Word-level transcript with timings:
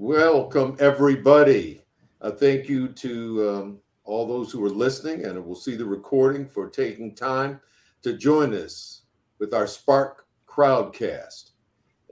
Welcome, 0.00 0.76
everybody. 0.78 1.82
Uh, 2.20 2.30
thank 2.30 2.68
you 2.68 2.86
to 2.86 3.50
um, 3.50 3.78
all 4.04 4.28
those 4.28 4.52
who 4.52 4.64
are 4.64 4.70
listening 4.70 5.24
and 5.24 5.44
will 5.44 5.56
see 5.56 5.74
the 5.74 5.84
recording 5.84 6.46
for 6.46 6.70
taking 6.70 7.16
time 7.16 7.60
to 8.02 8.12
join 8.16 8.54
us 8.54 9.02
with 9.40 9.52
our 9.52 9.66
Spark 9.66 10.28
Crowdcast. 10.46 11.50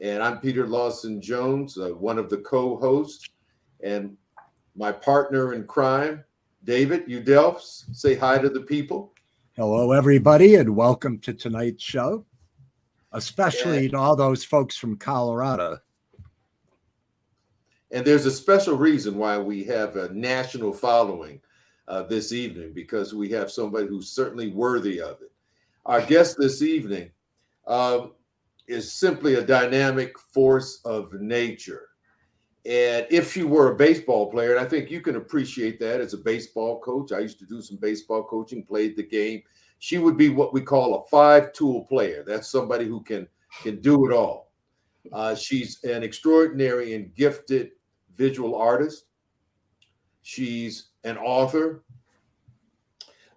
And 0.02 0.20
I'm 0.20 0.41
Peter 0.41 0.66
Lawson 0.66 1.23
Jones, 1.23 1.79
uh, 1.79 1.91
one 1.91 2.19
of 2.19 2.29
the 2.29 2.38
co 2.38 2.77
hosts, 2.77 3.30
and 3.80 4.16
my 4.75 4.91
partner 4.91 5.53
in 5.53 5.64
crime, 5.64 6.25
David 6.64 7.07
Udelfs. 7.07 7.84
Say 7.95 8.16
hi 8.16 8.39
to 8.39 8.48
the 8.48 8.62
people. 8.62 9.12
Hello, 9.57 9.93
everybody, 9.93 10.57
and 10.57 10.74
welcome 10.74 11.21
to 11.21 11.32
tonight's 11.32 11.84
show, 11.84 12.27
especially 13.12 13.84
yeah. 13.84 13.91
to 13.91 13.96
all 13.96 14.16
those 14.16 14.43
folks 14.43 14.77
from 14.77 14.96
Colorado. 14.96 15.79
And 17.92 18.04
there's 18.04 18.26
a 18.26 18.30
special 18.30 18.76
reason 18.76 19.16
why 19.16 19.38
we 19.38 19.64
have 19.64 19.96
a 19.96 20.12
national 20.12 20.72
following 20.72 21.40
uh, 21.88 22.02
this 22.02 22.32
evening 22.32 22.72
because 22.74 23.14
we 23.14 23.28
have 23.30 23.50
somebody 23.50 23.86
who's 23.86 24.10
certainly 24.10 24.48
worthy 24.48 25.00
of 25.00 25.20
it. 25.22 25.30
Our 25.84 26.02
guest 26.02 26.36
this 26.38 26.62
evening 26.62 27.10
um, 27.66 28.12
is 28.66 28.92
simply 28.92 29.34
a 29.34 29.42
dynamic 29.42 30.18
force 30.18 30.80
of 30.84 31.12
nature. 31.14 31.88
And 32.64 33.06
if 33.10 33.32
she 33.32 33.45
were 33.45 33.72
a 33.72 33.76
baseball 33.76 34.28
player, 34.28 34.50
and 34.50 34.59
I 34.59 34.68
think 34.68 34.90
you 34.90 35.00
can 35.00 35.14
appreciate 35.14 35.78
that 35.78 36.00
as 36.00 36.14
a 36.14 36.18
baseball 36.18 36.80
coach, 36.80 37.12
I 37.12 37.20
used 37.20 37.38
to 37.38 37.46
do 37.46 37.62
some 37.62 37.76
baseball 37.76 38.24
coaching, 38.24 38.64
played 38.64 38.96
the 38.96 39.04
game. 39.04 39.42
She 39.78 39.98
would 39.98 40.16
be 40.16 40.30
what 40.30 40.52
we 40.52 40.62
call 40.62 40.96
a 40.96 41.06
five 41.06 41.52
tool 41.52 41.84
player. 41.84 42.24
That's 42.26 42.50
somebody 42.50 42.87
who 42.87 43.02
can 43.02 43.28
can 43.62 43.80
do 43.80 44.06
it 44.06 44.12
all. 44.12 44.50
Uh, 45.12 45.37
she's 45.37 45.82
an 45.84 46.02
extraordinary 46.02 46.95
and 46.95 47.15
gifted 47.15 47.71
visual 48.16 48.54
artist. 48.54 49.06
She's 50.22 50.88
an 51.04 51.16
author. 51.18 51.84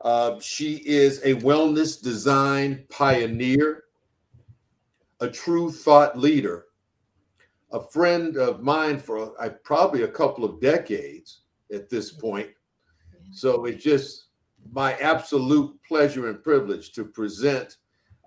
Uh, 0.01 0.39
she 0.39 0.75
is 0.85 1.19
a 1.23 1.35
wellness 1.35 2.01
design 2.01 2.85
pioneer, 2.89 3.83
a 5.19 5.29
true 5.29 5.71
thought 5.71 6.17
leader, 6.17 6.65
a 7.71 7.81
friend 7.81 8.37
of 8.37 8.63
mine 8.63 8.97
for 8.97 9.33
uh, 9.41 9.49
probably 9.63 10.03
a 10.03 10.07
couple 10.07 10.45
of 10.45 10.61
decades 10.61 11.41
at 11.71 11.89
this 11.89 12.11
point. 12.11 12.49
So 13.31 13.65
it's 13.65 13.83
just 13.83 14.27
my 14.71 14.93
absolute 14.95 15.77
pleasure 15.87 16.29
and 16.29 16.43
privilege 16.43 16.91
to 16.93 17.05
present 17.05 17.77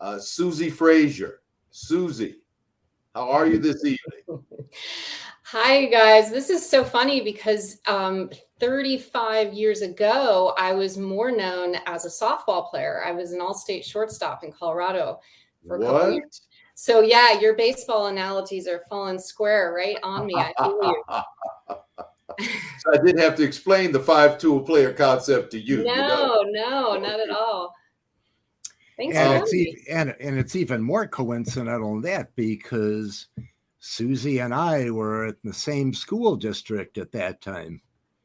uh, 0.01 0.19
Susie 0.19 0.71
Frazier. 0.71 1.41
Susie, 1.71 2.37
how 3.15 3.31
are 3.31 3.47
you 3.47 3.59
this 3.59 3.85
evening? 3.85 4.45
Hi, 5.53 5.85
guys. 5.85 6.31
This 6.31 6.49
is 6.49 6.67
so 6.67 6.83
funny 6.83 7.21
because 7.21 7.83
um, 7.87 8.31
35 8.59 9.53
years 9.53 9.83
ago, 9.83 10.55
I 10.57 10.73
was 10.73 10.97
more 10.97 11.31
known 11.31 11.77
as 11.85 12.07
a 12.07 12.09
softball 12.09 12.71
player. 12.71 13.03
I 13.05 13.13
was 13.13 13.33
an 13.33 13.43
all 13.43 13.53
state 13.53 13.85
shortstop 13.85 14.45
in 14.45 14.51
Colorado 14.51 15.21
for 15.69 15.77
a 15.77 15.81
couple 15.81 16.13
years. 16.15 16.41
So, 16.73 17.03
yeah, 17.03 17.39
your 17.39 17.55
baseball 17.55 18.07
analogies 18.07 18.67
are 18.67 18.81
falling 18.89 19.19
square 19.19 19.75
right 19.77 19.99
on 20.03 20.25
me. 20.25 20.35
I 20.37 20.55
feel 20.57 20.79
you. 20.81 21.05
so 22.79 22.95
I 22.95 23.05
did 23.05 23.19
have 23.19 23.37
to 23.37 23.43
explain 23.43 23.93
the 23.93 24.01
five 24.01 24.39
tool 24.39 24.61
player 24.61 24.95
concept 24.95 25.51
to 25.51 25.61
you. 25.61 25.85
No, 25.85 25.93
you 25.93 25.99
know? 25.99 26.43
no, 26.47 26.99
not 26.99 27.21
at 27.21 27.29
all. 27.29 27.75
Thanks 28.97 29.19
and 29.19 29.43
it's, 29.43 29.53
even, 29.53 29.75
and, 29.91 30.17
and 30.19 30.39
it's 30.39 30.57
even 30.57 30.81
more 30.81 31.07
coincidental 31.07 31.93
than 31.93 32.03
that 32.05 32.35
because 32.37 33.27
Susie 33.85 34.39
and 34.39 34.55
I 34.55 34.91
were 34.91 35.27
at 35.27 35.43
the 35.43 35.53
same 35.53 35.93
school 35.93 36.37
district 36.37 36.99
at 36.99 37.11
that 37.11 37.41
time. 37.41 37.83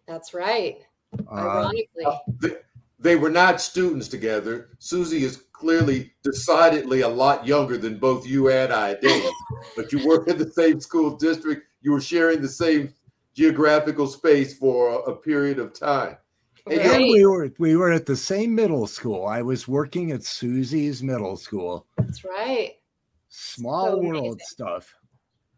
That's 0.08 0.32
right. 0.32 0.86
Uh, 1.32 1.34
Ironically. 1.34 2.06
Uh, 2.06 2.18
they, 2.40 2.56
they, 3.00 3.16
were 3.16 3.32
not 3.32 3.60
students 3.60 4.08
together. 4.08 4.70
Susie 4.78 5.24
is 5.24 5.46
clearly 5.54 6.14
decidedly 6.24 7.02
a 7.02 7.08
lot 7.08 7.48
younger 7.48 7.76
than 7.76 7.98
both 7.98 8.28
you 8.28 8.52
and 8.52 8.72
I, 8.72 8.94
Dave. 9.02 9.32
but 9.76 9.92
you 9.92 10.08
were 10.08 10.24
in 10.26 10.38
the 10.38 10.52
same 10.52 10.80
school 10.80 11.18
district. 11.18 11.64
You 11.82 11.92
were 11.92 12.02
sharing 12.02 12.40
the 12.40 12.48
same 12.48 12.94
geographical 13.34 14.06
space 14.06 14.56
for 14.56 14.92
a, 14.92 15.12
a 15.12 15.16
period 15.16 15.58
of 15.58 15.74
time. 15.74 16.18
And 16.70 16.80
right. 16.86 17.00
we 17.00 17.26
were 17.26 17.52
we 17.58 17.76
were 17.78 17.92
at 17.92 18.06
the 18.06 18.16
same 18.16 18.54
middle 18.54 18.86
school. 18.86 19.26
I 19.26 19.42
was 19.42 19.68
working 19.68 20.12
at 20.12 20.24
Susie's 20.24 21.02
middle 21.02 21.36
school. 21.36 21.88
That's 21.98 22.24
right. 22.24 22.74
Small 23.30 23.94
so 23.94 23.98
world 23.98 24.26
amazing. 24.26 24.40
stuff. 24.42 24.94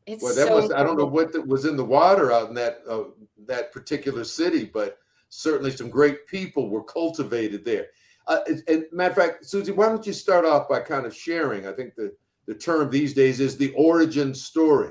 It's 0.09 0.23
well, 0.23 0.33
that 0.33 0.47
so 0.47 0.55
was 0.55 0.71
I 0.71 0.81
don't 0.81 0.97
know 0.97 1.05
what 1.05 1.31
the, 1.31 1.41
was 1.41 1.65
in 1.65 1.77
the 1.77 1.85
water 1.85 2.31
out 2.31 2.49
in 2.49 2.55
that 2.55 2.79
uh, 2.89 3.03
that 3.45 3.71
particular 3.71 4.23
city, 4.23 4.65
but 4.65 4.97
certainly 5.29 5.69
some 5.69 5.89
great 5.89 6.25
people 6.25 6.69
were 6.69 6.83
cultivated 6.83 7.63
there. 7.63 7.87
Uh, 8.25 8.39
and, 8.47 8.63
and, 8.67 8.85
matter 8.91 9.11
of 9.11 9.15
fact, 9.17 9.45
Susie, 9.45 9.71
why 9.71 9.87
don't 9.87 10.05
you 10.07 10.13
start 10.13 10.45
off 10.45 10.67
by 10.67 10.79
kind 10.79 11.05
of 11.05 11.15
sharing? 11.15 11.67
I 11.67 11.73
think 11.73 11.93
the 11.93 12.11
the 12.47 12.55
term 12.55 12.89
these 12.89 13.13
days 13.13 13.39
is 13.39 13.55
the 13.55 13.71
origin 13.73 14.33
story. 14.33 14.89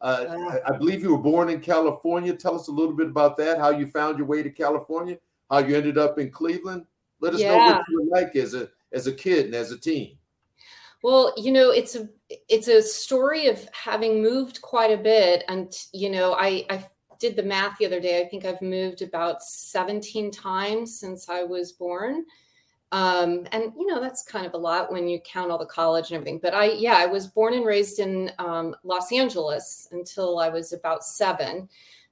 Uh, 0.00 0.24
uh, 0.28 0.60
I, 0.66 0.74
I 0.74 0.76
believe 0.76 1.00
you 1.00 1.12
were 1.12 1.22
born 1.22 1.48
in 1.48 1.60
California. 1.60 2.34
Tell 2.34 2.56
us 2.56 2.66
a 2.66 2.72
little 2.72 2.94
bit 2.94 3.06
about 3.06 3.36
that. 3.36 3.58
How 3.58 3.70
you 3.70 3.86
found 3.86 4.18
your 4.18 4.26
way 4.26 4.42
to 4.42 4.50
California. 4.50 5.16
How 5.48 5.58
you 5.58 5.76
ended 5.76 5.96
up 5.96 6.18
in 6.18 6.32
Cleveland. 6.32 6.86
Let 7.20 7.34
us 7.34 7.40
yeah. 7.40 7.50
know 7.50 7.58
what 7.58 7.84
you 7.88 8.02
were 8.02 8.20
like 8.20 8.34
as 8.34 8.54
a 8.54 8.68
as 8.92 9.06
a 9.06 9.12
kid 9.12 9.46
and 9.46 9.54
as 9.54 9.70
a 9.70 9.78
teen. 9.78 10.18
Well, 11.06 11.32
you 11.36 11.52
know, 11.52 11.70
it's 11.70 11.94
a 11.94 12.08
it's 12.48 12.66
a 12.66 12.82
story 12.82 13.46
of 13.46 13.68
having 13.70 14.20
moved 14.20 14.60
quite 14.60 14.90
a 14.90 15.00
bit, 15.00 15.44
and 15.46 15.72
you 15.92 16.10
know, 16.10 16.32
I 16.32 16.66
I 16.68 16.84
did 17.20 17.36
the 17.36 17.44
math 17.44 17.78
the 17.78 17.86
other 17.86 18.00
day. 18.00 18.20
I 18.20 18.28
think 18.28 18.44
I've 18.44 18.60
moved 18.60 19.02
about 19.02 19.40
17 19.40 20.32
times 20.32 20.98
since 20.98 21.28
I 21.28 21.44
was 21.44 21.70
born. 21.70 22.24
Um, 22.90 23.46
and 23.52 23.72
you 23.78 23.86
know, 23.86 24.00
that's 24.00 24.24
kind 24.24 24.46
of 24.46 24.54
a 24.54 24.58
lot 24.58 24.90
when 24.90 25.06
you 25.06 25.20
count 25.20 25.52
all 25.52 25.58
the 25.58 25.66
college 25.66 26.10
and 26.10 26.16
everything. 26.16 26.40
But 26.42 26.54
I, 26.54 26.72
yeah, 26.72 26.96
I 26.96 27.06
was 27.06 27.28
born 27.28 27.54
and 27.54 27.64
raised 27.64 28.00
in 28.00 28.32
um, 28.40 28.74
Los 28.82 29.12
Angeles 29.12 29.86
until 29.92 30.40
I 30.40 30.48
was 30.48 30.72
about 30.72 31.04
seven. 31.04 31.68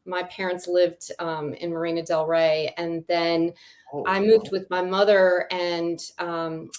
My 0.06 0.22
parents 0.22 0.68
lived 0.68 1.10
um, 1.18 1.52
in 1.54 1.70
Marina 1.70 2.04
Del 2.04 2.28
Rey, 2.28 2.72
and 2.76 3.04
then 3.08 3.54
oh, 3.92 4.04
I 4.06 4.20
moved 4.20 4.50
with 4.52 4.70
my 4.70 4.82
mother 4.82 5.48
and 5.50 5.98
um, 6.20 6.70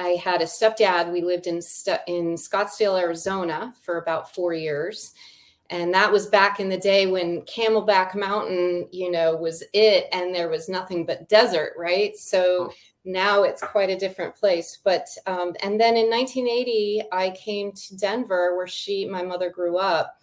I 0.00 0.16
had 0.16 0.40
a 0.40 0.46
stepdad. 0.46 1.12
We 1.12 1.20
lived 1.20 1.46
in 1.46 1.56
in 2.06 2.34
Scottsdale, 2.34 2.98
Arizona, 2.98 3.74
for 3.82 3.98
about 3.98 4.34
four 4.34 4.54
years, 4.54 5.12
and 5.68 5.92
that 5.92 6.10
was 6.10 6.26
back 6.26 6.58
in 6.58 6.70
the 6.70 6.78
day 6.78 7.06
when 7.06 7.42
Camelback 7.42 8.14
Mountain, 8.14 8.88
you 8.92 9.10
know, 9.10 9.36
was 9.36 9.62
it, 9.74 10.06
and 10.12 10.34
there 10.34 10.48
was 10.48 10.70
nothing 10.70 11.04
but 11.04 11.28
desert, 11.28 11.74
right? 11.76 12.16
So 12.16 12.72
now 13.04 13.42
it's 13.42 13.62
quite 13.62 13.90
a 13.90 13.98
different 13.98 14.34
place. 14.34 14.78
But 14.82 15.06
um, 15.26 15.54
and 15.62 15.78
then 15.78 15.98
in 15.98 16.08
1980, 16.08 17.02
I 17.12 17.30
came 17.30 17.70
to 17.72 17.96
Denver, 17.98 18.56
where 18.56 18.66
she, 18.66 19.04
my 19.04 19.22
mother, 19.22 19.50
grew 19.50 19.76
up, 19.76 20.18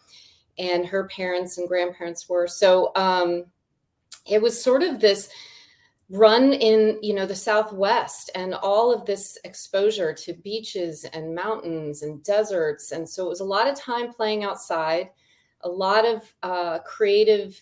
and 0.57 0.87
her 0.87 1.07
parents 1.07 1.59
and 1.59 1.67
grandparents 1.67 2.27
were. 2.27 2.47
So 2.47 2.91
um, 2.95 3.45
it 4.25 4.41
was 4.41 4.59
sort 4.59 4.81
of 4.81 4.99
this 4.99 5.29
run 6.09 6.53
in 6.53 6.97
you 7.01 7.13
know 7.13 7.25
the 7.25 7.35
southwest 7.35 8.29
and 8.33 8.53
all 8.53 8.93
of 8.93 9.05
this 9.05 9.37
exposure 9.43 10.13
to 10.13 10.33
beaches 10.33 11.03
and 11.05 11.35
mountains 11.35 12.01
and 12.03 12.23
deserts. 12.23 12.91
And 12.91 13.07
so 13.07 13.25
it 13.25 13.29
was 13.29 13.41
a 13.41 13.45
lot 13.45 13.67
of 13.67 13.75
time 13.75 14.13
playing 14.13 14.43
outside 14.43 15.09
a 15.61 15.69
lot 15.69 16.05
of 16.05 16.33
uh, 16.43 16.79
creative 16.79 17.61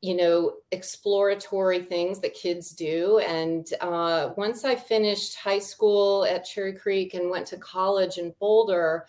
you 0.00 0.16
know 0.16 0.54
exploratory 0.72 1.80
things 1.80 2.20
that 2.20 2.34
kids 2.34 2.70
do. 2.70 3.18
And 3.20 3.66
uh, 3.80 4.30
once 4.36 4.64
i 4.64 4.74
finished 4.74 5.36
high 5.36 5.60
school 5.60 6.24
at 6.24 6.44
cherry 6.44 6.74
creek 6.74 7.14
and 7.14 7.30
went 7.30 7.46
to 7.48 7.56
college 7.56 8.18
in 8.18 8.34
boulder 8.38 9.06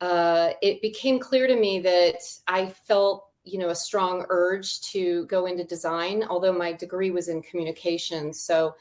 uh, 0.00 0.50
it 0.62 0.80
became 0.80 1.18
clear 1.18 1.46
to 1.46 1.56
me 1.56 1.80
that 1.80 2.20
i 2.46 2.66
felt 2.66 3.27
you 3.48 3.58
know 3.58 3.70
a 3.70 3.74
strong 3.74 4.24
urge 4.28 4.80
to 4.80 5.24
go 5.26 5.46
into 5.46 5.64
design 5.64 6.24
although 6.28 6.52
my 6.52 6.72
degree 6.72 7.10
was 7.10 7.28
in 7.28 7.42
communication. 7.42 8.32
So 8.32 8.74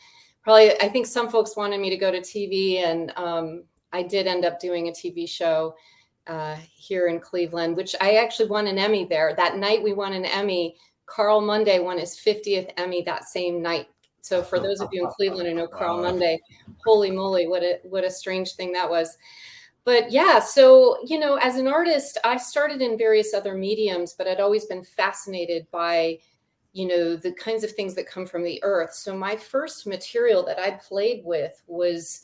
probably 0.48 0.80
i 0.80 0.88
think 0.88 1.06
some 1.06 1.28
folks 1.28 1.58
wanted 1.58 1.78
me 1.78 1.90
to 1.90 1.98
go 1.98 2.10
to 2.10 2.22
tv 2.22 2.78
and 2.78 3.12
um, 3.18 3.66
i 3.92 4.02
did 4.02 4.28
end 4.28 4.46
up 4.46 4.58
doing 4.62 4.88
a 4.88 4.92
tv 4.92 5.28
show 5.28 5.75
uh, 6.28 6.56
here 6.74 7.08
in 7.08 7.19
cleveland 7.19 7.75
which 7.75 7.98
i 8.00 8.16
actually 8.16 8.48
won 8.48 8.66
an 8.68 8.78
emmy 8.78 9.04
there. 9.06 9.34
That 9.36 9.58
night 9.58 9.84
we 9.84 9.94
won 9.94 10.14
an 10.14 10.25
emmy. 10.25 10.78
Carl 11.06 11.42
monday 11.42 11.80
won 11.80 12.00
his 12.00 12.18
50th 12.18 12.72
emmy 12.78 13.02
that 13.04 13.25
same 13.25 13.62
night. 13.62 13.88
So 14.22 14.42
for 14.42 14.60
those 14.60 14.81
of 14.81 14.90
you 14.92 15.06
in 15.06 15.12
cleveland 15.12 15.50
who 15.50 15.56
know 15.56 15.68
carl 15.68 16.02
monday 16.08 16.40
holy 16.86 17.12
moly 17.12 17.48
what 17.48 17.64
a 17.64 17.80
what 17.84 18.06
a 18.06 18.12
strange 18.12 18.54
thing 18.54 18.72
that 18.72 18.90
was 18.90 19.18
but 19.88 20.12
yeah, 20.12 20.39
so, 20.39 20.98
you 21.06 21.18
know, 21.18 21.36
as 21.36 21.56
an 21.56 21.66
artist, 21.66 22.18
I 22.25 22.36
started 22.36 22.81
in 22.81 22.98
various 22.98 23.34
other 23.34 23.56
mediums, 23.56 24.13
but 24.18 24.28
I'd 24.28 24.42
always 24.42 24.66
been 24.66 24.84
fascinated 24.84 25.66
by, 25.72 26.19
you 26.74 26.89
know, 26.89 27.16
the 27.16 27.31
kinds 27.31 27.63
of 27.63 27.72
things 27.72 27.95
that 27.95 28.06
come 28.06 28.25
from 28.25 28.44
the 28.44 28.62
earth. 28.63 28.94
So 28.94 29.16
my 29.16 29.38
first 29.38 29.88
material 29.88 30.44
that 30.44 30.60
I 30.60 30.72
played 30.72 31.22
with 31.24 31.63
was 31.68 32.19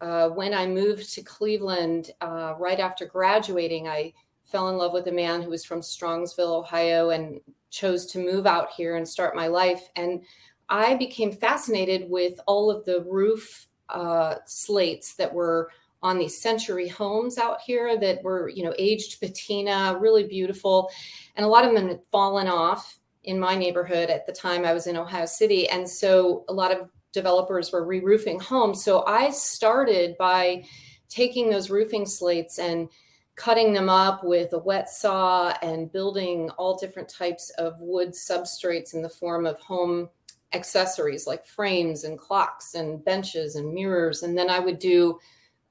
uh, 0.00 0.28
when 0.28 0.54
I 0.54 0.68
moved 0.68 1.12
to 1.14 1.22
Cleveland 1.22 2.12
uh, 2.20 2.54
right 2.56 2.78
after 2.78 3.04
graduating. 3.04 3.88
I 3.88 4.12
fell 4.44 4.68
in 4.68 4.76
love 4.76 4.92
with 4.92 5.08
a 5.08 5.12
man 5.12 5.42
who 5.42 5.50
was 5.50 5.64
from 5.64 5.80
Strongsville, 5.80 6.60
Ohio, 6.60 7.10
and 7.10 7.40
chose 7.70 8.06
to 8.12 8.24
move 8.24 8.46
out 8.46 8.70
here 8.76 8.94
and 8.94 9.08
start 9.08 9.34
my 9.34 9.48
life. 9.48 9.88
And 9.96 10.22
I 10.68 10.94
became 10.94 11.32
fascinated 11.32 12.08
with 12.08 12.38
all 12.46 12.70
of 12.70 12.84
the 12.84 13.00
roof 13.08 13.66
uh, 13.88 14.36
slates 14.46 15.16
that 15.16 15.34
were 15.34 15.72
on 16.02 16.18
these 16.18 16.40
century 16.40 16.88
homes 16.88 17.38
out 17.38 17.60
here 17.60 17.98
that 17.98 18.22
were, 18.22 18.48
you 18.48 18.64
know, 18.64 18.74
aged 18.78 19.20
patina, 19.20 19.96
really 20.00 20.24
beautiful. 20.24 20.90
And 21.36 21.44
a 21.44 21.48
lot 21.48 21.64
of 21.64 21.74
them 21.74 21.88
had 21.88 22.00
fallen 22.10 22.46
off 22.46 23.00
in 23.24 23.38
my 23.38 23.54
neighborhood 23.54 24.10
at 24.10 24.26
the 24.26 24.32
time 24.32 24.64
I 24.64 24.72
was 24.72 24.86
in 24.86 24.96
Ohio 24.96 25.26
City. 25.26 25.68
And 25.68 25.88
so 25.88 26.44
a 26.48 26.52
lot 26.52 26.72
of 26.72 26.88
developers 27.12 27.72
were 27.72 27.84
re 27.84 28.00
roofing 28.00 28.38
homes. 28.38 28.82
So 28.84 29.04
I 29.06 29.30
started 29.30 30.16
by 30.18 30.64
taking 31.08 31.50
those 31.50 31.70
roofing 31.70 32.06
slates 32.06 32.58
and 32.58 32.88
cutting 33.34 33.72
them 33.72 33.88
up 33.88 34.24
with 34.24 34.52
a 34.52 34.58
wet 34.58 34.88
saw 34.88 35.50
and 35.62 35.92
building 35.92 36.50
all 36.50 36.76
different 36.76 37.08
types 37.08 37.50
of 37.50 37.80
wood 37.80 38.10
substrates 38.10 38.94
in 38.94 39.02
the 39.02 39.08
form 39.08 39.46
of 39.46 39.58
home 39.60 40.08
accessories 40.52 41.26
like 41.26 41.46
frames 41.46 42.04
and 42.04 42.18
clocks 42.18 42.74
and 42.74 43.04
benches 43.04 43.54
and 43.54 43.72
mirrors. 43.72 44.22
And 44.22 44.36
then 44.36 44.50
I 44.50 44.58
would 44.58 44.78
do 44.78 45.18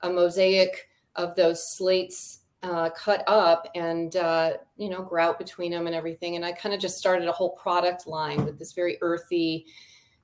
a 0.02 0.10
mosaic 0.10 0.90
of 1.16 1.36
those 1.36 1.76
slates 1.76 2.42
uh, 2.64 2.90
cut 2.90 3.24
up 3.28 3.68
and 3.76 4.16
uh, 4.16 4.54
you 4.78 4.90
know 4.90 5.02
grout 5.02 5.38
between 5.38 5.72
them 5.72 5.88
and 5.88 5.96
everything. 5.96 6.36
And 6.36 6.46
i 6.46 6.52
kind 6.52 6.74
of 6.74 6.82
just 6.82 6.98
started 6.98 7.28
a 7.28 7.32
whole 7.32 7.52
product 7.52 8.08
line 8.08 8.44
with 8.46 8.58
this 8.58 8.74
very 8.74 8.98
earthy 9.02 9.66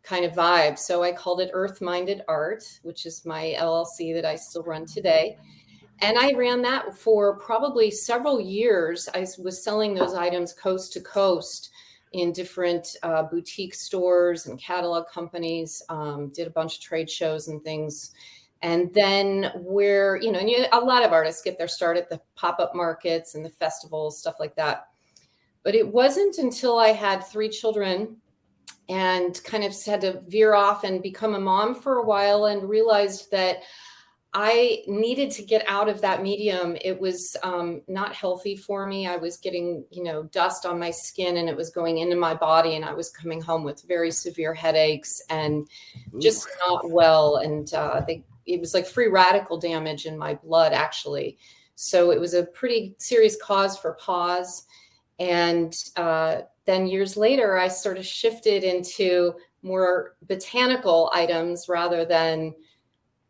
kind 0.03 0.25
of 0.25 0.33
vibe. 0.33 0.77
So 0.77 1.03
i 1.03 1.11
called 1.11 1.41
it 1.41 1.51
earth 1.53 1.81
minded 1.81 2.23
art 2.27 2.63
which 2.81 3.05
is 3.05 3.25
my 3.25 3.55
llc 3.57 4.13
that 4.13 4.25
i 4.25 4.35
still 4.35 4.63
run 4.63 4.85
today. 4.85 5.37
And 5.99 6.17
i 6.17 6.33
ran 6.33 6.61
that 6.63 6.97
for 6.97 7.37
probably 7.37 7.91
several 7.91 8.41
years. 8.41 9.07
I 9.13 9.25
was 9.41 9.63
selling 9.63 9.93
those 9.93 10.13
items 10.13 10.53
coast 10.53 10.93
to 10.93 11.01
coast 11.01 11.69
in 12.13 12.31
different 12.31 12.95
uh, 13.03 13.23
boutique 13.23 13.73
stores 13.73 14.45
and 14.45 14.59
catalog 14.59 15.07
companies 15.07 15.81
um, 15.89 16.29
did 16.29 16.47
a 16.47 16.51
bunch 16.51 16.75
of 16.75 16.81
trade 16.81 17.09
shows 17.09 17.47
and 17.47 17.63
things 17.63 18.11
and 18.63 18.91
then 18.93 19.51
we're 19.57 20.15
you 20.15 20.31
know 20.31 20.39
and 20.39 20.49
you, 20.49 20.65
a 20.71 20.79
lot 20.79 21.03
of 21.03 21.11
artists 21.11 21.43
get 21.43 21.57
their 21.57 21.67
start 21.67 21.97
at 21.97 22.09
the 22.09 22.19
pop-up 22.35 22.73
markets 22.73 23.35
and 23.35 23.45
the 23.45 23.49
festivals 23.49 24.19
stuff 24.19 24.35
like 24.39 24.55
that. 24.55 24.87
But 25.63 25.75
it 25.75 25.87
wasn't 25.87 26.39
until 26.39 26.79
i 26.79 26.89
had 26.89 27.19
three 27.19 27.49
children 27.49 28.17
and 28.89 29.41
kind 29.43 29.63
of 29.63 29.73
had 29.85 30.01
to 30.01 30.21
veer 30.27 30.55
off 30.55 30.83
and 30.83 31.03
become 31.03 31.35
a 31.35 31.39
mom 31.39 31.75
for 31.75 31.97
a 31.97 32.05
while 32.05 32.45
and 32.45 32.67
realized 32.67 33.31
that 33.31 33.57
i 34.33 34.81
needed 34.87 35.29
to 35.31 35.43
get 35.43 35.63
out 35.67 35.87
of 35.87 36.01
that 36.01 36.23
medium. 36.23 36.75
It 36.81 36.99
was 36.99 37.37
um, 37.43 37.81
not 37.87 38.15
healthy 38.15 38.55
for 38.55 38.87
me. 38.87 39.07
I 39.07 39.17
was 39.17 39.37
getting 39.37 39.85
you 39.91 40.03
know 40.03 40.23
dust 40.23 40.65
on 40.65 40.79
my 40.79 40.91
skin 40.91 41.37
and 41.37 41.49
it 41.49 41.55
was 41.55 41.69
going 41.69 41.97
into 41.97 42.15
my 42.15 42.33
body 42.33 42.75
and 42.75 42.85
i 42.85 42.93
was 42.93 43.09
coming 43.09 43.41
home 43.41 43.63
with 43.65 43.83
very 43.87 44.09
severe 44.09 44.53
headaches 44.53 45.21
and 45.29 45.67
just 46.21 46.47
not 46.65 46.89
well. 46.89 47.37
And 47.37 47.71
uh, 47.73 48.01
they 48.07 48.23
it 48.45 48.59
was 48.59 48.73
like 48.73 48.85
free 48.85 49.07
radical 49.07 49.57
damage 49.57 50.05
in 50.05 50.17
my 50.17 50.33
blood 50.33 50.73
actually 50.73 51.37
so 51.75 52.11
it 52.11 52.19
was 52.19 52.33
a 52.33 52.43
pretty 52.43 52.95
serious 52.97 53.37
cause 53.41 53.77
for 53.77 53.93
pause 53.93 54.65
and 55.19 55.75
uh, 55.95 56.41
then 56.65 56.87
years 56.87 57.17
later 57.17 57.57
i 57.57 57.67
sort 57.67 57.97
of 57.97 58.05
shifted 58.05 58.63
into 58.63 59.33
more 59.61 60.15
botanical 60.27 61.09
items 61.13 61.67
rather 61.69 62.05
than 62.05 62.53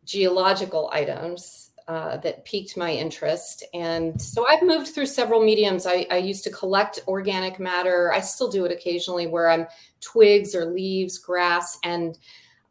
geological 0.05 0.89
items 0.91 1.71
uh, 1.87 2.17
that 2.17 2.45
piqued 2.45 2.77
my 2.77 2.91
interest. 2.91 3.63
And 3.73 4.21
so 4.21 4.47
I've 4.47 4.63
moved 4.63 4.87
through 4.87 5.05
several 5.05 5.43
mediums. 5.43 5.85
I, 5.85 6.05
I, 6.09 6.17
used 6.17 6.45
to 6.45 6.49
collect 6.49 7.01
organic 7.07 7.59
matter. 7.59 8.13
I 8.13 8.21
still 8.21 8.49
do 8.49 8.63
it 8.63 8.71
occasionally 8.71 9.27
where 9.27 9.49
I'm 9.49 9.67
twigs 9.99 10.55
or 10.55 10.65
leaves, 10.65 11.17
grass, 11.17 11.77
and 11.83 12.17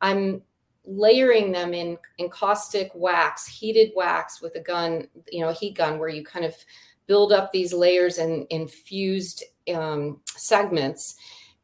I'm 0.00 0.40
layering 0.84 1.52
them 1.52 1.74
in 1.74 1.96
encaustic 2.18 2.90
wax, 2.94 3.46
heated 3.46 3.92
wax 3.94 4.42
with 4.42 4.54
a 4.56 4.60
gun, 4.60 5.06
you 5.30 5.40
know, 5.40 5.48
a 5.48 5.54
heat 5.54 5.76
gun 5.76 5.98
where 5.98 6.08
you 6.08 6.24
kind 6.24 6.44
of 6.44 6.54
build 7.06 7.32
up 7.32 7.52
these 7.52 7.72
layers 7.72 8.18
and 8.18 8.46
infused 8.50 9.44
um, 9.74 10.20
segments. 10.26 11.16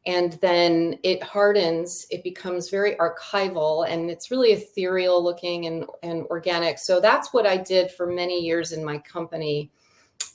And 0.05 0.33
then 0.41 0.97
it 1.03 1.21
hardens, 1.21 2.07
it 2.09 2.23
becomes 2.23 2.69
very 2.69 2.95
archival 2.95 3.87
and 3.87 4.09
it's 4.09 4.31
really 4.31 4.51
ethereal 4.51 5.21
looking 5.21 5.65
and, 5.65 5.85
and 6.03 6.25
organic. 6.27 6.79
So 6.79 6.99
that's 6.99 7.33
what 7.33 7.45
I 7.45 7.57
did 7.57 7.91
for 7.91 8.07
many 8.07 8.39
years 8.39 8.71
in 8.71 8.83
my 8.83 8.97
company. 8.99 9.71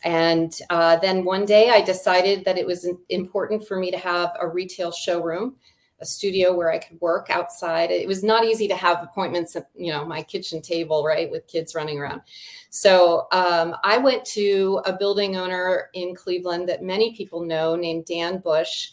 And 0.05 0.55
uh, 0.69 0.97
then 0.99 1.25
one 1.25 1.47
day 1.47 1.71
I 1.71 1.81
decided 1.81 2.45
that 2.45 2.59
it 2.59 2.67
was 2.67 2.87
important 3.09 3.67
for 3.67 3.79
me 3.79 3.91
to 3.91 3.99
have 3.99 4.33
a 4.39 4.47
retail 4.47 4.93
showroom 4.93 5.57
a 6.01 6.07
studio 6.07 6.55
where 6.55 6.73
I 6.73 6.79
could 6.79 7.01
work 7.01 7.29
outside. 7.31 7.91
It 7.91 8.09
was 8.09 8.25
not 8.25 8.45
easy 8.45 8.67
to 8.69 8.75
have 8.77 9.03
appointments 9.03 9.55
at 9.57 9.69
you 9.75 9.93
know 9.93 10.05
my 10.05 10.23
kitchen 10.23 10.61
table, 10.61 11.05
right, 11.05 11.31
with 11.31 11.47
kids 11.47 11.75
running 11.75 11.99
around. 11.99 12.23
So 12.71 13.27
um, 13.33 13.77
I 13.85 13.99
went 13.99 14.25
to 14.27 14.81
a 14.85 14.93
building 14.93 15.37
owner 15.37 15.91
in 15.95 16.15
Cleveland 16.15 16.69
that 16.69 16.83
many 16.83 17.15
people 17.15 17.43
know, 17.43 17.77
named 17.77 18.07
Dan 18.07 18.39
Bush. 18.39 18.91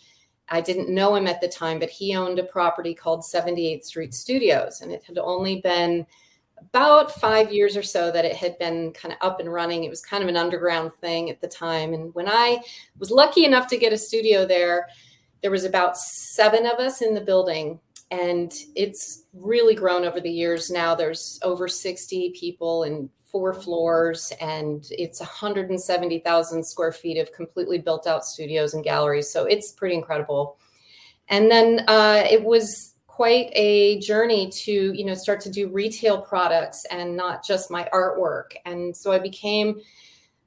I 0.50 0.62
didn't 0.62 0.90
know 0.90 1.16
him 1.16 1.28
at 1.28 1.42
the 1.42 1.48
time, 1.48 1.80
but 1.80 1.90
he 1.90 2.16
owned 2.16 2.38
a 2.38 2.44
property 2.44 2.94
called 2.94 3.22
78th 3.22 3.86
Street 3.86 4.14
Studios, 4.14 4.82
and 4.82 4.92
it 4.92 5.04
had 5.04 5.18
only 5.18 5.62
been 5.62 6.06
about 6.62 7.12
five 7.12 7.52
years 7.52 7.76
or 7.76 7.84
so 7.84 8.12
that 8.12 8.26
it 8.26 8.36
had 8.36 8.58
been 8.60 8.94
kind 8.94 9.14
of 9.14 9.18
up 9.28 9.40
and 9.40 9.52
running. 9.52 9.84
It 9.84 9.90
was 9.90 10.02
kind 10.02 10.22
of 10.22 10.30
an 10.30 10.38
underground 10.38 10.92
thing 11.02 11.30
at 11.30 11.42
the 11.42 11.48
time. 11.48 11.94
And 11.94 12.14
when 12.14 12.28
I 12.28 12.60
was 13.00 13.12
lucky 13.12 13.46
enough 13.46 13.68
to 13.68 13.78
get 13.78 13.94
a 13.94 13.98
studio 13.98 14.46
there, 14.46 14.88
there 15.42 15.52
was 15.52 15.66
about 15.66 15.98
seven 15.98 16.66
of 16.66 16.80
us 16.80 17.02
in 17.02 17.14
the 17.14 17.22
building 17.22 17.80
and 18.12 18.54
it's 18.76 19.24
really 19.34 19.74
grown 19.74 20.04
over 20.04 20.20
the 20.20 20.30
years. 20.30 20.70
Now 20.70 20.94
there's 20.94 21.40
over 21.44 21.68
60 21.68 22.34
people 22.38 22.84
and 22.84 23.10
four 23.26 23.54
floors 23.54 24.34
and 24.42 24.86
it's 24.92 25.22
170,000 25.22 26.66
square 26.66 26.92
feet 26.92 27.18
of 27.18 27.32
completely 27.32 27.78
built 27.78 28.06
out 28.06 28.26
studios 28.26 28.74
and 28.74 28.84
galleries 28.84 29.32
so 29.32 29.46
it's 29.46 29.72
pretty 29.72 29.96
incredible. 29.96 30.58
And 31.30 31.50
then 31.50 31.86
uh, 31.88 32.24
it 32.30 32.44
was 32.44 32.96
quite 33.08 33.50
a 33.54 34.00
journey 34.00 34.50
to 34.50 34.72
you 34.72 35.06
know 35.06 35.14
start 35.14 35.40
to 35.42 35.50
do 35.50 35.70
retail 35.70 36.22
products 36.22 36.86
and 36.92 37.16
not 37.16 37.46
just 37.46 37.72
my 37.72 37.88
artwork. 37.94 38.52
And 38.66 38.96
so 38.96 39.12
i 39.12 39.20
became 39.20 39.80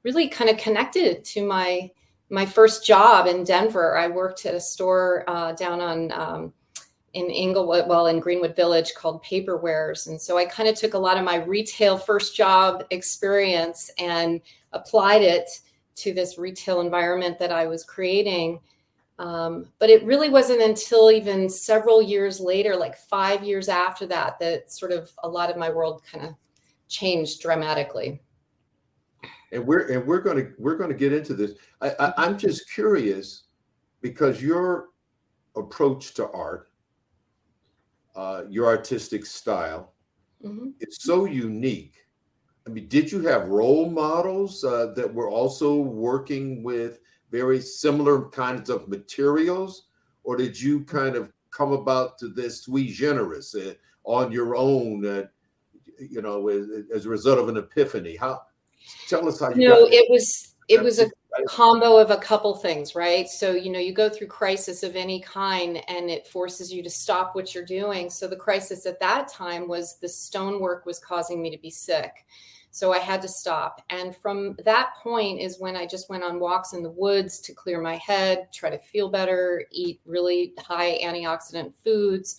really 0.03 0.29
kind 0.29 0.49
of 0.49 0.57
connected 0.57 1.25
to 1.25 1.45
my 1.45 1.89
my 2.29 2.45
first 2.45 2.85
job 2.85 3.27
in 3.27 3.43
Denver, 3.43 3.97
I 3.97 4.07
worked 4.07 4.45
at 4.45 4.55
a 4.55 4.59
store 4.59 5.23
uh, 5.27 5.53
down 5.53 5.79
on 5.79 6.11
um, 6.11 6.53
in 7.13 7.31
Englewood, 7.31 7.87
well, 7.87 8.07
in 8.07 8.19
Greenwood 8.19 8.55
Village 8.55 8.93
called 8.93 9.23
Paperwares. 9.23 10.07
And 10.07 10.19
so 10.19 10.37
I 10.37 10.45
kind 10.45 10.67
of 10.67 10.75
took 10.75 10.95
a 10.95 10.99
lot 10.99 11.17
of 11.17 11.23
my 11.23 11.37
retail 11.37 11.97
first 11.97 12.35
job 12.35 12.83
experience 12.89 13.89
and 13.97 14.41
applied 14.73 15.21
it 15.21 15.49
to 15.95 16.13
this 16.13 16.37
retail 16.37 16.81
environment 16.81 17.39
that 17.39 17.53
I 17.53 17.67
was 17.67 17.85
creating. 17.85 18.59
Um, 19.17 19.67
but 19.79 19.89
it 19.89 20.03
really 20.03 20.29
wasn't 20.29 20.61
until 20.61 21.09
even 21.09 21.47
several 21.47 22.01
years 22.01 22.41
later, 22.41 22.75
like 22.75 22.97
five 22.97 23.45
years 23.45 23.69
after 23.69 24.05
that, 24.07 24.37
that 24.39 24.69
sort 24.69 24.91
of 24.91 25.09
a 25.23 25.29
lot 25.29 25.49
of 25.49 25.55
my 25.55 25.69
world 25.69 26.01
kind 26.11 26.25
of 26.25 26.35
changed 26.89 27.41
dramatically 27.41 28.19
and 29.55 29.65
we're 29.65 29.91
and 29.91 30.05
we're 30.05 30.19
going 30.19 30.37
to 30.37 30.51
we're 30.59 30.75
going 30.75 30.89
to 30.89 30.95
get 30.95 31.13
into 31.13 31.33
this. 31.33 31.53
I, 31.81 31.91
I, 31.99 32.13
I'm 32.17 32.37
just 32.37 32.69
curious 32.71 33.43
because 34.01 34.41
your 34.41 34.89
approach 35.55 36.13
to 36.15 36.29
art, 36.31 36.69
uh, 38.15 38.43
your 38.49 38.67
artistic 38.67 39.25
style, 39.25 39.93
mm-hmm. 40.43 40.71
it's 40.79 41.03
so 41.03 41.25
unique. 41.25 41.95
I 42.67 42.71
mean, 42.71 42.87
did 42.87 43.11
you 43.11 43.21
have 43.21 43.47
role 43.47 43.89
models 43.89 44.63
uh, 44.63 44.91
that 44.95 45.11
were 45.11 45.29
also 45.29 45.77
working 45.77 46.61
with 46.61 46.99
very 47.31 47.61
similar 47.61 48.29
kinds 48.29 48.69
of 48.69 48.89
materials, 48.89 49.87
or 50.23 50.35
did 50.35 50.59
you 50.59 50.83
kind 50.83 51.15
of 51.15 51.31
come 51.51 51.71
about 51.71 52.17
to 52.19 52.27
this 52.27 52.63
sui 52.63 52.87
generis 52.87 53.55
uh, 53.55 53.73
on 54.03 54.31
your 54.31 54.55
own, 54.55 55.05
uh, 55.05 55.23
you 55.97 56.21
know, 56.21 56.49
as, 56.49 56.67
as, 56.93 57.05
a 57.05 57.09
result 57.09 57.39
of 57.39 57.49
an 57.49 57.57
epiphany? 57.57 58.15
How 58.15 58.41
Tell 59.07 59.27
us 59.27 59.39
how 59.39 59.49
you. 59.49 59.67
No, 59.67 59.87
it 59.89 60.09
was 60.09 60.55
it 60.67 60.81
was 60.81 60.99
a 60.99 61.09
combo 61.47 61.97
of 61.97 62.11
a 62.11 62.17
couple 62.17 62.55
things, 62.55 62.95
right? 62.95 63.27
So 63.27 63.51
you 63.51 63.71
know, 63.71 63.79
you 63.79 63.93
go 63.93 64.09
through 64.09 64.27
crisis 64.27 64.83
of 64.83 64.95
any 64.95 65.21
kind, 65.21 65.83
and 65.87 66.09
it 66.09 66.27
forces 66.27 66.71
you 66.71 66.81
to 66.83 66.89
stop 66.89 67.35
what 67.35 67.53
you're 67.53 67.65
doing. 67.65 68.09
So 68.09 68.27
the 68.27 68.35
crisis 68.35 68.85
at 68.85 68.99
that 68.99 69.27
time 69.27 69.67
was 69.67 69.97
the 69.97 70.09
stonework 70.09 70.85
was 70.85 70.99
causing 70.99 71.41
me 71.41 71.49
to 71.51 71.57
be 71.57 71.69
sick. 71.69 72.25
So 72.75 72.91
I 72.91 72.99
had 72.99 73.21
to 73.21 73.29
stop. 73.29 73.81
And 73.89 74.13
from 74.17 74.57
that 74.65 74.95
point 75.01 75.39
is 75.39 75.61
when 75.61 75.77
I 75.77 75.85
just 75.85 76.09
went 76.09 76.25
on 76.25 76.41
walks 76.41 76.73
in 76.73 76.83
the 76.83 76.89
woods 76.89 77.39
to 77.41 77.53
clear 77.53 77.79
my 77.79 77.95
head, 77.95 78.49
try 78.51 78.69
to 78.69 78.77
feel 78.77 79.09
better, 79.09 79.63
eat 79.71 80.01
really 80.05 80.53
high 80.59 80.99
antioxidant 81.01 81.73
foods. 81.85 82.37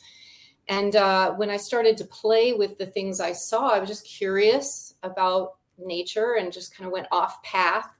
And 0.69 0.95
uh, 0.95 1.33
when 1.33 1.49
I 1.49 1.57
started 1.57 1.97
to 1.97 2.05
play 2.05 2.53
with 2.53 2.77
the 2.77 2.85
things 2.85 3.19
I 3.19 3.33
saw, 3.33 3.71
I 3.71 3.79
was 3.79 3.89
just 3.89 4.07
curious 4.07 4.95
about 5.03 5.56
nature 5.79 6.37
and 6.39 6.53
just 6.53 6.75
kind 6.75 6.87
of 6.87 6.93
went 6.93 7.09
off 7.11 7.43
path 7.43 7.91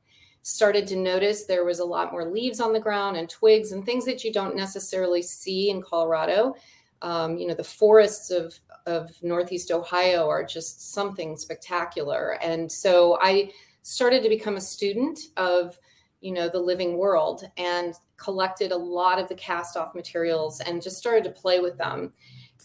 started 0.47 0.87
to 0.87 0.95
notice 0.95 1.45
there 1.45 1.65
was 1.65 1.81
a 1.81 1.85
lot 1.85 2.13
more 2.13 2.25
leaves 2.25 2.61
on 2.61 2.73
the 2.73 2.79
ground 2.79 3.17
and 3.17 3.29
twigs 3.29 3.73
and 3.73 3.85
things 3.85 4.05
that 4.05 4.23
you 4.23 4.33
don't 4.33 4.55
necessarily 4.55 5.21
see 5.21 5.71
in 5.71 5.83
Colorado. 5.83 6.55
Um, 7.03 7.37
you 7.37 7.49
know, 7.49 7.55
the 7.55 7.65
forests 7.65 8.31
of 8.31 8.57
of 8.87 9.11
Northeast 9.23 9.73
Ohio 9.73 10.29
are 10.29 10.45
just 10.45 10.93
something 10.93 11.37
spectacular, 11.37 12.39
and 12.41 12.71
so 12.71 13.19
I 13.21 13.51
started 13.83 14.23
to 14.23 14.29
become 14.29 14.55
a 14.55 14.61
student 14.61 15.19
of 15.37 15.77
you 16.21 16.33
know 16.33 16.49
the 16.49 16.61
living 16.61 16.97
world 16.97 17.43
and 17.57 17.95
collected 18.17 18.71
a 18.71 18.77
lot 18.77 19.19
of 19.19 19.29
the 19.29 19.35
cast 19.35 19.77
off 19.77 19.97
materials 19.97 20.61
and 20.61 20.81
just 20.81 20.97
started 20.97 21.25
to 21.25 21.31
play 21.31 21.59
with 21.59 21.77
them 21.77 22.13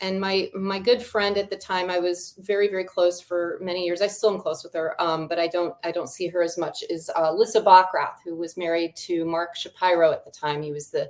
and 0.02 0.20
my 0.20 0.50
my 0.54 0.80
good 0.80 1.02
friend 1.02 1.38
at 1.38 1.50
the 1.50 1.56
time 1.56 1.90
i 1.90 2.00
was 2.00 2.36
very 2.40 2.68
very 2.68 2.84
close 2.84 3.22
for 3.22 3.58
many 3.62 3.86
years. 3.86 4.02
I 4.02 4.08
still 4.08 4.34
am 4.34 4.40
close 4.40 4.64
with 4.64 4.74
her 4.74 5.00
um, 5.02 5.28
but 5.28 5.40
i 5.40 5.48
don't 5.48 5.74
i 5.84 5.92
don't 5.92 6.10
see 6.10 6.28
her 6.28 6.42
as 6.42 6.58
much 6.58 6.84
is 6.90 7.10
uh, 7.16 7.32
lissa 7.32 7.62
bockrath 7.62 8.18
who 8.26 8.36
was 8.36 8.58
married 8.58 8.96
to 8.98 9.26
mark 9.26 9.56
shapiro 9.56 10.12
at 10.12 10.26
the 10.26 10.32
time. 10.32 10.62
He 10.62 10.72
was 10.72 10.90
the 10.90 11.10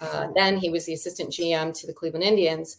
uh, 0.00 0.28
then 0.34 0.56
he 0.56 0.70
was 0.70 0.86
the 0.86 0.94
assistant 0.94 1.30
gm 1.30 1.78
to 1.78 1.86
the 1.86 1.92
cleveland 1.92 2.24
indians. 2.24 2.78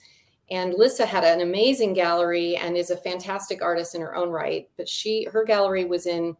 And 0.51 0.73
lissa 0.73 1.05
had 1.05 1.23
an 1.23 1.41
amazing 1.41 1.93
gallery 1.93 2.55
and 2.57 2.75
is 2.75 2.89
a 2.89 2.97
fantastic 2.97 3.61
artist 3.61 3.95
in 3.95 4.01
her 4.01 4.15
own 4.15 4.29
right 4.29 4.69
but 4.77 4.89
she 4.89 5.25
her 5.31 5.43
gallery 5.43 5.85
was 5.85 6.05
in 6.05 6.35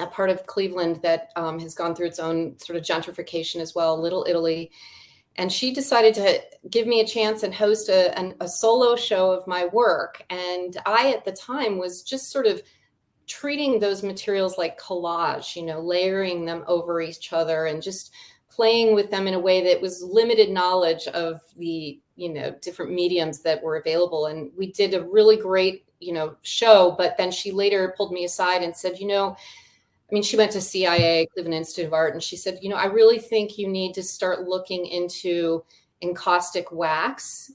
a 0.00 0.06
part 0.06 0.30
of 0.30 0.46
Cleveland 0.46 1.00
that 1.02 1.30
um, 1.36 1.58
has 1.58 1.74
gone 1.74 1.94
through 1.94 2.06
its 2.06 2.18
own 2.18 2.58
sort 2.58 2.78
of 2.78 2.82
gentrification 2.84 3.60
as 3.60 3.74
well, 3.74 4.00
Little 4.00 4.24
Italy. 4.28 4.70
And 5.40 5.50
she 5.50 5.72
decided 5.72 6.12
to 6.16 6.42
give 6.68 6.86
me 6.86 7.00
a 7.00 7.06
chance 7.06 7.44
and 7.44 7.54
host 7.54 7.88
a, 7.88 8.16
an, 8.18 8.34
a 8.40 8.46
solo 8.46 8.94
show 8.94 9.30
of 9.30 9.46
my 9.46 9.64
work. 9.64 10.22
And 10.28 10.76
I, 10.84 11.14
at 11.16 11.24
the 11.24 11.32
time, 11.32 11.78
was 11.78 12.02
just 12.02 12.30
sort 12.30 12.46
of 12.46 12.60
treating 13.26 13.80
those 13.80 14.02
materials 14.02 14.58
like 14.58 14.78
collage, 14.78 15.56
you 15.56 15.62
know, 15.62 15.80
layering 15.80 16.44
them 16.44 16.62
over 16.66 17.00
each 17.00 17.32
other 17.32 17.64
and 17.64 17.82
just 17.82 18.12
playing 18.50 18.94
with 18.94 19.10
them 19.10 19.26
in 19.26 19.32
a 19.32 19.40
way 19.40 19.64
that 19.64 19.80
was 19.80 20.02
limited 20.02 20.50
knowledge 20.50 21.06
of 21.06 21.40
the, 21.56 21.98
you 22.16 22.28
know, 22.28 22.54
different 22.60 22.92
mediums 22.92 23.40
that 23.40 23.62
were 23.62 23.76
available. 23.76 24.26
And 24.26 24.50
we 24.58 24.72
did 24.72 24.92
a 24.92 25.04
really 25.04 25.38
great, 25.38 25.86
you 26.00 26.12
know, 26.12 26.36
show. 26.42 26.94
But 26.98 27.16
then 27.16 27.30
she 27.30 27.50
later 27.50 27.94
pulled 27.96 28.12
me 28.12 28.26
aside 28.26 28.62
and 28.62 28.76
said, 28.76 28.98
you 28.98 29.06
know, 29.06 29.34
I 30.10 30.14
mean, 30.14 30.24
she 30.24 30.36
went 30.36 30.50
to 30.52 30.60
CIA, 30.60 31.26
Cleveland 31.26 31.54
Institute 31.54 31.86
of 31.86 31.92
Art, 31.92 32.14
and 32.14 32.22
she 32.22 32.36
said, 32.36 32.58
you 32.62 32.68
know, 32.68 32.76
I 32.76 32.86
really 32.86 33.20
think 33.20 33.56
you 33.56 33.68
need 33.68 33.94
to 33.94 34.02
start 34.02 34.48
looking 34.48 34.86
into 34.86 35.62
encaustic 36.02 36.72
wax. 36.72 37.52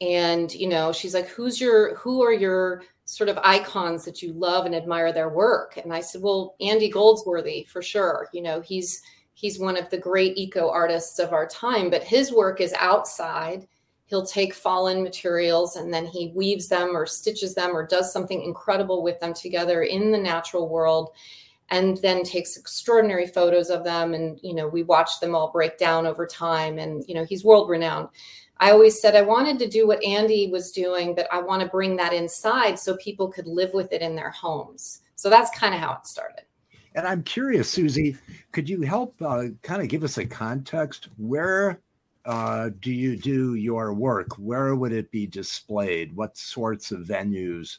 And, 0.00 0.52
you 0.52 0.68
know, 0.68 0.92
she's 0.92 1.14
like, 1.14 1.28
who's 1.28 1.60
your, 1.60 1.94
who 1.94 2.24
are 2.24 2.32
your 2.32 2.82
sort 3.04 3.28
of 3.28 3.38
icons 3.44 4.04
that 4.04 4.20
you 4.20 4.32
love 4.32 4.66
and 4.66 4.74
admire 4.74 5.12
their 5.12 5.28
work? 5.28 5.76
And 5.76 5.92
I 5.92 6.00
said, 6.00 6.22
well, 6.22 6.56
Andy 6.60 6.88
Goldsworthy, 6.88 7.64
for 7.70 7.82
sure. 7.82 8.28
You 8.32 8.42
know, 8.42 8.60
he's, 8.60 9.00
he's 9.34 9.60
one 9.60 9.76
of 9.76 9.88
the 9.90 9.98
great 9.98 10.36
eco 10.36 10.70
artists 10.70 11.20
of 11.20 11.32
our 11.32 11.46
time, 11.46 11.88
but 11.88 12.02
his 12.02 12.32
work 12.32 12.60
is 12.60 12.74
outside. 12.80 13.68
He'll 14.06 14.26
take 14.26 14.54
fallen 14.54 15.04
materials 15.04 15.76
and 15.76 15.94
then 15.94 16.06
he 16.06 16.32
weaves 16.34 16.68
them 16.68 16.96
or 16.96 17.06
stitches 17.06 17.54
them 17.54 17.70
or 17.70 17.86
does 17.86 18.12
something 18.12 18.42
incredible 18.42 19.04
with 19.04 19.20
them 19.20 19.34
together 19.34 19.82
in 19.82 20.10
the 20.10 20.18
natural 20.18 20.68
world 20.68 21.12
and 21.70 21.96
then 21.98 22.22
takes 22.22 22.56
extraordinary 22.56 23.26
photos 23.26 23.70
of 23.70 23.84
them. 23.84 24.14
And 24.14 24.38
you 24.42 24.54
know 24.54 24.68
we 24.68 24.82
watch 24.82 25.20
them 25.20 25.34
all 25.34 25.50
break 25.50 25.78
down 25.78 26.06
over 26.06 26.26
time. 26.26 26.78
And 26.78 27.04
you 27.06 27.14
know 27.14 27.24
he's 27.24 27.44
world 27.44 27.68
renowned. 27.68 28.08
I 28.58 28.70
always 28.70 29.00
said 29.00 29.16
i 29.16 29.22
wanted 29.22 29.58
to 29.58 29.68
do 29.68 29.88
what 29.88 30.04
andy 30.04 30.48
was 30.48 30.70
doing 30.70 31.16
but 31.16 31.26
i 31.32 31.40
want 31.40 31.62
to 31.62 31.68
bring 31.68 31.96
that 31.96 32.12
inside 32.12 32.78
so 32.78 32.96
people 32.98 33.26
could 33.26 33.48
live 33.48 33.74
with 33.74 33.92
it 33.92 34.02
in 34.02 34.14
their 34.14 34.30
homes. 34.30 35.00
So 35.16 35.28
that's 35.28 35.56
kind 35.58 35.74
of 35.74 35.80
how 35.80 35.94
it 35.94 36.06
started. 36.06 36.44
And 36.94 37.06
i'm 37.06 37.24
curious 37.24 37.68
susie 37.68 38.16
could 38.52 38.68
you 38.68 38.82
help 38.82 39.20
uh, 39.20 39.46
kind 39.62 39.82
of 39.82 39.88
give 39.88 40.04
us 40.04 40.18
a 40.18 40.26
context? 40.26 41.08
Where 41.16 41.80
uh, 42.24 42.70
do 42.80 42.92
you 42.92 43.16
do 43.16 43.54
your 43.54 43.94
work? 43.94 44.28
Where 44.38 44.74
would 44.76 44.92
it 44.92 45.10
be 45.10 45.26
displayed? 45.26 46.14
What 46.14 46.36
sorts 46.36 46.92
of 46.92 47.00
venues 47.00 47.78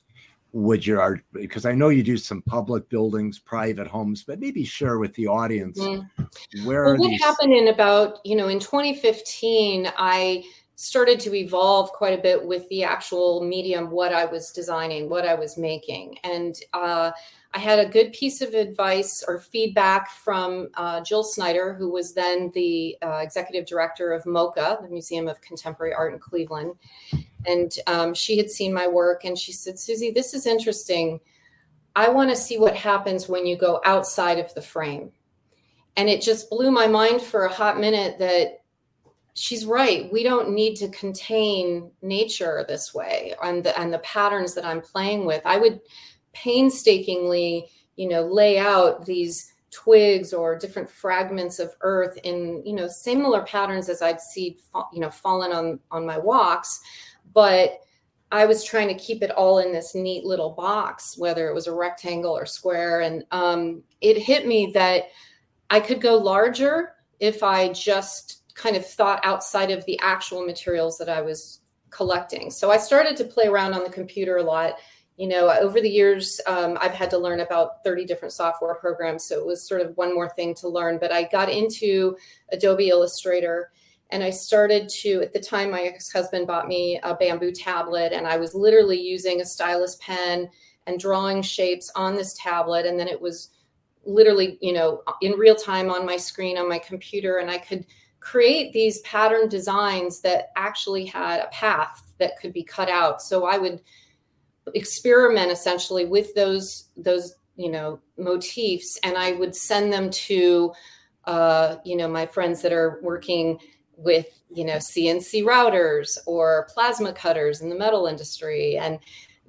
would 0.53 0.85
your 0.85 1.01
art 1.01 1.23
because 1.33 1.65
i 1.65 1.73
know 1.73 1.89
you 1.89 2.03
do 2.03 2.15
some 2.15 2.41
public 2.43 2.87
buildings 2.87 3.39
private 3.39 3.87
homes 3.87 4.23
but 4.23 4.39
maybe 4.39 4.63
share 4.63 4.99
with 4.99 5.13
the 5.15 5.27
audience 5.27 5.79
mm-hmm. 5.79 6.65
where 6.65 6.85
well, 6.85 6.97
what 6.97 7.09
these... 7.09 7.21
happened 7.21 7.51
in 7.51 7.69
about 7.69 8.19
you 8.23 8.35
know 8.35 8.47
in 8.47 8.59
2015 8.59 9.91
i 9.97 10.43
started 10.75 11.19
to 11.19 11.33
evolve 11.33 11.91
quite 11.91 12.17
a 12.17 12.21
bit 12.21 12.43
with 12.45 12.69
the 12.69 12.83
actual 12.83 13.43
medium 13.43 13.89
what 13.89 14.13
i 14.13 14.25
was 14.25 14.51
designing 14.51 15.09
what 15.09 15.25
i 15.25 15.33
was 15.33 15.57
making 15.57 16.17
and 16.23 16.59
uh, 16.73 17.11
I 17.55 17.59
had 17.59 17.77
a 17.77 17.85
good 17.85 18.13
piece 18.13 18.41
of 18.41 18.55
advice 18.55 19.23
or 19.27 19.39
feedback 19.39 20.09
from 20.09 20.69
uh, 20.73 21.01
Jill 21.01 21.23
Snyder, 21.23 21.75
who 21.75 21.91
was 21.91 22.13
then 22.13 22.51
the 22.55 22.97
uh, 23.03 23.17
executive 23.17 23.67
director 23.67 24.11
of 24.11 24.23
MoCA, 24.23 24.81
the 24.81 24.89
Museum 24.89 25.27
of 25.27 25.39
Contemporary 25.39 25.93
Art 25.93 26.13
in 26.13 26.19
Cleveland. 26.19 26.73
And 27.45 27.73
um, 27.87 28.13
she 28.13 28.37
had 28.37 28.49
seen 28.49 28.73
my 28.73 28.87
work 28.87 29.25
and 29.25 29.37
she 29.37 29.51
said, 29.51 29.79
Susie, 29.79 30.11
this 30.11 30.33
is 30.33 30.45
interesting. 30.45 31.19
I 31.95 32.09
want 32.09 32.29
to 32.29 32.35
see 32.35 32.57
what 32.57 32.75
happens 32.75 33.29
when 33.29 33.45
you 33.45 33.57
go 33.57 33.81
outside 33.85 34.39
of 34.39 34.53
the 34.53 34.61
frame. 34.61 35.11
And 35.95 36.09
it 36.09 36.21
just 36.21 36.49
blew 36.49 36.71
my 36.71 36.87
mind 36.87 37.21
for 37.21 37.45
a 37.45 37.53
hot 37.53 37.79
minute 37.79 38.17
that 38.19 38.61
she's 39.35 39.65
right. 39.65 40.11
We 40.11 40.23
don't 40.23 40.51
need 40.51 40.75
to 40.77 40.89
contain 40.89 41.91
nature 42.01 42.65
this 42.67 42.93
way 42.93 43.35
and 43.43 43.63
the, 43.63 43.79
and 43.79 43.93
the 43.93 43.99
patterns 43.99 44.53
that 44.55 44.65
I'm 44.65 44.81
playing 44.81 45.25
with. 45.25 45.41
I 45.45 45.57
would 45.57 45.81
painstakingly, 46.33 47.67
you 47.95 48.09
know, 48.09 48.23
lay 48.23 48.57
out 48.57 49.05
these 49.05 49.53
twigs 49.73 50.33
or 50.33 50.57
different 50.57 50.89
fragments 50.89 51.59
of 51.59 51.75
earth 51.81 52.17
in, 52.23 52.61
you 52.65 52.73
know, 52.73 52.87
similar 52.87 53.41
patterns 53.41 53.89
as 53.89 54.01
I'd 54.01 54.21
see, 54.21 54.57
you 54.93 54.99
know, 54.99 55.09
fallen 55.09 55.51
on 55.51 55.79
on 55.91 56.05
my 56.05 56.17
walks, 56.17 56.79
but 57.33 57.79
I 58.31 58.45
was 58.45 58.63
trying 58.63 58.87
to 58.87 58.95
keep 58.95 59.21
it 59.21 59.31
all 59.31 59.59
in 59.59 59.71
this 59.71 59.93
neat 59.93 60.25
little 60.25 60.49
box, 60.49 61.17
whether 61.17 61.47
it 61.47 61.53
was 61.53 61.67
a 61.67 61.73
rectangle 61.73 62.35
or 62.35 62.45
square, 62.45 63.01
and 63.01 63.23
um, 63.31 63.83
it 64.01 64.17
hit 64.17 64.47
me 64.47 64.71
that 64.73 65.03
I 65.69 65.79
could 65.79 66.01
go 66.01 66.17
larger 66.17 66.93
if 67.19 67.43
I 67.43 67.71
just 67.73 68.41
kind 68.55 68.75
of 68.75 68.85
thought 68.85 69.19
outside 69.23 69.71
of 69.71 69.85
the 69.85 69.99
actual 70.01 70.45
materials 70.45 70.97
that 70.97 71.09
I 71.09 71.21
was 71.21 71.59
collecting. 71.91 72.49
So 72.49 72.71
I 72.71 72.77
started 72.77 73.15
to 73.17 73.23
play 73.23 73.45
around 73.45 73.73
on 73.73 73.83
the 73.83 73.89
computer 73.89 74.37
a 74.37 74.43
lot 74.43 74.75
you 75.17 75.27
know 75.27 75.49
over 75.49 75.79
the 75.79 75.89
years 75.89 76.41
um, 76.47 76.77
i've 76.81 76.93
had 76.93 77.09
to 77.09 77.17
learn 77.17 77.41
about 77.41 77.83
30 77.83 78.05
different 78.05 78.33
software 78.33 78.75
programs 78.75 79.23
so 79.25 79.37
it 79.37 79.45
was 79.45 79.67
sort 79.67 79.81
of 79.81 79.95
one 79.95 80.13
more 80.13 80.29
thing 80.29 80.55
to 80.55 80.67
learn 80.67 80.97
but 80.97 81.11
i 81.11 81.23
got 81.23 81.49
into 81.49 82.15
adobe 82.51 82.89
illustrator 82.89 83.71
and 84.13 84.23
i 84.23 84.29
started 84.29 84.87
to 84.87 85.21
at 85.21 85.33
the 85.33 85.39
time 85.39 85.69
my 85.69 85.81
ex-husband 85.81 86.47
bought 86.47 86.67
me 86.67 86.99
a 87.03 87.13
bamboo 87.15 87.51
tablet 87.51 88.13
and 88.13 88.25
i 88.25 88.37
was 88.37 88.55
literally 88.55 88.99
using 88.99 89.41
a 89.41 89.45
stylus 89.45 89.97
pen 89.97 90.49
and 90.87 90.99
drawing 90.99 91.41
shapes 91.41 91.91
on 91.95 92.15
this 92.15 92.35
tablet. 92.41 92.85
And 92.85 92.99
then 92.99 93.07
it 93.07 93.19
was 93.19 93.49
literally 94.05 94.57
you 94.61 94.73
know 94.73 95.01
in 95.21 95.31
real 95.33 95.55
time 95.55 95.89
on 95.89 96.05
my 96.05 96.17
screen 96.17 96.57
on 96.57 96.67
my 96.67 96.77
computer 96.77 97.37
and 97.37 97.49
i 97.49 97.57
could 97.57 97.85
create 98.19 98.73
these 98.73 98.99
pattern 98.99 99.47
designs 99.47 100.19
that 100.19 100.47
actually 100.57 101.05
had 101.05 101.39
a 101.39 101.47
path 101.53 102.03
that 102.19 102.37
could 102.37 102.51
be 102.51 102.63
cut 102.63 102.89
out. 102.89 103.21
So 103.21 103.45
i 103.45 103.57
would 103.57 103.81
experiment 104.75 105.51
essentially 105.51 106.05
with 106.05 106.35
those 106.35 106.89
those 106.97 107.35
you 107.55 107.71
know 107.71 107.99
motifs 108.17 108.97
and 109.03 109.17
i 109.17 109.33
would 109.33 109.55
send 109.55 109.91
them 109.91 110.09
to 110.09 110.73
uh, 111.25 111.77
you 111.85 111.95
know 111.95 112.07
my 112.07 112.25
friends 112.25 112.61
that 112.61 112.73
are 112.73 112.99
working 113.01 113.57
with 113.97 114.27
you 114.49 114.65
know 114.65 114.77
cnc 114.77 115.43
routers 115.43 116.17
or 116.25 116.67
plasma 116.73 117.13
cutters 117.13 117.61
in 117.61 117.69
the 117.69 117.75
metal 117.75 118.07
industry. 118.07 118.77
And 118.77 118.99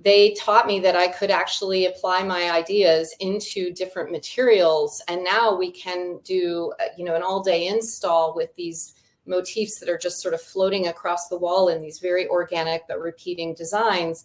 they 0.00 0.34
taught 0.34 0.66
me 0.66 0.80
that 0.80 0.96
i 0.96 1.08
could 1.08 1.30
actually 1.30 1.86
apply 1.86 2.22
my 2.22 2.50
ideas 2.50 3.14
into 3.20 3.72
different 3.72 4.10
materials. 4.10 5.02
And 5.08 5.24
now 5.24 5.56
we 5.56 5.70
can 5.70 6.20
do 6.24 6.72
uh, 6.80 6.86
you 6.96 7.04
know 7.04 7.14
an 7.14 7.22
all 7.22 7.42
day 7.42 7.68
install 7.68 8.34
with 8.34 8.54
these 8.56 8.94
motifs 9.26 9.78
that 9.78 9.88
are 9.88 9.98
just 9.98 10.20
sort 10.20 10.34
of 10.34 10.40
floating 10.40 10.88
across 10.88 11.28
the 11.28 11.38
wall 11.38 11.68
in 11.68 11.80
these 11.80 11.98
very 11.98 12.28
organic 12.28 12.86
but 12.88 13.00
repeating 13.00 13.54
designs. 13.54 14.24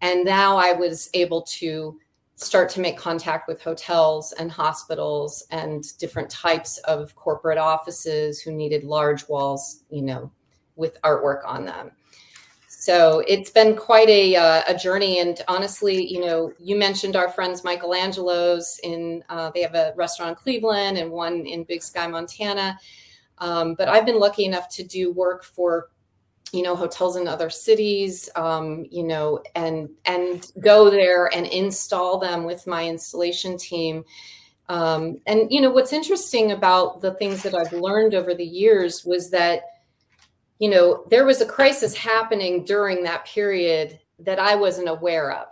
And 0.00 0.24
now 0.24 0.56
I 0.56 0.72
was 0.72 1.10
able 1.14 1.42
to 1.42 1.98
start 2.36 2.68
to 2.68 2.80
make 2.80 2.98
contact 2.98 3.48
with 3.48 3.62
hotels 3.62 4.32
and 4.32 4.50
hospitals 4.50 5.44
and 5.50 5.96
different 5.98 6.28
types 6.30 6.76
of 6.78 7.14
corporate 7.16 7.58
offices 7.58 8.40
who 8.40 8.52
needed 8.52 8.84
large 8.84 9.26
walls, 9.28 9.84
you 9.90 10.02
know, 10.02 10.30
with 10.76 11.00
artwork 11.02 11.40
on 11.46 11.64
them. 11.64 11.90
So 12.68 13.24
it's 13.26 13.50
been 13.50 13.74
quite 13.74 14.08
a, 14.08 14.36
uh, 14.36 14.62
a 14.68 14.76
journey. 14.76 15.18
And 15.18 15.42
honestly, 15.48 16.06
you 16.06 16.20
know, 16.20 16.52
you 16.58 16.76
mentioned 16.76 17.16
our 17.16 17.30
friends 17.30 17.64
Michelangelo's 17.64 18.78
in, 18.84 19.24
uh, 19.28 19.50
they 19.52 19.62
have 19.62 19.74
a 19.74 19.92
restaurant 19.96 20.30
in 20.30 20.36
Cleveland 20.36 20.98
and 20.98 21.10
one 21.10 21.46
in 21.46 21.64
Big 21.64 21.82
Sky, 21.82 22.06
Montana. 22.06 22.78
Um, 23.38 23.74
but 23.74 23.88
I've 23.88 24.06
been 24.06 24.20
lucky 24.20 24.44
enough 24.44 24.68
to 24.68 24.84
do 24.84 25.10
work 25.10 25.42
for 25.42 25.88
you 26.52 26.62
know 26.62 26.76
hotels 26.76 27.16
in 27.16 27.26
other 27.28 27.50
cities 27.50 28.28
um, 28.36 28.86
you 28.90 29.02
know 29.02 29.42
and 29.54 29.88
and 30.04 30.52
go 30.60 30.88
there 30.90 31.26
and 31.34 31.46
install 31.46 32.18
them 32.18 32.44
with 32.44 32.66
my 32.66 32.86
installation 32.86 33.58
team 33.58 34.04
Um, 34.68 35.20
and 35.26 35.50
you 35.50 35.60
know 35.60 35.70
what's 35.70 35.92
interesting 35.92 36.52
about 36.52 37.00
the 37.00 37.14
things 37.14 37.42
that 37.42 37.54
I've 37.54 37.72
learned 37.72 38.14
over 38.14 38.34
the 38.34 38.44
years 38.44 39.04
was 39.04 39.30
that 39.30 39.60
you 40.58 40.68
know 40.70 41.04
there 41.10 41.24
was 41.24 41.40
a 41.40 41.46
crisis 41.46 41.94
happening 41.96 42.64
during 42.64 43.04
that 43.04 43.26
period 43.26 44.00
that 44.18 44.38
I 44.38 44.56
wasn't 44.56 44.88
aware 44.88 45.32
of. 45.32 45.48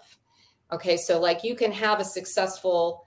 Okay, 0.73 0.97
so 0.97 1.21
like 1.21 1.45
you 1.45 1.55
can 1.55 1.73
have 1.73 2.01
a 2.01 2.05
successful 2.05 3.04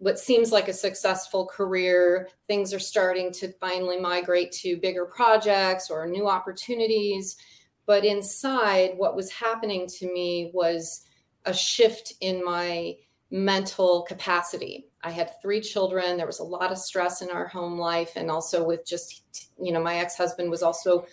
what 0.00 0.18
seems 0.18 0.50
like 0.50 0.68
a 0.68 0.72
successful 0.72 1.46
career, 1.46 2.28
things 2.48 2.72
are 2.72 2.78
starting 2.78 3.30
to 3.32 3.52
finally 3.60 4.00
migrate 4.00 4.50
to 4.50 4.78
bigger 4.78 5.04
projects 5.04 5.90
or 5.90 6.06
new 6.06 6.26
opportunities. 6.26 7.36
But 7.84 8.06
inside, 8.06 8.92
what 8.96 9.14
was 9.14 9.30
happening 9.30 9.86
to 9.98 10.10
me 10.10 10.50
was 10.54 11.02
a 11.44 11.52
shift 11.52 12.14
in 12.22 12.42
my 12.42 12.96
mental 13.30 14.02
capacity. 14.02 14.88
I 15.02 15.10
had 15.10 15.32
three 15.42 15.60
children. 15.60 16.16
There 16.16 16.26
was 16.26 16.40
a 16.40 16.44
lot 16.44 16.72
of 16.72 16.78
stress 16.78 17.20
in 17.20 17.30
our 17.30 17.46
home 17.46 17.78
life. 17.78 18.12
And 18.16 18.30
also, 18.30 18.64
with 18.64 18.86
just, 18.86 19.50
you 19.60 19.70
know, 19.70 19.82
my 19.82 19.96
ex 19.96 20.16
husband 20.16 20.50
was 20.50 20.62
also 20.62 21.06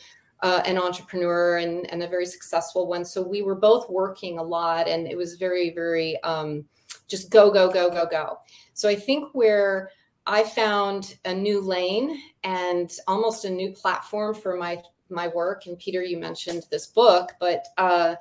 uh, 0.43 0.61
an 0.65 0.77
entrepreneur 0.77 1.57
and, 1.57 1.91
and 1.91 2.03
a 2.03 2.07
very 2.07 2.25
successful 2.25 2.87
one. 2.87 3.03
So 3.03 3.21
we 3.21 3.41
were 3.41 3.55
both 3.55 3.89
working 3.89 4.39
a 4.39 4.43
lot, 4.43 4.87
and 4.87 5.07
it 5.07 5.17
was 5.17 5.35
very, 5.35 5.71
very 5.71 6.21
um, 6.23 6.63
just 7.07 7.29
go, 7.29 7.51
go, 7.51 7.71
go, 7.71 7.89
go, 7.89 8.05
go. 8.09 8.39
So 8.73 8.87
I 8.89 8.95
think 8.95 9.33
where 9.33 9.91
I 10.25 10.43
found 10.43 11.17
a 11.25 11.33
new 11.33 11.61
lane 11.61 12.21
and 12.43 12.91
almost 13.07 13.45
a 13.45 13.49
new 13.49 13.71
platform 13.71 14.33
for 14.33 14.55
my 14.57 14.81
my 15.09 15.29
work. 15.29 15.67
And 15.67 15.79
Peter, 15.79 16.03
you 16.03 16.17
mentioned 16.17 16.65
this 16.69 16.87
book, 16.87 17.31
but 17.39 17.65
uh, 17.77 18.15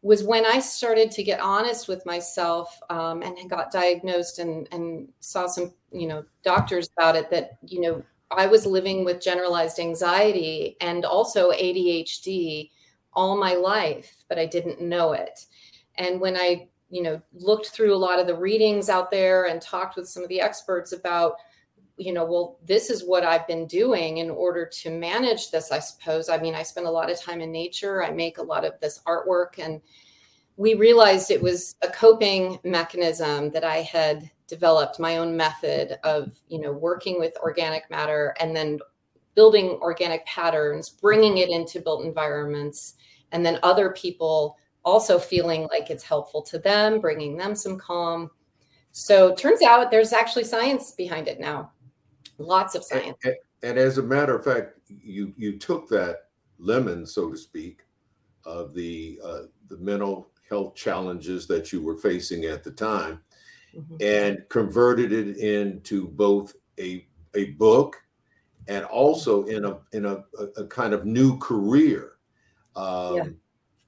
was 0.00 0.24
when 0.24 0.46
I 0.46 0.60
started 0.60 1.10
to 1.12 1.22
get 1.22 1.40
honest 1.40 1.88
with 1.88 2.04
myself 2.06 2.80
um, 2.88 3.22
and 3.22 3.50
got 3.50 3.70
diagnosed 3.70 4.38
and 4.38 4.68
and 4.72 5.08
saw 5.20 5.46
some 5.46 5.72
you 5.92 6.06
know 6.06 6.24
doctors 6.42 6.88
about 6.96 7.16
it 7.16 7.30
that 7.30 7.58
you 7.66 7.80
know 7.80 8.02
I 8.30 8.46
was 8.46 8.66
living 8.66 9.04
with 9.04 9.20
generalized 9.20 9.78
anxiety 9.78 10.76
and 10.80 11.04
also 11.04 11.52
ADHD 11.52 12.70
all 13.12 13.36
my 13.36 13.54
life, 13.54 14.24
but 14.28 14.38
I 14.38 14.46
didn't 14.46 14.80
know 14.80 15.12
it. 15.12 15.46
And 15.96 16.20
when 16.20 16.36
I 16.36 16.68
you 16.92 17.02
know 17.02 17.20
looked 17.32 17.68
through 17.68 17.94
a 17.94 17.96
lot 17.96 18.20
of 18.20 18.26
the 18.26 18.36
readings 18.36 18.88
out 18.90 19.10
there 19.10 19.46
and 19.46 19.60
talked 19.60 19.96
with 19.96 20.06
some 20.06 20.22
of 20.22 20.28
the 20.28 20.40
experts 20.40 20.92
about 20.92 21.36
you 21.96 22.12
know 22.12 22.24
well 22.24 22.58
this 22.64 22.90
is 22.90 23.02
what 23.02 23.24
i've 23.24 23.46
been 23.46 23.66
doing 23.66 24.18
in 24.18 24.30
order 24.30 24.66
to 24.66 24.90
manage 24.90 25.50
this 25.50 25.72
i 25.72 25.78
suppose. 25.78 26.28
I 26.28 26.38
mean 26.38 26.54
i 26.54 26.62
spend 26.62 26.86
a 26.86 26.90
lot 26.90 27.10
of 27.10 27.20
time 27.20 27.40
in 27.40 27.50
nature. 27.50 28.04
I 28.04 28.10
make 28.10 28.38
a 28.38 28.42
lot 28.42 28.64
of 28.64 28.78
this 28.80 29.00
artwork. 29.06 29.58
And 29.58 29.80
we 30.56 30.74
realized 30.74 31.30
it 31.30 31.40
was 31.40 31.74
a 31.82 31.88
coping 31.88 32.58
mechanism 32.62 33.50
that 33.50 33.64
i 33.64 33.78
had 33.78 34.30
developed 34.46 35.00
my 35.00 35.16
own 35.16 35.34
method 35.34 35.98
of 36.04 36.30
you 36.48 36.60
know 36.60 36.72
working 36.72 37.18
with 37.18 37.34
organic 37.38 37.90
matter 37.90 38.34
and 38.38 38.54
then 38.54 38.78
building 39.34 39.78
organic 39.80 40.24
patterns 40.26 40.90
bringing 40.90 41.38
it 41.38 41.48
into 41.48 41.80
built 41.80 42.04
environments 42.04 42.96
and 43.32 43.46
then 43.46 43.58
other 43.62 43.90
people 43.92 44.58
also 44.84 45.18
feeling 45.18 45.68
like 45.70 45.90
it's 45.90 46.02
helpful 46.02 46.42
to 46.42 46.58
them, 46.58 47.00
bringing 47.00 47.36
them 47.36 47.54
some 47.54 47.78
calm. 47.78 48.30
So 48.90 49.34
turns 49.34 49.62
out 49.62 49.90
there's 49.90 50.12
actually 50.12 50.44
science 50.44 50.92
behind 50.92 51.28
it 51.28 51.40
now. 51.40 51.72
Lots 52.38 52.74
of 52.74 52.84
science. 52.84 53.16
And, 53.24 53.34
and 53.62 53.78
as 53.78 53.98
a 53.98 54.02
matter 54.02 54.36
of 54.36 54.44
fact, 54.44 54.78
you 54.88 55.32
you 55.36 55.58
took 55.58 55.88
that 55.88 56.28
lemon, 56.58 57.06
so 57.06 57.30
to 57.30 57.36
speak, 57.36 57.82
of 58.44 58.74
the 58.74 59.20
uh, 59.24 59.42
the 59.68 59.78
mental 59.78 60.28
health 60.48 60.74
challenges 60.74 61.46
that 61.46 61.72
you 61.72 61.82
were 61.82 61.96
facing 61.96 62.44
at 62.44 62.64
the 62.64 62.70
time, 62.70 63.20
mm-hmm. 63.74 63.96
and 64.00 64.46
converted 64.48 65.12
it 65.12 65.36
into 65.38 66.08
both 66.08 66.54
a 66.78 67.06
a 67.34 67.52
book 67.52 67.96
and 68.68 68.84
also 68.86 69.44
in 69.44 69.64
a 69.64 69.78
in 69.92 70.04
a, 70.04 70.24
a, 70.56 70.66
kind 70.66 70.92
of 70.92 71.06
new 71.06 71.38
career. 71.38 72.12
Um, 72.76 73.16
yeah 73.16 73.24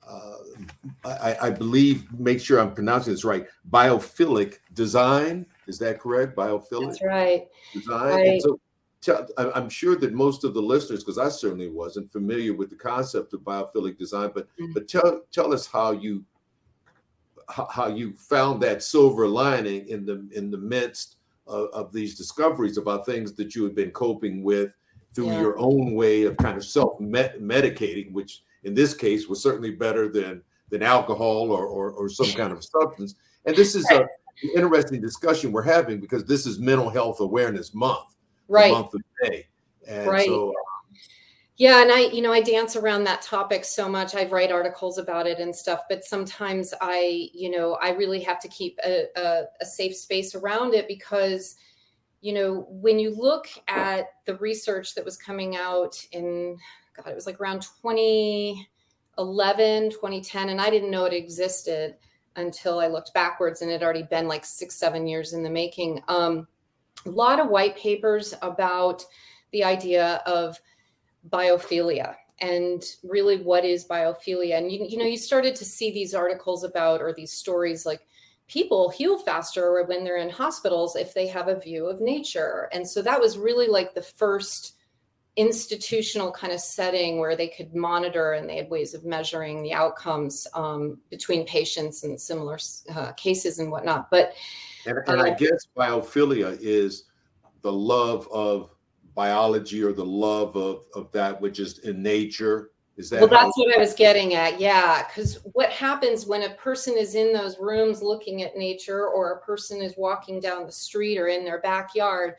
uh, 0.09 0.37
I, 1.05 1.37
I, 1.43 1.51
believe, 1.51 2.12
make 2.19 2.40
sure 2.40 2.61
I'm 2.61 2.75
pronouncing 2.75 3.12
this 3.12 3.25
right, 3.25 3.47
biophilic 3.71 4.59
design. 4.75 5.47
Is 5.67 5.79
that 5.79 5.99
correct? 5.99 6.37
Biophilic? 6.37 6.88
That's 6.88 7.03
right. 7.03 7.47
Design. 7.73 8.14
Right. 8.14 8.43
So 8.43 8.61
tell, 9.01 9.27
I'm 9.37 9.69
sure 9.69 9.97
that 9.97 10.12
most 10.12 10.45
of 10.45 10.55
the 10.55 10.62
listeners, 10.62 11.03
because 11.03 11.19
I 11.19 11.29
certainly 11.29 11.69
wasn't 11.69 12.11
familiar 12.11 12.55
with 12.55 12.71
the 12.71 12.77
concept 12.77 13.35
of 13.35 13.40
biophilic 13.40 13.99
design, 13.99 14.31
but 14.35 14.49
mm-hmm. 14.59 14.73
but 14.73 14.88
tell 14.88 15.23
tell 15.31 15.53
us 15.53 15.67
how 15.67 15.93
you 15.93 16.25
how, 17.49 17.88
you 17.88 18.14
found 18.14 18.62
that 18.62 18.83
silver 18.83 19.29
lining 19.29 19.87
in 19.88 20.07
the 20.07 20.27
in 20.33 20.51
the 20.51 20.59
midst 20.59 21.17
of, 21.47 21.69
of 21.73 21.93
these 21.93 22.17
discoveries 22.17 22.79
about 22.79 23.05
things 23.05 23.35
that 23.35 23.55
you 23.55 23.64
had 23.64 23.75
been 23.75 23.90
coping 23.90 24.43
with 24.43 24.73
through 25.14 25.27
yeah. 25.27 25.40
your 25.40 25.59
own 25.59 25.95
way 25.95 26.25
of 26.25 26.37
kind 26.38 26.57
of 26.57 26.64
self 26.64 26.99
medicating, 26.99 28.12
which 28.12 28.43
in 28.64 28.74
this 28.74 28.94
case 28.94 29.29
was 29.29 29.42
certainly 29.42 29.70
better 29.70 30.09
than 30.09 30.42
than 30.70 30.83
alcohol 30.83 31.50
or 31.50 31.66
or, 31.66 31.92
or 31.92 32.09
some 32.09 32.31
kind 32.33 32.53
of 32.53 32.64
substance. 32.64 33.14
And 33.46 33.55
this 33.55 33.74
is 33.74 33.88
a, 33.90 34.00
an 34.03 34.09
interesting 34.57 35.00
discussion 35.00 35.53
we're 35.53 35.62
having 35.62 36.00
because 36.00 36.24
this 36.24 36.46
is 36.46 36.59
Mental 36.59 36.90
Health 36.90 37.20
Awareness 37.20 37.74
Month, 37.74 38.16
right? 38.48 38.72
Month 38.72 38.94
of 38.94 39.03
May, 39.22 39.46
and 39.87 40.09
right. 40.09 40.27
so. 40.27 40.48
Um, 40.48 40.55
yeah, 41.57 41.83
and 41.83 41.92
I, 41.92 42.00
you 42.07 42.20
know, 42.20 42.33
I 42.33 42.40
dance 42.40 42.74
around 42.74 43.05
that 43.05 43.22
topic 43.22 43.64
so 43.64 43.88
much. 43.88 44.16
I 44.16 44.24
write 44.24 44.50
articles 44.50 44.98
about 44.98 45.29
it 45.29 45.38
and 45.38 45.55
stuff, 45.55 45.83
but 45.88 46.05
sometimes 46.05 46.74
I, 46.81 47.29
you 47.33 47.48
know, 47.48 47.74
I 47.81 47.90
really 47.90 48.20
have 48.22 48.40
to 48.40 48.48
keep 48.48 48.77
a, 48.85 49.05
a, 49.16 49.44
a 49.61 49.64
safe 49.64 49.94
space 49.94 50.35
around 50.35 50.74
it 50.74 50.88
because, 50.88 51.55
you 52.22 52.33
know, 52.33 52.66
when 52.68 52.98
you 52.98 53.14
look 53.14 53.46
at 53.68 54.07
the 54.27 54.35
research 54.38 54.96
that 54.96 55.05
was 55.05 55.16
coming 55.16 55.55
out 55.55 55.94
in 56.11 56.59
God, 56.96 57.09
it 57.09 57.14
was 57.14 57.26
like 57.26 57.40
around 57.40 57.62
2011, 57.83 59.90
2010, 59.90 60.48
and 60.48 60.61
I 60.61 60.70
didn't 60.70 60.90
know 60.90 61.04
it 61.04 61.12
existed 61.12 61.96
until 62.37 62.80
I 62.80 62.88
looked 62.88 63.14
backwards, 63.14 63.62
and 63.62 63.70
it 63.70 63.74
had 63.74 63.83
already 63.83 64.04
been 64.04 64.28
like 64.28 64.44
six, 64.44 64.76
seven 64.76 65.07
years 65.07 65.33
in 65.33 65.42
the 65.42 65.50
making. 65.50 66.02
Um, 66.09 66.46
a 67.07 67.11
lot 67.11 67.40
of 67.40 67.48
white 67.48 67.76
papers 67.76 68.35
about 68.42 69.04
the 69.52 69.64
idea 69.64 70.22
of 70.26 70.59
biophilia 71.28 72.14
and 72.40 72.83
really 73.04 73.38
what 73.38 73.64
is 73.64 73.87
biophilia 73.87 74.59
and 74.59 74.70
you, 74.70 74.85
you 74.88 74.98
know 74.98 75.04
you 75.04 75.16
started 75.16 75.54
to 75.54 75.64
see 75.64 75.92
these 75.92 76.14
articles 76.14 76.64
about 76.64 77.00
or 77.00 77.12
these 77.12 77.33
stories 77.33 77.87
like 77.87 78.00
people 78.48 78.90
heal 78.90 79.18
faster 79.18 79.83
when 79.85 80.04
they're 80.04 80.16
in 80.16 80.28
hospitals 80.28 80.96
if 80.96 81.14
they 81.14 81.26
have 81.26 81.48
a 81.48 81.61
view 81.61 81.87
of 81.87 82.00
nature 82.00 82.68
and 82.72 82.87
so 82.87 83.00
that 83.00 83.20
was 83.20 83.38
really 83.38 83.68
like 83.68 83.94
the 83.94 84.02
first 84.02 84.74
institutional 85.37 86.31
kind 86.31 86.53
of 86.53 86.61
setting 86.61 87.18
where 87.18 87.35
they 87.35 87.49
could 87.49 87.75
monitor 87.75 88.35
and 88.35 88.49
they 88.49 88.57
had 88.57 88.70
ways 88.70 88.94
of 88.94 89.05
measuring 89.05 89.62
the 89.62 89.73
outcomes 89.73 90.47
um, 90.55 90.99
between 91.11 91.44
patients 91.44 92.05
and 92.05 92.20
similar 92.20 92.59
uh, 92.94 93.12
cases 93.12 93.59
and 93.59 93.70
whatnot. 93.70 94.11
But 94.11 94.35
and, 94.87 94.99
and 95.09 95.20
uh, 95.20 95.25
I 95.25 95.31
guess 95.31 95.66
biophilia 95.77 96.57
is 96.61 97.05
the 97.62 97.73
love 97.73 98.29
of 98.31 98.70
biology 99.14 99.83
or 99.83 99.92
the 99.92 100.05
love 100.05 100.57
of, 100.57 100.85
of 100.94 101.11
that 101.12 101.40
which 101.40 101.59
is 101.59 101.79
in 101.81 102.03
nature. 102.03 102.70
Is 102.97 103.11
that 103.11 103.20
well? 103.20 103.29
That's 103.29 103.57
what 103.57 103.77
I 103.77 103.81
was 103.81 103.92
getting 103.92 104.35
at. 104.35 104.61
Yeah, 104.61 105.05
because 105.05 105.38
what 105.53 105.70
happens 105.70 106.27
when 106.27 106.44
a 106.44 106.51
person 106.51 106.97
is 106.97 107.16
in 107.16 107.33
those 107.33 107.59
rooms 107.59 108.03
looking 108.03 108.42
at 108.42 108.57
nature, 108.57 109.09
or 109.09 109.33
a 109.33 109.40
person 109.40 109.83
is 109.83 109.94
walking 109.97 110.38
down 110.38 110.64
the 110.64 110.70
street 110.70 111.18
or 111.18 111.27
in 111.27 111.44
their 111.44 111.61
backyard? 111.61 112.37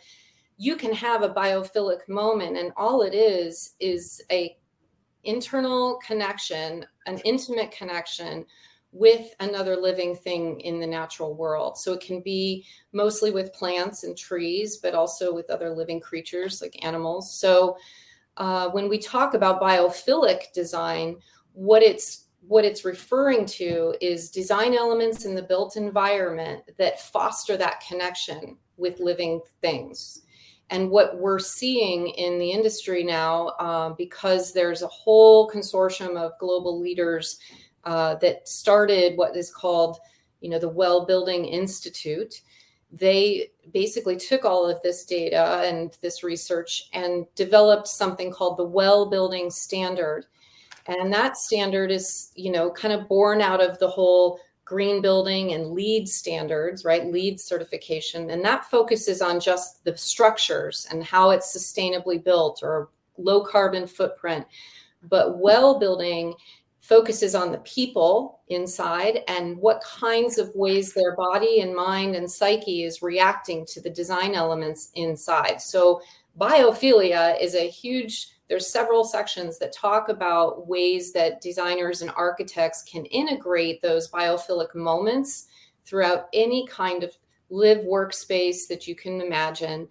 You 0.58 0.76
can 0.76 0.94
have 0.94 1.22
a 1.22 1.34
biophilic 1.34 2.08
moment 2.08 2.58
and 2.58 2.72
all 2.78 3.02
it 3.02 3.14
is 3.14 3.76
is 3.80 4.22
a 4.32 4.58
internal 5.24 6.00
connection 6.06 6.86
an 7.08 7.18
intimate 7.20 7.72
connection 7.72 8.46
with 8.92 9.36
another 9.42 9.76
living 9.76 10.16
thing 10.16 10.58
in 10.62 10.80
the 10.80 10.88
natural 10.88 11.36
world. 11.36 11.78
So 11.78 11.92
it 11.92 12.00
can 12.00 12.22
be 12.22 12.66
mostly 12.94 13.30
with 13.30 13.52
plants 13.52 14.06
and 14.06 14.18
trees 14.18 14.78
but 14.78 14.96
also 14.96 15.34
with 15.34 15.50
other 15.50 15.70
living 15.70 16.00
creatures 16.00 16.62
like 16.62 16.84
animals. 16.86 17.38
So 17.38 17.76
uh, 18.38 18.70
when 18.70 18.88
we 18.88 18.98
talk 18.98 19.34
about 19.34 19.62
biophilic 19.62 20.54
design 20.54 21.18
what 21.54 21.84
it's 21.84 22.26
what 22.48 22.64
it's 22.64 22.86
referring 22.86 23.46
to 23.46 23.96
is 24.02 24.30
design 24.30 24.76
elements 24.76 25.26
in 25.26 25.34
the 25.34 25.42
built 25.42 25.78
environment 25.78 26.62
that 26.78 27.02
foster 27.02 27.58
that 27.58 27.84
connection 27.86 28.58
with 28.78 29.00
living 29.00 29.42
things 29.62 30.25
and 30.70 30.90
what 30.90 31.18
we're 31.18 31.40
seeing 31.40 32.08
in 32.10 32.40
the 32.40 32.52
industry 32.52 33.04
now, 33.04 33.48
uh, 33.60 33.90
because 33.92 34.52
there's 34.52 34.82
a 34.82 34.88
whole 34.88 35.50
consortium 35.50 36.18
of 36.18 36.38
global 36.40 36.80
leaders 36.80 37.40
uh, 37.84 38.16
that 38.16 38.48
started 38.48 39.16
what 39.16 39.36
is 39.36 39.54
called, 39.54 40.00
you 40.42 40.50
know, 40.50 40.58
the 40.60 40.70
Well 40.70 41.06
Building 41.06 41.46
Institute. 41.46 42.42
They 42.92 43.52
basically 43.74 44.16
took 44.16 44.44
all 44.44 44.68
of 44.68 44.82
this 44.82 45.06
data 45.06 45.62
and 45.66 45.96
this 46.02 46.24
research 46.24 46.90
and 46.94 47.26
developed 47.36 47.88
something 47.88 48.32
called 48.32 48.58
the 48.58 48.64
Well 48.64 49.10
Building 49.10 49.52
Standard. 49.52 50.26
And 50.88 51.14
that 51.14 51.38
standard 51.38 51.92
is, 51.92 52.32
you 52.36 52.52
know, 52.52 52.72
kind 52.72 52.94
of 52.94 53.08
born 53.08 53.42
out 53.42 53.62
of 53.62 53.78
the 53.80 53.90
whole 53.90 54.40
green 54.66 55.00
building 55.00 55.54
and 55.54 55.72
LEED 55.72 56.10
standards, 56.10 56.84
right? 56.84 57.06
LEED 57.12 57.40
certification. 57.40 58.32
And 58.32 58.44
that 58.44 58.66
focuses 58.66 59.22
on 59.22 59.40
just 59.40 59.84
the 59.86 59.96
structures 59.96 60.88
and 60.92 61.04
how 61.04 61.30
it's 61.30 61.56
sustainably 61.56 62.22
built 62.22 62.62
or 62.64 62.90
low 63.18 63.44
carbon 63.44 63.86
footprint. 63.86 64.46
But 65.04 65.38
well 65.38 65.80
building 65.80 66.34
focuses 66.80 67.36
on 67.36 67.52
the 67.52 67.60
people 67.60 68.42
inside 68.50 69.20
and 69.28 69.58
what 69.58 69.82
kinds 69.82 70.38
of 70.38 70.54
ways 70.56 70.94
their 70.94 71.16
body 71.16 71.62
and 71.62 71.76
mind 71.76 72.16
and 72.16 72.30
psyche 72.30 72.84
is 72.84 73.02
reacting 73.02 73.66
to 73.68 73.82
the 73.82 73.90
design 73.90 74.36
elements 74.36 74.92
inside. 74.96 75.62
So 75.62 76.02
biophilia 76.40 77.42
is 77.42 77.56
a 77.56 77.70
huge 77.70 78.35
there's 78.48 78.72
several 78.72 79.04
sections 79.04 79.58
that 79.60 79.74
talk 79.74 80.10
about 80.10 80.68
ways 80.68 81.12
that 81.14 81.42
designers 81.42 82.02
and 82.02 82.12
architects 82.16 82.84
can 82.84 83.06
integrate 83.06 83.82
those 83.82 84.10
biophilic 84.12 84.76
moments 84.76 85.48
throughout 85.84 86.28
any 86.34 86.68
kind 86.68 87.04
of 87.04 87.12
live 87.50 87.80
workspace 87.80 88.68
that 88.68 88.88
you 88.88 88.96
can 88.96 89.22
imagine. 89.22 89.88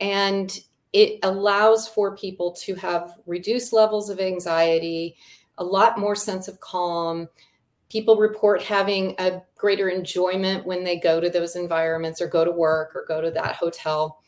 And 0.00 0.58
it 0.92 1.20
allows 1.22 1.88
for 1.88 2.16
people 2.16 2.52
to 2.52 2.74
have 2.74 3.18
reduced 3.26 3.72
levels 3.72 4.10
of 4.10 4.20
anxiety 4.20 5.16
a 5.58 5.64
lot 5.64 5.98
more 5.98 6.16
sense 6.16 6.48
of 6.48 6.60
calm. 6.60 7.28
People 7.88 8.16
report 8.16 8.62
having 8.62 9.14
a 9.18 9.42
greater 9.56 9.88
enjoyment 9.88 10.66
when 10.66 10.82
they 10.82 10.98
go 10.98 11.20
to 11.20 11.30
those 11.30 11.56
environments 11.56 12.20
or 12.20 12.26
go 12.26 12.44
to 12.44 12.50
work 12.50 12.92
or 12.94 13.04
go 13.06 13.20
to 13.20 13.30
that 13.30 13.54
hotel 13.56 14.22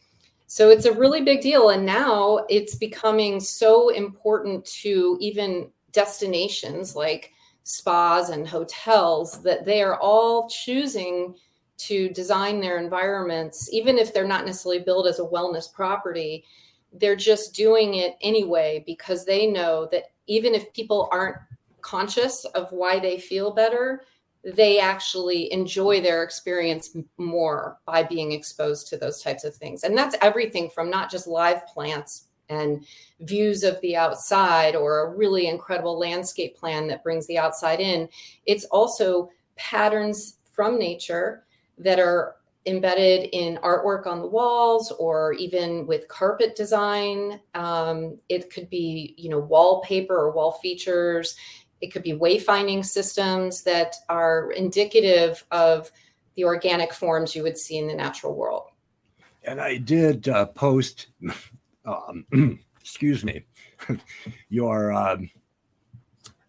so 0.46 0.70
it's 0.70 0.84
a 0.84 0.92
really 0.92 1.22
big 1.22 1.40
deal. 1.40 1.70
And 1.70 1.84
now 1.86 2.44
it's 2.48 2.74
becoming 2.74 3.40
so 3.40 3.88
important 3.90 4.64
to 4.82 5.16
even 5.20 5.70
destinations 5.92 6.94
like 6.94 7.32
spas 7.62 8.28
and 8.28 8.46
hotels 8.46 9.42
that 9.42 9.64
they 9.64 9.82
are 9.82 9.98
all 9.98 10.48
choosing 10.48 11.34
to 11.76 12.08
design 12.10 12.60
their 12.60 12.78
environments, 12.78 13.72
even 13.72 13.98
if 13.98 14.12
they're 14.12 14.26
not 14.26 14.44
necessarily 14.44 14.82
built 14.82 15.06
as 15.06 15.18
a 15.18 15.24
wellness 15.24 15.72
property. 15.72 16.44
They're 16.92 17.16
just 17.16 17.54
doing 17.54 17.94
it 17.94 18.16
anyway 18.20 18.84
because 18.86 19.24
they 19.24 19.46
know 19.46 19.88
that 19.90 20.04
even 20.26 20.54
if 20.54 20.72
people 20.72 21.08
aren't 21.10 21.36
conscious 21.80 22.44
of 22.44 22.70
why 22.70 22.98
they 22.98 23.18
feel 23.18 23.50
better, 23.52 24.02
they 24.44 24.78
actually 24.78 25.50
enjoy 25.52 26.00
their 26.00 26.22
experience 26.22 26.96
more 27.16 27.78
by 27.86 28.02
being 28.02 28.32
exposed 28.32 28.88
to 28.88 28.96
those 28.96 29.22
types 29.22 29.44
of 29.44 29.54
things. 29.54 29.84
And 29.84 29.96
that's 29.96 30.16
everything 30.20 30.68
from 30.68 30.90
not 30.90 31.10
just 31.10 31.26
live 31.26 31.66
plants 31.66 32.26
and 32.50 32.84
views 33.20 33.62
of 33.62 33.80
the 33.80 33.96
outside 33.96 34.76
or 34.76 35.00
a 35.00 35.16
really 35.16 35.46
incredible 35.48 35.98
landscape 35.98 36.56
plan 36.56 36.86
that 36.88 37.02
brings 37.02 37.26
the 37.26 37.38
outside 37.38 37.80
in. 37.80 38.08
It's 38.44 38.66
also 38.66 39.30
patterns 39.56 40.38
from 40.52 40.78
nature 40.78 41.44
that 41.78 41.98
are 41.98 42.36
embedded 42.66 43.28
in 43.32 43.58
artwork 43.58 44.06
on 44.06 44.20
the 44.20 44.28
walls 44.28 44.90
or 44.92 45.34
even 45.34 45.86
with 45.86 46.08
carpet 46.08 46.56
design. 46.56 47.40
Um, 47.54 48.18
it 48.28 48.50
could 48.50 48.70
be, 48.70 49.14
you 49.18 49.28
know, 49.28 49.38
wallpaper 49.38 50.14
or 50.14 50.32
wall 50.32 50.52
features. 50.52 51.36
It 51.84 51.92
could 51.92 52.02
be 52.02 52.14
wayfinding 52.14 52.82
systems 52.82 53.62
that 53.64 53.94
are 54.08 54.52
indicative 54.52 55.44
of 55.50 55.92
the 56.34 56.44
organic 56.44 56.94
forms 56.94 57.36
you 57.36 57.42
would 57.42 57.58
see 57.58 57.76
in 57.76 57.86
the 57.86 57.94
natural 57.94 58.34
world. 58.34 58.68
And 59.42 59.60
I 59.60 59.76
did 59.76 60.26
uh, 60.30 60.46
post, 60.46 61.08
um, 61.84 62.24
excuse 62.80 63.22
me, 63.22 63.44
your 64.48 64.94
um, 64.94 65.28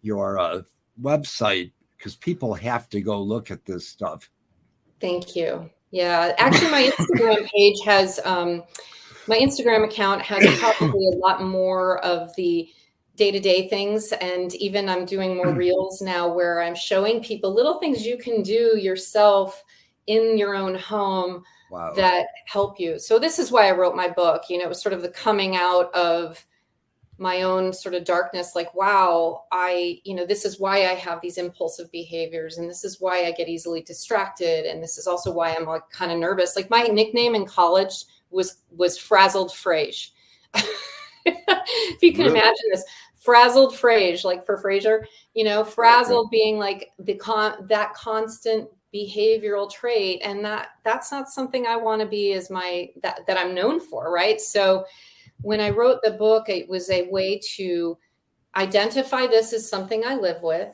your 0.02 0.40
uh, 0.40 0.62
website 1.02 1.74
because 1.98 2.16
people 2.16 2.54
have 2.54 2.88
to 2.92 3.02
go 3.02 3.22
look 3.22 3.52
at 3.52 3.66
this 3.66 3.86
stuff. 3.86 4.30
Thank 5.02 5.36
you. 5.36 5.70
Yeah, 5.92 6.34
actually, 6.38 6.72
my 6.72 6.90
Instagram 6.98 7.46
page 7.54 7.76
has 7.84 8.22
um, 8.24 8.64
my 9.28 9.38
Instagram 9.38 9.84
account 9.84 10.22
has 10.22 10.46
probably 10.60 11.10
a 11.14 11.18
lot 11.18 11.44
more 11.44 12.00
of 12.06 12.34
the 12.38 12.70
day-to-day 13.16 13.68
things 13.70 14.12
and 14.14 14.54
even 14.56 14.90
i'm 14.90 15.06
doing 15.06 15.36
more 15.36 15.52
hmm. 15.52 15.58
reels 15.58 16.02
now 16.02 16.28
where 16.28 16.62
i'm 16.62 16.76
showing 16.76 17.24
people 17.24 17.54
little 17.54 17.80
things 17.80 18.06
you 18.06 18.18
can 18.18 18.42
do 18.42 18.78
yourself 18.78 19.64
in 20.08 20.38
your 20.38 20.56
own 20.56 20.76
home 20.76 21.44
wow. 21.72 21.94
that 21.94 22.28
help 22.46 22.80
you 22.80 23.00
so 23.00 23.18
this 23.18 23.40
is 23.40 23.52
why 23.52 23.68
i 23.68 23.72
wrote 23.72 23.96
my 23.96 24.08
book 24.08 24.44
you 24.50 24.58
know 24.58 24.66
it 24.66 24.70
was 24.70 24.82
sort 24.82 24.94
of 24.94 25.02
the 25.02 25.10
coming 25.10 25.56
out 25.56 25.94
of 25.96 26.46
my 27.18 27.44
own 27.44 27.72
sort 27.72 27.96
of 27.96 28.04
darkness 28.04 28.56
like 28.56 28.74
wow 28.76 29.44
i 29.52 30.00
you 30.04 30.14
know 30.14 30.26
this 30.26 30.44
is 30.44 30.60
why 30.60 30.80
i 30.80 30.94
have 30.94 31.22
these 31.22 31.38
impulsive 31.38 31.90
behaviors 31.92 32.58
and 32.58 32.70
this 32.70 32.84
is 32.84 33.00
why 33.00 33.26
i 33.26 33.32
get 33.32 33.48
easily 33.48 33.82
distracted 33.82 34.66
and 34.66 34.84
this 34.84 34.98
is 34.98 35.08
also 35.08 35.32
why 35.32 35.56
i'm 35.56 35.66
like 35.66 35.90
kind 35.90 36.12
of 36.12 36.20
nervous 36.20 36.56
like 36.56 36.70
my 36.70 36.84
nickname 36.84 37.34
in 37.34 37.46
college 37.46 38.04
was 38.32 38.58
was 38.76 38.98
frazzled 38.98 39.50
frage 39.52 40.12
if 41.26 42.02
you 42.02 42.12
can 42.12 42.26
really? 42.26 42.40
imagine 42.40 42.66
this 42.72 42.84
frazzled 43.26 43.74
Frage, 43.74 44.24
like 44.24 44.46
for 44.46 44.62
Frasier, 44.62 45.04
you 45.34 45.44
know, 45.44 45.64
frazzled 45.64 46.30
being 46.30 46.60
like 46.60 46.92
the 47.00 47.16
con 47.16 47.66
that 47.68 47.94
constant 47.96 48.70
behavioral 48.94 49.70
trait. 49.70 50.22
And 50.24 50.46
that 50.46 50.70
that's 50.84 51.12
not 51.12 51.28
something 51.28 51.66
I 51.66 51.76
want 51.76 52.02
to 52.02 52.08
be 52.08 52.34
as 52.34 52.50
my 52.50 52.90
that, 53.02 53.22
that 53.28 53.38
I'm 53.38 53.56
known 53.56 53.80
for, 53.80 54.14
right? 54.14 54.40
So 54.40 54.86
when 55.42 55.60
I 55.60 55.72
wrote 55.72 56.02
the 56.04 56.12
book, 56.12 56.48
it 56.48 56.70
was 56.70 56.90
a 56.90 57.10
way 57.10 57.42
to 57.56 57.98
identify 58.56 59.28
this 59.28 59.52
as 59.52 59.68
something 59.68 60.06
I 60.06 60.16
live 60.16 60.42
with, 60.42 60.74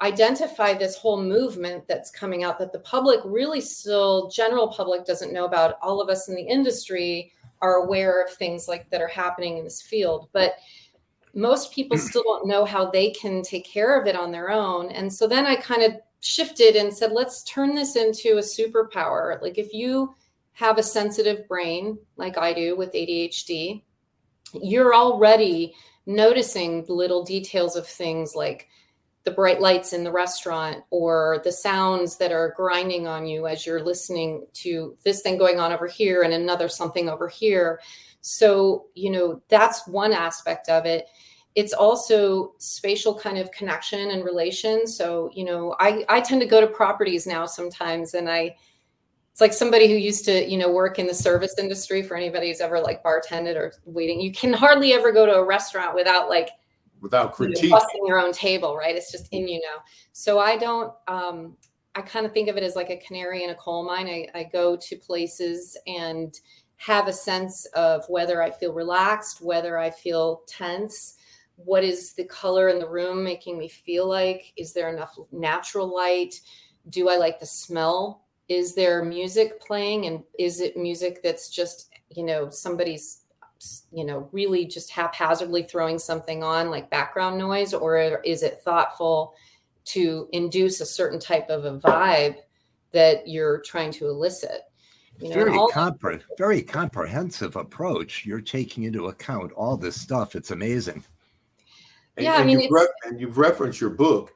identify 0.00 0.72
this 0.72 0.96
whole 0.96 1.20
movement 1.20 1.86
that's 1.88 2.10
coming 2.10 2.44
out 2.44 2.58
that 2.58 2.72
the 2.72 2.78
public 2.80 3.20
really 3.24 3.60
still 3.60 4.30
general 4.30 4.68
public 4.68 5.04
doesn't 5.04 5.32
know 5.32 5.44
about. 5.44 5.78
All 5.82 6.00
of 6.00 6.08
us 6.08 6.28
in 6.28 6.36
the 6.36 6.42
industry 6.42 7.32
are 7.60 7.84
aware 7.84 8.22
of 8.22 8.32
things 8.32 8.68
like 8.68 8.88
that 8.90 9.02
are 9.02 9.08
happening 9.08 9.58
in 9.58 9.64
this 9.64 9.82
field, 9.82 10.28
but 10.32 10.54
most 11.38 11.72
people 11.72 11.96
still 11.98 12.24
don't 12.24 12.48
know 12.48 12.64
how 12.64 12.90
they 12.90 13.10
can 13.10 13.42
take 13.42 13.64
care 13.64 13.98
of 13.98 14.06
it 14.06 14.16
on 14.16 14.30
their 14.30 14.50
own. 14.50 14.90
And 14.90 15.12
so 15.12 15.26
then 15.26 15.46
I 15.46 15.56
kind 15.56 15.82
of 15.82 15.92
shifted 16.20 16.76
and 16.76 16.92
said, 16.92 17.12
let's 17.12 17.44
turn 17.44 17.74
this 17.74 17.96
into 17.96 18.38
a 18.38 18.42
superpower. 18.42 19.40
Like 19.40 19.56
if 19.56 19.72
you 19.72 20.14
have 20.52 20.78
a 20.78 20.82
sensitive 20.82 21.46
brain, 21.46 21.98
like 22.16 22.36
I 22.36 22.52
do 22.52 22.76
with 22.76 22.92
ADHD, 22.92 23.82
you're 24.60 24.94
already 24.94 25.74
noticing 26.06 26.84
little 26.88 27.22
details 27.22 27.76
of 27.76 27.86
things 27.86 28.34
like 28.34 28.66
the 29.24 29.30
bright 29.30 29.60
lights 29.60 29.92
in 29.92 30.04
the 30.04 30.10
restaurant 30.10 30.82
or 30.90 31.40
the 31.44 31.52
sounds 31.52 32.16
that 32.16 32.32
are 32.32 32.54
grinding 32.56 33.06
on 33.06 33.26
you 33.26 33.46
as 33.46 33.66
you're 33.66 33.84
listening 33.84 34.46
to 34.54 34.96
this 35.04 35.20
thing 35.20 35.36
going 35.36 35.60
on 35.60 35.70
over 35.70 35.86
here 35.86 36.22
and 36.22 36.32
another 36.32 36.68
something 36.68 37.08
over 37.08 37.28
here. 37.28 37.78
So, 38.22 38.86
you 38.94 39.10
know, 39.10 39.42
that's 39.48 39.86
one 39.86 40.12
aspect 40.12 40.68
of 40.68 40.86
it 40.86 41.06
it's 41.58 41.72
also 41.72 42.52
spatial 42.58 43.18
kind 43.18 43.36
of 43.36 43.50
connection 43.50 44.12
and 44.12 44.24
relation. 44.24 44.86
So 44.86 45.28
you 45.34 45.44
know 45.44 45.74
i 45.80 46.04
i 46.08 46.20
tend 46.20 46.40
to 46.40 46.46
go 46.46 46.60
to 46.60 46.68
properties 46.68 47.26
now 47.26 47.46
sometimes 47.46 48.14
and 48.14 48.30
i 48.30 48.54
it's 49.32 49.40
like 49.40 49.52
somebody 49.52 49.88
who 49.88 49.94
used 49.94 50.24
to 50.26 50.48
you 50.48 50.56
know 50.56 50.70
work 50.70 51.00
in 51.00 51.06
the 51.08 51.14
service 51.14 51.56
industry 51.58 52.00
for 52.00 52.16
anybody 52.16 52.46
who's 52.48 52.60
ever 52.60 52.80
like 52.80 53.02
bartended 53.02 53.56
or 53.56 53.72
waiting. 53.84 54.20
You 54.20 54.32
can 54.32 54.52
hardly 54.52 54.92
ever 54.92 55.10
go 55.10 55.26
to 55.26 55.34
a 55.34 55.44
restaurant 55.44 55.96
without 55.96 56.28
like 56.28 56.50
without 57.00 57.32
critique 57.32 57.64
you 57.64 57.70
know, 57.70 58.06
your 58.06 58.20
own 58.20 58.32
table 58.32 58.76
right? 58.76 58.94
It's 58.94 59.10
just 59.10 59.28
in 59.32 59.48
you 59.48 59.60
now 59.60 59.82
so 60.12 60.38
i 60.38 60.56
don't 60.56 60.92
um 61.08 61.56
i 61.96 62.00
kind 62.00 62.24
of 62.24 62.32
think 62.32 62.48
of 62.48 62.56
it 62.56 62.62
as 62.62 62.76
like 62.76 62.90
a 62.90 62.98
canary 62.98 63.42
in 63.42 63.50
a 63.50 63.54
coal 63.56 63.84
mine. 63.84 64.06
I, 64.06 64.28
I 64.32 64.44
go 64.44 64.76
to 64.76 64.96
places 64.96 65.76
and 65.88 66.38
have 66.76 67.08
a 67.08 67.12
sense 67.12 67.66
of 67.74 68.04
whether 68.08 68.40
i 68.40 68.50
feel 68.50 68.72
relaxed 68.72 69.40
whether 69.40 69.76
i 69.78 69.90
feel 69.90 70.42
tense 70.46 71.17
what 71.64 71.82
is 71.82 72.12
the 72.12 72.24
color 72.24 72.68
in 72.68 72.78
the 72.78 72.88
room 72.88 73.22
making 73.22 73.58
me 73.58 73.68
feel 73.68 74.08
like? 74.08 74.52
Is 74.56 74.72
there 74.72 74.88
enough 74.88 75.18
natural 75.32 75.92
light? 75.92 76.40
Do 76.88 77.08
i 77.08 77.16
like 77.16 77.40
the 77.40 77.46
smell? 77.46 78.24
Is 78.48 78.74
there 78.74 79.04
music 79.04 79.60
playing? 79.60 80.06
And 80.06 80.22
is 80.38 80.60
it 80.60 80.76
music 80.76 81.20
that's 81.22 81.50
just 81.50 81.90
you 82.10 82.24
know 82.24 82.48
somebody's 82.48 83.22
you 83.90 84.04
know 84.04 84.28
really 84.30 84.64
just 84.66 84.90
haphazardly 84.90 85.64
throwing 85.64 85.98
something 85.98 86.44
on 86.44 86.70
like 86.70 86.90
background 86.90 87.38
noise? 87.38 87.74
Or 87.74 88.22
is 88.22 88.44
it 88.44 88.60
thoughtful 88.62 89.34
to 89.86 90.28
induce 90.32 90.80
a 90.80 90.86
certain 90.86 91.18
type 91.18 91.50
of 91.50 91.64
a 91.64 91.78
vibe 91.78 92.36
that 92.92 93.26
you're 93.26 93.60
trying 93.62 93.90
to 93.92 94.06
elicit? 94.06 94.62
You 95.18 95.30
know, 95.30 95.34
very 95.34 95.58
compre- 95.72 96.22
very 96.38 96.62
comprehensive 96.62 97.56
approach. 97.56 98.24
You're 98.24 98.40
taking 98.40 98.84
into 98.84 99.08
account 99.08 99.50
all 99.52 99.76
this 99.76 100.00
stuff. 100.00 100.36
It's 100.36 100.52
amazing 100.52 101.02
and, 102.18 102.24
yeah, 102.24 102.34
I 102.34 102.44
mean, 102.44 102.60
you've 102.60 102.70
re- 102.70 102.88
and 103.04 103.20
you've 103.20 103.38
referenced 103.38 103.80
your 103.80 103.90
book, 103.90 104.34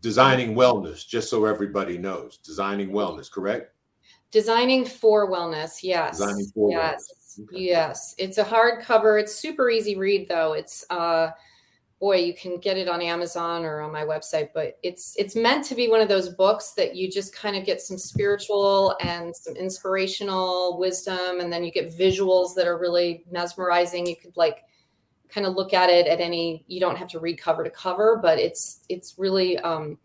Designing 0.00 0.54
Wellness, 0.54 1.06
just 1.06 1.28
so 1.28 1.44
everybody 1.44 1.98
knows. 1.98 2.38
Designing 2.38 2.90
Wellness, 2.90 3.30
correct? 3.30 3.74
Designing 4.30 4.84
for 4.84 5.30
Wellness, 5.30 5.82
yes. 5.82 6.18
Designing 6.18 6.46
for 6.54 6.70
yes. 6.70 7.06
Wellness. 7.38 7.44
Okay. 7.44 7.62
Yes. 7.64 8.14
It's 8.16 8.38
a 8.38 8.44
hardcover. 8.44 9.20
It's 9.20 9.34
super 9.34 9.68
easy 9.68 9.96
read 9.96 10.26
though. 10.28 10.54
It's 10.54 10.84
uh 10.90 11.30
boy, 11.98 12.16
you 12.16 12.34
can 12.34 12.58
get 12.58 12.76
it 12.76 12.88
on 12.88 13.00
Amazon 13.00 13.64
or 13.64 13.80
on 13.80 13.90
my 13.90 14.02
website, 14.02 14.50
but 14.54 14.78
it's 14.82 15.14
it's 15.18 15.34
meant 15.34 15.64
to 15.64 15.74
be 15.74 15.88
one 15.88 16.00
of 16.00 16.08
those 16.08 16.28
books 16.28 16.72
that 16.72 16.94
you 16.94 17.10
just 17.10 17.34
kind 17.34 17.56
of 17.56 17.64
get 17.64 17.80
some 17.80 17.98
spiritual 17.98 18.94
and 19.00 19.34
some 19.34 19.56
inspirational 19.56 20.78
wisdom 20.78 21.40
and 21.40 21.52
then 21.52 21.64
you 21.64 21.72
get 21.72 21.96
visuals 21.96 22.54
that 22.54 22.66
are 22.66 22.78
really 22.78 23.24
mesmerizing. 23.30 24.06
You 24.06 24.16
could 24.16 24.36
like 24.36 24.64
kind 25.28 25.46
of 25.46 25.54
look 25.54 25.74
at 25.74 25.90
it 25.90 26.06
at 26.06 26.20
any 26.20 26.64
you 26.66 26.80
don't 26.80 26.96
have 26.96 27.08
to 27.08 27.20
read 27.20 27.40
cover 27.40 27.64
to 27.64 27.70
cover, 27.70 28.18
but 28.22 28.38
it's 28.38 28.80
it's 28.88 29.14
really 29.18 29.58
um 29.58 29.98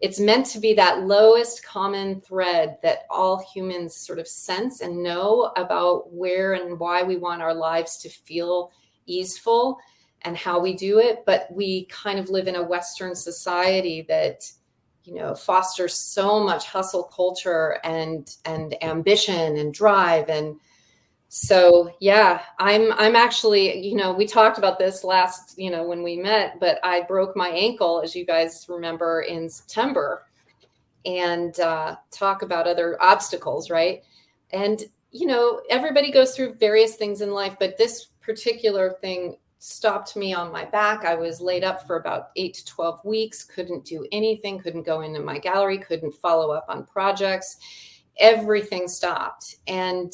it's 0.00 0.20
meant 0.20 0.46
to 0.46 0.60
be 0.60 0.74
that 0.74 1.06
lowest 1.06 1.64
common 1.64 2.20
thread 2.20 2.78
that 2.82 3.00
all 3.10 3.44
humans 3.52 3.96
sort 3.96 4.20
of 4.20 4.28
sense 4.28 4.80
and 4.80 5.02
know 5.02 5.52
about 5.56 6.12
where 6.12 6.52
and 6.52 6.78
why 6.78 7.02
we 7.02 7.16
want 7.16 7.42
our 7.42 7.54
lives 7.54 7.98
to 7.98 8.08
feel 8.08 8.70
easeful 9.06 9.78
and 10.22 10.36
how 10.36 10.60
we 10.60 10.74
do 10.74 11.00
it. 11.00 11.24
But 11.26 11.48
we 11.50 11.86
kind 11.86 12.18
of 12.18 12.30
live 12.30 12.46
in 12.46 12.56
a 12.56 12.62
western 12.62 13.14
society 13.14 14.02
that 14.08 14.50
you 15.04 15.14
know 15.14 15.34
fosters 15.34 15.94
so 15.94 16.44
much 16.44 16.66
hustle 16.66 17.04
culture 17.04 17.78
and 17.82 18.36
and 18.44 18.80
ambition 18.84 19.56
and 19.56 19.72
drive 19.72 20.28
and 20.28 20.60
so 21.28 21.90
yeah 22.00 22.40
i'm 22.58 22.90
i'm 22.94 23.14
actually 23.14 23.86
you 23.86 23.94
know 23.94 24.12
we 24.12 24.26
talked 24.26 24.56
about 24.56 24.78
this 24.78 25.04
last 25.04 25.58
you 25.58 25.70
know 25.70 25.86
when 25.86 26.02
we 26.02 26.16
met 26.16 26.58
but 26.58 26.78
i 26.82 27.02
broke 27.02 27.36
my 27.36 27.48
ankle 27.50 28.00
as 28.02 28.16
you 28.16 28.24
guys 28.24 28.64
remember 28.68 29.20
in 29.22 29.48
september 29.48 30.24
and 31.04 31.60
uh, 31.60 31.96
talk 32.10 32.42
about 32.42 32.66
other 32.66 33.00
obstacles 33.00 33.70
right 33.70 34.02
and 34.52 34.84
you 35.10 35.26
know 35.26 35.60
everybody 35.68 36.10
goes 36.10 36.34
through 36.34 36.54
various 36.54 36.96
things 36.96 37.20
in 37.20 37.30
life 37.30 37.56
but 37.60 37.76
this 37.76 38.06
particular 38.22 38.96
thing 39.02 39.36
stopped 39.58 40.16
me 40.16 40.32
on 40.32 40.52
my 40.52 40.64
back. 40.64 41.04
I 41.04 41.14
was 41.14 41.40
laid 41.40 41.64
up 41.64 41.86
for 41.86 41.96
about 41.96 42.30
eight 42.36 42.54
to 42.54 42.64
12 42.64 43.04
weeks, 43.04 43.42
couldn't 43.42 43.84
do 43.84 44.06
anything, 44.12 44.58
couldn't 44.58 44.84
go 44.84 45.00
into 45.00 45.20
my 45.20 45.38
gallery, 45.38 45.78
couldn't 45.78 46.14
follow 46.14 46.52
up 46.52 46.66
on 46.68 46.84
projects. 46.84 47.56
Everything 48.18 48.86
stopped. 48.86 49.56
And 49.66 50.12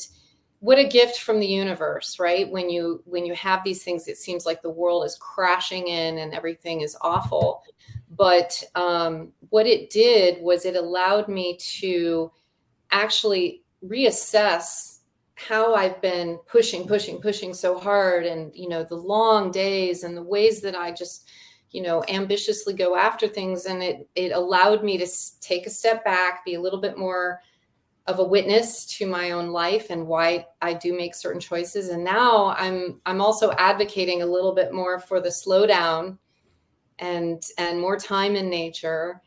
what 0.64 0.78
a 0.78 0.84
gift 0.84 1.20
from 1.20 1.40
the 1.40 1.46
universe, 1.46 2.18
right? 2.18 2.50
When 2.50 2.70
you 2.70 3.02
when 3.04 3.26
you 3.26 3.34
have 3.34 3.62
these 3.62 3.82
things, 3.84 4.08
it 4.08 4.16
seems 4.16 4.46
like 4.46 4.62
the 4.62 4.70
world 4.70 5.04
is 5.04 5.18
crashing 5.20 5.88
in 5.88 6.16
and 6.16 6.32
everything 6.32 6.80
is 6.80 6.96
awful. 7.02 7.62
But 8.16 8.64
um, 8.74 9.32
what 9.50 9.66
it 9.66 9.90
did 9.90 10.42
was 10.42 10.64
it 10.64 10.74
allowed 10.74 11.28
me 11.28 11.58
to 11.80 12.32
actually 12.92 13.62
reassess 13.86 15.00
how 15.34 15.74
I've 15.74 16.00
been 16.00 16.38
pushing, 16.46 16.86
pushing, 16.86 17.20
pushing 17.20 17.52
so 17.52 17.78
hard, 17.78 18.24
and 18.24 18.50
you 18.54 18.70
know 18.70 18.84
the 18.84 18.94
long 18.94 19.50
days 19.50 20.02
and 20.02 20.16
the 20.16 20.22
ways 20.22 20.62
that 20.62 20.74
I 20.74 20.92
just, 20.92 21.28
you 21.72 21.82
know, 21.82 22.02
ambitiously 22.08 22.72
go 22.72 22.96
after 22.96 23.28
things, 23.28 23.66
and 23.66 23.82
it 23.82 24.08
it 24.14 24.32
allowed 24.32 24.82
me 24.82 24.96
to 24.96 25.06
take 25.42 25.66
a 25.66 25.70
step 25.70 26.02
back, 26.06 26.42
be 26.42 26.54
a 26.54 26.60
little 26.62 26.80
bit 26.80 26.96
more 26.96 27.42
of 28.06 28.18
a 28.18 28.24
witness 28.24 28.84
to 28.84 29.06
my 29.06 29.30
own 29.30 29.48
life 29.48 29.88
and 29.88 30.06
why 30.06 30.46
I 30.60 30.74
do 30.74 30.94
make 30.94 31.14
certain 31.14 31.40
choices. 31.40 31.88
And 31.88 32.04
now 32.04 32.54
I'm 32.58 33.00
I'm 33.06 33.20
also 33.20 33.52
advocating 33.52 34.22
a 34.22 34.26
little 34.26 34.54
bit 34.54 34.72
more 34.72 34.98
for 34.98 35.20
the 35.20 35.30
slowdown 35.30 36.18
and 36.98 37.42
and 37.58 37.80
more 37.80 37.98
time 37.98 38.36
in 38.36 38.50
nature 38.50 39.22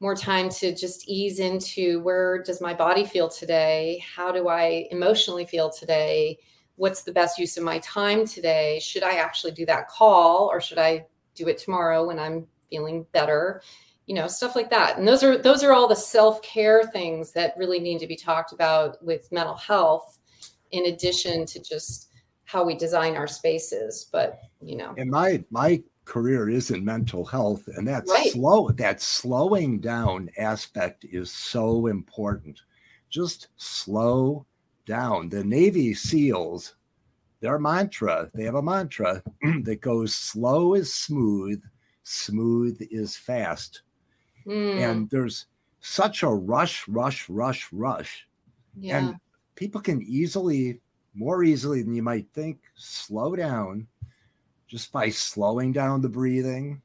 more 0.00 0.14
time 0.14 0.48
to 0.48 0.74
just 0.74 1.08
ease 1.08 1.40
into 1.40 2.00
where 2.00 2.42
does 2.42 2.60
my 2.60 2.72
body 2.72 3.04
feel 3.04 3.28
today? 3.28 4.02
How 4.14 4.30
do 4.30 4.48
I 4.48 4.86
emotionally 4.90 5.44
feel 5.44 5.70
today? 5.70 6.38
What's 6.76 7.02
the 7.02 7.12
best 7.12 7.38
use 7.38 7.56
of 7.56 7.64
my 7.64 7.80
time 7.80 8.24
today? 8.24 8.78
Should 8.80 9.02
I 9.02 9.16
actually 9.16 9.52
do 9.52 9.66
that 9.66 9.88
call 9.88 10.48
or 10.52 10.60
should 10.60 10.78
I 10.78 11.06
do 11.34 11.48
it 11.48 11.58
tomorrow 11.58 12.06
when 12.06 12.18
I'm 12.18 12.46
feeling 12.70 13.06
better? 13.12 13.62
You 14.08 14.14
know, 14.14 14.26
stuff 14.26 14.56
like 14.56 14.70
that. 14.70 14.98
And 14.98 15.06
those 15.06 15.22
are 15.22 15.38
those 15.38 15.62
are 15.62 15.72
all 15.72 15.86
the 15.86 15.94
self-care 15.94 16.84
things 16.84 17.30
that 17.32 17.54
really 17.56 17.78
need 17.78 18.00
to 18.00 18.06
be 18.06 18.16
talked 18.16 18.52
about 18.52 18.96
with 19.04 19.30
mental 19.30 19.56
health 19.56 20.18
in 20.72 20.86
addition 20.86 21.46
to 21.46 21.62
just 21.62 22.08
how 22.44 22.64
we 22.64 22.74
design 22.74 23.14
our 23.14 23.26
spaces. 23.26 24.08
But, 24.10 24.40
you 24.60 24.76
know. 24.76 24.94
And 24.96 25.10
my 25.10 25.44
my 25.50 25.82
career 26.08 26.48
is 26.48 26.70
in 26.70 26.82
mental 26.82 27.24
health 27.24 27.68
and 27.76 27.86
that 27.86 28.02
right. 28.08 28.32
slow 28.32 28.70
that 28.70 29.00
slowing 29.00 29.78
down 29.78 30.30
aspect 30.38 31.04
is 31.04 31.30
so 31.30 31.86
important 31.86 32.62
just 33.10 33.48
slow 33.58 34.46
down 34.86 35.28
the 35.28 35.44
navy 35.44 35.92
seals 35.92 36.76
their 37.40 37.58
mantra 37.58 38.30
they 38.32 38.44
have 38.44 38.54
a 38.54 38.62
mantra 38.62 39.22
that 39.64 39.82
goes 39.82 40.14
slow 40.14 40.72
is 40.72 40.94
smooth 40.94 41.62
smooth 42.04 42.78
is 42.90 43.14
fast 43.14 43.82
mm. 44.48 44.78
and 44.78 45.10
there's 45.10 45.46
such 45.80 46.22
a 46.22 46.28
rush 46.28 46.88
rush 46.88 47.28
rush 47.28 47.68
rush 47.72 48.26
yeah. 48.80 48.98
and 48.98 49.16
people 49.54 49.80
can 49.80 50.02
easily 50.02 50.80
more 51.14 51.42
easily 51.42 51.82
than 51.82 51.94
you 51.94 52.02
might 52.02 52.26
think 52.32 52.58
slow 52.76 53.36
down 53.36 53.86
just 54.68 54.92
by 54.92 55.08
slowing 55.08 55.72
down 55.72 56.02
the 56.02 56.08
breathing, 56.08 56.80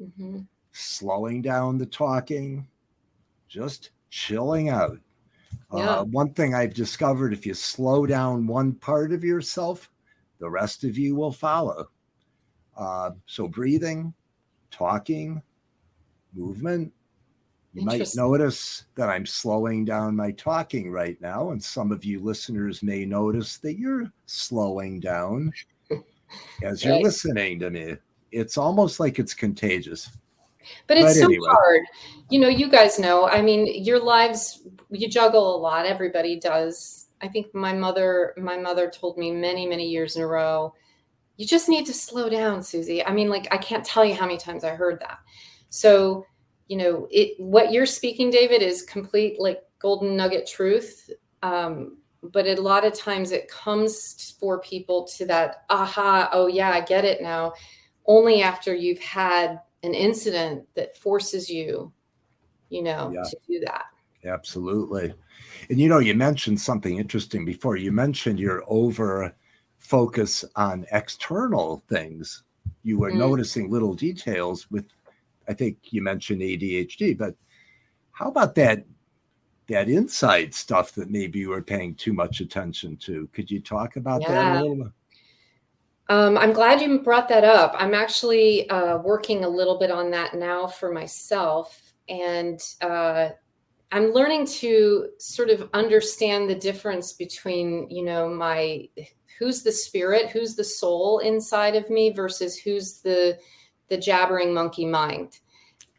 mm-hmm. 0.00 0.40
slowing 0.72 1.40
down 1.40 1.78
the 1.78 1.86
talking, 1.86 2.66
just 3.48 3.90
chilling 4.10 4.68
out. 4.68 4.98
Yeah. 5.72 6.00
Uh, 6.00 6.04
one 6.04 6.34
thing 6.34 6.54
I've 6.54 6.74
discovered 6.74 7.32
if 7.32 7.46
you 7.46 7.54
slow 7.54 8.04
down 8.04 8.46
one 8.46 8.72
part 8.74 9.12
of 9.12 9.22
yourself, 9.22 9.88
the 10.40 10.50
rest 10.50 10.82
of 10.82 10.98
you 10.98 11.14
will 11.14 11.32
follow. 11.32 11.88
Uh, 12.76 13.12
so, 13.26 13.46
breathing, 13.46 14.12
talking, 14.72 15.40
movement. 16.34 16.92
You 17.72 17.82
might 17.82 18.08
notice 18.16 18.84
that 18.96 19.08
I'm 19.08 19.24
slowing 19.24 19.84
down 19.84 20.16
my 20.16 20.32
talking 20.32 20.90
right 20.90 21.20
now, 21.20 21.50
and 21.50 21.62
some 21.62 21.92
of 21.92 22.04
you 22.04 22.20
listeners 22.20 22.82
may 22.82 23.04
notice 23.04 23.58
that 23.58 23.78
you're 23.78 24.10
slowing 24.26 24.98
down 24.98 25.52
as 26.64 26.84
you're 26.84 26.94
right. 26.94 27.04
listening 27.04 27.60
to 27.60 27.70
me. 27.70 27.96
It's 28.32 28.58
almost 28.58 28.98
like 28.98 29.20
it's 29.20 29.34
contagious. 29.34 30.10
But 30.88 30.98
it's 30.98 31.20
but 31.20 31.30
so 31.30 31.46
hard. 31.46 31.82
You 32.28 32.40
know, 32.40 32.48
you 32.48 32.68
guys 32.68 32.98
know. 32.98 33.28
I 33.28 33.40
mean, 33.40 33.84
your 33.84 34.02
lives 34.02 34.62
you 34.90 35.08
juggle 35.08 35.56
a 35.56 35.58
lot. 35.58 35.86
Everybody 35.86 36.38
does. 36.38 37.06
I 37.22 37.28
think 37.28 37.54
my 37.54 37.72
mother 37.72 38.34
my 38.36 38.56
mother 38.56 38.90
told 38.90 39.16
me 39.16 39.30
many, 39.30 39.66
many 39.66 39.88
years 39.88 40.16
in 40.16 40.22
a 40.22 40.26
row, 40.26 40.74
you 41.36 41.46
just 41.46 41.68
need 41.68 41.86
to 41.86 41.94
slow 41.94 42.28
down, 42.28 42.62
Susie. 42.62 43.04
I 43.04 43.12
mean, 43.12 43.30
like 43.30 43.48
I 43.50 43.56
can't 43.56 43.84
tell 43.84 44.04
you 44.04 44.14
how 44.14 44.26
many 44.26 44.38
times 44.38 44.64
I 44.64 44.74
heard 44.74 45.00
that. 45.00 45.18
So, 45.70 46.26
you 46.70 46.76
know, 46.76 47.08
it 47.10 47.34
what 47.38 47.72
you're 47.72 47.84
speaking, 47.84 48.30
David, 48.30 48.62
is 48.62 48.82
complete 48.82 49.40
like 49.40 49.60
golden 49.80 50.16
nugget 50.16 50.46
truth. 50.46 51.10
Um, 51.42 51.98
but 52.22 52.46
a 52.46 52.54
lot 52.60 52.84
of 52.84 52.94
times 52.94 53.32
it 53.32 53.48
comes 53.48 54.36
for 54.38 54.60
people 54.60 55.04
to 55.04 55.24
that 55.24 55.64
aha 55.70 56.28
oh 56.32 56.46
yeah 56.46 56.70
i 56.70 56.80
get 56.80 57.04
it 57.04 57.22
now 57.22 57.52
only 58.06 58.42
after 58.42 58.74
you've 58.74 58.98
had 58.98 59.58
an 59.82 59.94
incident 59.94 60.62
that 60.74 60.96
forces 60.96 61.48
you 61.48 61.90
you 62.68 62.82
know 62.82 63.10
yeah. 63.10 63.22
to 63.22 63.36
do 63.48 63.60
that 63.60 63.86
absolutely 64.26 65.14
and 65.70 65.80
you 65.80 65.88
know 65.88 65.98
you 65.98 66.14
mentioned 66.14 66.60
something 66.60 66.98
interesting 66.98 67.44
before 67.44 67.76
you 67.76 67.90
mentioned 67.90 68.38
your 68.38 68.62
over 68.66 69.34
focus 69.78 70.44
on 70.56 70.84
external 70.92 71.82
things 71.88 72.42
you 72.82 72.98
were 72.98 73.10
mm. 73.10 73.16
noticing 73.16 73.70
little 73.70 73.94
details 73.94 74.70
with 74.70 74.84
i 75.50 75.52
think 75.52 75.76
you 75.90 76.00
mentioned 76.00 76.40
adhd 76.40 77.18
but 77.18 77.34
how 78.12 78.28
about 78.28 78.54
that 78.54 78.84
that 79.70 79.88
inside 79.88 80.52
stuff 80.52 80.92
that 80.92 81.10
maybe 81.10 81.38
you 81.38 81.48
were 81.48 81.62
paying 81.62 81.94
too 81.94 82.12
much 82.12 82.40
attention 82.40 82.96
to. 82.96 83.28
Could 83.32 83.50
you 83.50 83.60
talk 83.60 83.94
about 83.96 84.20
yeah. 84.20 84.28
that 84.28 84.56
a 84.56 84.60
little 84.60 84.84
bit? 84.84 84.92
Um, 86.08 86.36
I'm 86.36 86.52
glad 86.52 86.80
you 86.80 86.98
brought 86.98 87.28
that 87.28 87.44
up. 87.44 87.72
I'm 87.78 87.94
actually 87.94 88.68
uh, 88.68 88.98
working 88.98 89.44
a 89.44 89.48
little 89.48 89.78
bit 89.78 89.92
on 89.92 90.10
that 90.10 90.34
now 90.34 90.66
for 90.66 90.92
myself. 90.92 91.94
And 92.08 92.60
uh, 92.80 93.28
I'm 93.92 94.12
learning 94.12 94.46
to 94.46 95.10
sort 95.18 95.50
of 95.50 95.70
understand 95.72 96.50
the 96.50 96.56
difference 96.56 97.12
between, 97.12 97.88
you 97.90 98.04
know, 98.04 98.28
my 98.28 98.88
who's 99.38 99.62
the 99.62 99.70
spirit, 99.70 100.30
who's 100.30 100.56
the 100.56 100.64
soul 100.64 101.20
inside 101.20 101.76
of 101.76 101.88
me 101.90 102.10
versus 102.10 102.58
who's 102.58 103.00
the 103.00 103.38
the 103.90 103.98
jabbering 103.98 104.54
monkey 104.54 104.86
mind. 104.86 105.40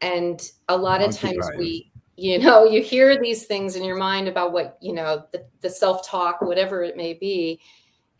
And 0.01 0.41
a 0.67 0.75
lot 0.75 1.01
monkey 1.01 1.15
of 1.15 1.21
times 1.21 1.47
mind. 1.47 1.59
we 1.59 1.91
you 2.15 2.39
know 2.39 2.63
you 2.69 2.81
hear 2.81 3.19
these 3.19 3.45
things 3.45 3.75
in 3.75 3.83
your 3.83 3.97
mind 3.97 4.27
about 4.27 4.53
what 4.53 4.77
you 4.81 4.93
know 4.93 5.23
the, 5.31 5.45
the 5.61 5.69
self-talk 5.69 6.41
whatever 6.41 6.83
it 6.83 6.97
may 6.97 7.13
be 7.13 7.59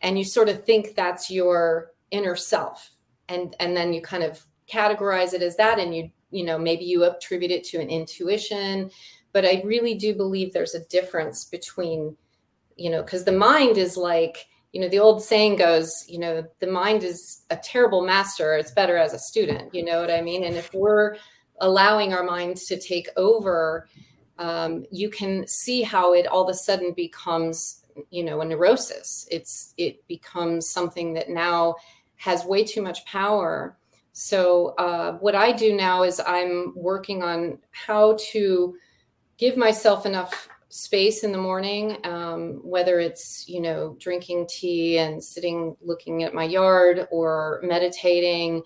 and 0.00 0.18
you 0.18 0.24
sort 0.24 0.48
of 0.48 0.64
think 0.64 0.94
that's 0.94 1.30
your 1.30 1.92
inner 2.10 2.36
self 2.36 2.90
and 3.28 3.54
and 3.60 3.76
then 3.76 3.92
you 3.92 4.02
kind 4.02 4.22
of 4.22 4.44
categorize 4.68 5.34
it 5.34 5.42
as 5.42 5.56
that 5.56 5.78
and 5.78 5.94
you 5.94 6.10
you 6.30 6.44
know 6.44 6.58
maybe 6.58 6.84
you 6.84 7.04
attribute 7.04 7.50
it 7.50 7.64
to 7.64 7.78
an 7.80 7.88
intuition 7.88 8.90
but 9.32 9.44
i 9.44 9.62
really 9.64 9.94
do 9.94 10.14
believe 10.14 10.52
there's 10.52 10.74
a 10.74 10.84
difference 10.86 11.44
between 11.44 12.16
you 12.76 12.90
know 12.90 13.02
because 13.02 13.24
the 13.24 13.32
mind 13.32 13.78
is 13.78 13.96
like 13.96 14.46
you 14.72 14.80
know 14.80 14.88
the 14.88 14.98
old 14.98 15.22
saying 15.22 15.56
goes 15.56 16.04
you 16.08 16.18
know 16.18 16.44
the 16.60 16.66
mind 16.66 17.04
is 17.04 17.42
a 17.50 17.56
terrible 17.56 18.04
master 18.04 18.54
it's 18.54 18.70
better 18.70 18.96
as 18.96 19.12
a 19.12 19.18
student 19.18 19.74
you 19.74 19.84
know 19.84 20.00
what 20.00 20.10
i 20.10 20.20
mean? 20.20 20.44
And 20.44 20.56
if 20.56 20.72
we're 20.74 21.16
allowing 21.60 22.12
our 22.12 22.24
minds 22.24 22.64
to 22.66 22.78
take 22.78 23.08
over 23.16 23.86
um, 24.38 24.84
you 24.90 25.10
can 25.10 25.46
see 25.46 25.82
how 25.82 26.14
it 26.14 26.26
all 26.26 26.42
of 26.42 26.48
a 26.48 26.54
sudden 26.54 26.92
becomes 26.94 27.84
you 28.10 28.24
know 28.24 28.40
a 28.40 28.44
neurosis. 28.44 29.26
It's 29.30 29.74
it 29.76 30.06
becomes 30.08 30.70
something 30.70 31.14
that 31.14 31.28
now 31.28 31.76
has 32.16 32.44
way 32.44 32.64
too 32.64 32.82
much 32.82 33.04
power. 33.04 33.76
So 34.12 34.74
uh, 34.78 35.12
what 35.18 35.34
i 35.34 35.52
do 35.52 35.74
now 35.74 36.02
is 36.02 36.20
i'm 36.26 36.74
working 36.76 37.22
on 37.22 37.58
how 37.70 38.18
to 38.32 38.76
give 39.38 39.56
myself 39.56 40.04
enough 40.04 40.48
space 40.74 41.22
in 41.22 41.32
the 41.32 41.38
morning 41.38 41.98
um, 42.04 42.58
whether 42.64 42.98
it's 42.98 43.46
you 43.46 43.60
know 43.60 43.94
drinking 44.00 44.46
tea 44.48 44.96
and 44.96 45.22
sitting 45.22 45.76
looking 45.82 46.22
at 46.22 46.32
my 46.32 46.44
yard 46.44 47.06
or 47.10 47.60
meditating 47.62 48.62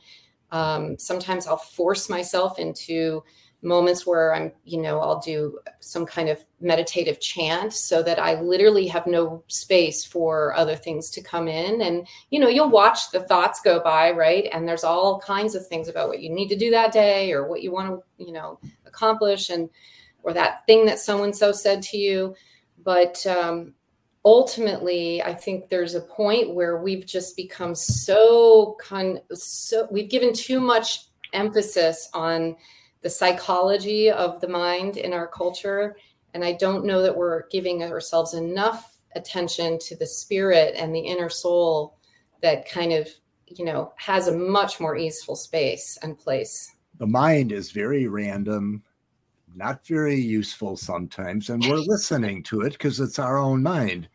um, 0.52 0.96
sometimes 1.00 1.48
i'll 1.48 1.56
force 1.56 2.08
myself 2.08 2.60
into 2.60 3.24
moments 3.60 4.06
where 4.06 4.32
i'm 4.32 4.52
you 4.64 4.80
know 4.80 5.00
i'll 5.00 5.18
do 5.18 5.58
some 5.80 6.06
kind 6.06 6.28
of 6.28 6.38
meditative 6.60 7.18
chant 7.18 7.72
so 7.72 8.04
that 8.04 8.20
i 8.20 8.40
literally 8.40 8.86
have 8.86 9.08
no 9.08 9.42
space 9.48 10.04
for 10.04 10.54
other 10.54 10.76
things 10.76 11.10
to 11.10 11.20
come 11.20 11.48
in. 11.48 11.82
And 11.82 12.06
you 12.30 12.38
know 12.38 12.48
you'll 12.48 12.70
watch 12.70 13.10
the 13.10 13.24
thoughts 13.24 13.60
go 13.64 13.82
by 13.82 14.12
right? 14.12 14.48
And 14.52 14.68
there's 14.68 14.84
all 14.84 15.18
kinds 15.18 15.56
of 15.56 15.66
things 15.66 15.88
about 15.88 16.06
what 16.06 16.20
you 16.20 16.30
need 16.30 16.50
to 16.50 16.56
do 16.56 16.70
that 16.70 16.92
day 16.92 17.32
or 17.32 17.48
what 17.48 17.62
you 17.62 17.72
want 17.72 17.88
to 17.88 18.24
you 18.24 18.32
know 18.32 18.60
accomplish. 18.86 19.50
And 19.50 19.68
or 20.26 20.34
that 20.34 20.66
thing 20.66 20.84
that 20.84 20.98
so 20.98 21.22
and 21.22 21.34
so 21.34 21.52
said 21.52 21.80
to 21.80 21.96
you. 21.96 22.34
But 22.84 23.24
um, 23.26 23.74
ultimately, 24.24 25.22
I 25.22 25.32
think 25.32 25.68
there's 25.68 25.94
a 25.94 26.00
point 26.00 26.54
where 26.54 26.82
we've 26.82 27.06
just 27.06 27.36
become 27.36 27.74
so 27.74 28.76
con 28.80 29.20
so 29.32 29.88
we've 29.90 30.10
given 30.10 30.34
too 30.34 30.60
much 30.60 31.06
emphasis 31.32 32.10
on 32.12 32.56
the 33.02 33.08
psychology 33.08 34.10
of 34.10 34.40
the 34.40 34.48
mind 34.48 34.96
in 34.96 35.12
our 35.12 35.28
culture. 35.28 35.96
And 36.34 36.44
I 36.44 36.52
don't 36.54 36.84
know 36.84 37.02
that 37.02 37.16
we're 37.16 37.46
giving 37.48 37.82
ourselves 37.84 38.34
enough 38.34 38.96
attention 39.14 39.78
to 39.78 39.96
the 39.96 40.06
spirit 40.06 40.74
and 40.76 40.94
the 40.94 41.00
inner 41.00 41.30
soul 41.30 41.98
that 42.42 42.68
kind 42.68 42.92
of, 42.92 43.08
you 43.46 43.64
know, 43.64 43.92
has 43.96 44.26
a 44.26 44.36
much 44.36 44.80
more 44.80 44.96
easeful 44.96 45.36
space 45.36 45.98
and 46.02 46.18
place. 46.18 46.74
The 46.98 47.06
mind 47.06 47.52
is 47.52 47.70
very 47.70 48.08
random 48.08 48.82
not 49.56 49.86
very 49.86 50.20
useful 50.20 50.76
sometimes, 50.76 51.48
and 51.48 51.64
we're 51.66 51.76
listening 51.76 52.42
to 52.44 52.60
it 52.60 52.72
because 52.72 53.00
it's 53.00 53.18
our 53.18 53.38
own 53.38 53.62
mind. 53.62 54.08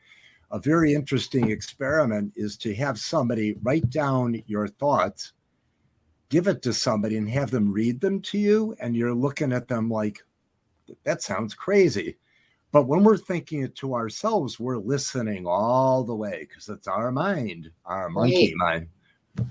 A 0.51 0.59
very 0.59 0.93
interesting 0.93 1.49
experiment 1.49 2.33
is 2.35 2.57
to 2.57 2.75
have 2.75 2.99
somebody 2.99 3.55
write 3.63 3.89
down 3.89 4.43
your 4.45 4.67
thoughts, 4.67 5.33
give 6.29 6.47
it 6.47 6.61
to 6.61 6.73
somebody, 6.73 7.17
and 7.17 7.27
have 7.29 7.49
them 7.49 7.71
read 7.71 7.99
them 8.01 8.21
to 8.21 8.37
you. 8.37 8.75
And 8.79 8.95
you're 8.95 9.15
looking 9.15 9.51
at 9.51 9.67
them 9.67 9.89
like, 9.89 10.21
that 11.03 11.23
sounds 11.23 11.55
crazy. 11.55 12.17
But 12.71 12.87
when 12.87 13.03
we're 13.03 13.17
thinking 13.17 13.63
it 13.63 13.75
to 13.77 13.95
ourselves, 13.95 14.59
we're 14.59 14.77
listening 14.77 15.45
all 15.47 16.03
the 16.03 16.15
way 16.15 16.45
because 16.47 16.69
it's 16.69 16.87
our 16.87 17.11
mind, 17.11 17.71
our 17.85 18.09
monkey 18.09 18.53
right. 18.61 18.85
mind. 19.37 19.47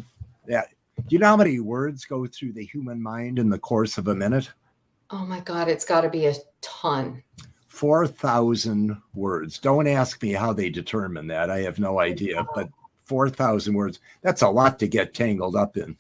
Yeah. 0.49 0.65
Do 0.97 1.05
you 1.09 1.19
know 1.19 1.27
how 1.27 1.37
many 1.37 1.61
words 1.61 2.05
go 2.05 2.27
through 2.27 2.53
the 2.53 2.65
human 2.65 3.03
mind 3.03 3.39
in 3.39 3.51
the 3.51 3.59
course 3.59 3.99
of 3.99 4.09
a 4.09 4.15
minute? 4.15 4.51
Oh 5.13 5.27
my 5.27 5.41
God, 5.41 5.69
it's 5.69 5.85
got 5.85 6.03
to 6.03 6.09
be 6.09 6.27
a 6.27 6.35
ton. 6.61 7.23
4,000 7.69 8.97
words. 9.15 9.59
Don't 9.59 9.87
ask 9.87 10.23
me 10.23 10.33
how 10.33 10.53
they 10.53 10.69
determine 10.69 11.27
that. 11.29 11.51
I 11.51 11.61
have 11.61 11.79
no 11.79 11.99
idea, 11.99 12.47
but 12.55 12.69
4,000 13.05 13.75
words. 13.75 14.01
That's 14.23 14.43
a 14.43 14.49
lot 14.49 14.79
to 14.81 14.87
get 14.87 15.15
tangled 15.15 15.57
up 15.57 15.77
in. 15.77 15.97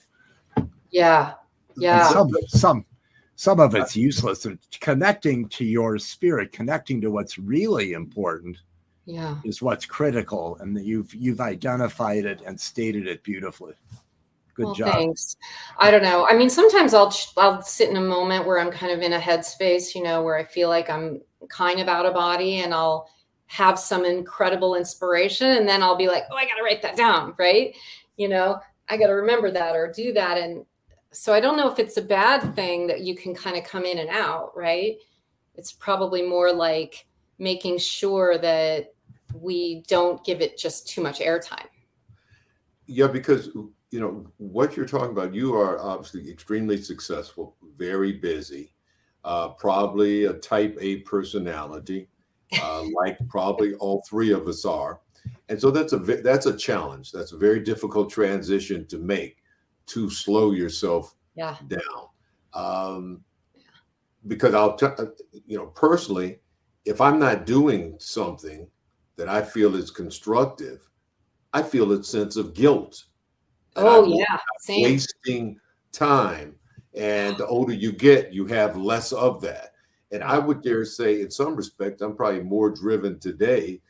Yeah. 0.90 1.34
Yeah. 1.76 2.06
And 2.06 2.12
some, 2.12 2.30
some, 2.48 2.84
some 3.36 3.60
of 3.60 3.74
it's 3.74 3.96
useless. 3.96 4.44
And 4.44 4.58
connecting 4.80 5.48
to 5.48 5.64
your 5.64 5.98
spirit, 5.98 6.52
connecting 6.52 7.00
to 7.00 7.10
what's 7.10 7.38
really 7.38 7.94
important 7.94 8.58
yeah. 9.06 9.36
is 9.44 9.62
what's 9.62 9.86
critical. 9.86 10.56
And 10.60 10.78
you've, 10.84 11.12
you've 11.14 11.40
identified 11.40 12.26
it 12.26 12.42
and 12.46 12.60
stated 12.60 13.08
it 13.08 13.24
beautifully. 13.24 13.74
Good 14.60 14.66
well, 14.66 14.74
job. 14.74 14.92
Thanks. 14.92 15.36
I 15.78 15.90
don't 15.90 16.02
know. 16.02 16.26
I 16.26 16.36
mean, 16.36 16.50
sometimes 16.50 16.92
I'll 16.92 17.16
I'll 17.38 17.62
sit 17.62 17.88
in 17.88 17.96
a 17.96 18.00
moment 18.02 18.46
where 18.46 18.60
I'm 18.60 18.70
kind 18.70 18.92
of 18.92 19.00
in 19.00 19.14
a 19.14 19.18
headspace, 19.18 19.94
you 19.94 20.02
know, 20.02 20.22
where 20.22 20.36
I 20.36 20.44
feel 20.44 20.68
like 20.68 20.90
I'm 20.90 21.22
kind 21.48 21.80
of 21.80 21.88
out 21.88 22.04
of 22.04 22.12
body, 22.12 22.58
and 22.58 22.74
I'll 22.74 23.08
have 23.46 23.78
some 23.78 24.04
incredible 24.04 24.74
inspiration, 24.74 25.48
and 25.48 25.66
then 25.66 25.82
I'll 25.82 25.96
be 25.96 26.08
like, 26.08 26.24
oh, 26.30 26.36
I 26.36 26.44
got 26.44 26.56
to 26.56 26.62
write 26.62 26.82
that 26.82 26.94
down, 26.94 27.34
right? 27.38 27.74
You 28.18 28.28
know, 28.28 28.60
I 28.90 28.98
got 28.98 29.06
to 29.06 29.14
remember 29.14 29.50
that 29.50 29.74
or 29.74 29.90
do 29.90 30.12
that, 30.12 30.36
and 30.36 30.66
so 31.10 31.32
I 31.32 31.40
don't 31.40 31.56
know 31.56 31.70
if 31.70 31.78
it's 31.78 31.96
a 31.96 32.02
bad 32.02 32.54
thing 32.54 32.86
that 32.88 33.00
you 33.00 33.16
can 33.16 33.34
kind 33.34 33.56
of 33.56 33.64
come 33.64 33.86
in 33.86 33.96
and 33.96 34.10
out, 34.10 34.54
right? 34.54 34.96
It's 35.54 35.72
probably 35.72 36.20
more 36.20 36.52
like 36.52 37.06
making 37.38 37.78
sure 37.78 38.36
that 38.36 38.92
we 39.34 39.84
don't 39.88 40.22
give 40.22 40.42
it 40.42 40.58
just 40.58 40.86
too 40.86 41.00
much 41.00 41.20
airtime. 41.20 41.66
Yeah, 42.86 43.06
because 43.06 43.48
you 43.90 44.00
know 44.00 44.26
what 44.38 44.76
you're 44.76 44.86
talking 44.86 45.10
about 45.10 45.34
you 45.34 45.54
are 45.54 45.80
obviously 45.80 46.30
extremely 46.30 46.80
successful 46.80 47.56
very 47.76 48.12
busy 48.12 48.72
uh, 49.24 49.48
probably 49.48 50.24
a 50.24 50.32
type 50.34 50.76
a 50.80 50.98
personality 50.98 52.08
uh, 52.60 52.84
like 52.96 53.18
probably 53.28 53.74
all 53.74 54.02
three 54.08 54.32
of 54.32 54.48
us 54.48 54.64
are. 54.64 55.00
And 55.48 55.60
so 55.60 55.70
that's 55.70 55.92
a 55.92 55.98
that's 55.98 56.46
a 56.46 56.56
challenge. 56.56 57.12
That's 57.12 57.32
a 57.32 57.36
very 57.36 57.60
difficult 57.60 58.10
transition 58.10 58.86
to 58.86 58.98
make 58.98 59.38
to 59.86 60.08
slow 60.08 60.52
yourself 60.52 61.14
yeah. 61.34 61.56
down. 61.68 62.08
Um, 62.54 63.24
because 64.26 64.54
i'll 64.54 64.76
tell 64.76 64.94
uh, 64.98 65.06
you 65.46 65.56
know 65.56 65.66
personally 65.68 66.40
if 66.84 67.00
i'm 67.00 67.18
not 67.18 67.46
doing 67.46 67.96
something 67.98 68.68
that 69.16 69.28
i 69.30 69.40
feel 69.40 69.74
is 69.74 69.90
constructive 69.90 70.88
i 71.54 71.62
feel 71.62 71.92
a 71.92 72.04
sense 72.04 72.36
of 72.36 72.52
guilt 72.52 73.04
Oh 73.80 74.04
yeah, 74.04 74.38
Same. 74.60 74.82
wasting 74.82 75.60
time. 75.92 76.54
And 76.94 77.36
the 77.36 77.46
older 77.46 77.72
you 77.72 77.92
get, 77.92 78.32
you 78.32 78.46
have 78.46 78.76
less 78.76 79.12
of 79.12 79.40
that. 79.42 79.74
And 80.12 80.24
I 80.24 80.38
would 80.38 80.62
dare 80.62 80.84
say, 80.84 81.20
in 81.20 81.30
some 81.30 81.54
respect, 81.54 82.00
I'm 82.00 82.16
probably 82.16 82.42
more 82.42 82.68
driven 82.70 83.20
today. 83.20 83.80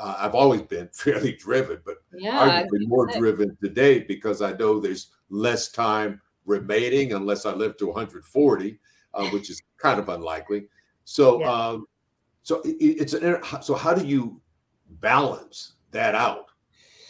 Uh, 0.00 0.16
I've 0.18 0.34
always 0.34 0.62
been 0.62 0.88
fairly 0.92 1.32
driven, 1.32 1.80
but 1.84 1.96
yeah, 2.12 2.64
arguably 2.64 2.86
more 2.86 3.06
driven 3.06 3.56
today 3.62 4.00
because 4.00 4.42
I 4.42 4.52
know 4.52 4.78
there's 4.78 5.10
less 5.28 5.72
time 5.72 6.20
remaining 6.44 7.14
unless 7.14 7.46
I 7.46 7.52
live 7.52 7.76
to 7.78 7.86
140, 7.86 8.78
uh, 9.14 9.26
which 9.30 9.50
is 9.50 9.60
kind 9.78 9.98
of 9.98 10.08
unlikely. 10.08 10.66
So, 11.04 11.40
yeah. 11.40 11.50
um, 11.50 11.86
so 12.42 12.60
it, 12.60 12.76
it's 12.78 13.12
an 13.12 13.38
so 13.60 13.74
how 13.74 13.92
do 13.92 14.06
you 14.06 14.40
balance 15.00 15.72
that 15.90 16.14
out? 16.14 16.46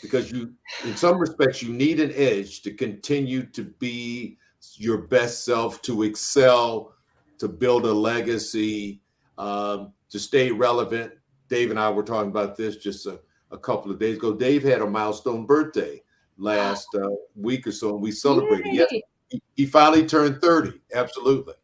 Because 0.07 0.31
you, 0.31 0.53
in 0.85 0.97
some 0.97 1.19
respects, 1.19 1.63
you 1.63 1.73
need 1.73 2.01
an 2.01 2.13
edge 2.15 2.63
to 2.63 2.73
continue 2.73 3.45
to 3.47 3.65
be 3.79 4.39
your 4.75 4.99
best 4.99 5.45
self, 5.45 5.83
to 5.83 6.03
excel, 6.03 6.95
to 7.39 7.49
build 7.49 7.85
a 7.85 7.93
legacy, 7.93 9.01
um, 9.39 9.93
to 10.11 10.19
stay 10.19 10.51
relevant. 10.51 11.13
Dave 11.49 11.71
and 11.71 11.79
I 11.79 11.91
were 11.91 12.03
talking 12.03 12.31
about 12.31 12.57
this 12.57 12.77
just 12.77 13.07
a, 13.07 13.21
a 13.51 13.59
couple 13.59 13.91
of 13.91 13.99
days 13.99 14.17
ago. 14.17 14.35
Dave 14.35 14.63
had 14.63 14.81
a 14.81 14.87
milestone 14.87 15.47
birthday 15.47 16.03
last 16.39 16.89
uh, 16.95 17.09
week 17.35 17.67
or 17.67 17.73
so, 17.73 17.91
and 17.91 18.03
we 18.03 18.11
celebrated. 18.11 18.73
Yes, 18.73 18.91
he, 18.91 19.43
he, 19.55 19.67
finally 19.67 20.07
turned 20.07 20.41
30. 20.41 20.81
Absolutely. 20.95 21.55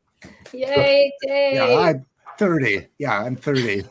Yay, 0.53 1.13
Dave. 1.23 1.55
Yeah, 1.55 1.79
I'm 1.79 2.07
30. 2.39 2.87
Yeah, 2.99 3.21
I'm 3.23 3.37
30. 3.37 3.85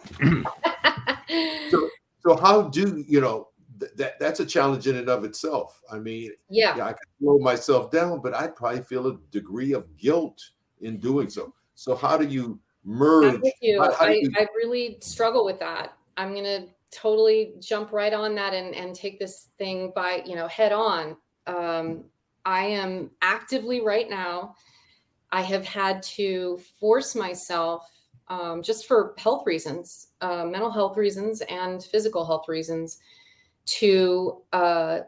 so, 1.69 1.89
so 2.19 2.37
how 2.37 2.63
do 2.69 3.03
you 3.07 3.21
know 3.21 3.50
that 3.96 4.20
that's 4.20 4.39
a 4.39 4.46
challenge 4.46 4.88
in 4.88 4.98
and 4.98 5.10
of 5.10 5.24
itself. 5.24 5.82
I 5.91 5.98
mean, 6.00 6.32
yeah, 6.50 6.76
yeah 6.78 6.86
I 6.86 6.94
can 6.94 7.08
slow 7.20 7.39
myself 7.39 7.92
down, 7.92 8.21
but 8.21 8.34
I'd 8.34 8.56
probably 8.56 8.82
feel 8.82 9.08
a 9.08 9.17
degree 9.32 9.73
of 9.73 9.96
guilt 9.98 10.42
in 10.82 10.98
doing 10.98 11.29
so. 11.29 11.54
So 11.75 11.96
how 11.96 12.17
do 12.17 12.27
you 12.27 12.60
merge? 12.84 13.36
I'm 13.36 13.42
with 13.42 13.54
you. 13.62 13.82
How, 13.82 13.94
how 13.94 14.06
I, 14.06 14.12
you... 14.12 14.32
I 14.38 14.48
really 14.56 14.98
struggle 15.02 15.46
with 15.46 15.60
that. 15.60 15.94
I'm 16.17 16.34
gonna 16.36 16.67
totally 16.92 17.54
jump 17.60 17.92
right 17.92 18.13
on 18.13 18.36
that 18.36 18.54
and 18.54 18.75
and 18.75 18.96
take 18.96 19.19
this 19.19 19.50
thing 19.58 19.92
by 19.96 20.23
you 20.25 20.36
know 20.36 20.48
head 20.48 20.71
on. 20.71 21.17
Um, 21.48 22.06
I 22.46 22.65
am 22.65 23.12
actively 23.21 23.82
right 23.82 24.10
now. 24.10 24.56
I 25.32 25.42
have 25.42 25.65
had 25.65 26.04
to 26.04 26.60
force 26.79 27.15
myself 27.15 27.90
um, 28.27 28.62
just 28.62 28.86
for 28.88 29.13
health 29.17 29.44
reasons, 29.46 30.08
uh, 30.21 30.46
mental 30.46 30.71
health 30.71 30.98
reasons, 30.98 31.42
and 31.42 31.84
physical 31.84 32.25
health 32.25 32.48
reasons 32.48 33.00
to 33.65 34.41
uh, 34.53 34.99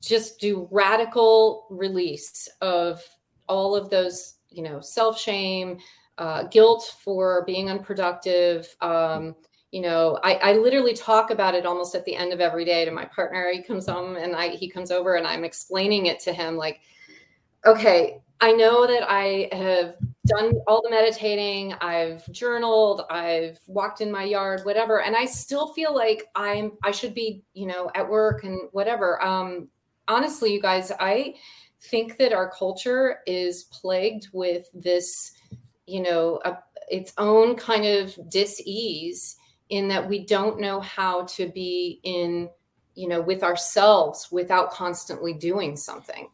just 0.00 0.40
do 0.40 0.68
radical 0.70 1.66
release 1.70 2.48
of 2.60 3.02
all 3.48 3.76
of 3.76 3.90
those, 3.90 4.34
you 4.50 4.62
know, 4.62 4.80
self 4.80 5.18
shame, 5.20 5.78
uh, 6.18 6.44
guilt 6.44 6.94
for 7.02 7.44
being 7.46 7.70
unproductive, 7.70 8.74
um, 8.80 9.34
you 9.72 9.80
know 9.80 10.18
I, 10.22 10.34
I 10.34 10.52
literally 10.52 10.94
talk 10.94 11.30
about 11.30 11.54
it 11.54 11.66
almost 11.66 11.94
at 11.94 12.04
the 12.04 12.14
end 12.14 12.32
of 12.32 12.40
every 12.40 12.64
day 12.64 12.84
to 12.84 12.90
my 12.90 13.06
partner. 13.06 13.50
He 13.52 13.62
comes 13.62 13.88
home 13.88 14.16
and 14.16 14.36
i 14.36 14.48
he 14.48 14.68
comes 14.68 14.90
over 14.90 15.16
and 15.16 15.26
i'm 15.26 15.44
explaining 15.44 16.06
it 16.06 16.20
to 16.20 16.32
him 16.32 16.56
like 16.56 16.80
okay 17.66 18.20
i 18.40 18.52
know 18.52 18.86
that 18.86 19.02
i 19.10 19.48
have 19.50 19.96
done 20.26 20.52
all 20.68 20.80
the 20.82 20.90
meditating 20.90 21.72
i've 21.80 22.30
journaled 22.30 23.02
i've 23.10 23.58
walked 23.66 24.00
in 24.00 24.10
my 24.10 24.22
yard 24.22 24.60
whatever 24.62 25.02
and 25.02 25.16
i 25.16 25.24
still 25.24 25.72
feel 25.72 25.94
like 25.94 26.28
i'm 26.36 26.72
i 26.84 26.92
should 26.92 27.14
be 27.14 27.42
you 27.54 27.66
know 27.66 27.90
at 27.94 28.08
work 28.08 28.44
and 28.44 28.68
whatever. 28.72 29.22
Um 29.22 29.68
honestly 30.08 30.52
you 30.52 30.60
guys 30.60 30.92
i 31.00 31.34
think 31.90 32.16
that 32.18 32.32
our 32.32 32.50
culture 32.50 33.18
is 33.26 33.64
plagued 33.64 34.28
with 34.32 34.68
this 34.74 35.32
you 35.86 36.02
know 36.02 36.40
a, 36.44 36.58
its 36.88 37.12
own 37.18 37.56
kind 37.56 37.84
of 37.84 38.16
dis-ease 38.30 39.36
in 39.70 39.88
that 39.88 40.06
we 40.06 40.24
don't 40.24 40.60
know 40.60 40.80
how 40.80 41.22
to 41.24 41.48
be 41.48 42.00
in 42.04 42.48
you 42.94 43.08
know 43.08 43.20
with 43.20 43.42
ourselves 43.42 44.28
without 44.30 44.70
constantly 44.70 45.32
doing 45.32 45.76
something 45.76 46.28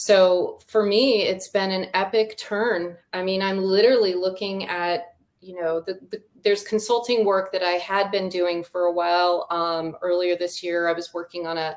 so 0.00 0.60
for 0.68 0.86
me 0.86 1.22
it's 1.22 1.48
been 1.48 1.72
an 1.72 1.88
epic 1.92 2.38
turn. 2.38 2.96
I 3.12 3.24
mean 3.24 3.42
i'm 3.42 3.58
literally 3.58 4.14
looking 4.14 4.68
at 4.68 5.16
you 5.40 5.60
know 5.60 5.80
the, 5.80 5.98
the 6.10 6.22
there's 6.44 6.62
consulting 6.62 7.24
work 7.24 7.50
that 7.50 7.64
i 7.64 7.72
had 7.72 8.12
been 8.12 8.28
doing 8.28 8.62
for 8.62 8.82
a 8.82 8.92
while. 8.92 9.48
Um, 9.50 9.96
earlier 10.00 10.36
this 10.36 10.62
year 10.62 10.88
i 10.88 10.92
was 10.92 11.12
working 11.12 11.48
on 11.48 11.58
a 11.58 11.76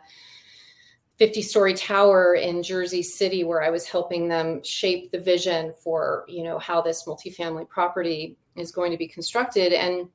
50 1.17 1.41
story 1.41 1.73
tower 1.73 2.35
in 2.35 2.61
Jersey 2.63 3.03
City 3.03 3.43
where 3.43 3.61
I 3.61 3.69
was 3.69 3.85
helping 3.85 4.27
them 4.27 4.63
shape 4.63 5.11
the 5.11 5.19
vision 5.19 5.71
for, 5.83 6.25
you 6.27 6.43
know, 6.43 6.57
how 6.57 6.81
this 6.81 7.05
multifamily 7.05 7.69
property 7.69 8.37
is 8.55 8.71
going 8.71 8.91
to 8.91 8.97
be 8.97 9.07
constructed. 9.07 9.71
And 9.71 10.09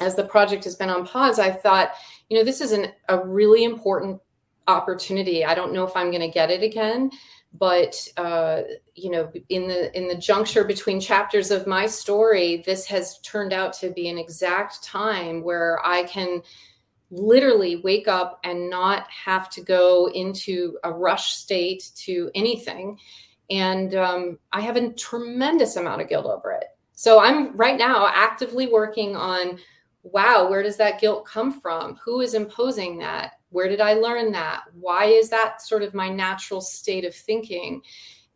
as 0.00 0.16
the 0.16 0.24
project 0.24 0.64
has 0.64 0.74
been 0.74 0.88
on 0.88 1.06
pause, 1.06 1.38
I 1.38 1.50
thought, 1.50 1.90
you 2.30 2.38
know, 2.38 2.44
this 2.44 2.62
is 2.62 2.72
an, 2.72 2.86
a 3.10 3.18
really 3.18 3.64
important 3.64 4.18
opportunity. 4.68 5.44
I 5.44 5.54
don't 5.54 5.72
know 5.72 5.84
if 5.84 5.96
I'm 5.96 6.10
going 6.10 6.22
to 6.22 6.28
get 6.28 6.50
it 6.50 6.62
again, 6.62 7.10
but 7.58 7.96
uh, 8.16 8.62
you 8.94 9.10
know, 9.10 9.30
in 9.48 9.68
the 9.68 9.96
in 9.96 10.08
the 10.08 10.16
juncture 10.16 10.64
between 10.64 11.00
chapters 11.00 11.50
of 11.50 11.66
my 11.66 11.86
story, 11.86 12.62
this 12.66 12.86
has 12.86 13.18
turned 13.20 13.52
out 13.52 13.72
to 13.74 13.90
be 13.90 14.08
an 14.08 14.18
exact 14.18 14.82
time 14.82 15.42
where 15.42 15.80
I 15.84 16.04
can 16.04 16.42
literally 17.10 17.76
wake 17.76 18.08
up 18.08 18.40
and 18.44 18.68
not 18.68 19.06
have 19.10 19.48
to 19.50 19.60
go 19.60 20.10
into 20.12 20.76
a 20.84 20.92
rush 20.92 21.34
state 21.34 21.90
to 21.94 22.30
anything. 22.34 22.98
And 23.48 23.94
um, 23.94 24.38
I 24.52 24.60
have 24.62 24.76
a 24.76 24.92
tremendous 24.92 25.76
amount 25.76 26.02
of 26.02 26.08
guilt 26.08 26.26
over 26.26 26.52
it. 26.52 26.64
So 26.94 27.20
I'm 27.20 27.56
right 27.56 27.78
now 27.78 28.10
actively 28.12 28.66
working 28.66 29.14
on 29.14 29.58
wow, 30.12 30.48
where 30.48 30.62
does 30.62 30.76
that 30.76 31.00
guilt 31.00 31.26
come 31.26 31.60
from? 31.60 31.98
Who 32.04 32.20
is 32.20 32.34
imposing 32.34 32.98
that? 32.98 33.32
Where 33.56 33.68
did 33.68 33.80
I 33.80 33.94
learn 33.94 34.30
that? 34.32 34.64
Why 34.78 35.06
is 35.06 35.30
that 35.30 35.62
sort 35.62 35.82
of 35.82 35.94
my 35.94 36.08
natural 36.08 36.60
state 36.60 37.04
of 37.04 37.14
thinking? 37.14 37.82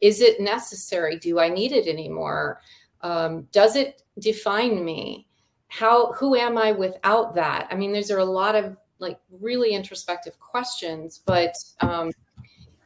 Is 0.01 0.21
it 0.21 0.41
necessary? 0.41 1.19
Do 1.19 1.39
I 1.39 1.49
need 1.49 1.73
it 1.73 1.87
anymore? 1.87 2.61
Um, 3.03 3.47
does 3.53 3.77
it 3.77 4.03
define 4.19 4.85
me? 4.85 5.27
how 5.71 6.13
who 6.15 6.35
am 6.35 6.59
i 6.59 6.73
without 6.73 7.33
that 7.33 7.67
i 7.71 7.77
mean 7.77 7.93
these 7.93 8.11
are 8.11 8.19
a 8.19 8.25
lot 8.25 8.57
of 8.57 8.77
like 8.99 9.19
really 9.41 9.71
introspective 9.71 10.39
questions 10.39 11.23
but 11.25 11.55
um, 11.81 12.11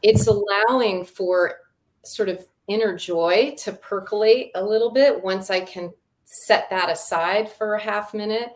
it's 0.02 0.28
allowing 0.28 1.04
for 1.04 1.56
sort 2.04 2.28
of 2.28 2.46
inner 2.68 2.96
joy 2.96 3.54
to 3.56 3.72
percolate 3.72 4.50
a 4.54 4.62
little 4.62 4.90
bit 4.90 5.24
once 5.24 5.50
i 5.50 5.58
can 5.58 5.90
set 6.26 6.68
that 6.68 6.90
aside 6.90 7.50
for 7.50 7.74
a 7.74 7.80
half 7.80 8.12
minute 8.12 8.50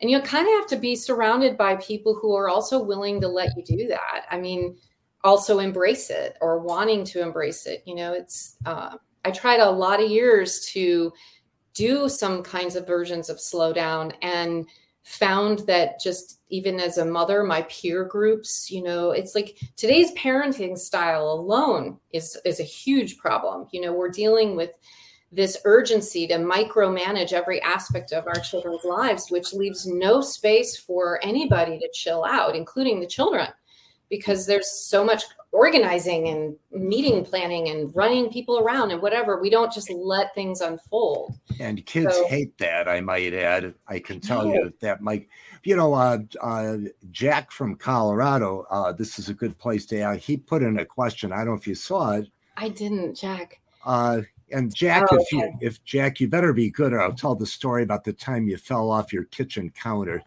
and 0.00 0.10
you 0.10 0.20
kind 0.20 0.46
of 0.46 0.54
have 0.54 0.66
to 0.68 0.76
be 0.76 0.96
surrounded 0.96 1.56
by 1.56 1.76
people 1.76 2.14
who 2.14 2.34
are 2.34 2.48
also 2.48 2.82
willing 2.82 3.20
to 3.20 3.28
let 3.28 3.50
you 3.56 3.64
do 3.64 3.88
that. 3.88 4.24
I 4.30 4.38
mean 4.38 4.76
also 5.22 5.58
embrace 5.58 6.10
it 6.10 6.36
or 6.42 6.58
wanting 6.58 7.02
to 7.02 7.22
embrace 7.22 7.64
it 7.64 7.82
you 7.86 7.94
know 7.94 8.12
it's 8.12 8.58
uh, 8.66 8.94
i 9.24 9.30
tried 9.30 9.58
a 9.58 9.70
lot 9.70 9.98
of 9.98 10.10
years 10.10 10.66
to 10.66 11.10
do 11.72 12.08
some 12.08 12.42
kinds 12.42 12.76
of 12.76 12.86
versions 12.86 13.30
of 13.30 13.40
slow 13.40 13.72
down 13.72 14.12
and 14.20 14.66
found 15.02 15.60
that 15.60 16.00
just 16.00 16.40
even 16.48 16.80
as 16.80 16.98
a 16.98 17.04
mother 17.04 17.42
my 17.42 17.62
peer 17.62 18.04
groups 18.04 18.70
you 18.70 18.82
know 18.82 19.10
it's 19.10 19.34
like 19.34 19.58
today's 19.76 20.12
parenting 20.12 20.78
style 20.78 21.30
alone 21.30 21.98
is 22.12 22.38
is 22.44 22.58
a 22.58 22.64
huge 22.64 23.18
problem. 23.18 23.68
You 23.70 23.82
know 23.82 23.92
we're 23.92 24.08
dealing 24.08 24.56
with 24.56 24.70
this 25.34 25.58
urgency 25.64 26.26
to 26.26 26.34
micromanage 26.34 27.32
every 27.32 27.60
aspect 27.62 28.12
of 28.12 28.26
our 28.26 28.40
children's 28.40 28.84
lives 28.84 29.30
which 29.30 29.52
leaves 29.52 29.86
no 29.86 30.20
space 30.20 30.76
for 30.76 31.18
anybody 31.22 31.78
to 31.78 31.88
chill 31.92 32.24
out 32.24 32.54
including 32.54 33.00
the 33.00 33.06
children 33.06 33.48
because 34.10 34.46
there's 34.46 34.70
so 34.70 35.04
much 35.04 35.24
organizing 35.54 36.28
and 36.28 36.56
meeting 36.72 37.24
planning 37.24 37.68
and 37.68 37.94
running 37.94 38.28
people 38.28 38.58
around 38.58 38.90
and 38.90 39.00
whatever. 39.00 39.40
We 39.40 39.50
don't 39.50 39.72
just 39.72 39.88
let 39.90 40.34
things 40.34 40.60
unfold. 40.60 41.38
And 41.60 41.84
kids 41.86 42.14
so, 42.14 42.26
hate 42.26 42.58
that, 42.58 42.88
I 42.88 43.00
might 43.00 43.32
add. 43.32 43.74
I 43.86 44.00
can 44.00 44.20
tell 44.20 44.46
you 44.46 44.72
that, 44.80 45.00
Mike. 45.00 45.28
You 45.62 45.76
know, 45.76 45.94
uh, 45.94 46.18
uh, 46.42 46.76
Jack 47.12 47.52
from 47.52 47.76
Colorado, 47.76 48.66
uh, 48.68 48.92
this 48.92 49.18
is 49.18 49.28
a 49.28 49.34
good 49.34 49.56
place 49.56 49.86
to 49.86 50.00
ask. 50.00 50.20
He 50.20 50.36
put 50.36 50.62
in 50.62 50.80
a 50.80 50.84
question. 50.84 51.32
I 51.32 51.38
don't 51.38 51.46
know 51.46 51.54
if 51.54 51.66
you 51.66 51.76
saw 51.76 52.12
it. 52.12 52.28
I 52.56 52.68
didn't, 52.68 53.14
Jack. 53.14 53.60
Uh, 53.84 54.22
and 54.52 54.74
Jack, 54.74 55.04
oh, 55.10 55.16
if 55.16 55.32
you 55.32 55.52
if 55.60 55.84
Jack, 55.84 56.20
you 56.20 56.28
better 56.28 56.52
be 56.52 56.70
good, 56.70 56.92
or 56.92 57.00
I'll 57.00 57.12
tell 57.12 57.34
the 57.34 57.46
story 57.46 57.82
about 57.82 58.04
the 58.04 58.12
time 58.12 58.46
you 58.46 58.56
fell 58.56 58.90
off 58.90 59.12
your 59.12 59.24
kitchen 59.24 59.70
counter. 59.70 60.22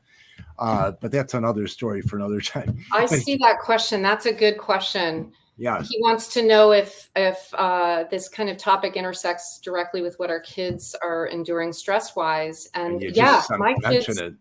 Uh, 0.59 0.91
but 1.01 1.11
that's 1.11 1.33
another 1.33 1.67
story 1.67 2.01
for 2.01 2.17
another 2.17 2.41
time. 2.41 2.77
I 2.91 3.01
but, 3.01 3.19
see 3.19 3.37
that 3.37 3.59
question. 3.59 4.01
That's 4.01 4.25
a 4.25 4.33
good 4.33 4.57
question. 4.57 5.31
Yeah. 5.57 5.81
He 5.81 5.97
wants 6.01 6.27
to 6.33 6.43
know 6.43 6.71
if 6.71 7.09
if 7.15 7.51
uh, 7.55 8.05
this 8.11 8.29
kind 8.29 8.49
of 8.49 8.57
topic 8.57 8.95
intersects 8.95 9.59
directly 9.59 10.01
with 10.01 10.17
what 10.19 10.29
our 10.29 10.39
kids 10.39 10.95
are 11.01 11.27
enduring 11.27 11.73
stress 11.73 12.15
wise. 12.15 12.69
And, 12.73 13.01
and 13.01 13.15
yeah, 13.15 13.41
my 13.57 13.73
kids. 13.83 14.07
It. 14.07 14.35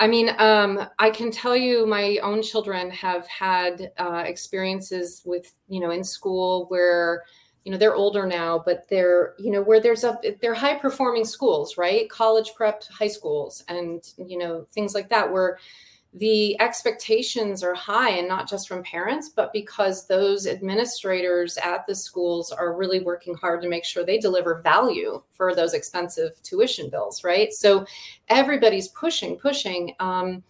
I 0.00 0.08
mean, 0.08 0.30
um, 0.38 0.88
I 0.98 1.10
can 1.10 1.30
tell 1.30 1.56
you, 1.56 1.86
my 1.86 2.18
own 2.24 2.42
children 2.42 2.90
have 2.90 3.24
had 3.28 3.92
uh, 3.98 4.24
experiences 4.26 5.22
with 5.24 5.52
you 5.68 5.80
know 5.80 5.90
in 5.90 6.02
school 6.02 6.66
where 6.68 7.22
you 7.64 7.70
know 7.70 7.78
they're 7.78 7.94
older 7.94 8.26
now 8.26 8.62
but 8.64 8.88
they're 8.88 9.34
you 9.38 9.50
know 9.50 9.62
where 9.62 9.80
there's 9.80 10.04
a 10.04 10.18
they're 10.40 10.54
high 10.54 10.74
performing 10.74 11.24
schools 11.24 11.76
right? 11.76 12.08
College 12.08 12.52
prep 12.54 12.82
high 12.84 13.08
schools 13.08 13.64
and 13.68 14.12
you 14.16 14.38
know 14.38 14.66
things 14.72 14.94
like 14.94 15.08
that 15.08 15.30
where 15.30 15.58
the 16.14 16.60
expectations 16.60 17.62
are 17.62 17.72
high 17.72 18.10
and 18.10 18.28
not 18.28 18.48
just 18.48 18.68
from 18.68 18.82
parents 18.82 19.30
but 19.30 19.52
because 19.52 20.06
those 20.06 20.46
administrators 20.46 21.56
at 21.58 21.86
the 21.86 21.94
schools 21.94 22.52
are 22.52 22.76
really 22.76 23.00
working 23.00 23.34
hard 23.34 23.62
to 23.62 23.68
make 23.68 23.84
sure 23.84 24.04
they 24.04 24.18
deliver 24.18 24.60
value 24.60 25.22
for 25.30 25.54
those 25.54 25.72
expensive 25.72 26.32
tuition 26.42 26.90
bills 26.90 27.24
right? 27.24 27.52
So 27.52 27.86
everybody's 28.28 28.88
pushing 28.88 29.36
pushing. 29.36 29.94
Um, 30.00 30.42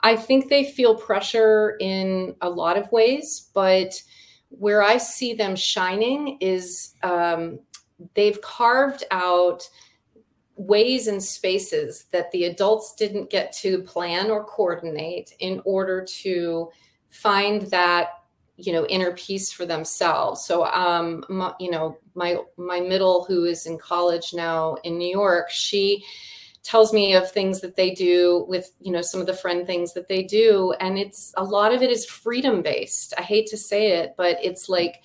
i 0.00 0.14
think 0.14 0.48
they 0.48 0.64
feel 0.64 0.94
pressure 0.94 1.76
in 1.80 2.34
a 2.42 2.50
lot 2.50 2.76
of 2.76 2.90
ways 2.92 3.50
but 3.54 3.94
where 4.50 4.82
I 4.82 4.96
see 4.96 5.34
them 5.34 5.56
shining 5.56 6.38
is 6.40 6.94
um, 7.02 7.58
they've 8.14 8.40
carved 8.40 9.04
out 9.10 9.68
ways 10.56 11.06
and 11.06 11.22
spaces 11.22 12.06
that 12.12 12.30
the 12.30 12.44
adults 12.44 12.94
didn't 12.94 13.30
get 13.30 13.52
to 13.52 13.82
plan 13.82 14.30
or 14.30 14.44
coordinate 14.44 15.34
in 15.38 15.60
order 15.64 16.02
to 16.02 16.70
find 17.10 17.62
that 17.70 18.08
you 18.56 18.72
know 18.72 18.86
inner 18.86 19.12
peace 19.12 19.52
for 19.52 19.66
themselves. 19.66 20.44
So 20.44 20.64
um 20.64 21.24
my, 21.28 21.52
you 21.60 21.70
know 21.70 21.98
my 22.14 22.38
my 22.56 22.80
middle 22.80 23.24
who 23.24 23.44
is 23.44 23.66
in 23.66 23.78
college 23.78 24.32
now 24.32 24.76
in 24.82 24.98
new 24.98 25.10
york 25.10 25.50
she 25.50 26.02
tells 26.66 26.92
me 26.92 27.14
of 27.14 27.30
things 27.30 27.60
that 27.60 27.76
they 27.76 27.92
do 27.92 28.44
with 28.48 28.72
you 28.80 28.90
know 28.90 29.00
some 29.00 29.20
of 29.20 29.26
the 29.26 29.32
friend 29.32 29.66
things 29.66 29.94
that 29.94 30.08
they 30.08 30.22
do. 30.22 30.74
And 30.80 30.98
it's 30.98 31.32
a 31.36 31.44
lot 31.44 31.72
of 31.72 31.80
it 31.80 31.90
is 31.90 32.04
freedom 32.04 32.60
based 32.60 33.14
i 33.18 33.22
hate 33.22 33.46
to 33.46 33.56
say 33.56 33.92
it 33.92 34.14
but 34.16 34.36
it's 34.42 34.68
like 34.68 35.02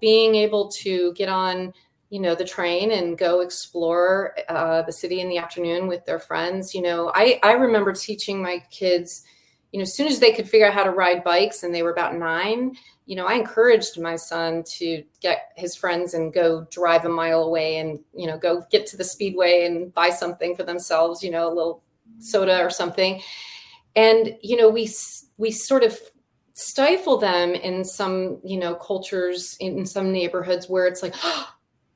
being 0.00 0.34
able 0.34 0.68
to 0.68 1.12
get 1.14 1.28
on 1.28 1.72
you 2.10 2.20
know 2.20 2.34
the 2.34 2.44
train 2.44 2.92
and 2.92 3.18
go 3.18 3.40
explore 3.40 4.34
uh, 4.48 4.82
the 4.82 4.92
city 4.92 5.20
in 5.20 5.28
the 5.28 5.38
afternoon 5.38 5.86
with 5.86 6.04
their 6.04 6.18
friends 6.18 6.74
you 6.74 6.82
know. 6.82 7.10
I 7.14 7.40
i 7.42 7.52
remember 7.52 7.92
teaching 7.92 8.42
my 8.42 8.62
kids 8.70 9.24
you 9.72 9.78
know 9.78 9.82
as 9.82 9.94
soon 9.94 10.06
as 10.06 10.18
they 10.20 10.32
could 10.32 10.48
figure 10.48 10.66
out 10.66 10.74
how 10.74 10.84
to 10.84 10.90
ride 10.90 11.24
bikes 11.24 11.62
and 11.62 11.74
they 11.74 11.82
were 11.82 11.92
about 11.92 12.16
nine 12.16 12.76
you 13.10 13.16
know, 13.16 13.26
I 13.26 13.34
encouraged 13.34 13.98
my 13.98 14.14
son 14.14 14.62
to 14.78 15.02
get 15.20 15.50
his 15.56 15.74
friends 15.74 16.14
and 16.14 16.32
go 16.32 16.64
drive 16.70 17.04
a 17.04 17.08
mile 17.08 17.42
away 17.42 17.78
and, 17.78 17.98
you 18.14 18.28
know, 18.28 18.38
go 18.38 18.64
get 18.70 18.86
to 18.86 18.96
the 18.96 19.02
speedway 19.02 19.66
and 19.66 19.92
buy 19.92 20.10
something 20.10 20.54
for 20.54 20.62
themselves, 20.62 21.20
you 21.20 21.32
know, 21.32 21.48
a 21.48 21.52
little 21.52 21.82
soda 22.20 22.64
or 22.64 22.70
something. 22.70 23.20
And, 23.96 24.38
you 24.42 24.56
know, 24.56 24.68
we, 24.68 24.88
we 25.38 25.50
sort 25.50 25.82
of 25.82 25.98
stifle 26.54 27.16
them 27.16 27.56
in 27.56 27.84
some, 27.84 28.38
you 28.44 28.60
know, 28.60 28.76
cultures, 28.76 29.56
in 29.58 29.86
some 29.86 30.12
neighborhoods 30.12 30.68
where 30.68 30.86
it's 30.86 31.02
like, 31.02 31.16
oh, 31.24 31.52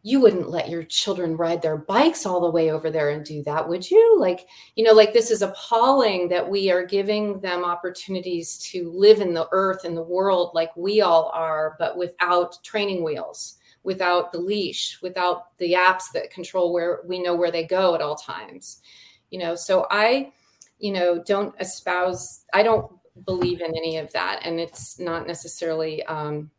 you 0.07 0.21
wouldn't 0.21 0.51
let 0.51 0.69
your 0.69 0.85
children 0.85 1.35
ride 1.35 1.63
their 1.63 1.79
bikes 1.79 2.27
all 2.27 2.39
the 2.39 2.51
way 2.51 2.71
over 2.71 2.91
there 2.91 3.09
and 3.09 3.25
do 3.25 3.43
that, 3.43 3.67
would 3.67 3.91
you? 3.91 4.21
Like, 4.21 4.47
you 4.77 4.85
know, 4.85 4.93
like 4.93 5.15
this 5.15 5.31
is 5.31 5.41
appalling 5.41 6.29
that 6.29 6.47
we 6.47 6.71
are 6.71 6.85
giving 6.85 7.41
them 7.41 7.65
opportunities 7.65 8.59
to 8.71 8.91
live 8.91 9.23
in 9.23 9.33
the 9.33 9.49
earth 9.51 9.85
and 9.85 9.97
the 9.97 10.03
world 10.03 10.51
like 10.53 10.77
we 10.77 11.01
all 11.01 11.31
are, 11.33 11.75
but 11.79 11.97
without 11.97 12.63
training 12.63 13.03
wheels, 13.03 13.57
without 13.83 14.31
the 14.31 14.39
leash, 14.39 14.99
without 15.01 15.57
the 15.57 15.73
apps 15.73 16.13
that 16.13 16.31
control 16.31 16.71
where 16.71 17.01
we 17.07 17.19
know 17.19 17.35
where 17.35 17.51
they 17.51 17.65
go 17.65 17.95
at 17.95 18.03
all 18.03 18.15
times. 18.15 18.83
You 19.31 19.39
know, 19.39 19.55
so 19.55 19.87
I, 19.91 20.33
you 20.79 20.93
know, 20.93 21.23
don't 21.27 21.55
espouse, 21.61 22.45
I 22.53 22.63
don't 22.63 22.93
believe 23.25 23.63
in 23.63 23.75
any 23.75 23.97
of 23.97 24.13
that. 24.13 24.41
And 24.43 24.61
it's 24.61 24.99
not 24.99 25.27
necessarily, 25.27 26.03
um, 26.03 26.51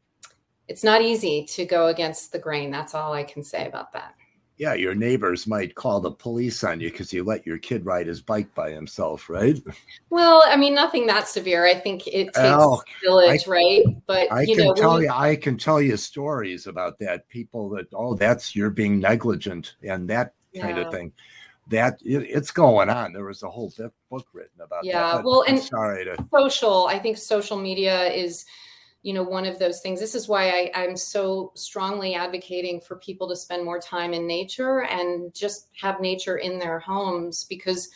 it's 0.67 0.83
not 0.83 1.01
easy 1.01 1.45
to 1.45 1.65
go 1.65 1.87
against 1.87 2.31
the 2.31 2.39
grain. 2.39 2.71
That's 2.71 2.95
all 2.95 3.13
I 3.13 3.23
can 3.23 3.43
say 3.43 3.67
about 3.67 3.93
that. 3.93 4.15
Yeah, 4.57 4.73
your 4.73 4.95
neighbors 4.95 5.47
might 5.47 5.75
call 5.75 5.99
the 5.99 6.11
police 6.11 6.63
on 6.63 6.79
you 6.79 6.89
because 6.89 7.11
you 7.11 7.25
let 7.25 7.45
your 7.45 7.57
kid 7.57 7.85
ride 7.85 8.07
his 8.07 8.21
bike 8.21 8.53
by 8.55 8.71
himself, 8.71 9.29
right? 9.29 9.61
Well, 10.09 10.43
I 10.45 10.55
mean, 10.55 10.73
nothing 10.73 11.05
that 11.07 11.27
severe. 11.27 11.65
I 11.65 11.73
think 11.73 12.07
it 12.07 12.27
takes 12.27 12.39
oh, 12.39 12.81
village, 13.03 13.45
I, 13.47 13.51
right? 13.51 13.83
But 14.07 14.31
I 14.31 14.43
you 14.43 14.55
can 14.55 14.67
know, 14.67 14.73
tell 14.73 15.01
you, 15.01 15.09
I 15.09 15.35
can 15.35 15.57
tell 15.57 15.81
you 15.81 15.97
stories 15.97 16.67
about 16.67 16.97
that. 16.99 17.27
People 17.27 17.69
that, 17.71 17.87
oh, 17.93 18.15
that's 18.15 18.55
you're 18.55 18.69
being 18.69 18.97
negligent 18.97 19.75
and 19.83 20.09
that 20.09 20.33
kind 20.57 20.77
yeah. 20.77 20.83
of 20.83 20.93
thing. 20.93 21.11
That 21.67 21.99
it, 22.05 22.19
it's 22.29 22.51
going 22.51 22.89
on. 22.89 23.11
There 23.11 23.25
was 23.25 23.43
a 23.43 23.49
whole 23.49 23.73
book 24.09 24.27
written 24.31 24.61
about 24.61 24.85
yeah, 24.85 25.01
that. 25.01 25.15
Yeah, 25.17 25.21
well, 25.25 25.43
and 25.49 25.59
sorry 25.59 26.05
to 26.05 26.15
social. 26.31 26.87
I 26.87 26.97
think 26.97 27.17
social 27.17 27.57
media 27.57 28.05
is 28.05 28.45
you 29.05 29.13
know 29.13 29.21
one 29.21 29.45
of 29.45 29.59
those 29.59 29.81
things. 29.81 29.99
This 29.99 30.15
is 30.15 30.27
why 30.27 30.49
I, 30.49 30.71
i'm 30.73 30.97
so 30.97 31.51
strongly 31.53 32.15
advocating 32.15 32.81
for 32.81 32.95
people 32.95 33.29
to 33.29 33.35
spend 33.35 33.63
more 33.63 33.79
time 33.79 34.15
in 34.15 34.25
nature 34.25 34.81
and 34.81 35.31
just 35.31 35.69
have 35.79 36.01
nature 36.01 36.37
in 36.37 36.57
their 36.57 36.79
homes 36.79 37.45
because 37.47 37.87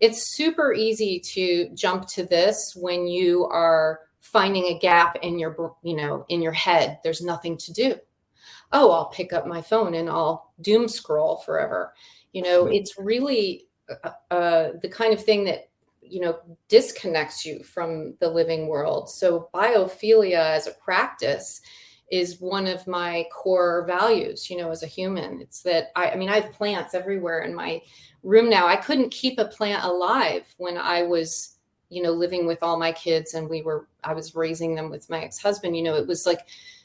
it's 0.00 0.34
super 0.34 0.74
easy 0.74 1.20
to 1.20 1.70
jump 1.74 2.08
to 2.08 2.24
this 2.24 2.74
when 2.74 3.06
you 3.06 3.44
are 3.44 4.00
finding 4.20 4.64
a 4.64 4.78
gap 4.80 5.16
in 5.22 5.38
your 5.38 5.76
you 5.84 5.94
know 5.94 6.26
in 6.28 6.42
your 6.42 6.52
head. 6.52 6.98
There's 7.04 7.22
nothing 7.22 7.56
to 7.58 7.72
do. 7.72 7.94
Oh 8.72 8.90
i'll 8.90 9.10
pick 9.10 9.32
up 9.32 9.46
my 9.46 9.62
phone 9.62 9.94
and 9.94 10.10
i'll 10.10 10.52
doom 10.60 10.88
scroll 10.88 11.36
forever. 11.36 11.94
You 12.32 12.42
know 12.42 12.66
it's 12.66 12.98
really 12.98 13.68
uh, 14.02 14.10
uh, 14.34 14.70
the 14.82 14.88
kind 14.88 15.12
of 15.14 15.24
thing 15.24 15.44
that 15.44 15.68
you 16.10 16.20
know 16.20 16.38
disconnects 16.68 17.44
you 17.44 17.62
from 17.62 18.14
the 18.20 18.28
living 18.28 18.68
world. 18.68 19.10
So 19.10 19.48
biophilia 19.54 20.38
as 20.38 20.66
a 20.66 20.72
practice 20.72 21.60
is 22.10 22.40
one 22.40 22.66
of 22.66 22.86
my 22.86 23.26
core 23.32 23.84
values 23.86 24.48
you 24.48 24.56
know 24.56 24.70
as 24.70 24.82
a 24.82 24.86
human. 24.86 25.40
It's 25.40 25.62
that 25.62 25.88
I, 25.94 26.10
I, 26.10 26.16
mean 26.16 26.28
i 26.28 26.40
have 26.40 26.52
plants 26.52 26.94
everywhere 26.94 27.40
in 27.40 27.54
my 27.54 27.82
room 28.22 28.48
now. 28.48 28.66
I 28.66 28.76
couldn't 28.76 29.10
keep 29.10 29.38
a 29.38 29.44
plant 29.44 29.84
alive 29.84 30.44
when 30.56 30.78
i 30.78 31.02
was 31.02 31.56
you 31.90 32.02
know 32.02 32.12
living 32.12 32.46
with 32.46 32.62
all 32.62 32.78
my 32.78 32.92
kids 32.92 33.34
and 33.34 33.48
we 33.48 33.62
were 33.62 33.88
i 34.04 34.12
was 34.12 34.34
raising 34.34 34.74
them 34.74 34.90
with 34.90 35.08
my 35.10 35.22
ex-husband. 35.22 35.76
You 35.76 35.82
know 35.82 35.94
it 35.96 36.06
was 36.06 36.26
like 36.26 36.40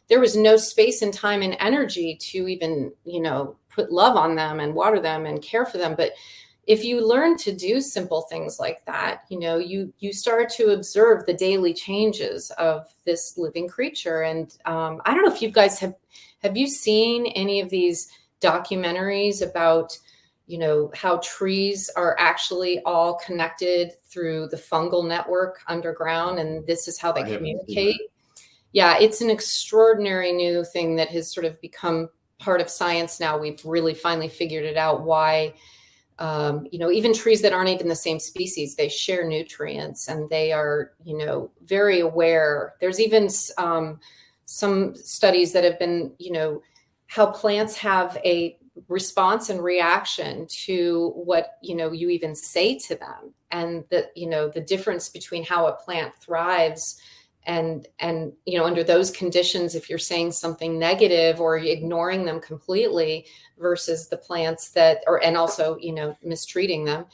there 0.09 0.19
was 0.19 0.35
no 0.35 0.57
space 0.57 1.01
and 1.01 1.13
time 1.13 1.41
and 1.41 1.55
energy 1.59 2.15
to 2.15 2.47
even 2.47 2.91
you 3.05 3.21
know 3.21 3.55
put 3.69 3.91
love 3.91 4.15
on 4.15 4.35
them 4.35 4.59
and 4.59 4.75
water 4.75 4.99
them 4.99 5.25
and 5.25 5.41
care 5.41 5.65
for 5.65 5.77
them. 5.77 5.95
But 5.95 6.11
if 6.65 6.83
you 6.83 7.05
learn 7.05 7.37
to 7.37 7.51
do 7.51 7.81
simple 7.81 8.21
things 8.21 8.59
like 8.59 8.85
that 8.85 9.23
you 9.29 9.39
know 9.39 9.57
you 9.57 9.93
you 9.99 10.13
start 10.13 10.49
to 10.49 10.71
observe 10.71 11.25
the 11.25 11.33
daily 11.33 11.73
changes 11.73 12.51
of 12.51 12.87
this 13.05 13.37
living 13.37 13.67
creature. 13.67 14.21
And 14.21 14.55
um, 14.65 15.01
i 15.05 15.13
don't 15.13 15.25
know 15.25 15.33
if 15.33 15.41
you 15.41 15.51
guys 15.51 15.79
have 15.79 15.95
have 16.41 16.57
you 16.57 16.67
seen 16.67 17.27
any 17.27 17.59
of 17.61 17.69
these 17.69 18.09
documentaries 18.41 19.41
about 19.41 19.97
you 20.47 20.57
know 20.57 20.91
how 20.93 21.17
trees 21.23 21.89
are 21.95 22.15
actually 22.19 22.81
all 22.83 23.15
connected 23.15 23.93
through 24.05 24.47
the 24.49 24.57
fungal 24.57 25.07
network 25.07 25.61
underground 25.67 26.39
and 26.39 26.67
this 26.67 26.87
is 26.87 26.99
how 26.99 27.11
they 27.11 27.23
communicate? 27.23 27.99
Yeah 28.71 28.97
it's 28.99 29.21
an 29.21 29.29
extraordinary 29.29 30.31
new 30.31 30.63
thing 30.65 30.95
that 30.95 31.09
has 31.09 31.31
sort 31.31 31.45
of 31.45 31.59
become 31.61 32.09
part 32.43 32.59
of 32.59 32.69
science 32.69 33.19
now. 33.19 33.37
We've 33.37 33.63
really 33.63 33.93
finally 33.93 34.27
figured 34.27 34.65
it 34.65 34.75
out 34.75 35.03
why 35.03 35.53
um, 36.19 36.67
you 36.71 36.79
know 36.79 36.91
even 36.91 37.13
trees 37.13 37.41
that 37.41 37.53
aren't 37.53 37.69
even 37.69 37.87
the 37.87 37.95
same 37.95 38.19
species 38.19 38.75
they 38.75 38.89
share 38.89 39.27
nutrients 39.27 40.07
and 40.07 40.29
they 40.29 40.51
are 40.51 40.91
you 41.03 41.17
know 41.17 41.51
very 41.63 41.99
aware. 41.99 42.75
There's 42.79 42.99
even 42.99 43.29
um, 43.57 43.99
some 44.45 44.95
studies 44.95 45.53
that 45.53 45.63
have 45.63 45.79
been 45.79 46.13
you 46.19 46.31
know 46.31 46.61
how 47.07 47.27
plants 47.27 47.77
have 47.77 48.17
a 48.25 48.57
response 48.87 49.49
and 49.49 49.63
reaction 49.63 50.47
to 50.47 51.11
what 51.15 51.57
you 51.61 51.75
know 51.75 51.91
you 51.91 52.09
even 52.09 52.35
say 52.35 52.77
to 52.79 52.95
them. 52.95 53.33
And 53.51 53.83
that 53.91 54.15
you 54.15 54.27
know 54.27 54.49
the 54.49 54.61
difference 54.61 55.09
between 55.09 55.43
how 55.43 55.67
a 55.67 55.73
plant 55.73 56.13
thrives 56.15 56.99
and 57.45 57.87
and 57.99 58.31
you 58.45 58.57
know 58.57 58.65
under 58.65 58.83
those 58.83 59.11
conditions 59.11 59.75
if 59.75 59.89
you're 59.89 59.99
saying 59.99 60.31
something 60.31 60.79
negative 60.79 61.41
or 61.41 61.57
ignoring 61.57 62.25
them 62.25 62.39
completely 62.39 63.25
versus 63.59 64.07
the 64.07 64.17
plants 64.17 64.69
that 64.69 65.03
or 65.07 65.23
and 65.23 65.35
also 65.35 65.77
you 65.77 65.93
know 65.93 66.15
mistreating 66.23 66.85
them 66.85 67.05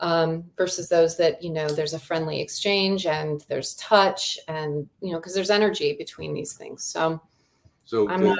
um, 0.00 0.44
versus 0.56 0.88
those 0.88 1.16
that 1.16 1.42
you 1.42 1.50
know 1.50 1.68
there's 1.68 1.94
a 1.94 1.98
friendly 1.98 2.40
exchange 2.40 3.06
and 3.06 3.44
there's 3.48 3.74
touch 3.74 4.38
and 4.48 4.88
you 5.00 5.12
know 5.12 5.18
because 5.18 5.34
there's 5.34 5.50
energy 5.50 5.94
between 5.96 6.32
these 6.32 6.54
things 6.54 6.84
so 6.84 7.20
so 7.84 8.06
the, 8.06 8.36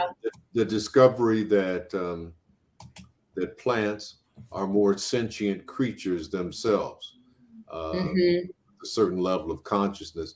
the, 0.53 0.65
discovery 0.65 1.43
that 1.43 1.93
um, 1.95 2.33
that 3.35 3.57
plants 3.59 4.17
are 4.53 4.67
more 4.67 4.97
sentient 4.97 5.67
creatures 5.67 6.29
themselves 6.29 7.19
uh, 7.71 7.93
mm-hmm. 7.93 8.51
a 8.83 8.87
certain 8.87 9.19
level 9.19 9.51
of 9.51 9.65
consciousness 9.65 10.35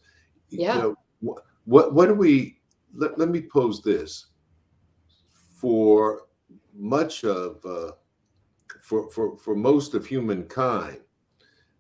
yeah. 0.53 0.77
You 0.77 0.97
know, 1.21 1.39
what 1.65 1.95
what 1.95 2.07
do 2.07 2.15
we? 2.15 2.59
Let, 2.95 3.19
let 3.19 3.29
me 3.29 3.41
pose 3.41 3.83
this. 3.83 4.27
For 5.61 6.23
much 6.75 7.25
of 7.25 7.65
uh, 7.65 7.93
for 8.83 9.11
for 9.11 9.37
for 9.37 9.55
most 9.55 9.95
of 9.95 10.05
humankind, 10.05 11.01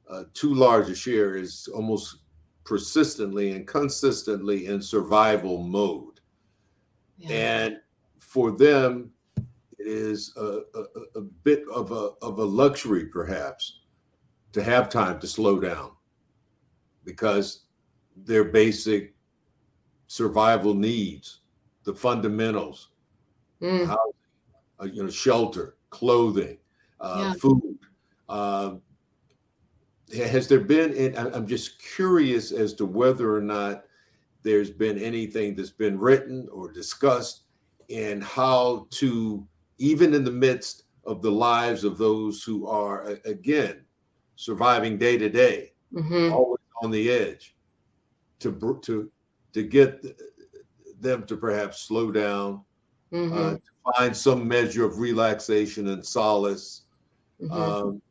uh, 0.08 0.24
too 0.34 0.54
large 0.54 0.88
a 0.88 0.94
share 0.94 1.36
is 1.36 1.68
almost 1.74 2.18
persistently 2.64 3.50
and 3.50 3.66
consistently 3.66 4.66
in 4.66 4.80
survival 4.80 5.64
mode, 5.64 6.20
yeah. 7.18 7.30
and 7.30 7.76
for 8.20 8.52
them, 8.52 9.10
it 9.36 9.86
is 9.86 10.32
a, 10.36 10.60
a, 10.74 11.18
a 11.18 11.20
bit 11.20 11.64
of 11.74 11.90
a 11.90 12.10
of 12.22 12.38
a 12.38 12.44
luxury, 12.44 13.06
perhaps, 13.06 13.80
to 14.52 14.62
have 14.62 14.88
time 14.88 15.18
to 15.18 15.26
slow 15.26 15.58
down, 15.58 15.90
because 17.04 17.61
their 18.16 18.44
basic 18.44 19.14
survival 20.06 20.74
needs, 20.74 21.40
the 21.84 21.94
fundamentals, 21.94 22.88
mm. 23.60 23.86
housing, 23.86 24.12
uh, 24.80 24.84
you 24.84 25.02
know, 25.02 25.10
shelter, 25.10 25.76
clothing, 25.90 26.58
uh, 27.00 27.28
yeah. 27.28 27.32
food. 27.34 27.78
Uh, 28.28 28.74
has 30.14 30.46
there 30.48 30.60
been? 30.60 30.94
And 30.94 31.16
I'm 31.16 31.46
just 31.46 31.82
curious 31.82 32.52
as 32.52 32.74
to 32.74 32.84
whether 32.84 33.34
or 33.34 33.40
not 33.40 33.84
there's 34.42 34.70
been 34.70 34.98
anything 34.98 35.54
that's 35.54 35.70
been 35.70 35.98
written 35.98 36.48
or 36.52 36.70
discussed 36.70 37.44
and 37.88 38.22
how 38.22 38.86
to, 38.90 39.46
even 39.78 40.12
in 40.12 40.24
the 40.24 40.30
midst 40.30 40.84
of 41.04 41.22
the 41.22 41.30
lives 41.30 41.84
of 41.84 41.96
those 41.96 42.42
who 42.42 42.66
are 42.66 43.18
again 43.24 43.84
surviving 44.36 44.98
day 44.98 45.16
to 45.16 45.28
day, 45.28 45.72
mm-hmm. 45.92 46.32
always 46.32 46.58
on 46.82 46.90
the 46.90 47.10
edge 47.10 47.54
to 48.43 48.80
to 48.82 49.11
to 49.53 49.62
get 49.62 50.05
them 51.01 51.24
to 51.24 51.36
perhaps 51.36 51.80
slow 51.80 52.11
down, 52.11 52.62
uh, 53.12 53.16
mm-hmm. 53.16 53.38
uh, 53.38 53.51
to 53.55 53.61
find 53.97 54.16
some 54.16 54.47
measure 54.47 54.84
of 54.84 54.99
relaxation 54.99 55.88
and 55.88 56.05
solace. 56.05 56.82
Mm-hmm. 57.40 57.53
Um, 57.53 58.03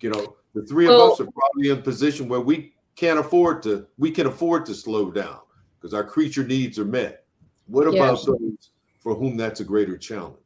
you 0.00 0.10
know, 0.10 0.36
the 0.54 0.62
three 0.62 0.86
of 0.86 0.92
us 0.92 1.20
are 1.20 1.28
probably 1.30 1.70
in 1.70 1.78
a 1.78 1.82
position 1.82 2.28
where 2.28 2.40
we 2.40 2.74
can't 2.96 3.18
afford 3.18 3.62
to. 3.64 3.86
We 3.98 4.10
can 4.10 4.26
afford 4.26 4.66
to 4.66 4.74
slow 4.74 5.10
down 5.10 5.38
because 5.78 5.94
our 5.94 6.04
creature 6.04 6.44
needs 6.44 6.78
are 6.78 6.84
met. 6.84 7.24
What 7.66 7.86
about 7.86 8.16
yes. 8.16 8.24
those 8.26 8.70
for 8.98 9.14
whom 9.14 9.36
that's 9.36 9.60
a 9.60 9.64
greater 9.64 9.96
challenge? 9.96 10.36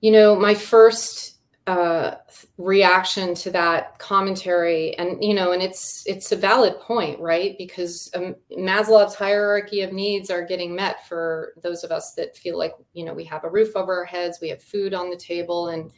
You 0.00 0.10
know, 0.10 0.38
my 0.38 0.54
first 0.54 1.31
uh, 1.66 2.16
reaction 2.58 3.34
to 3.36 3.50
that 3.52 3.98
commentary. 3.98 4.96
And 4.98 5.22
you 5.22 5.34
know 5.34 5.52
and 5.52 5.62
it's 5.62 6.02
it's 6.06 6.32
a 6.32 6.36
valid 6.36 6.78
point 6.80 7.20
right? 7.20 7.56
Because 7.56 8.10
um, 8.14 8.34
maslow's 8.58 9.14
hierarchy 9.14 9.82
of 9.82 9.92
needs 9.92 10.30
are 10.30 10.44
getting 10.44 10.74
met 10.74 11.06
for 11.06 11.52
those 11.62 11.84
of 11.84 11.92
us 11.92 12.14
that 12.14 12.36
feel 12.36 12.58
like 12.58 12.72
you 12.94 13.04
know 13.04 13.14
we 13.14 13.24
have 13.24 13.44
a 13.44 13.50
roof 13.50 13.76
over 13.76 13.96
our 13.96 14.04
heads 14.04 14.38
we 14.42 14.48
have 14.48 14.62
food 14.62 14.92
on 14.92 15.10
the 15.10 15.16
table 15.16 15.68
and 15.68 15.92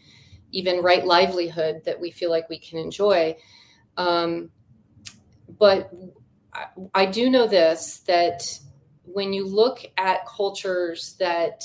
even 0.53 0.83
right 0.83 1.05
livelihood 1.05 1.83
that 1.85 2.01
we 2.01 2.11
feel 2.11 2.31
like 2.31 2.49
we 2.49 2.59
can 2.59 2.79
enjoy. 2.79 3.37
Um, 3.97 4.51
but 5.59 5.91
I, 6.53 6.67
I 6.95 7.07
do 7.07 7.31
know 7.31 7.47
this 7.47 8.01
that 8.01 8.47
when 9.05 9.33
you 9.33 9.47
look 9.47 9.85
at 9.97 10.27
cultures 10.27 11.17
that 11.19 11.65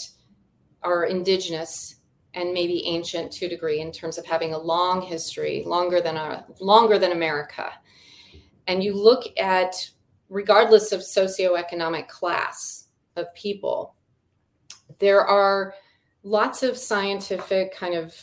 are 0.83 1.05
indigenous 1.05 1.95
and 2.33 2.53
maybe 2.53 2.85
ancient 2.85 3.31
to 3.31 3.45
a 3.45 3.49
degree 3.49 3.81
in 3.81 3.91
terms 3.91 4.17
of 4.17 4.25
having 4.25 4.53
a 4.53 4.57
long 4.57 5.01
history, 5.01 5.63
longer 5.65 6.01
than 6.01 6.15
a 6.15 6.45
longer 6.59 6.99
than 6.99 7.11
America. 7.11 7.71
And 8.67 8.83
you 8.83 8.93
look 8.93 9.23
at 9.39 9.89
regardless 10.29 10.91
of 10.91 11.01
socioeconomic 11.01 12.07
class 12.07 12.87
of 13.15 13.33
people, 13.33 13.95
there 14.99 15.25
are 15.25 15.73
lots 16.23 16.63
of 16.63 16.77
scientific 16.77 17.75
kind 17.75 17.95
of 17.95 18.13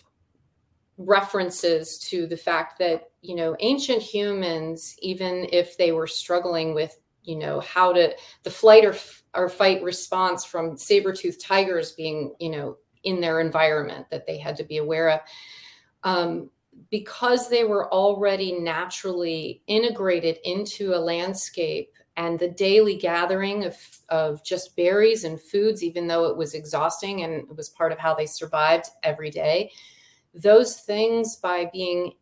references 0.99 1.99
to 1.99 2.27
the 2.27 2.37
fact 2.37 2.79
that 2.79 3.11
you 3.21 3.35
know 3.35 3.55
ancient 3.61 4.01
humans 4.01 4.97
even 5.03 5.47
if 5.53 5.77
they 5.77 5.93
were 5.93 6.07
struggling 6.07 6.75
with 6.75 6.99
you 7.23 7.37
know 7.37 7.61
how 7.61 7.93
to 7.93 8.15
the 8.45 8.51
flight 8.51 8.83
or, 8.83 8.95
or 9.35 9.49
fight 9.51 9.83
response 9.83 10.43
from 10.43 10.77
saber-toothed 10.77 11.41
tigers 11.41 11.93
being 11.93 12.35
you 12.39 12.49
know 12.49 12.79
in 13.07 13.21
their 13.21 13.41
environment 13.41 14.05
that 14.11 14.27
they 14.27 14.37
had 14.37 14.57
to 14.57 14.65
be 14.65 14.77
aware 14.77 15.09
of. 15.09 15.21
Um, 16.03 16.51
because 16.91 17.49
they 17.49 17.65
were 17.65 17.91
already 17.93 18.53
naturally 18.53 19.63
integrated 19.67 20.39
into 20.45 20.93
a 20.93 20.99
landscape 20.99 21.93
and 22.19 22.39
the 22.39 22.49
daily 22.49 22.97
gathering 22.97 23.65
of, 23.65 23.77
of 24.11 24.45
just 24.45 24.77
berries 24.77 25.25
and 25.25 25.41
foods 25.41 25.83
even 25.83 26.07
though 26.07 26.27
it 26.27 26.37
was 26.37 26.53
exhausting 26.53 27.23
and 27.23 27.33
it 27.33 27.57
was 27.57 27.71
part 27.71 27.93
of 27.93 27.99
how 27.99 28.15
they 28.15 28.27
survived 28.27 28.89
every 29.03 29.31
day 29.31 29.71
those 30.35 30.81
things 30.81 31.37
by 31.37 31.71
being 31.73 32.13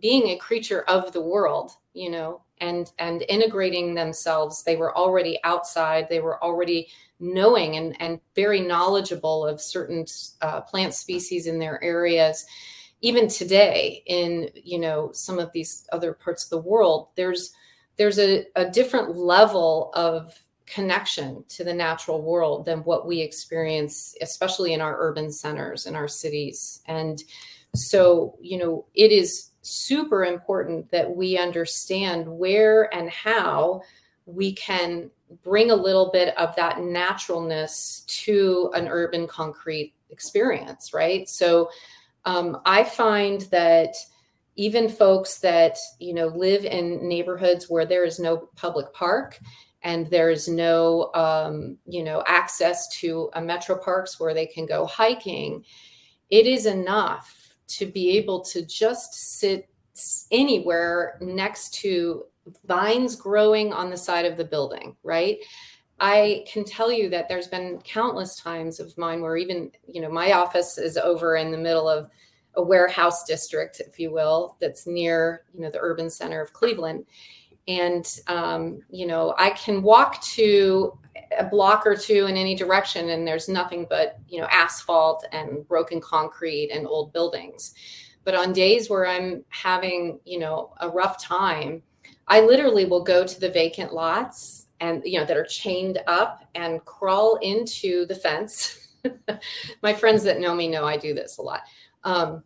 being 0.00 0.28
a 0.28 0.38
creature 0.38 0.82
of 0.82 1.12
the 1.12 1.20
world 1.20 1.72
you 1.92 2.10
know 2.10 2.40
and 2.62 2.92
and 2.98 3.24
integrating 3.28 3.94
themselves. 3.94 4.62
They 4.62 4.76
were 4.76 4.96
already 4.96 5.38
outside. 5.44 6.08
They 6.08 6.20
were 6.20 6.42
already 6.42 6.88
knowing 7.20 7.76
and 7.76 8.00
and 8.00 8.20
very 8.34 8.60
knowledgeable 8.60 9.46
of 9.46 9.60
certain 9.60 10.06
uh, 10.40 10.62
plant 10.62 10.94
species 10.94 11.46
in 11.46 11.58
their 11.58 11.82
areas. 11.82 12.46
Even 13.02 13.28
today 13.28 14.02
in 14.06 14.48
you 14.54 14.78
know 14.78 15.10
some 15.12 15.38
of 15.38 15.52
these 15.52 15.86
other 15.92 16.12
parts 16.12 16.44
of 16.44 16.50
the 16.50 16.68
world 16.68 17.08
there's 17.16 17.52
there's 17.96 18.18
a, 18.18 18.46
a 18.56 18.70
different 18.70 19.16
level 19.16 19.90
of 19.94 20.32
connection 20.64 21.44
to 21.48 21.64
the 21.64 21.74
natural 21.74 22.22
world 22.22 22.64
than 22.64 22.78
what 22.84 23.06
we 23.06 23.20
experience 23.20 24.14
especially 24.22 24.72
in 24.72 24.80
our 24.80 24.96
urban 25.00 25.30
centers 25.30 25.86
in 25.86 25.96
our 25.96 26.08
cities. 26.08 26.80
And 26.86 27.22
so 27.74 28.38
you 28.40 28.56
know 28.56 28.86
it 28.94 29.10
is 29.10 29.51
super 29.62 30.24
important 30.24 30.90
that 30.90 31.10
we 31.10 31.38
understand 31.38 32.26
where 32.26 32.92
and 32.94 33.08
how 33.10 33.80
we 34.26 34.52
can 34.52 35.10
bring 35.42 35.70
a 35.70 35.76
little 35.76 36.10
bit 36.12 36.36
of 36.36 36.54
that 36.56 36.80
naturalness 36.80 38.04
to 38.06 38.70
an 38.74 38.88
urban 38.88 39.26
concrete 39.26 39.94
experience, 40.10 40.92
right? 40.92 41.28
So 41.28 41.70
um, 42.24 42.60
I 42.64 42.84
find 42.84 43.42
that 43.50 43.94
even 44.56 44.88
folks 44.88 45.38
that 45.38 45.78
you 45.98 46.12
know 46.12 46.26
live 46.26 46.64
in 46.64 47.08
neighborhoods 47.08 47.70
where 47.70 47.86
there 47.86 48.04
is 48.04 48.18
no 48.18 48.48
public 48.54 48.92
park 48.92 49.38
and 49.82 50.08
there's 50.10 50.46
no 50.46 51.10
um, 51.14 51.78
you 51.86 52.04
know 52.04 52.22
access 52.26 52.88
to 52.88 53.30
a 53.32 53.40
metro 53.40 53.76
parks 53.76 54.20
where 54.20 54.34
they 54.34 54.46
can 54.46 54.66
go 54.66 54.86
hiking 54.86 55.64
it 56.30 56.46
is 56.46 56.66
enough 56.66 57.41
to 57.78 57.86
be 57.86 58.16
able 58.16 58.40
to 58.44 58.64
just 58.64 59.38
sit 59.38 59.68
anywhere 60.30 61.18
next 61.20 61.74
to 61.74 62.24
vines 62.66 63.16
growing 63.16 63.72
on 63.72 63.90
the 63.90 63.96
side 63.96 64.24
of 64.24 64.36
the 64.36 64.44
building, 64.44 64.96
right? 65.02 65.38
I 66.00 66.44
can 66.50 66.64
tell 66.64 66.90
you 66.90 67.08
that 67.10 67.28
there's 67.28 67.46
been 67.46 67.80
countless 67.84 68.36
times 68.36 68.80
of 68.80 68.96
mine 68.98 69.20
where 69.20 69.36
even, 69.36 69.70
you 69.86 70.00
know, 70.00 70.10
my 70.10 70.32
office 70.32 70.76
is 70.76 70.96
over 70.96 71.36
in 71.36 71.52
the 71.52 71.58
middle 71.58 71.88
of 71.88 72.10
a 72.54 72.62
warehouse 72.62 73.24
district, 73.24 73.80
if 73.80 73.98
you 73.98 74.10
will, 74.10 74.56
that's 74.60 74.86
near, 74.86 75.44
you 75.54 75.60
know, 75.60 75.70
the 75.70 75.78
urban 75.80 76.10
center 76.10 76.40
of 76.40 76.52
Cleveland. 76.52 77.06
And, 77.68 78.04
um, 78.26 78.80
you 78.90 79.06
know, 79.06 79.34
I 79.38 79.50
can 79.50 79.82
walk 79.82 80.20
to 80.22 80.98
a 81.38 81.44
block 81.44 81.86
or 81.86 81.96
two 81.96 82.26
in 82.26 82.36
any 82.36 82.54
direction 82.54 83.10
and 83.10 83.26
there's 83.26 83.48
nothing 83.48 83.86
but, 83.88 84.18
you 84.28 84.40
know, 84.40 84.46
asphalt 84.50 85.26
and 85.32 85.66
broken 85.68 86.00
concrete 86.00 86.70
and 86.72 86.86
old 86.86 87.12
buildings. 87.12 87.74
But 88.24 88.34
on 88.34 88.52
days 88.52 88.88
where 88.88 89.06
I'm 89.06 89.44
having, 89.48 90.20
you 90.24 90.38
know, 90.38 90.72
a 90.80 90.88
rough 90.88 91.22
time, 91.22 91.82
I 92.28 92.40
literally 92.40 92.84
will 92.84 93.02
go 93.02 93.26
to 93.26 93.40
the 93.40 93.50
vacant 93.50 93.92
lots 93.92 94.68
and, 94.80 95.02
you 95.04 95.18
know, 95.18 95.26
that 95.26 95.36
are 95.36 95.44
chained 95.44 95.98
up 96.06 96.44
and 96.54 96.84
crawl 96.84 97.36
into 97.42 98.06
the 98.06 98.14
fence. 98.14 98.88
My 99.82 99.92
friends 99.92 100.22
that 100.22 100.40
know 100.40 100.54
me 100.54 100.68
know 100.68 100.84
I 100.84 100.96
do 100.96 101.14
this 101.14 101.38
a 101.38 101.42
lot. 101.42 101.62
Um, 102.04 102.42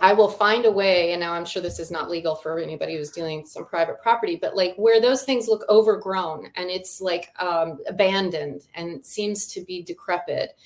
I 0.00 0.12
will 0.12 0.28
find 0.28 0.64
a 0.64 0.70
way, 0.70 1.12
and 1.12 1.20
now 1.20 1.32
I'm 1.34 1.44
sure 1.44 1.60
this 1.60 1.78
is 1.78 1.90
not 1.90 2.10
legal 2.10 2.34
for 2.34 2.58
anybody 2.58 2.96
who's 2.96 3.10
dealing 3.10 3.44
some 3.44 3.66
private 3.66 4.00
property, 4.00 4.36
but 4.40 4.56
like 4.56 4.74
where 4.76 5.00
those 5.00 5.24
things 5.24 5.48
look 5.48 5.64
overgrown 5.68 6.46
and 6.56 6.70
it's 6.70 7.00
like 7.00 7.28
um, 7.38 7.78
abandoned 7.86 8.62
and 8.74 9.04
seems 9.04 9.46
to 9.48 9.60
be 9.62 9.82
decrepit 9.82 10.56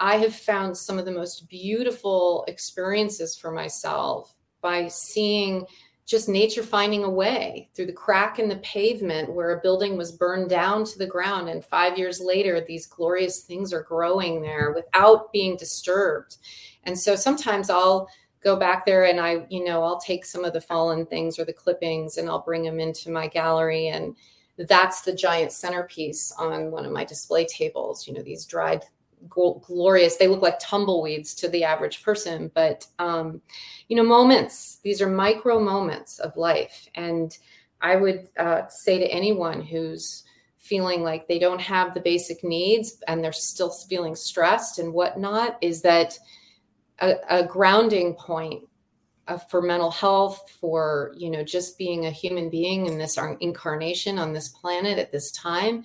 I 0.00 0.16
have 0.16 0.34
found 0.34 0.76
some 0.76 0.98
of 0.98 1.04
the 1.04 1.12
most 1.12 1.46
beautiful 1.48 2.44
experiences 2.48 3.36
for 3.36 3.52
myself 3.52 4.34
by 4.62 4.88
seeing 4.88 5.66
just 6.06 6.28
nature 6.28 6.62
finding 6.62 7.04
a 7.04 7.10
way 7.10 7.68
through 7.74 7.86
the 7.86 7.92
crack 7.92 8.38
in 8.38 8.48
the 8.48 8.56
pavement 8.56 9.32
where 9.32 9.50
a 9.50 9.60
building 9.60 9.98
was 9.98 10.10
burned 10.10 10.48
down 10.48 10.84
to 10.84 10.98
the 10.98 11.06
ground. 11.06 11.50
And 11.50 11.62
five 11.62 11.98
years 11.98 12.18
later, 12.18 12.60
these 12.60 12.86
glorious 12.86 13.42
things 13.42 13.74
are 13.74 13.82
growing 13.82 14.40
there 14.40 14.72
without 14.74 15.30
being 15.32 15.56
disturbed. 15.56 16.38
And 16.84 16.98
so 16.98 17.14
sometimes 17.14 17.68
I'll 17.68 18.08
go 18.42 18.56
back 18.56 18.86
there 18.86 19.04
and 19.04 19.20
I, 19.20 19.46
you 19.48 19.64
know, 19.64 19.82
I'll 19.82 20.00
take 20.00 20.24
some 20.24 20.44
of 20.44 20.52
the 20.52 20.60
fallen 20.60 21.06
things 21.06 21.38
or 21.38 21.44
the 21.44 21.52
clippings 21.52 22.16
and 22.16 22.28
I'll 22.28 22.42
bring 22.42 22.62
them 22.62 22.80
into 22.80 23.10
my 23.10 23.28
gallery. 23.28 23.88
And 23.88 24.16
that's 24.56 25.02
the 25.02 25.14
giant 25.14 25.52
centerpiece 25.52 26.32
on 26.38 26.70
one 26.70 26.84
of 26.84 26.92
my 26.92 27.04
display 27.04 27.46
tables, 27.46 28.06
you 28.06 28.14
know, 28.14 28.22
these 28.22 28.46
dried 28.46 28.84
glorious 29.28 30.16
they 30.16 30.28
look 30.28 30.40
like 30.42 30.58
tumbleweeds 30.58 31.34
to 31.34 31.48
the 31.48 31.62
average 31.62 32.02
person 32.02 32.50
but 32.54 32.86
um, 32.98 33.40
you 33.88 33.96
know 33.96 34.02
moments 34.02 34.78
these 34.82 35.02
are 35.02 35.10
micro 35.10 35.60
moments 35.60 36.18
of 36.20 36.36
life 36.36 36.88
and 36.94 37.38
i 37.82 37.96
would 37.96 38.28
uh, 38.38 38.62
say 38.68 38.98
to 38.98 39.06
anyone 39.06 39.60
who's 39.60 40.24
feeling 40.58 41.02
like 41.02 41.26
they 41.26 41.38
don't 41.38 41.60
have 41.60 41.94
the 41.94 42.00
basic 42.00 42.42
needs 42.44 43.02
and 43.08 43.22
they're 43.22 43.32
still 43.32 43.70
feeling 43.70 44.14
stressed 44.14 44.78
and 44.78 44.92
whatnot 44.92 45.58
is 45.60 45.82
that 45.82 46.18
a, 47.00 47.14
a 47.28 47.44
grounding 47.44 48.14
point 48.14 48.64
uh, 49.28 49.38
for 49.38 49.62
mental 49.62 49.90
health 49.90 50.50
for 50.60 51.12
you 51.16 51.30
know 51.30 51.44
just 51.44 51.78
being 51.78 52.06
a 52.06 52.10
human 52.10 52.50
being 52.50 52.86
in 52.86 52.98
this 52.98 53.18
incarnation 53.40 54.18
on 54.18 54.32
this 54.32 54.48
planet 54.48 54.98
at 54.98 55.12
this 55.12 55.30
time 55.32 55.84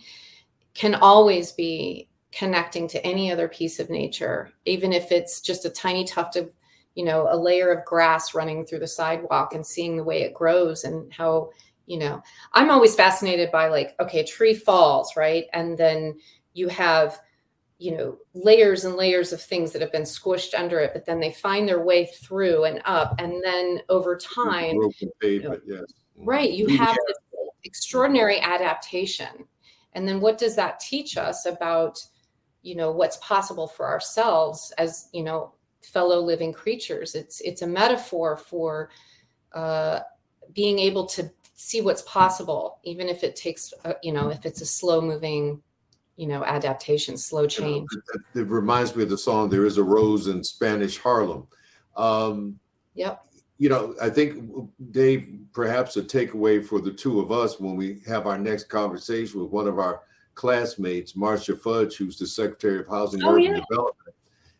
can 0.73 0.93
always 0.95 1.53
be 1.53 2.09
connecting 2.35 2.87
to 2.89 3.03
any 3.05 3.31
other 3.31 3.47
piece 3.47 3.79
of 3.79 3.89
nature, 3.89 4.51
even 4.65 4.91
if 4.91 5.11
it's 5.11 5.39
just 5.39 5.65
a 5.65 5.69
tiny 5.69 6.03
tuft 6.03 6.35
of, 6.35 6.51
you 6.93 7.05
know, 7.05 7.27
a 7.31 7.37
layer 7.37 7.69
of 7.69 7.85
grass 7.85 8.35
running 8.35 8.65
through 8.65 8.79
the 8.79 8.87
sidewalk 8.87 9.53
and 9.53 9.65
seeing 9.65 9.95
the 9.95 10.03
way 10.03 10.21
it 10.21 10.33
grows 10.33 10.83
and 10.83 11.11
how, 11.13 11.49
you 11.85 11.97
know, 11.97 12.21
I'm 12.51 12.69
always 12.69 12.93
fascinated 12.93 13.51
by 13.51 13.69
like, 13.69 13.95
okay, 14.01 14.19
a 14.19 14.25
tree 14.25 14.53
falls, 14.53 15.15
right? 15.15 15.45
And 15.53 15.77
then 15.77 16.19
you 16.53 16.67
have, 16.67 17.17
you 17.77 17.95
know, 17.95 18.17
layers 18.33 18.85
and 18.85 18.95
layers 18.95 19.33
of 19.33 19.41
things 19.41 19.71
that 19.71 19.81
have 19.81 19.91
been 19.91 20.03
squished 20.03 20.57
under 20.57 20.79
it, 20.79 20.91
but 20.93 21.05
then 21.05 21.19
they 21.19 21.31
find 21.31 21.67
their 21.67 21.83
way 21.83 22.05
through 22.05 22.63
and 22.63 22.81
up. 22.85 23.15
And 23.19 23.43
then 23.43 23.81
over 23.89 24.17
time, 24.17 24.79
you 25.21 25.41
know, 25.41 25.59
yes. 25.65 25.83
right, 26.15 26.51
you 26.51 26.67
have 26.67 26.97
this 27.07 27.17
extraordinary 27.63 28.39
adaptation. 28.39 29.45
And 29.93 30.07
then 30.07 30.21
what 30.21 30.37
does 30.37 30.55
that 30.55 30.79
teach 30.79 31.17
us 31.17 31.45
about? 31.45 31.99
you 32.65 32.75
know 32.75 32.91
what's 32.91 33.17
possible 33.17 33.67
for 33.67 33.87
ourselves 33.87 34.73
as 34.79 35.07
you 35.13 35.23
know 35.23 35.53
fellow 35.83 36.19
living 36.19 36.51
creatures 36.51 37.13
it's 37.13 37.39
it's 37.41 37.61
a 37.61 37.67
metaphor 37.67 38.35
for 38.35 38.89
uh, 39.53 39.99
being 40.53 40.79
able 40.79 41.05
to 41.05 41.31
see 41.53 41.79
what's 41.79 42.01
possible 42.01 42.79
even 42.83 43.07
if 43.07 43.23
it 43.23 43.35
takes 43.35 43.71
uh, 43.85 43.93
you 44.01 44.11
know 44.11 44.29
if 44.29 44.45
it's 44.45 44.61
a 44.61 44.65
slow 44.65 44.99
moving 44.99 45.61
you 46.17 46.27
know 46.27 46.43
adaptation 46.45 47.17
slow 47.17 47.45
change 47.45 47.87
it, 48.13 48.39
it, 48.39 48.47
reminds 48.47 48.95
me 48.95 49.03
of 49.03 49.09
the 49.09 49.17
song 49.17 49.49
there 49.49 49.65
is 49.65 49.77
a 49.77 49.83
rose 49.83 50.27
in 50.27 50.43
spanish 50.43 50.97
harlem 50.97 51.45
um 51.97 52.57
yep 52.93 53.25
you 53.57 53.67
know 53.67 53.93
i 54.01 54.09
think 54.09 54.49
dave 54.91 55.39
perhaps 55.51 55.97
a 55.97 56.01
takeaway 56.01 56.63
for 56.63 56.79
the 56.79 56.91
two 56.91 57.19
of 57.19 57.31
us 57.31 57.59
when 57.59 57.75
we 57.75 57.99
have 58.07 58.27
our 58.27 58.37
next 58.37 58.65
conversation 58.65 59.41
with 59.41 59.51
one 59.51 59.67
of 59.67 59.79
our 59.79 60.01
classmates, 60.35 61.15
Marcia 61.15 61.55
Fudge, 61.55 61.95
who's 61.95 62.19
the 62.19 62.27
Secretary 62.27 62.79
of 62.79 62.87
Housing 62.87 63.21
and 63.21 63.29
oh, 63.29 63.33
Urban 63.33 63.43
yeah. 63.43 63.61
Development, 63.67 64.15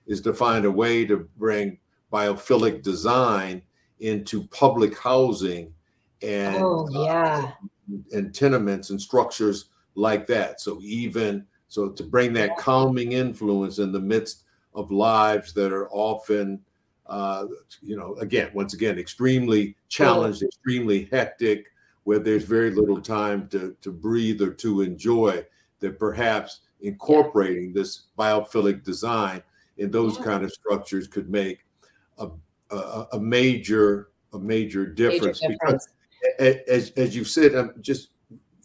is 0.07 0.21
to 0.21 0.33
find 0.33 0.65
a 0.65 0.71
way 0.71 1.05
to 1.05 1.29
bring 1.37 1.77
biophilic 2.11 2.81
design 2.81 3.61
into 3.99 4.47
public 4.47 4.97
housing 4.97 5.73
and 6.21 6.57
oh, 6.57 6.87
yeah. 6.91 7.51
Uh, 7.91 7.97
and 8.13 8.33
tenements 8.33 8.89
and 8.89 8.99
structures 8.99 9.69
like 9.95 10.27
that. 10.27 10.61
So 10.61 10.79
even 10.81 11.45
so 11.67 11.89
to 11.89 12.03
bring 12.03 12.33
that 12.33 12.57
calming 12.57 13.13
influence 13.13 13.79
in 13.79 13.91
the 13.91 13.99
midst 13.99 14.43
of 14.73 14.91
lives 14.91 15.53
that 15.53 15.71
are 15.73 15.89
often, 15.89 16.61
uh, 17.07 17.45
you 17.81 17.97
know, 17.97 18.15
again, 18.15 18.51
once 18.53 18.73
again, 18.73 18.99
extremely 18.99 19.75
challenged, 19.89 20.43
extremely 20.43 21.09
hectic, 21.11 21.65
where 22.03 22.19
there's 22.19 22.43
very 22.43 22.71
little 22.71 23.01
time 23.01 23.47
to, 23.49 23.75
to 23.81 23.91
breathe 23.91 24.41
or 24.41 24.51
to 24.51 24.81
enjoy, 24.81 25.43
that 25.79 25.97
perhaps 25.97 26.61
incorporating 26.81 27.73
this 27.73 28.03
biophilic 28.17 28.83
design 28.83 29.41
in 29.77 29.91
those 29.91 30.17
kind 30.17 30.43
of 30.43 30.51
structures 30.51 31.07
could 31.07 31.29
make 31.29 31.65
a, 32.19 32.29
a, 32.71 33.07
a 33.13 33.19
major 33.19 34.09
a 34.33 34.39
major 34.39 34.85
difference, 34.85 35.41
major 35.41 35.53
difference. 35.53 35.87
because 36.39 36.63
as, 36.67 36.91
as 36.91 37.15
you 37.15 37.23
said 37.23 37.55
um, 37.55 37.73
just 37.81 38.09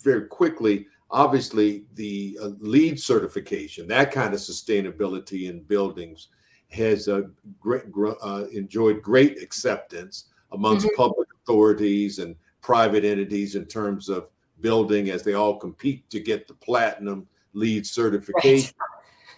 very 0.03 0.26
quickly 0.26 0.87
obviously 1.11 1.84
the 1.94 2.38
uh, 2.40 2.50
LEED 2.61 3.00
certification 3.00 3.86
that 3.88 4.12
kind 4.12 4.32
of 4.32 4.40
sustainability 4.40 5.48
in 5.48 5.62
buildings 5.62 6.28
has 6.70 7.08
uh, 7.08 7.22
great, 7.58 7.82
uh, 8.22 8.44
enjoyed 8.52 9.02
great 9.02 9.42
acceptance 9.42 10.26
amongst 10.52 10.86
mm-hmm. 10.86 10.96
public 10.96 11.28
authorities 11.42 12.18
and 12.18 12.36
private 12.61 13.04
entities 13.04 13.56
in 13.56 13.64
terms 13.64 14.08
of 14.08 14.28
building 14.61 15.11
as 15.11 15.22
they 15.22 15.34
all 15.34 15.56
compete 15.56 16.08
to 16.11 16.20
get 16.20 16.46
the 16.46 16.54
platinum 16.54 17.26
LEED 17.54 17.86
certification. 17.86 18.72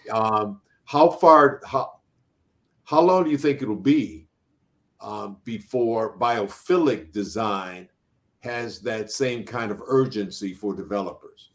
Right. 0.07 0.15
Um, 0.15 0.61
how 0.85 1.09
far, 1.09 1.61
how, 1.65 1.99
how 2.83 3.01
long 3.01 3.23
do 3.23 3.31
you 3.31 3.37
think 3.37 3.61
it'll 3.61 3.75
be 3.75 4.27
um, 5.01 5.37
before 5.43 6.17
biophilic 6.19 7.11
design 7.11 7.89
has 8.41 8.79
that 8.81 9.09
same 9.09 9.45
kind 9.45 9.71
of 9.71 9.81
urgency 9.87 10.53
for 10.53 10.75
developers? 10.75 11.52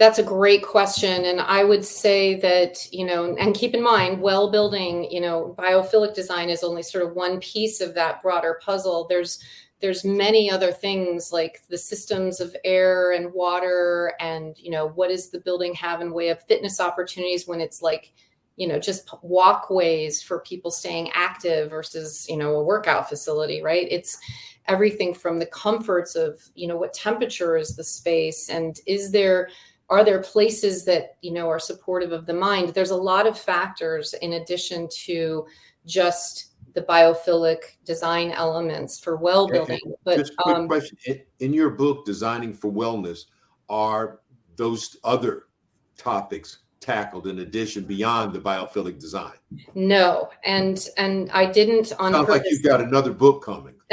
That's 0.00 0.18
a 0.18 0.22
great 0.22 0.62
question. 0.62 1.26
And 1.26 1.42
I 1.42 1.62
would 1.62 1.84
say 1.84 2.36
that, 2.36 2.90
you 2.90 3.04
know, 3.04 3.36
and 3.38 3.54
keep 3.54 3.74
in 3.74 3.82
mind, 3.82 4.22
well 4.22 4.50
building, 4.50 5.04
you 5.10 5.20
know, 5.20 5.54
biophilic 5.58 6.14
design 6.14 6.48
is 6.48 6.64
only 6.64 6.82
sort 6.82 7.04
of 7.04 7.14
one 7.14 7.38
piece 7.40 7.82
of 7.82 7.92
that 7.96 8.22
broader 8.22 8.58
puzzle. 8.64 9.06
There's 9.10 9.44
there's 9.82 10.02
many 10.02 10.50
other 10.50 10.72
things 10.72 11.32
like 11.32 11.60
the 11.68 11.76
systems 11.76 12.40
of 12.40 12.56
air 12.64 13.12
and 13.12 13.30
water 13.34 14.14
and 14.20 14.56
you 14.58 14.70
know 14.70 14.88
what 14.88 15.08
does 15.08 15.30
the 15.30 15.40
building 15.40 15.74
have 15.74 16.00
in 16.00 16.12
way 16.12 16.28
of 16.28 16.42
fitness 16.44 16.80
opportunities 16.80 17.46
when 17.46 17.62
it's 17.62 17.80
like 17.80 18.12
you 18.56 18.68
know 18.68 18.78
just 18.78 19.08
walkways 19.22 20.22
for 20.22 20.40
people 20.40 20.70
staying 20.70 21.10
active 21.14 21.70
versus 21.70 22.26
you 22.28 22.36
know 22.36 22.56
a 22.56 22.62
workout 22.62 23.08
facility 23.08 23.62
right 23.62 23.86
it's 23.90 24.18
everything 24.68 25.14
from 25.14 25.38
the 25.38 25.46
comforts 25.46 26.14
of 26.14 26.38
you 26.54 26.68
know 26.68 26.76
what 26.76 26.92
temperature 26.92 27.56
is 27.56 27.74
the 27.74 27.84
space 27.84 28.50
and 28.50 28.80
is 28.86 29.10
there 29.10 29.48
are 29.90 30.04
there 30.04 30.22
places 30.22 30.84
that 30.84 31.16
you 31.20 31.32
know 31.32 31.48
are 31.48 31.58
supportive 31.58 32.12
of 32.12 32.24
the 32.24 32.32
mind 32.32 32.68
there's 32.70 32.90
a 32.90 32.96
lot 32.96 33.26
of 33.26 33.38
factors 33.38 34.14
in 34.22 34.34
addition 34.34 34.88
to 34.88 35.44
just 35.84 36.50
the 36.74 36.82
biophilic 36.82 37.58
design 37.84 38.30
elements 38.32 39.00
for 39.00 39.16
well 39.16 39.48
building. 39.48 39.80
But 40.04 40.18
just 40.18 40.36
quick 40.36 40.56
um, 40.56 40.68
question: 40.68 40.96
in 41.40 41.52
your 41.52 41.70
book, 41.70 42.04
"Designing 42.04 42.52
for 42.52 42.70
Wellness," 42.70 43.24
are 43.68 44.20
those 44.56 44.96
other 45.04 45.44
topics 45.96 46.58
tackled 46.80 47.26
in 47.26 47.40
addition 47.40 47.84
beyond 47.84 48.32
the 48.32 48.38
biophilic 48.38 48.98
design? 48.98 49.34
No, 49.74 50.30
and 50.44 50.88
and 50.96 51.30
I 51.32 51.46
didn't 51.46 51.92
on. 51.98 52.12
Sounds 52.12 52.28
like 52.28 52.42
you've 52.46 52.62
got 52.62 52.80
another 52.80 53.12
book 53.12 53.44
coming. 53.44 53.74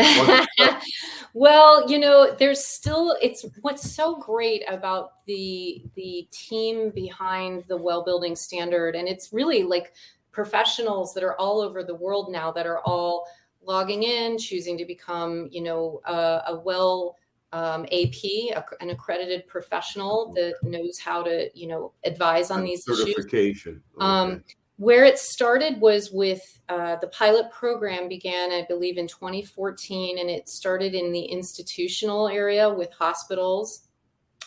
well, 1.33 1.89
you 1.89 1.99
know, 1.99 2.35
there's 2.37 2.63
still 2.63 3.15
it's 3.21 3.45
what's 3.61 3.91
so 3.91 4.17
great 4.17 4.63
about 4.67 5.25
the 5.25 5.83
the 5.95 6.27
team 6.31 6.91
behind 6.91 7.63
the 7.67 7.77
well 7.77 8.03
building 8.03 8.35
standard, 8.35 8.95
and 8.95 9.07
it's 9.07 9.31
really 9.33 9.63
like 9.63 9.93
professionals 10.31 11.13
that 11.13 11.23
are 11.23 11.35
all 11.35 11.59
over 11.61 11.83
the 11.83 11.95
world 11.95 12.31
now 12.31 12.51
that 12.51 12.67
are 12.67 12.79
all 12.85 13.27
logging 13.63 14.03
in, 14.03 14.37
choosing 14.37 14.77
to 14.77 14.85
become, 14.85 15.47
you 15.51 15.61
know, 15.61 16.01
a, 16.05 16.43
a 16.47 16.61
well 16.63 17.17
um, 17.53 17.85
AP, 17.85 18.23
a, 18.55 18.63
an 18.81 18.89
accredited 18.89 19.47
professional 19.47 20.33
that 20.33 20.55
knows 20.63 20.99
how 20.99 21.23
to, 21.23 21.49
you 21.53 21.67
know, 21.67 21.93
advise 22.03 22.51
on 22.51 22.63
these 22.63 22.83
certification. 22.85 23.73
Issues. 23.73 23.81
Um, 23.99 24.43
where 24.77 25.05
it 25.05 25.17
started 25.17 25.81
was 25.81 26.11
with 26.11 26.59
uh, 26.69 26.95
the 26.97 27.07
pilot 27.07 27.51
program 27.51 28.07
began, 28.07 28.51
I 28.51 28.65
believe, 28.67 28.97
in 28.97 29.07
2014, 29.07 30.19
and 30.19 30.29
it 30.29 30.47
started 30.47 30.93
in 30.93 31.11
the 31.11 31.23
institutional 31.23 32.27
area 32.27 32.69
with 32.71 32.91
hospitals 32.93 33.87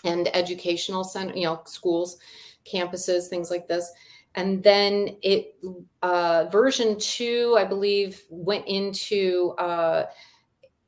and 0.05 0.35
educational 0.35 1.05
center, 1.05 1.35
you 1.35 1.45
know, 1.45 1.61
schools, 1.66 2.18
campuses, 2.64 3.26
things 3.26 3.51
like 3.51 3.66
this. 3.66 3.91
And 4.37 4.62
then 4.62 5.16
it 5.22 5.57
uh, 6.03 6.45
version 6.53 6.97
two 7.01 7.57
i 7.59 7.64
believe 7.64 8.22
went 8.31 8.66
into 8.68 9.55
uh, 9.59 10.07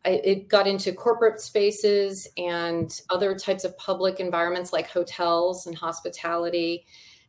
it 0.05 0.49
got 0.49 0.67
into 0.67 0.93
corporate 0.93 1.41
spaces 1.41 2.29
and 2.37 3.01
other 3.11 3.37
types 3.37 3.65
of 3.65 3.77
public 3.79 4.21
environments 4.21 4.73
like 4.73 4.89
hotels 4.89 5.67
and 5.67 5.77
hospitality 5.77 6.87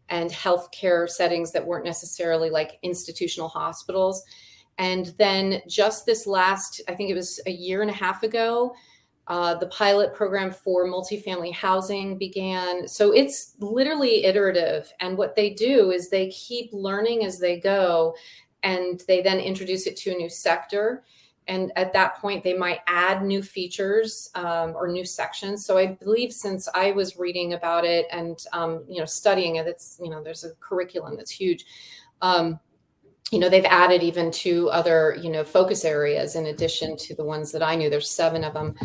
and 0.09 0.29
healthcare 0.31 1.09
settings 1.09 1.51
that 1.51 1.65
weren't 1.65 1.85
necessarily 1.85 2.49
like 2.49 2.79
institutional 2.83 3.47
hospitals 3.47 4.23
and 4.77 5.13
then 5.17 5.61
just 5.67 6.05
this 6.05 6.27
last 6.27 6.81
i 6.87 6.93
think 6.95 7.09
it 7.09 7.15
was 7.15 7.39
a 7.45 7.51
year 7.51 7.81
and 7.81 7.91
a 7.91 7.93
half 7.93 8.23
ago 8.23 8.73
uh, 9.27 9.55
the 9.55 9.67
pilot 9.67 10.13
program 10.13 10.51
for 10.51 10.85
multifamily 10.85 11.53
housing 11.53 12.17
began. 12.17 12.87
So 12.87 13.11
it's 13.13 13.55
literally 13.59 14.25
iterative. 14.25 14.91
And 14.99 15.17
what 15.17 15.35
they 15.35 15.51
do 15.51 15.91
is 15.91 16.09
they 16.09 16.29
keep 16.29 16.69
learning 16.73 17.23
as 17.23 17.39
they 17.39 17.59
go, 17.59 18.15
and 18.63 19.01
they 19.07 19.21
then 19.21 19.39
introduce 19.39 19.87
it 19.87 19.95
to 19.97 20.11
a 20.11 20.17
new 20.17 20.29
sector. 20.29 21.03
And 21.47 21.71
at 21.75 21.93
that 21.93 22.17
point, 22.17 22.43
they 22.43 22.53
might 22.53 22.79
add 22.87 23.23
new 23.23 23.43
features 23.43 24.29
um, 24.35 24.73
or 24.75 24.87
new 24.87 25.05
sections. 25.05 25.65
So 25.65 25.77
I 25.77 25.87
believe 25.87 26.31
since 26.31 26.69
I 26.73 26.91
was 26.91 27.17
reading 27.17 27.53
about 27.53 27.85
it 27.85 28.05
and 28.11 28.39
um, 28.53 28.83
you 28.87 28.99
know 28.99 29.05
studying 29.05 29.57
it, 29.57 29.67
it's 29.67 29.99
you 30.01 30.09
know 30.09 30.23
there's 30.23 30.43
a 30.43 30.53
curriculum 30.59 31.15
that's 31.17 31.31
huge. 31.31 31.65
Um, 32.21 32.59
you 33.31 33.39
know 33.39 33.49
they've 33.49 33.65
added 33.65 34.03
even 34.03 34.31
two 34.31 34.69
other 34.69 35.17
you 35.19 35.31
know 35.31 35.43
focus 35.43 35.85
areas 35.85 36.35
in 36.35 36.47
addition 36.47 36.95
to 36.97 37.15
the 37.15 37.23
ones 37.23 37.51
that 37.51 37.63
i 37.63 37.73
knew 37.73 37.89
there's 37.89 38.11
seven 38.11 38.43
of 38.43 38.53
them 38.53 38.75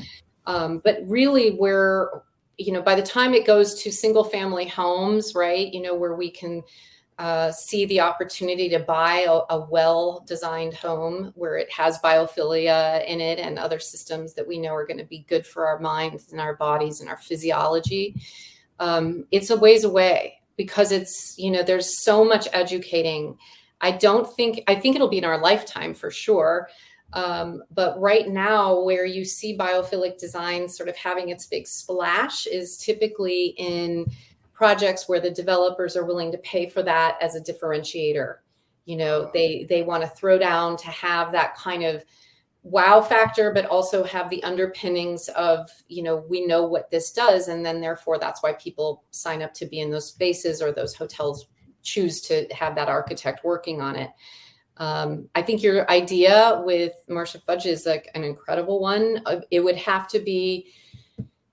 um, 0.48 0.80
but 0.82 1.00
really, 1.06 1.50
where, 1.50 2.22
you 2.56 2.72
know, 2.72 2.80
by 2.80 2.94
the 2.94 3.02
time 3.02 3.34
it 3.34 3.46
goes 3.46 3.80
to 3.82 3.92
single 3.92 4.24
family 4.24 4.66
homes, 4.66 5.34
right, 5.34 5.72
you 5.72 5.82
know, 5.82 5.94
where 5.94 6.14
we 6.14 6.30
can 6.30 6.62
uh, 7.18 7.50
see 7.50 7.84
the 7.86 8.00
opportunity 8.00 8.68
to 8.68 8.78
buy 8.78 9.26
a, 9.28 9.40
a 9.52 9.66
well 9.68 10.24
designed 10.26 10.74
home 10.74 11.32
where 11.34 11.56
it 11.56 11.70
has 11.70 11.98
biophilia 11.98 13.04
in 13.06 13.20
it 13.20 13.40
and 13.40 13.58
other 13.58 13.80
systems 13.80 14.34
that 14.34 14.46
we 14.46 14.56
know 14.56 14.72
are 14.72 14.86
going 14.86 14.98
to 14.98 15.04
be 15.04 15.26
good 15.28 15.44
for 15.44 15.66
our 15.66 15.80
minds 15.80 16.30
and 16.30 16.40
our 16.40 16.54
bodies 16.54 17.00
and 17.00 17.10
our 17.10 17.16
physiology. 17.16 18.14
Um, 18.78 19.26
it's 19.32 19.50
a 19.50 19.56
ways 19.56 19.82
away 19.82 20.40
because 20.56 20.92
it's, 20.92 21.34
you 21.36 21.50
know, 21.50 21.64
there's 21.64 22.04
so 22.04 22.24
much 22.24 22.46
educating. 22.52 23.36
I 23.80 23.92
don't 23.92 24.32
think, 24.36 24.62
I 24.68 24.76
think 24.76 24.94
it'll 24.94 25.08
be 25.08 25.18
in 25.18 25.24
our 25.24 25.40
lifetime 25.40 25.94
for 25.94 26.12
sure. 26.12 26.68
Um, 27.14 27.62
but 27.72 27.98
right 27.98 28.28
now, 28.28 28.80
where 28.80 29.06
you 29.06 29.24
see 29.24 29.56
biophilic 29.56 30.18
design 30.18 30.68
sort 30.68 30.88
of 30.88 30.96
having 30.96 31.30
its 31.30 31.46
big 31.46 31.66
splash 31.66 32.46
is 32.46 32.76
typically 32.76 33.54
in 33.56 34.06
projects 34.58 35.08
where 35.08 35.20
the 35.20 35.30
developers 35.30 35.96
are 35.96 36.04
willing 36.04 36.32
to 36.32 36.38
pay 36.38 36.68
for 36.68 36.82
that 36.82 37.16
as 37.22 37.36
a 37.36 37.40
differentiator. 37.40 38.38
You 38.86 38.96
know, 38.96 39.30
they 39.32 39.66
they 39.68 39.82
want 39.82 40.02
to 40.02 40.08
throw 40.08 40.36
down 40.36 40.76
to 40.78 40.88
have 40.88 41.30
that 41.30 41.54
kind 41.54 41.84
of 41.84 42.04
wow 42.64 43.00
factor, 43.00 43.52
but 43.52 43.66
also 43.66 44.02
have 44.02 44.28
the 44.28 44.42
underpinnings 44.42 45.28
of, 45.28 45.70
you 45.86 46.02
know, 46.02 46.24
we 46.28 46.44
know 46.44 46.64
what 46.64 46.90
this 46.90 47.12
does. 47.12 47.46
And 47.46 47.64
then 47.64 47.80
therefore 47.80 48.18
that's 48.18 48.42
why 48.42 48.54
people 48.54 49.04
sign 49.12 49.42
up 49.42 49.54
to 49.54 49.66
be 49.66 49.78
in 49.78 49.92
those 49.92 50.08
spaces 50.08 50.60
or 50.60 50.72
those 50.72 50.92
hotels 50.92 51.46
choose 51.82 52.20
to 52.22 52.48
have 52.50 52.74
that 52.74 52.88
architect 52.88 53.44
working 53.44 53.80
on 53.80 53.94
it. 53.94 54.10
Um, 54.78 55.28
I 55.36 55.42
think 55.42 55.62
your 55.62 55.88
idea 55.88 56.60
with 56.64 56.94
Marcia 57.08 57.40
Fudge 57.40 57.66
is 57.66 57.86
like 57.86 58.10
an 58.16 58.24
incredible 58.24 58.80
one. 58.80 59.22
Uh, 59.24 59.40
it 59.52 59.60
would 59.60 59.76
have 59.76 60.08
to 60.08 60.18
be, 60.18 60.72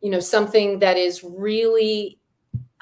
you 0.01 0.09
know, 0.09 0.19
something 0.19 0.79
that 0.79 0.97
is 0.97 1.23
really 1.23 2.19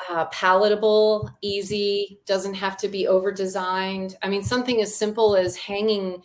uh, 0.10 0.26
palatable, 0.26 1.30
easy, 1.42 2.20
doesn't 2.26 2.56
have 2.56 2.78
to 2.78 2.88
be 2.88 3.08
over 3.08 3.32
designed. 3.32 4.18
I 4.22 4.30
mean, 4.30 4.44
something 4.44 4.82
as 4.82 4.96
simple 4.96 5.36
as 5.36 5.56
hanging 5.56 6.24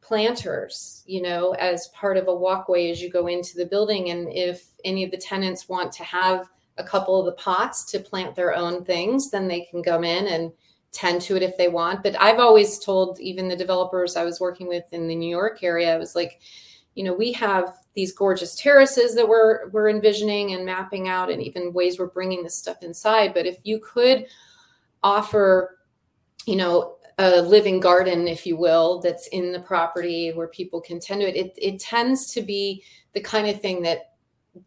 planters, 0.00 1.04
you 1.06 1.22
know, 1.22 1.52
as 1.52 1.88
part 1.88 2.16
of 2.16 2.28
a 2.28 2.34
walkway 2.34 2.90
as 2.90 3.00
you 3.00 3.10
go 3.10 3.28
into 3.28 3.56
the 3.56 3.66
building. 3.66 4.10
And 4.10 4.28
if 4.32 4.66
any 4.84 5.04
of 5.04 5.10
the 5.10 5.16
tenants 5.16 5.68
want 5.68 5.92
to 5.92 6.04
have 6.04 6.48
a 6.78 6.84
couple 6.84 7.20
of 7.20 7.26
the 7.26 7.40
pots 7.40 7.84
to 7.92 8.00
plant 8.00 8.34
their 8.34 8.54
own 8.54 8.84
things, 8.84 9.30
then 9.30 9.46
they 9.46 9.60
can 9.60 9.82
come 9.82 10.02
in 10.02 10.26
and 10.26 10.52
tend 10.92 11.20
to 11.22 11.36
it 11.36 11.42
if 11.42 11.56
they 11.56 11.68
want. 11.68 12.02
But 12.02 12.20
I've 12.20 12.40
always 12.40 12.78
told 12.78 13.20
even 13.20 13.46
the 13.46 13.54
developers 13.54 14.16
I 14.16 14.24
was 14.24 14.40
working 14.40 14.66
with 14.66 14.84
in 14.92 15.06
the 15.06 15.14
New 15.14 15.30
York 15.30 15.62
area, 15.62 15.94
I 15.94 15.98
was 15.98 16.16
like, 16.16 16.40
you 17.00 17.06
know, 17.06 17.14
we 17.14 17.32
have 17.32 17.78
these 17.94 18.12
gorgeous 18.12 18.54
terraces 18.54 19.14
that 19.14 19.26
we're 19.26 19.70
we're 19.70 19.88
envisioning 19.88 20.52
and 20.52 20.66
mapping 20.66 21.08
out, 21.08 21.30
and 21.30 21.42
even 21.42 21.72
ways 21.72 21.98
we're 21.98 22.08
bringing 22.08 22.42
this 22.42 22.54
stuff 22.54 22.82
inside. 22.82 23.32
But 23.32 23.46
if 23.46 23.56
you 23.62 23.80
could 23.80 24.26
offer, 25.02 25.78
you 26.44 26.56
know, 26.56 26.96
a 27.16 27.40
living 27.40 27.80
garden, 27.80 28.28
if 28.28 28.44
you 28.44 28.54
will, 28.54 29.00
that's 29.00 29.28
in 29.28 29.50
the 29.50 29.60
property 29.60 30.30
where 30.34 30.48
people 30.48 30.78
can 30.78 31.00
tend 31.00 31.22
to 31.22 31.26
it. 31.26 31.36
It, 31.36 31.54
it 31.56 31.80
tends 31.80 32.30
to 32.34 32.42
be 32.42 32.84
the 33.14 33.20
kind 33.22 33.48
of 33.48 33.62
thing 33.62 33.80
that 33.80 34.12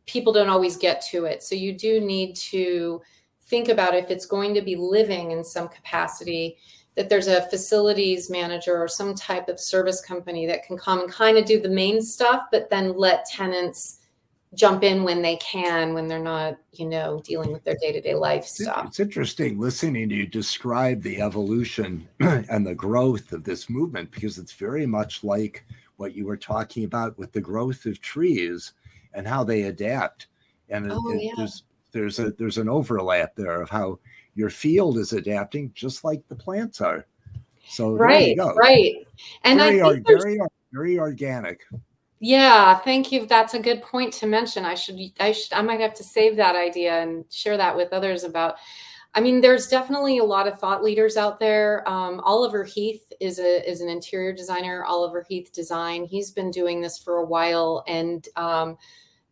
people 0.07 0.33
don't 0.33 0.49
always 0.49 0.75
get 0.75 0.99
to 1.11 1.25
it. 1.25 1.43
So 1.43 1.53
you 1.53 1.77
do 1.77 2.01
need 2.01 2.35
to 2.37 2.99
think 3.43 3.69
about 3.69 3.93
if 3.93 4.09
it's 4.09 4.25
going 4.25 4.55
to 4.55 4.61
be 4.63 4.75
living 4.75 5.29
in 5.29 5.43
some 5.43 5.67
capacity 5.67 6.57
that 6.95 7.09
there's 7.09 7.27
a 7.27 7.49
facilities 7.49 8.29
manager 8.29 8.77
or 8.77 8.87
some 8.87 9.15
type 9.15 9.49
of 9.49 9.59
service 9.59 10.01
company 10.01 10.45
that 10.45 10.63
can 10.63 10.77
come 10.77 11.01
and 11.01 11.11
kind 11.11 11.37
of 11.37 11.45
do 11.45 11.59
the 11.59 11.69
main 11.69 12.01
stuff, 12.01 12.43
but 12.51 12.69
then 12.69 12.95
let 12.97 13.25
tenants 13.25 13.99
jump 14.55 14.83
in 14.83 15.03
when 15.03 15.21
they 15.21 15.35
can 15.37 15.93
when 15.93 16.07
they're 16.07 16.19
not 16.19 16.55
you 16.73 16.85
know 16.85 17.21
dealing 17.25 17.51
with 17.51 17.63
their 17.63 17.75
day-to-day 17.81 18.13
life 18.13 18.45
stuff 18.45 18.85
it's 18.85 18.99
interesting 18.99 19.59
listening 19.59 20.07
to 20.07 20.15
you 20.15 20.27
describe 20.27 21.01
the 21.01 21.19
evolution 21.21 22.07
and 22.19 22.65
the 22.65 22.75
growth 22.75 23.31
of 23.31 23.43
this 23.43 23.69
movement 23.69 24.11
because 24.11 24.37
it's 24.37 24.53
very 24.53 24.85
much 24.85 25.23
like 25.23 25.65
what 25.97 26.13
you 26.13 26.25
were 26.25 26.37
talking 26.37 26.83
about 26.83 27.17
with 27.17 27.31
the 27.31 27.41
growth 27.41 27.85
of 27.85 27.99
trees 28.01 28.73
and 29.13 29.27
how 29.27 29.43
they 29.43 29.63
adapt 29.63 30.27
and 30.69 30.91
oh, 30.91 31.11
it, 31.11 31.23
yeah. 31.23 31.31
there's 31.35 31.63
there's 31.91 32.19
a 32.19 32.31
there's 32.31 32.57
an 32.57 32.69
overlap 32.69 33.35
there 33.35 33.61
of 33.61 33.69
how 33.69 33.97
your 34.35 34.49
field 34.49 34.97
is 34.97 35.13
adapting 35.13 35.71
just 35.73 36.03
like 36.03 36.27
the 36.27 36.35
plants 36.35 36.81
are 36.81 37.05
so 37.67 37.93
right 37.93 38.37
right 38.57 38.95
and 39.43 39.59
very, 39.59 39.81
I 39.81 39.93
think 39.93 40.07
very 40.07 40.39
very 40.71 40.99
organic 40.99 41.61
yeah, 42.25 42.77
thank 42.77 43.11
you. 43.11 43.25
That's 43.25 43.53
a 43.53 43.59
good 43.59 43.81
point 43.81 44.13
to 44.13 44.27
mention. 44.27 44.63
I 44.63 44.75
should 44.75 44.97
I 45.19 45.33
should 45.33 45.51
I 45.51 45.61
might 45.61 45.81
have 45.81 45.93
to 45.95 46.05
save 46.05 46.37
that 46.37 46.55
idea 46.55 47.01
and 47.01 47.25
share 47.29 47.57
that 47.57 47.75
with 47.75 47.91
others 47.91 48.23
about 48.23 48.55
I 49.15 49.19
mean, 49.19 49.41
there's 49.41 49.67
definitely 49.67 50.19
a 50.19 50.23
lot 50.23 50.47
of 50.47 50.57
thought 50.57 50.83
leaders 50.83 51.17
out 51.17 51.39
there. 51.39 51.87
Um, 51.87 52.21
Oliver 52.21 52.63
Heath 52.63 53.11
is 53.19 53.39
a 53.39 53.69
is 53.69 53.81
an 53.81 53.89
interior 53.89 54.31
designer. 54.31 54.85
Oliver 54.85 55.25
Heath 55.27 55.51
Design. 55.51 56.05
He's 56.05 56.31
been 56.31 56.49
doing 56.49 56.79
this 56.79 56.97
for 56.97 57.17
a 57.17 57.25
while, 57.25 57.83
and 57.87 58.25
um, 58.37 58.77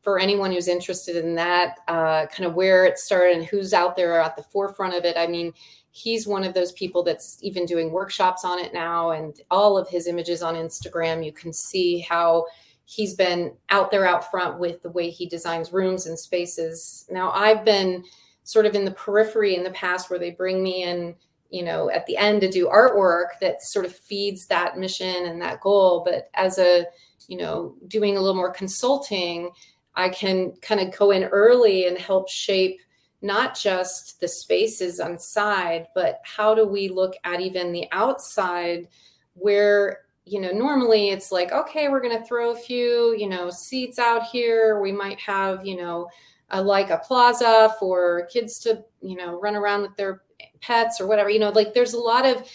for 0.02 0.20
anyone 0.20 0.52
who's 0.52 0.68
interested 0.68 1.16
in 1.16 1.36
that, 1.36 1.78
uh, 1.88 2.26
kind 2.28 2.46
of 2.46 2.56
where 2.56 2.86
it 2.86 2.98
started 2.98 3.38
and 3.38 3.46
who's 3.46 3.74
out 3.74 3.96
there 3.96 4.20
at 4.20 4.36
the 4.36 4.44
forefront 4.44 4.96
of 4.96 5.06
it. 5.06 5.16
I 5.16 5.28
mean, 5.28 5.54
he's 5.92 6.26
one 6.26 6.44
of 6.44 6.54
those 6.54 6.72
people 6.72 7.04
that's 7.04 7.38
even 7.42 7.66
doing 7.66 7.92
workshops 7.92 8.44
on 8.44 8.60
it 8.60 8.74
now, 8.74 9.12
and 9.12 9.40
all 9.52 9.78
of 9.78 9.88
his 9.90 10.08
images 10.08 10.42
on 10.42 10.56
Instagram, 10.56 11.24
you 11.24 11.32
can 11.32 11.54
see 11.54 12.00
how 12.00 12.46
he's 12.86 13.14
been 13.14 13.54
out 13.70 13.90
there 13.92 14.06
out 14.06 14.30
front 14.30 14.60
with 14.60 14.82
the 14.82 14.90
way 14.90 15.10
he 15.10 15.26
designs 15.26 15.72
rooms 15.72 16.08
and 16.08 16.20
spaces. 16.20 17.06
Now 17.10 17.32
I've 17.32 17.64
been 17.64 18.04
sort 18.44 18.66
of 18.66 18.76
in 18.76 18.84
the 18.84 18.92
periphery 18.92 19.56
in 19.56 19.64
the 19.64 19.72
past 19.72 20.10
where 20.10 20.20
they 20.20 20.32
bring 20.32 20.62
me 20.62 20.84
in, 20.84 21.16
you 21.50 21.64
know, 21.64 21.90
at 21.90 22.06
the 22.06 22.18
end 22.18 22.42
to 22.42 22.50
do 22.50 22.68
artwork 22.68 23.40
that 23.40 23.62
sort 23.62 23.86
of 23.86 23.96
feeds 23.96 24.48
that 24.48 24.78
mission 24.78 25.26
and 25.28 25.42
that 25.42 25.62
goal. 25.62 26.04
But 26.06 26.30
as 26.34 26.58
a, 26.58 26.86
you 27.28 27.38
know, 27.38 27.76
doing 27.88 28.18
a 28.18 28.20
little 28.20 28.36
more 28.36 28.52
consulting, 28.52 29.52
I 29.96 30.10
can 30.10 30.54
kind 30.62 30.82
of 30.82 30.98
go 30.98 31.12
in 31.12 31.24
early 31.26 31.88
and 31.88 31.98
help 31.98 32.30
shape 32.30 32.80
not 33.22 33.56
just 33.56 34.20
the 34.20 34.28
spaces 34.28 35.00
inside, 35.00 35.88
but 35.94 36.22
how 36.24 36.56
do 36.56 36.66
we 36.66 36.90
look 36.90 37.14
at 37.24 37.40
even 37.40 37.72
the 37.72 37.88
outside 37.92 38.88
where 39.34 40.00
you 40.26 40.40
know, 40.40 40.52
normally 40.52 41.10
it's 41.10 41.32
like, 41.32 41.52
okay, 41.52 41.90
we're 41.90 42.02
going 42.02 42.18
to 42.18 42.26
throw 42.26 42.52
a 42.52 42.56
few, 42.56 43.16
you 43.18 43.28
know, 43.28 43.50
seats 43.50 43.98
out 43.98 44.24
here. 44.24 44.80
We 44.80 44.92
might 44.92 45.20
have, 45.20 45.66
you 45.66 45.76
know, 45.76 46.10
a, 46.50 46.62
like 46.62 46.90
a 46.90 47.00
plaza 47.00 47.74
for 47.80 48.28
kids 48.32 48.60
to, 48.60 48.84
you 49.02 49.16
know, 49.16 49.40
run 49.40 49.56
around 49.56 49.82
with 49.82 49.96
their 49.96 50.22
pets 50.62 51.02
or 51.02 51.08
whatever. 51.08 51.30
You 51.30 51.40
know, 51.40 51.50
like 51.50 51.74
there's 51.74 51.94
a 51.94 52.00
lot 52.00 52.26
of 52.26 52.48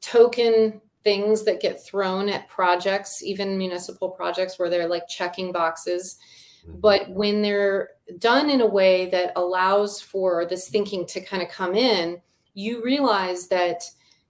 token 0.00 0.80
things 1.02 1.44
that 1.44 1.60
get 1.60 1.82
thrown 1.82 2.28
at 2.28 2.48
projects, 2.48 3.22
even 3.22 3.56
municipal 3.56 4.10
projects 4.10 4.58
where 4.58 4.68
they're 4.68 4.88
like 4.88 5.08
checking 5.08 5.50
boxes. 5.50 6.18
Mm-hmm. 6.68 6.80
But 6.80 7.10
when 7.10 7.42
they're 7.42 7.90
done 8.18 8.50
in 8.50 8.60
a 8.60 8.66
way 8.66 9.06
that 9.10 9.32
allows 9.36 10.00
for 10.00 10.46
this 10.46 10.68
thinking 10.68 11.06
to 11.06 11.20
kind 11.20 11.42
of 11.42 11.48
come 11.48 11.74
in, 11.74 12.20
you 12.54 12.82
realize 12.82 13.48
that 13.48 13.82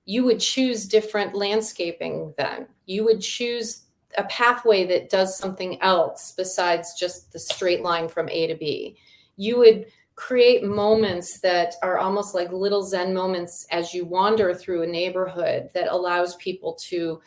you 0.05 0.24
would 0.24 0.41
choose 0.41 0.86
different 0.86 1.34
landscaping 1.34 2.32
then. 2.39 2.66
You 2.86 3.05
would 3.05 3.20
choose 3.20 3.84
a 4.16 4.24
pathway 4.24 4.86
that 4.86 5.11
does 5.11 5.36
something 5.36 5.80
else 5.82 6.32
besides 6.36 6.95
just 6.99 7.32
the 7.32 7.39
straight 7.39 7.82
line 7.82 8.09
from 8.09 8.28
A 8.30 8.47
to 8.47 8.55
B. 8.55 8.97
You 9.36 9.59
would 9.59 9.86
create 10.14 10.64
moments 10.64 11.39
that 11.41 11.74
are 11.82 11.99
almost 11.99 12.34
like 12.34 12.51
little 12.51 12.82
Zen 12.82 13.14
moments 13.14 13.66
as 13.70 13.95
you 13.95 14.05
wander 14.05 14.55
through 14.55 14.82
a 14.82 14.86
neighborhood 14.86 15.70
that 15.74 15.93
allows 15.93 16.34
people 16.36 16.74
to 16.89 17.20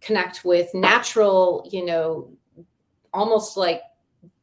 connect 0.00 0.44
with 0.44 0.72
natural, 0.74 1.66
you 1.72 1.84
know, 1.84 2.30
almost 3.12 3.56
like 3.56 3.82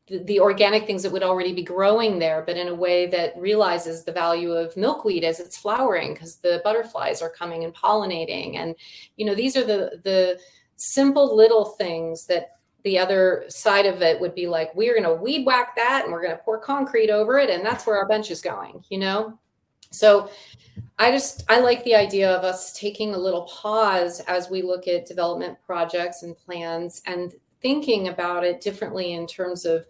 the, 0.08 0.39
organic 0.39 0.86
things 0.86 1.03
that 1.03 1.12
would 1.12 1.24
already 1.24 1.53
be 1.53 1.64
growing 1.64 2.18
there, 2.18 2.43
but 2.45 2.58
in 2.58 2.70
a 2.70 2.76
way 2.76 3.08
that 3.08 3.38
realizes 3.38 4.03
the 4.03 4.12
value 4.12 4.51
of 4.51 4.76
milkweed 4.78 5.24
as 5.24 5.39
it's 5.39 5.58
flowering 5.58 6.14
because 6.14 6.38
the 6.38 6.62
butterflies 6.64 7.22
are 7.22 7.30
coming 7.30 7.64
and 7.66 7.74
pollinating. 7.74 8.55
And, 8.55 8.76
you 9.18 9.26
know, 9.26 9.36
these 9.36 9.58
are 9.58 9.66
the 9.66 9.99
the 10.03 10.39
simple 10.78 11.36
little 11.36 11.66
things 11.66 12.26
that 12.28 12.58
the 12.84 12.97
other 12.97 13.43
side 13.49 13.86
of 13.86 14.01
it 14.01 14.20
would 14.22 14.34
be 14.34 14.47
like, 14.47 14.74
we're 14.74 14.93
going 14.93 15.03
to 15.03 15.22
weed 15.22 15.45
whack 15.45 15.76
that 15.76 16.03
and 16.03 16.14
we're 16.14 16.22
going 16.22 16.36
to 16.36 16.43
pour 16.43 16.60
concrete 16.60 17.10
over 17.10 17.38
it. 17.38 17.49
And 17.49 17.66
that's 17.66 17.86
where 17.86 17.97
our 17.97 18.08
bench 18.08 18.32
is 18.32 18.39
going, 18.39 18.84
you 18.89 18.99
know? 18.99 19.38
So 19.91 20.30
I 20.99 21.12
just, 21.12 21.43
I 21.49 21.60
like 21.60 21.84
the 21.84 21.95
idea 21.95 22.32
of 22.32 22.43
us 22.43 22.72
taking 22.74 23.14
a 23.14 23.18
little 23.18 23.43
pause 23.43 24.22
as 24.22 24.49
we 24.49 24.62
look 24.62 24.88
at 24.88 25.05
development 25.05 25.58
projects 25.66 26.24
and 26.24 26.38
plans 26.38 27.01
and 27.05 27.34
thinking 27.68 28.07
about 28.07 28.45
it 28.45 28.61
differently 28.61 29.11
in 29.11 29.28
terms 29.28 29.65
of, 29.65 29.86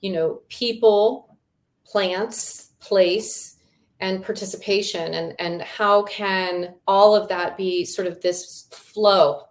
you 0.00 0.12
know, 0.12 0.42
people, 0.48 1.38
plants, 1.84 2.72
place, 2.80 3.58
and 4.00 4.24
participation, 4.24 5.14
and 5.14 5.36
and 5.38 5.62
how 5.62 6.02
can 6.02 6.74
all 6.88 7.14
of 7.14 7.28
that 7.28 7.56
be 7.56 7.84
sort 7.84 8.08
of 8.08 8.20
this 8.20 8.66
flow, 8.72 9.44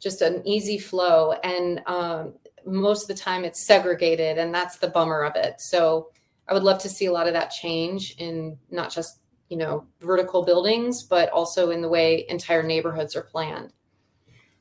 just 0.00 0.22
an 0.22 0.40
easy 0.46 0.78
flow, 0.78 1.32
and 1.44 1.82
um, 1.84 2.32
most 2.64 3.02
of 3.02 3.08
the 3.08 3.22
time 3.22 3.44
it's 3.44 3.60
segregated, 3.60 4.38
and 4.38 4.54
that's 4.54 4.78
the 4.78 4.88
bummer 4.88 5.22
of 5.22 5.36
it. 5.36 5.60
So 5.60 6.08
I 6.48 6.54
would 6.54 6.62
love 6.62 6.78
to 6.78 6.88
see 6.88 7.04
a 7.04 7.12
lot 7.12 7.26
of 7.26 7.34
that 7.34 7.50
change 7.50 8.14
in 8.16 8.56
not 8.70 8.90
just 8.90 9.20
you 9.50 9.58
know 9.58 9.84
vertical 10.00 10.42
buildings, 10.46 11.02
but 11.02 11.28
also 11.28 11.72
in 11.72 11.82
the 11.82 11.90
way 11.90 12.24
entire 12.30 12.62
neighborhoods 12.62 13.14
are 13.14 13.28
planned. 13.34 13.74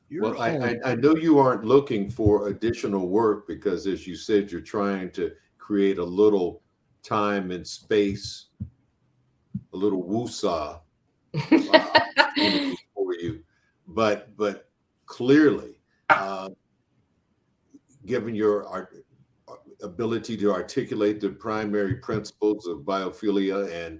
You're 0.10 0.24
well, 0.24 0.42
I, 0.42 0.58
I, 0.58 0.92
I, 0.92 0.96
know 0.96 1.16
you 1.16 1.38
aren't 1.38 1.66
looking 1.66 2.10
for 2.10 2.48
additional 2.48 3.10
work 3.10 3.46
because, 3.46 3.88
as 3.88 4.08
you 4.08 4.16
said, 4.16 4.50
you're 4.50 4.62
trying 4.62 5.12
to 5.12 5.32
create 5.58 5.98
a 5.98 6.04
little 6.04 6.62
time 7.04 7.52
and 7.52 7.68
space, 7.68 8.46
a 9.74 9.78
little 9.78 10.04
woosah 10.04 10.80
for 12.94 13.14
you. 13.16 13.44
But 13.90 14.36
but 14.38 14.70
clearly, 15.06 15.80
uh, 16.10 16.50
given 18.06 18.34
your 18.34 18.66
art, 18.66 18.96
ability 19.82 20.38
to 20.38 20.54
articulate 20.54 21.20
the 21.20 21.30
primary 21.30 21.96
principles 21.96 22.66
of 22.68 22.80
biophilia 22.80 23.70
and 23.86 24.00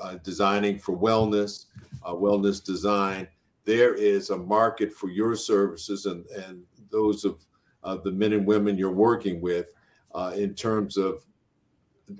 uh, 0.00 0.14
designing 0.22 0.78
for 0.78 0.96
wellness, 0.96 1.66
uh, 2.04 2.12
wellness 2.12 2.64
design 2.64 3.26
there 3.68 3.92
is 3.92 4.30
a 4.30 4.36
market 4.38 4.90
for 4.90 5.10
your 5.10 5.36
services 5.36 6.06
and, 6.06 6.24
and 6.28 6.62
those 6.90 7.26
of 7.26 7.44
uh, 7.84 7.98
the 8.02 8.10
men 8.10 8.32
and 8.32 8.46
women 8.46 8.78
you're 8.78 8.90
working 8.90 9.42
with 9.42 9.74
uh, 10.14 10.32
in 10.34 10.54
terms 10.54 10.96
of 10.96 11.26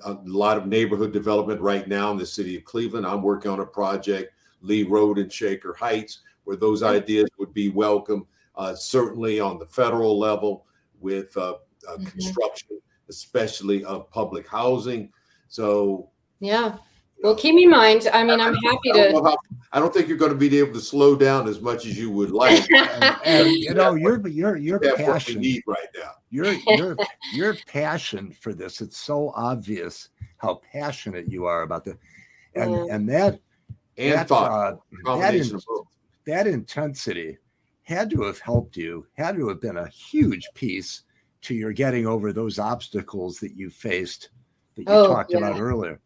a 0.04 0.18
lot 0.24 0.58
of 0.58 0.66
neighborhood 0.66 1.10
development 1.10 1.58
right 1.62 1.88
now 1.88 2.10
in 2.10 2.18
the 2.18 2.26
city 2.26 2.58
of 2.58 2.64
Cleveland. 2.64 3.06
I'm 3.06 3.22
working 3.22 3.50
on 3.50 3.60
a 3.60 3.64
project, 3.64 4.34
Lee 4.60 4.82
Road 4.82 5.18
and 5.18 5.32
Shaker 5.32 5.72
Heights, 5.72 6.20
where 6.44 6.56
those 6.56 6.82
ideas 6.82 7.30
would 7.38 7.54
be 7.54 7.70
welcome. 7.70 8.26
Uh, 8.54 8.74
certainly 8.74 9.40
on 9.40 9.58
the 9.58 9.64
federal 9.64 10.18
level 10.18 10.66
with 11.00 11.34
uh, 11.38 11.54
uh, 11.88 11.92
mm-hmm. 11.92 12.04
construction, 12.04 12.78
especially 13.08 13.84
of 13.84 14.10
public 14.10 14.46
housing. 14.46 15.10
So, 15.48 16.10
yeah, 16.40 16.76
well, 17.22 17.34
keep 17.34 17.58
in 17.58 17.70
mind. 17.70 18.06
I 18.12 18.22
mean, 18.22 18.38
I'm 18.38 18.54
happy 18.54 18.92
to. 18.92 19.12
How, 19.24 19.36
I 19.72 19.80
don't 19.80 19.92
think 19.92 20.08
you're 20.08 20.16
going 20.16 20.32
to 20.32 20.38
be 20.38 20.58
able 20.58 20.72
to 20.72 20.80
slow 20.80 21.14
down 21.14 21.46
as 21.46 21.60
much 21.60 21.84
as 21.84 21.98
you 21.98 22.10
would 22.10 22.30
like. 22.30 22.66
and, 22.74 23.16
and 23.24 23.50
you 23.50 23.74
know, 23.74 23.94
your 23.94 24.26
your 24.26 24.56
your 24.56 24.80
passion 24.80 25.40
need 25.40 25.62
right 25.66 25.88
now. 25.96 26.12
Your 26.30 26.52
your 26.68 26.96
your 27.34 27.54
passion 27.66 28.32
for 28.32 28.54
this. 28.54 28.80
It's 28.80 28.96
so 28.96 29.32
obvious 29.36 30.08
how 30.38 30.60
passionate 30.72 31.30
you 31.30 31.44
are 31.44 31.62
about 31.62 31.84
the, 31.84 31.98
and 32.54 32.72
yeah. 32.72 32.86
and 32.90 33.08
that 33.08 33.40
and 33.98 34.12
that, 34.14 34.28
thought 34.28 34.50
uh, 34.50 35.16
that, 35.18 35.34
in, 35.34 35.60
that 36.26 36.46
intensity 36.46 37.36
had 37.82 38.10
to 38.10 38.22
have 38.22 38.38
helped 38.38 38.76
you. 38.76 39.06
Had 39.14 39.36
to 39.36 39.48
have 39.48 39.60
been 39.60 39.78
a 39.78 39.88
huge 39.88 40.48
piece 40.54 41.02
to 41.42 41.54
your 41.54 41.72
getting 41.72 42.06
over 42.06 42.32
those 42.32 42.58
obstacles 42.58 43.38
that 43.40 43.56
you 43.56 43.70
faced 43.70 44.30
that 44.74 44.82
you 44.82 44.88
oh, 44.88 45.08
talked 45.08 45.32
yeah. 45.32 45.38
about 45.38 45.60
earlier 45.60 46.00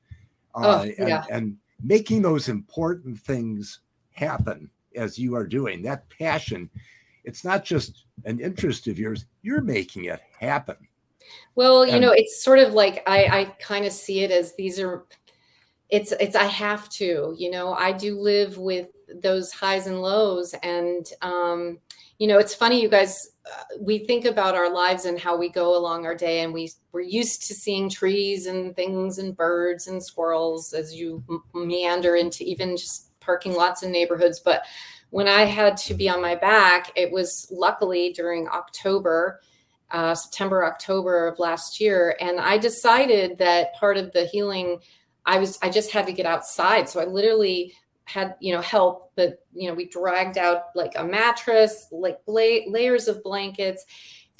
uh, 0.55 0.81
oh, 0.81 0.83
and, 0.83 1.09
yeah. 1.09 1.25
and 1.31 1.57
making 1.83 2.23
those 2.23 2.49
important 2.49 3.19
things 3.19 3.81
happen 4.11 4.71
as 4.97 5.19
you 5.19 5.35
are 5.35 5.47
doing. 5.47 5.83
That 5.83 6.09
passion, 6.11 6.71
it's 7.25 7.45
not 7.45 7.65
just 7.65 8.05
an 8.25 8.41
interest 8.41 8.87
of 8.87 8.99
yours, 8.99 9.27
you're 9.43 9.61
making 9.61 10.05
it 10.07 10.21
happen. 10.39 10.77
Well, 11.55 11.87
you 11.87 11.93
and, 11.93 12.03
know, 12.03 12.13
it's 12.13 12.43
sort 12.43 12.59
of 12.59 12.75
like 12.75 13.03
I, 13.07 13.25
I 13.25 13.45
kind 13.61 13.85
of 13.85 13.93
see 13.93 14.21
it 14.21 14.31
as 14.31 14.55
these 14.55 14.81
are 14.81 15.05
it's 15.89 16.13
it's 16.13 16.35
I 16.37 16.47
have 16.47 16.89
to, 16.91 17.35
you 17.39 17.51
know, 17.51 17.75
I 17.75 17.93
do 17.93 18.19
live 18.19 18.59
with 18.59 18.89
those 19.21 19.53
highs 19.53 19.87
and 19.87 20.01
lows. 20.01 20.55
And 20.63 21.07
um 21.23 21.79
you 22.19 22.29
know 22.29 22.39
it's 22.39 22.55
funny 22.55 22.81
you 22.81 22.89
guys 22.89 23.29
uh, 23.47 23.65
we 23.81 23.99
think 23.99 24.25
about 24.25 24.55
our 24.55 24.73
lives 24.73 25.07
and 25.07 25.19
how 25.19 25.37
we 25.37 25.49
go 25.49 25.77
along 25.77 26.07
our 26.07 26.15
day. 26.15 26.43
And 26.43 26.53
we 26.53 26.71
we're 26.93 27.01
used 27.01 27.47
to 27.49 27.55
seeing 27.55 27.89
trees 27.89 28.47
and 28.47 28.77
things 28.77 29.19
and 29.19 29.37
birds 29.37 29.89
and 29.89 30.03
squirrels 30.03 30.73
as 30.73 30.95
you 30.95 31.25
meander 31.55 32.17
into 32.17 32.45
even 32.45 32.77
just 32.77 33.11
parking 33.21 33.55
lots 33.55 33.83
and 33.83 33.93
neighborhoods. 33.93 34.41
But 34.41 34.63
when 35.13 35.29
i 35.29 35.43
had 35.43 35.77
to 35.77 35.95
be 35.95 36.09
on 36.09 36.21
my 36.21 36.35
back 36.35 36.91
it 36.97 37.13
was 37.13 37.47
luckily 37.51 38.13
during 38.15 38.49
october 38.49 39.41
uh, 39.91 40.15
september 40.15 40.65
october 40.65 41.29
of 41.29 41.39
last 41.39 41.81
year. 41.81 42.17
And 42.19 42.41
i 42.41 42.59
decided 42.59 43.39
that 43.39 43.75
part 43.75 43.99
of 43.99 44.11
the 44.13 44.25
healing 44.25 44.81
i 45.27 45.39
was 45.39 45.59
i 45.63 45.69
just 45.69 45.93
had 45.93 46.07
to 46.07 46.13
get 46.13 46.27
outside. 46.27 46.89
So 46.89 46.99
i 46.99 47.05
literally 47.05 47.75
had 48.05 48.35
you 48.41 48.53
know 48.53 48.61
help 48.61 49.13
but 49.17 49.45
you 49.53 49.69
know 49.69 49.75
we 49.75 49.89
dragged 49.89 50.37
out 50.37 50.65
like 50.75 50.93
a 50.97 51.05
mattress 51.05 51.87
like 51.93 52.19
layers 52.27 53.09
of 53.09 53.23
blankets. 53.23 53.85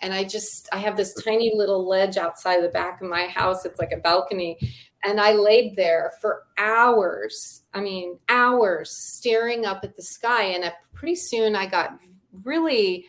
And 0.01 0.13
i 0.13 0.25
just 0.25 0.69
i 0.73 0.79
have 0.79 0.97
this 0.97 1.15
tiny 1.23 1.53
little 1.55 1.89
ledge 1.89 2.17
outside 2.17 2.63
the 2.63 2.69
back 2.69 3.01
of 3.01 3.09
my 3.09 3.27
house. 3.27 3.65
It's 3.65 3.79
like 3.79 3.93
a 3.93 3.99
balcony. 4.01 4.59
And 5.05 5.21
i 5.21 5.33
laid 5.33 5.77
there 5.77 6.13
for 6.21 6.45
hours 6.59 7.63
i 7.75 7.81
mean 7.81 8.19
hours 8.29 8.91
staring 8.91 9.65
up 9.65 9.81
at 9.85 9.97
the 9.97 10.03
sky. 10.03 10.45
And 10.45 10.73
pretty 10.93 11.17
soon 11.17 11.55
i 11.57 11.67
got 11.67 11.99
really 12.45 13.07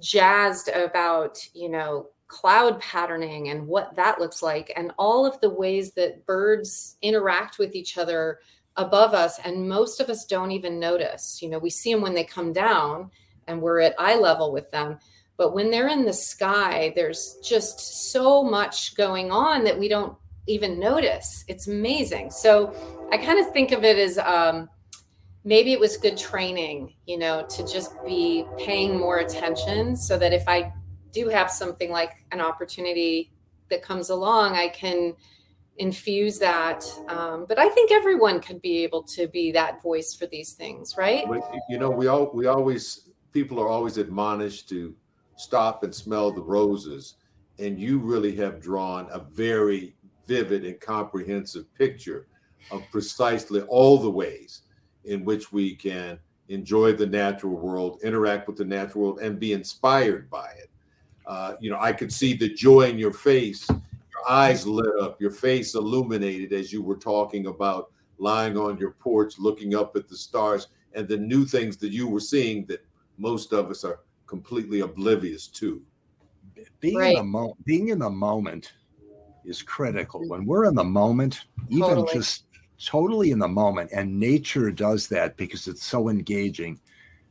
jazzed 0.00 0.68
about 0.68 1.38
you 1.54 1.68
know 1.68 2.08
cloud 2.32 2.80
patterning 2.80 3.50
and 3.50 3.66
what 3.66 3.94
that 3.94 4.18
looks 4.18 4.42
like. 4.42 4.72
And 4.74 4.90
all 4.98 5.26
of 5.26 5.38
the 5.40 5.50
ways 5.50 5.92
that 5.92 6.24
birds 6.24 6.96
interact 7.02 7.58
with 7.58 7.74
each 7.74 7.98
other 7.98 8.38
above 8.76 9.14
us 9.14 9.38
and 9.44 9.68
most 9.68 10.00
of 10.00 10.08
us 10.08 10.24
don't 10.24 10.50
even 10.50 10.78
notice. 10.80 11.40
You 11.42 11.48
know 11.50 11.58
we 11.58 11.70
see 11.70 11.92
them 11.92 12.02
when 12.02 12.14
they 12.14 12.24
come 12.24 12.52
down 12.52 13.10
and 13.46 13.60
we're 13.60 13.80
at 13.80 13.94
eye 13.98 14.16
level 14.16 14.52
with 14.52 14.70
them 14.70 14.98
but 15.36 15.54
when 15.54 15.70
they're 15.70 15.88
in 15.88 16.04
the 16.04 16.12
sky 16.12 16.92
there's 16.94 17.38
just 17.42 18.10
so 18.12 18.42
much 18.42 18.94
going 18.96 19.30
on 19.30 19.64
that 19.64 19.78
we 19.78 19.88
don't 19.88 20.16
even 20.46 20.78
notice. 20.78 21.44
It's 21.48 21.68
amazing. 21.68 22.30
So 22.30 22.74
i 23.12 23.18
kind 23.18 23.38
of 23.38 23.52
think 23.52 23.72
of 23.72 23.84
it 23.84 23.98
as 23.98 24.18
um, 24.18 24.68
maybe 25.44 25.72
it 25.72 25.78
was 25.78 25.96
good 25.96 26.16
training 26.16 26.94
you 27.06 27.18
know 27.18 27.44
to 27.48 27.66
just 27.66 27.92
be 28.04 28.44
paying 28.58 28.98
more 28.98 29.18
attention 29.18 29.96
so 29.96 30.18
that 30.18 30.32
if 30.32 30.48
i 30.48 30.72
do 31.12 31.28
have 31.28 31.50
something 31.50 31.90
like 31.90 32.24
an 32.32 32.40
opportunity 32.40 33.30
that 33.68 33.82
comes 33.82 34.10
along 34.10 34.54
i 34.56 34.68
can 34.68 35.14
infuse 35.78 36.38
that. 36.38 36.84
Um, 37.08 37.46
but 37.48 37.58
I 37.58 37.68
think 37.68 37.90
everyone 37.90 38.40
could 38.40 38.60
be 38.60 38.82
able 38.84 39.02
to 39.04 39.26
be 39.28 39.52
that 39.52 39.82
voice 39.82 40.14
for 40.14 40.26
these 40.26 40.52
things, 40.52 40.96
right? 40.96 41.24
You 41.68 41.78
know, 41.78 41.90
we 41.90 42.06
all 42.08 42.30
we 42.32 42.46
always 42.46 43.08
people 43.32 43.58
are 43.58 43.68
always 43.68 43.98
admonished 43.98 44.68
to 44.70 44.94
stop 45.36 45.82
and 45.82 45.94
smell 45.94 46.30
the 46.30 46.42
roses, 46.42 47.14
and 47.58 47.78
you 47.78 47.98
really 47.98 48.34
have 48.36 48.60
drawn 48.60 49.08
a 49.10 49.18
very 49.18 49.94
vivid 50.26 50.64
and 50.64 50.80
comprehensive 50.80 51.72
picture 51.74 52.26
of 52.70 52.82
precisely 52.90 53.62
all 53.62 53.98
the 53.98 54.10
ways 54.10 54.62
in 55.04 55.24
which 55.24 55.52
we 55.52 55.74
can 55.74 56.18
enjoy 56.48 56.92
the 56.92 57.06
natural 57.06 57.56
world, 57.56 57.98
interact 58.04 58.46
with 58.46 58.56
the 58.56 58.64
natural 58.64 59.04
world, 59.04 59.20
and 59.20 59.40
be 59.40 59.52
inspired 59.52 60.30
by 60.30 60.50
it. 60.58 60.70
Uh, 61.26 61.54
you 61.60 61.70
know, 61.70 61.78
I 61.80 61.92
could 61.92 62.12
see 62.12 62.34
the 62.34 62.52
joy 62.52 62.82
in 62.82 62.98
your 62.98 63.12
face 63.12 63.68
eyes 64.28 64.66
lit 64.66 64.92
up, 65.00 65.20
your 65.20 65.30
face 65.30 65.74
illuminated 65.74 66.52
as 66.52 66.72
you 66.72 66.82
were 66.82 66.96
talking 66.96 67.46
about 67.46 67.90
lying 68.18 68.56
on 68.56 68.78
your 68.78 68.92
porch, 68.92 69.38
looking 69.38 69.74
up 69.74 69.96
at 69.96 70.08
the 70.08 70.16
stars, 70.16 70.68
and 70.94 71.08
the 71.08 71.16
new 71.16 71.44
things 71.44 71.76
that 71.78 71.90
you 71.90 72.08
were 72.08 72.20
seeing 72.20 72.64
that 72.66 72.84
most 73.18 73.52
of 73.52 73.70
us 73.70 73.84
are 73.84 74.00
completely 74.26 74.80
oblivious 74.80 75.46
to. 75.46 75.82
Being 76.80 76.98
right. 76.98 77.10
in 77.10 77.16
the 77.16 77.24
mo- 77.24 77.56
being 77.64 77.88
in 77.88 77.98
the 77.98 78.10
moment 78.10 78.72
is 79.44 79.62
critical. 79.62 80.20
Mm-hmm. 80.20 80.30
When 80.30 80.46
we're 80.46 80.66
in 80.66 80.74
the 80.74 80.84
moment, 80.84 81.46
even 81.68 81.88
totally. 81.88 82.12
just 82.12 82.44
totally 82.84 83.30
in 83.30 83.38
the 83.38 83.48
moment, 83.48 83.90
and 83.92 84.18
nature 84.18 84.70
does 84.70 85.08
that 85.08 85.36
because 85.36 85.66
it's 85.68 85.84
so 85.84 86.08
engaging. 86.08 86.80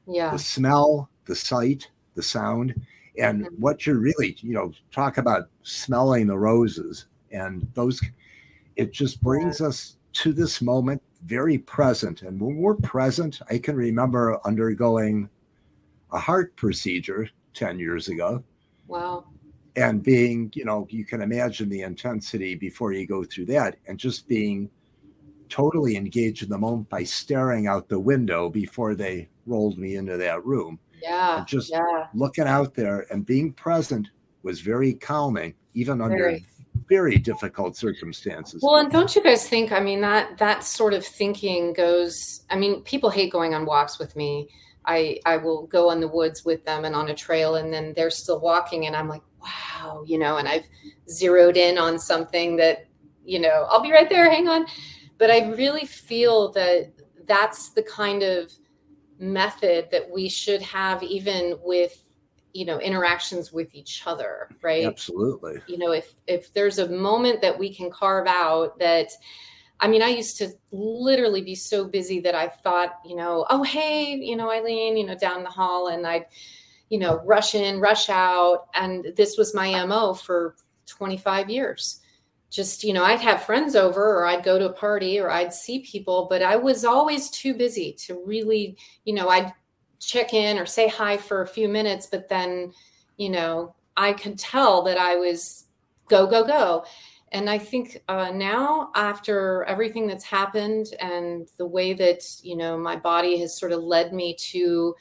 Yeah. 0.08 0.32
The 0.32 0.40
smell, 0.40 1.10
the 1.26 1.36
sight, 1.36 1.90
the 2.16 2.24
sound 2.24 2.76
and 3.18 3.46
mm-hmm. 3.46 3.56
what 3.56 3.86
you're 3.86 4.00
really 4.00 4.36
you 4.42 4.54
know 4.54 4.72
talk 4.92 5.18
about 5.18 5.50
smelling 5.64 6.28
the 6.28 6.38
roses 6.38 7.06
and 7.32 7.68
those 7.74 8.02
it 8.76 8.92
just 8.92 9.22
brings 9.22 9.62
us 9.62 9.98
to 10.14 10.34
this 10.34 10.62
moment 10.62 11.02
very 11.26 11.58
present. 11.60 12.24
And 12.24 12.40
when 12.40 12.58
we're 12.58 12.76
present 12.76 13.42
i 13.50 13.58
can 13.58 13.76
remember 13.76 14.40
undergoing 14.46 15.30
a 16.12 16.20
heart 16.20 16.56
procedure 16.56 17.30
10 17.54 17.80
years 17.80 18.10
ago. 18.10 18.44
Wow. 18.88 19.26
And 19.76 20.04
being 20.04 20.52
you 20.54 20.66
know 20.66 20.88
you 20.90 21.06
can 21.06 21.22
imagine 21.22 21.70
the 21.70 21.82
intensity 21.82 22.56
before 22.56 22.94
you 22.94 23.06
go 23.08 23.24
through 23.24 23.46
that 23.46 23.78
and 23.88 23.98
just 23.98 24.28
being 24.28 24.70
totally 25.50 25.98
engaged 25.98 26.44
in 26.44 26.50
the 26.50 26.58
moment 26.58 26.90
by 26.90 27.04
staring 27.04 27.68
out 27.68 27.90
the 27.90 28.00
window 28.00 28.50
before 28.50 28.96
they 28.96 29.28
rolled 29.46 29.78
me 29.78 29.96
into 29.96 30.16
that 30.18 30.46
room 30.46 30.80
yeah. 31.02 31.40
And 31.40 31.48
just 31.48 31.72
yeah. 31.72 32.08
looking 32.14 32.48
out 32.48 32.74
there 32.74 33.06
and 33.12 33.26
being 33.26 33.54
present 33.54 34.10
was 34.44 34.62
very 34.62 34.94
calming, 34.94 35.54
even 35.74 36.02
under 36.02 36.18
very. 36.18 36.46
very 36.90 37.18
difficult 37.18 37.76
circumstances. 37.76 38.62
Well, 38.64 38.78
and 38.78 38.92
don't 38.92 39.16
you 39.16 39.24
guys 39.24 39.48
think? 39.48 39.72
I 39.72 39.80
mean, 39.80 40.02
that 40.02 40.38
that 40.38 40.64
sort 40.64 40.94
of 40.94 41.06
thinking 41.06 41.74
goes. 41.74 42.42
I 42.50 42.56
mean, 42.56 42.82
people 42.84 43.10
hate 43.10 43.32
going 43.32 43.54
on 43.54 43.66
walks 43.66 44.00
with 44.00 44.16
me. 44.16 44.50
I 44.86 45.20
I 45.26 45.38
will 45.38 45.68
go 45.68 45.92
in 45.92 46.00
the 46.00 46.08
woods 46.08 46.44
with 46.44 46.66
them 46.66 46.86
and 46.86 46.96
on 46.96 47.10
a 47.10 47.14
trail, 47.14 47.56
and 47.56 47.72
then 47.72 47.94
they're 47.96 48.10
still 48.10 48.40
walking, 48.40 48.88
and 48.88 48.96
I'm 48.96 49.08
like, 49.08 49.22
wow, 49.42 50.04
you 50.06 50.18
know, 50.18 50.38
and 50.38 50.48
I've 50.48 50.66
zeroed 51.10 51.58
in 51.58 51.78
on 51.78 52.00
something 52.00 52.56
that, 52.58 52.88
you 53.26 53.40
know, 53.40 53.68
I'll 53.70 53.82
be 53.82 53.92
right 53.92 54.10
there. 54.10 54.30
Hang 54.30 54.48
on. 54.48 54.66
But 55.18 55.30
I 55.30 55.50
really 55.52 55.86
feel 55.86 56.52
that 56.54 56.94
that's 57.26 57.70
the 57.70 57.84
kind 57.84 58.24
of 58.24 58.52
method 59.22 59.88
that 59.92 60.10
we 60.10 60.28
should 60.28 60.62
have 60.62 61.04
even 61.04 61.58
with 61.64 62.04
you 62.54 62.66
know 62.66 62.80
interactions 62.80 63.54
with 63.54 63.74
each 63.74 64.04
other 64.06 64.50
right? 64.62 64.86
Absolutely. 64.86 65.62
You 65.68 65.78
know 65.78 65.92
if 65.92 66.14
if 66.28 66.52
there's 66.54 66.80
a 66.80 66.90
moment 66.90 67.42
that 67.42 67.58
we 67.58 67.74
can 67.74 67.90
carve 67.92 68.28
out 68.28 68.78
that 68.80 69.10
i 69.80 69.88
mean 69.88 70.02
i 70.02 70.08
used 70.08 70.38
to 70.38 70.50
literally 70.72 71.42
be 71.42 71.56
so 71.56 71.86
busy 71.86 72.20
that 72.20 72.36
i 72.36 72.48
thought 72.48 73.00
you 73.06 73.16
know 73.16 73.46
oh 73.50 73.64
hey 73.64 74.16
you 74.16 74.36
know 74.36 74.52
eileen 74.52 74.98
you 74.98 75.06
know 75.06 75.16
down 75.16 75.44
the 75.44 75.50
hall 75.50 75.88
and 75.88 76.06
i'd 76.06 76.26
you 76.90 77.00
know 77.00 77.22
rush 77.26 77.56
in 77.56 77.80
rush 77.80 78.10
out 78.10 78.68
and 78.76 79.08
this 79.16 79.38
was 79.38 79.56
my 79.56 79.84
mo 79.86 80.14
for 80.14 80.56
25 80.86 81.50
years 81.50 82.01
just 82.52 82.84
you 82.84 82.94
know 82.94 83.04
i'd 83.04 83.20
have 83.20 83.44
friends 83.44 83.76
over 83.76 84.20
or 84.20 84.26
i'd 84.26 84.44
go 84.44 84.60
to 84.60 84.70
a 84.70 84.74
party 84.74 85.20
or 85.20 85.32
i'd 85.32 85.54
see 85.54 85.80
people 85.80 86.28
but 86.30 86.44
i 86.44 86.56
was 86.56 86.86
always 86.86 87.30
too 87.32 87.54
busy 87.56 87.94
to 87.94 88.22
really 88.26 88.78
you 89.06 89.14
know 89.14 89.30
i'd 89.30 89.52
check 90.00 90.34
in 90.34 90.60
or 90.60 90.66
say 90.66 90.88
hi 90.88 91.16
for 91.18 91.42
a 91.42 91.48
few 91.48 91.68
minutes 91.68 92.06
but 92.06 92.28
then 92.28 92.72
you 93.18 93.30
know 93.30 93.74
i 93.98 94.12
could 94.14 94.38
tell 94.38 94.84
that 94.84 94.98
i 94.98 95.16
was 95.16 95.66
go 96.10 96.28
go 96.28 96.46
go. 96.46 96.84
And 97.34 97.50
i 97.50 97.58
think 97.58 98.04
uh, 98.10 98.32
now 98.32 98.92
after 98.94 99.64
everything 99.64 100.06
that's 100.06 100.26
happened 100.26 100.88
and 101.00 101.48
the 101.58 101.66
way 101.66 101.94
that 101.94 102.24
you 102.44 102.58
know 102.58 102.78
my 102.78 102.98
body 102.98 103.40
has 103.40 103.58
sort 103.58 103.72
of 103.72 103.82
led 103.82 104.12
me 104.12 104.36
to 104.52 104.94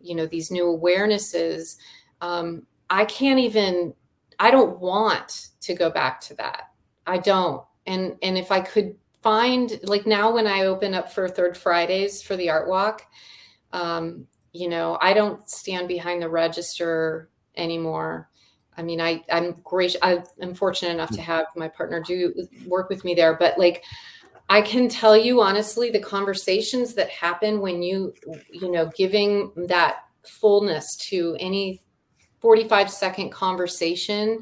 you 0.00 0.14
know 0.16 0.26
these 0.26 0.50
new 0.50 0.64
awarenesses 0.64 1.76
um, 2.20 2.66
i 2.90 3.04
can't 3.04 3.38
even 3.38 3.94
i 4.40 4.50
don't 4.50 4.80
want 4.80 5.50
to 5.60 5.74
go 5.74 5.88
back 5.88 6.20
to 6.22 6.34
that 6.34 6.70
I 7.06 7.18
don't. 7.18 7.62
And 7.86 8.16
and 8.22 8.36
if 8.36 8.50
I 8.50 8.60
could 8.60 8.96
find 9.22 9.78
like 9.84 10.06
now 10.06 10.32
when 10.32 10.46
I 10.46 10.62
open 10.62 10.94
up 10.94 11.12
for 11.12 11.28
third 11.28 11.56
Fridays 11.56 12.22
for 12.22 12.36
the 12.36 12.50
art 12.50 12.68
walk, 12.68 13.02
um, 13.72 14.26
you 14.52 14.68
know, 14.68 14.98
I 15.00 15.12
don't 15.12 15.48
stand 15.48 15.88
behind 15.88 16.22
the 16.22 16.28
register 16.28 17.30
anymore. 17.56 18.28
I 18.76 18.82
mean, 18.82 19.00
I 19.00 19.24
I'm 19.30 19.52
great. 19.64 19.96
I'm 20.02 20.54
fortunate 20.54 20.92
enough 20.92 21.10
to 21.12 21.22
have 21.22 21.46
my 21.56 21.68
partner 21.68 22.00
do 22.00 22.34
work 22.66 22.88
with 22.88 23.04
me 23.04 23.14
there, 23.14 23.36
but 23.36 23.58
like 23.58 23.84
I 24.48 24.60
can 24.60 24.88
tell 24.88 25.16
you 25.16 25.40
honestly, 25.40 25.90
the 25.90 26.00
conversations 26.00 26.94
that 26.94 27.10
happen 27.10 27.60
when 27.60 27.82
you, 27.82 28.14
you 28.50 28.70
know, 28.70 28.90
giving 28.96 29.52
that 29.56 30.04
fullness 30.24 30.96
to 30.96 31.36
any 31.40 31.80
45 32.40 32.90
second 32.90 33.30
conversation 33.30 34.40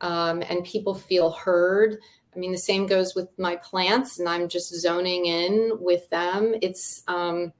um, 0.00 0.42
and 0.42 0.64
people 0.64 0.94
feel 0.94 1.30
heard. 1.30 1.98
I 2.34 2.38
mean, 2.38 2.52
the 2.52 2.58
same 2.58 2.86
goes 2.86 3.14
with 3.14 3.28
my 3.38 3.56
plants, 3.56 4.18
and 4.18 4.28
I'm 4.28 4.48
just 4.48 4.74
zoning 4.74 5.26
in 5.26 5.72
with 5.80 6.08
them. 6.10 6.54
It's, 6.60 7.02
um, 7.08 7.52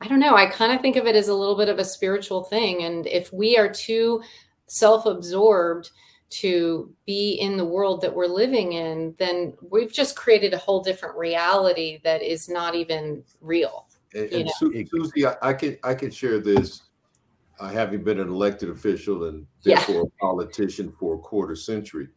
I 0.00 0.08
don't 0.08 0.20
know. 0.20 0.34
I 0.34 0.46
kind 0.46 0.72
of 0.72 0.80
think 0.80 0.96
of 0.96 1.06
it 1.06 1.16
as 1.16 1.28
a 1.28 1.34
little 1.34 1.56
bit 1.56 1.68
of 1.68 1.78
a 1.78 1.84
spiritual 1.84 2.44
thing. 2.44 2.84
And 2.84 3.06
if 3.06 3.32
we 3.32 3.58
are 3.58 3.72
too 3.72 4.22
self 4.66 5.06
absorbed 5.06 5.90
to 6.30 6.90
be 7.04 7.34
in 7.34 7.58
the 7.58 7.64
world 7.64 8.00
that 8.00 8.14
we're 8.14 8.26
living 8.26 8.72
in, 8.72 9.14
then 9.18 9.52
we've 9.70 9.92
just 9.92 10.16
created 10.16 10.54
a 10.54 10.58
whole 10.58 10.82
different 10.82 11.14
reality 11.16 12.00
that 12.04 12.22
is 12.22 12.48
not 12.48 12.74
even 12.74 13.22
real. 13.42 13.86
And, 14.14 14.32
and 14.32 14.50
Su- 14.58 14.86
Susie, 14.90 15.26
I, 15.26 15.36
I, 15.42 15.52
can 15.52 15.76
I 15.84 15.94
can 15.94 16.10
share 16.10 16.38
this, 16.38 16.82
uh, 17.60 17.68
having 17.68 18.02
been 18.02 18.20
an 18.20 18.28
elected 18.28 18.70
official 18.70 19.24
and 19.24 19.46
therefore 19.62 19.94
yeah. 19.94 20.02
a 20.02 20.20
politician 20.20 20.92
for 20.98 21.14
a 21.14 21.18
quarter 21.18 21.56
century, 21.56 22.08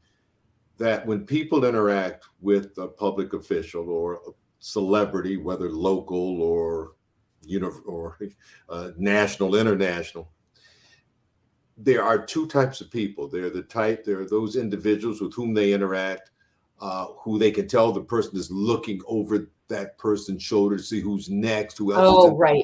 that 0.78 1.06
when 1.06 1.26
people 1.26 1.66
interact 1.66 2.26
with 2.42 2.78
a 2.78 2.88
public 2.88 3.34
official 3.34 3.90
or 3.90 4.16
a 4.16 4.32
celebrity, 4.60 5.38
whether 5.38 5.70
local 5.70 6.42
or 6.42 6.94
you 7.46 7.60
know, 7.60 7.72
or 7.86 8.18
uh, 8.70 8.92
national, 8.98 9.56
international. 9.56 10.30
There 11.78 12.04
are 12.04 12.26
two 12.26 12.48
types 12.48 12.80
of 12.82 12.90
people. 12.90 13.28
They're 13.28 13.50
the 13.50 13.64
type, 13.64 14.06
there 14.06 14.22
are 14.22 14.30
those 14.30 14.56
individuals 14.56 15.22
with 15.22 15.34
whom 15.34 15.54
they 15.54 15.74
interact, 15.74 16.32
uh, 16.80 17.08
who 17.20 17.38
they 17.38 17.52
can 17.52 17.68
tell 17.68 17.92
the 17.92 18.02
person 18.02 18.38
is 18.38 18.50
looking 18.50 19.02
over 19.08 19.50
that 19.68 19.98
person's 19.98 20.44
shoulder 20.44 20.78
to 20.78 20.84
see 20.84 21.02
who's 21.02 21.30
next, 21.30 21.78
who 21.78 21.94
else. 21.94 22.02
Oh, 22.08 22.38
right. 22.38 22.64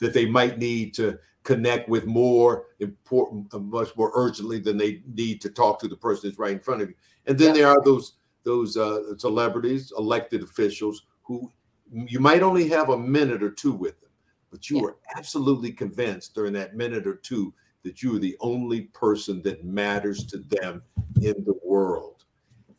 That 0.00 0.12
they 0.12 0.26
might 0.26 0.58
need 0.58 0.94
to 0.94 1.18
connect 1.48 1.88
with 1.88 2.06
more 2.06 2.66
important, 2.80 3.52
uh, 3.54 3.58
much 3.58 3.96
more 3.96 4.12
urgently 4.14 4.58
than 4.58 4.76
they 4.76 5.02
need 5.14 5.40
to 5.40 5.48
talk 5.48 5.78
to 5.80 5.88
the 5.88 5.96
person 5.96 6.28
that's 6.28 6.38
right 6.38 6.52
in 6.52 6.60
front 6.60 6.82
of 6.82 6.88
you. 6.88 6.94
And 7.26 7.38
then 7.38 7.54
there 7.54 7.68
are 7.68 7.82
those 7.84 8.14
those 8.44 8.76
uh, 8.76 9.16
celebrities, 9.18 9.92
elected 9.98 10.42
officials 10.42 11.06
who 11.22 11.50
you 11.92 12.20
might 12.20 12.42
only 12.42 12.68
have 12.68 12.90
a 12.90 12.98
minute 12.98 13.42
or 13.42 13.50
two 13.50 13.72
with 13.72 14.00
them 14.00 14.08
but 14.50 14.70
you 14.70 14.76
yeah. 14.76 14.82
were 14.82 14.96
absolutely 15.16 15.72
convinced 15.72 16.34
during 16.34 16.52
that 16.54 16.76
minute 16.76 17.06
or 17.06 17.16
two 17.16 17.52
that 17.84 18.02
you 18.02 18.16
are 18.16 18.18
the 18.18 18.36
only 18.40 18.82
person 18.82 19.42
that 19.42 19.64
matters 19.64 20.24
to 20.26 20.38
them 20.38 20.82
in 21.20 21.34
the 21.44 21.58
world. 21.64 22.24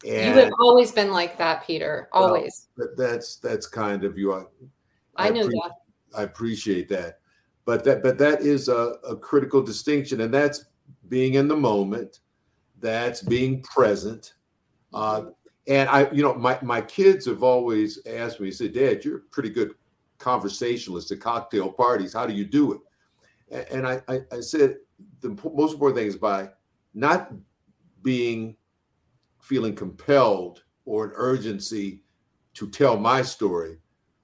And 0.06 0.36
you 0.36 0.42
have 0.42 0.54
always 0.60 0.92
been 0.92 1.12
like 1.12 1.38
that, 1.38 1.66
Peter. 1.66 2.10
Always. 2.14 2.70
Well, 2.78 2.88
that's 2.98 3.36
that's 3.38 3.68
kind 3.68 4.04
of 4.04 4.18
you. 4.18 4.34
I, 4.34 4.44
I 5.18 5.30
know 5.30 5.44
that. 5.44 5.72
I 6.16 6.24
appreciate 6.24 6.88
that, 6.90 7.20
but 7.66 7.84
that 7.84 8.04
but 8.04 8.18
that 8.18 8.42
is 8.42 8.68
a, 8.68 8.96
a 9.08 9.16
critical 9.16 9.62
distinction, 9.62 10.22
and 10.22 10.34
that's 10.34 10.66
being 11.08 11.36
in 11.36 11.48
the 11.48 11.56
moment. 11.56 12.20
That's 12.82 13.22
being 13.22 13.62
present. 13.62 14.34
Uh, 14.94 15.26
and 15.68 15.90
I, 15.90 16.10
you 16.12 16.24
know, 16.24 16.34
my 16.34 16.58
my 16.62 16.82
kids 16.82 17.26
have 17.26 17.44
always 17.44 18.00
asked 18.06 18.40
me, 18.40 18.52
said, 18.52 18.74
Dad, 18.74 19.04
you're 19.04 19.18
a 19.18 19.22
pretty 19.32 19.50
good 19.50 19.76
conversationalist 20.18 21.12
at 21.12 21.20
cocktail 21.20 21.72
parties. 21.72 22.14
How 22.14 22.26
do 22.26 22.34
you 22.34 22.46
do 22.46 22.74
it? 22.74 23.70
And 23.72 23.88
I, 23.88 24.02
I, 24.08 24.20
I 24.32 24.40
said 24.42 24.78
the 25.22 25.30
most 25.30 25.74
important 25.74 25.98
thing 25.98 26.08
is 26.08 26.16
by 26.16 26.50
not 26.94 27.32
being 28.04 28.56
feeling 29.40 29.76
compelled 29.76 30.64
or 30.86 31.06
an 31.06 31.12
urgency 31.16 32.04
to 32.54 32.70
tell 32.70 32.98
my 32.98 33.22
story, 33.22 33.78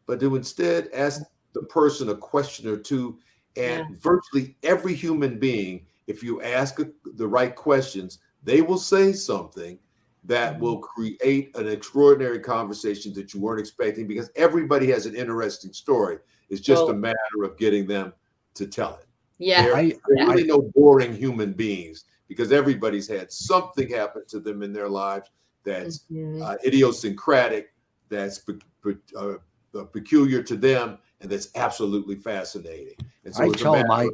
but 0.06 0.20
to 0.20 0.36
instead 0.36 0.90
ask 0.94 1.22
the 1.56 1.64
person 1.64 2.10
a 2.10 2.16
question 2.16 2.68
or 2.70 2.78
two. 2.78 3.18
And 3.58 3.90
yeah. 3.90 3.96
virtually 4.00 4.58
every 4.62 4.94
human 4.94 5.40
being, 5.40 5.88
if 6.06 6.22
you 6.22 6.42
ask 6.44 6.80
the 7.16 7.28
right 7.28 7.56
questions, 7.56 8.20
they 8.44 8.62
will 8.62 8.78
say 8.78 9.14
something 9.14 9.80
that 10.26 10.54
mm-hmm. 10.54 10.62
will 10.62 10.80
create 10.80 11.56
an 11.56 11.68
extraordinary 11.68 12.40
conversation 12.40 13.14
that 13.14 13.34
you 13.34 13.40
weren't 13.40 13.60
expecting 13.60 14.06
because 14.06 14.30
everybody 14.36 14.92
has 14.92 15.06
an 15.06 15.16
interesting 15.16 15.74
story. 15.74 16.18
It's 16.50 16.62
just 16.62 16.84
well, 16.84 16.92
a 16.92 16.96
matter 16.96 17.44
of 17.44 17.58
getting 17.58 17.88
them 17.88 18.14
to 18.56 18.68
tell 18.68 18.96
it. 18.96 19.08
Yeah. 19.38 19.64
There, 19.64 19.76
I, 19.76 19.94
there 20.08 20.28
really 20.28 20.44
no 20.44 20.70
boring 20.76 21.16
human 21.16 21.54
beings 21.54 22.06
because 22.28 22.52
everybody's 22.52 23.08
had 23.08 23.32
something 23.32 23.90
happen 23.90 24.24
to 24.28 24.40
them 24.40 24.62
in 24.62 24.74
their 24.74 24.90
lives 24.90 25.30
that's 25.64 26.00
mm-hmm. 26.12 26.42
uh, 26.42 26.56
idiosyncratic, 26.66 27.74
that's 28.10 28.40
pe- 28.40 28.54
pe- 28.84 29.16
uh, 29.16 29.34
uh, 29.78 29.84
peculiar 29.86 30.42
to 30.44 30.56
them, 30.56 30.98
and 31.22 31.30
that's 31.30 31.50
absolutely 31.56 32.16
fascinating. 32.16 32.96
And 33.24 33.34
so 33.34 33.44
I 33.44 33.50
tell 33.50 33.86
my 33.86 34.10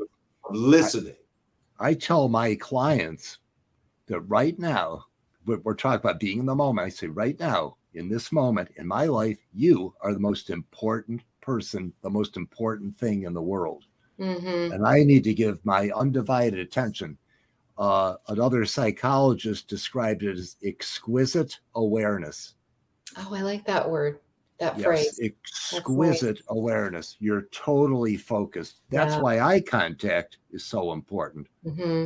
listening. 0.50 1.16
I, 1.80 1.90
I 1.90 1.94
tell 1.94 2.28
my 2.30 2.56
clients 2.56 3.40
that 4.08 4.22
right 4.22 4.58
now 4.60 5.06
we're 5.46 5.74
talking 5.74 6.00
about 6.00 6.20
being 6.20 6.40
in 6.40 6.46
the 6.46 6.56
moment. 6.56 6.86
I 6.86 6.90
say, 6.90 7.08
right 7.08 7.40
now, 7.40 7.78
in 7.94 8.08
this 8.08 8.32
moment 8.32 8.70
in 8.78 8.88
my 8.88 9.06
life, 9.06 9.40
you 9.54 9.94
are 10.02 10.14
the 10.14 10.20
most 10.20 10.50
important 10.50 11.22
person, 11.42 11.92
the 12.04 12.10
most 12.10 12.38
important 12.38 12.98
thing 12.98 13.24
in 13.24 13.34
the 13.34 13.42
world. 13.42 13.86
Mm-hmm. 14.20 14.74
And 14.74 14.86
I 14.86 15.04
need 15.04 15.24
to 15.24 15.34
give 15.34 15.66
my 15.66 15.90
undivided 15.96 16.60
attention. 16.60 17.18
Uh, 17.78 18.16
another 18.28 18.66
psychologist 18.66 19.68
described 19.68 20.22
it 20.24 20.38
as 20.38 20.58
exquisite 20.64 21.60
awareness. 21.74 22.54
Oh, 23.18 23.34
I 23.34 23.42
like 23.42 23.66
that 23.66 23.90
word 23.90 24.20
that 24.62 24.78
yes, 24.78 24.86
phrase. 24.86 25.20
Exquisite 25.74 26.42
awareness. 26.50 27.18
You're 27.20 27.48
totally 27.52 28.16
focused. 28.16 28.82
That's 28.90 29.16
yeah. 29.16 29.22
why 29.22 29.40
eye 29.40 29.60
contact 29.60 30.38
is 30.52 30.64
so 30.64 30.94
important. 30.94 31.48
Mm-hmm. 31.66 32.06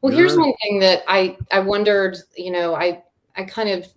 Well, 0.00 0.12
You're, 0.12 0.28
here's 0.28 0.38
one 0.38 0.54
thing 0.62 0.78
that 0.80 1.02
I 1.08 1.36
I 1.50 1.58
wondered. 1.58 2.16
You 2.36 2.52
know, 2.52 2.76
I 2.76 3.02
I 3.34 3.42
kind 3.42 3.70
of 3.70 3.92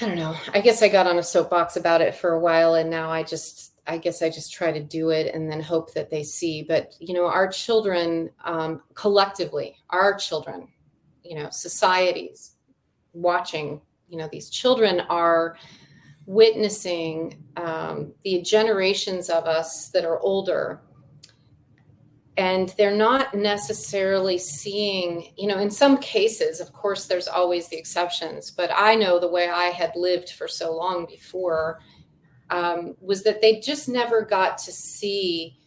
I 0.00 0.06
don't 0.06 0.16
know. 0.16 0.36
I 0.54 0.60
guess 0.60 0.80
I 0.80 0.88
got 0.88 1.08
on 1.08 1.18
a 1.18 1.22
soapbox 1.22 1.76
about 1.76 2.00
it 2.00 2.14
for 2.14 2.34
a 2.34 2.40
while, 2.40 2.74
and 2.74 2.88
now 2.88 3.10
I 3.10 3.24
just 3.24 3.72
I 3.88 3.98
guess 3.98 4.22
I 4.22 4.30
just 4.30 4.52
try 4.52 4.70
to 4.70 4.80
do 4.80 5.10
it 5.10 5.34
and 5.34 5.50
then 5.50 5.60
hope 5.60 5.92
that 5.94 6.10
they 6.10 6.22
see. 6.22 6.62
But 6.62 6.94
you 7.00 7.12
know, 7.12 7.26
our 7.26 7.48
children 7.48 8.30
um, 8.44 8.82
collectively, 8.94 9.76
our 9.90 10.16
children, 10.16 10.68
you 11.24 11.34
know, 11.34 11.48
societies 11.50 12.52
watching. 13.12 13.80
You 14.08 14.16
know, 14.16 14.28
these 14.32 14.48
children 14.48 15.00
are 15.10 15.56
witnessing 16.28 17.42
um, 17.56 18.12
the 18.22 18.42
generations 18.42 19.30
of 19.30 19.46
us 19.46 19.88
that 19.88 20.04
are 20.04 20.20
older. 20.20 20.82
And 22.36 22.68
they're 22.76 22.94
not 22.94 23.34
necessarily 23.34 24.36
seeing 24.36 25.32
you 25.36 25.48
know 25.48 25.58
in 25.58 25.72
some 25.72 25.98
cases 25.98 26.60
of 26.60 26.72
course 26.72 27.06
there's 27.06 27.26
always 27.26 27.66
the 27.66 27.76
exceptions 27.76 28.52
but 28.52 28.70
i 28.76 28.94
know 28.94 29.18
the 29.18 29.26
way 29.26 29.48
i 29.48 29.64
had 29.64 29.90
lived 29.96 30.30
for 30.30 30.46
so 30.46 30.72
long 30.72 31.04
before 31.06 31.80
um, 32.50 32.94
was 33.00 33.24
that 33.24 33.40
they 33.40 33.58
just 33.58 33.88
never 33.88 34.22
got 34.22 34.56
to 34.58 34.70
see 34.70 35.58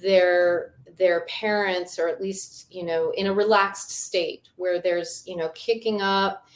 their 0.00 0.74
their 0.96 1.22
parents 1.22 1.98
or 1.98 2.06
at 2.06 2.20
least 2.20 2.72
you 2.72 2.84
know 2.84 3.12
in 3.16 3.26
a 3.26 3.34
relaxed 3.34 3.90
state 3.90 4.48
where 4.54 4.80
there's 4.80 5.24
you 5.26 5.34
know 5.34 5.48
kicking 5.56 6.00
up 6.00 6.46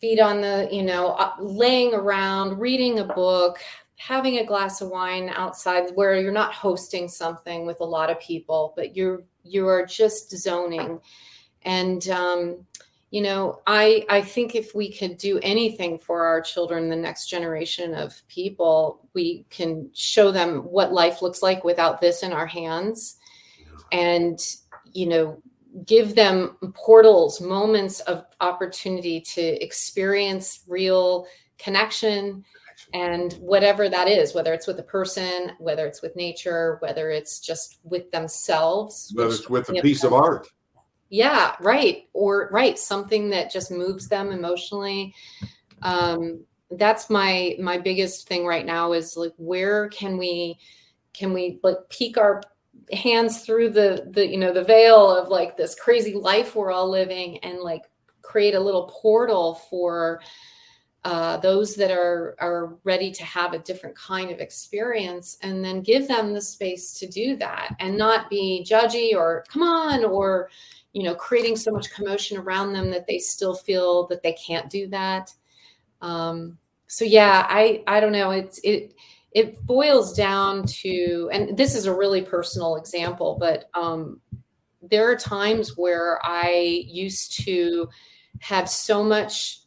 feet 0.00 0.20
on 0.20 0.40
the, 0.40 0.68
you 0.70 0.82
know, 0.82 1.12
uh, 1.12 1.32
laying 1.40 1.94
around, 1.94 2.58
reading 2.58 3.00
a 3.00 3.04
book, 3.04 3.58
having 3.96 4.38
a 4.38 4.46
glass 4.46 4.80
of 4.80 4.88
wine 4.88 5.28
outside 5.30 5.90
where 5.94 6.18
you're 6.18 6.32
not 6.32 6.54
hosting 6.54 7.08
something 7.08 7.66
with 7.66 7.80
a 7.80 7.84
lot 7.84 8.10
of 8.10 8.20
people, 8.20 8.72
but 8.76 8.96
you're 8.96 9.22
you 9.44 9.66
are 9.66 9.84
just 9.84 10.30
zoning. 10.30 11.00
And 11.62 12.08
um, 12.08 12.66
you 13.10 13.22
know, 13.22 13.60
I 13.66 14.04
I 14.08 14.22
think 14.22 14.54
if 14.54 14.74
we 14.74 14.92
could 14.92 15.18
do 15.18 15.40
anything 15.42 15.98
for 15.98 16.24
our 16.24 16.40
children, 16.40 16.88
the 16.88 16.96
next 16.96 17.26
generation 17.26 17.94
of 17.94 18.22
people, 18.28 19.08
we 19.14 19.46
can 19.50 19.90
show 19.94 20.30
them 20.30 20.58
what 20.60 20.92
life 20.92 21.20
looks 21.20 21.42
like 21.42 21.64
without 21.64 22.00
this 22.00 22.22
in 22.22 22.32
our 22.32 22.46
hands. 22.46 23.16
And 23.90 24.38
you 24.92 25.06
know, 25.06 25.42
give 25.86 26.14
them 26.14 26.56
portals, 26.74 27.40
moments 27.40 28.00
of 28.00 28.24
opportunity 28.40 29.20
to 29.20 29.42
experience 29.62 30.64
real 30.66 31.26
connection 31.58 32.44
and 32.94 33.34
whatever 33.34 33.88
that 33.88 34.08
is, 34.08 34.34
whether 34.34 34.52
it's 34.54 34.66
with 34.66 34.78
a 34.78 34.84
person, 34.84 35.52
whether 35.58 35.86
it's 35.86 36.00
with 36.00 36.16
nature, 36.16 36.78
whether 36.80 37.10
it's 37.10 37.40
just 37.40 37.78
with 37.84 38.10
themselves, 38.12 39.12
whether 39.14 39.30
it's 39.30 39.48
with 39.48 39.68
a 39.68 39.82
piece 39.82 40.04
of 40.04 40.12
art. 40.12 40.48
Yeah, 41.10 41.54
right. 41.60 42.08
Or 42.12 42.48
right, 42.52 42.78
something 42.78 43.30
that 43.30 43.50
just 43.50 43.70
moves 43.70 44.08
them 44.08 44.30
emotionally. 44.30 45.14
Um, 45.82 46.44
that's 46.72 47.08
my 47.08 47.56
my 47.60 47.78
biggest 47.78 48.28
thing 48.28 48.44
right 48.44 48.66
now 48.66 48.92
is 48.92 49.16
like 49.16 49.32
where 49.38 49.88
can 49.88 50.18
we 50.18 50.58
can 51.14 51.32
we 51.32 51.60
like 51.62 51.76
peek 51.88 52.18
our 52.18 52.42
hands 52.92 53.40
through 53.40 53.70
the 53.70 54.08
the 54.10 54.26
you 54.26 54.38
know 54.38 54.52
the 54.52 54.64
veil 54.64 55.10
of 55.10 55.28
like 55.28 55.56
this 55.56 55.74
crazy 55.74 56.14
life 56.14 56.54
we're 56.54 56.72
all 56.72 56.88
living 56.88 57.38
and 57.38 57.58
like 57.60 57.84
create 58.22 58.54
a 58.54 58.60
little 58.60 58.90
portal 59.00 59.54
for 59.70 60.20
uh, 61.04 61.36
those 61.38 61.74
that 61.74 61.90
are 61.90 62.36
are 62.40 62.76
ready 62.84 63.10
to 63.10 63.24
have 63.24 63.52
a 63.52 63.58
different 63.60 63.96
kind 63.96 64.30
of 64.30 64.40
experience 64.40 65.38
and 65.42 65.64
then 65.64 65.80
give 65.80 66.08
them 66.08 66.34
the 66.34 66.40
space 66.40 66.92
to 66.92 67.06
do 67.06 67.36
that 67.36 67.74
and 67.78 67.96
not 67.96 68.28
be 68.28 68.66
judgy 68.68 69.14
or 69.14 69.44
come 69.48 69.62
on 69.62 70.04
or 70.04 70.50
you 70.92 71.04
know 71.04 71.14
creating 71.14 71.56
so 71.56 71.70
much 71.70 71.90
commotion 71.92 72.36
around 72.36 72.72
them 72.72 72.90
that 72.90 73.06
they 73.06 73.18
still 73.18 73.54
feel 73.54 74.06
that 74.08 74.22
they 74.22 74.32
can't 74.32 74.68
do 74.68 74.88
that. 74.88 75.32
Um, 76.00 76.58
so 76.90 77.04
yeah 77.04 77.46
i 77.48 77.82
i 77.86 78.00
don't 78.00 78.12
know. 78.12 78.30
It's 78.30 78.60
it 78.64 78.94
it 79.32 79.64
boils 79.66 80.14
down 80.14 80.64
to, 80.66 81.28
and 81.32 81.56
this 81.56 81.74
is 81.74 81.86
a 81.86 81.94
really 81.94 82.22
personal 82.22 82.76
example, 82.76 83.36
but 83.38 83.68
um, 83.74 84.20
there 84.82 85.10
are 85.10 85.16
times 85.16 85.76
where 85.76 86.18
I 86.24 86.84
used 86.86 87.44
to 87.44 87.88
have 88.40 88.70
so 88.70 89.02
much, 89.02 89.60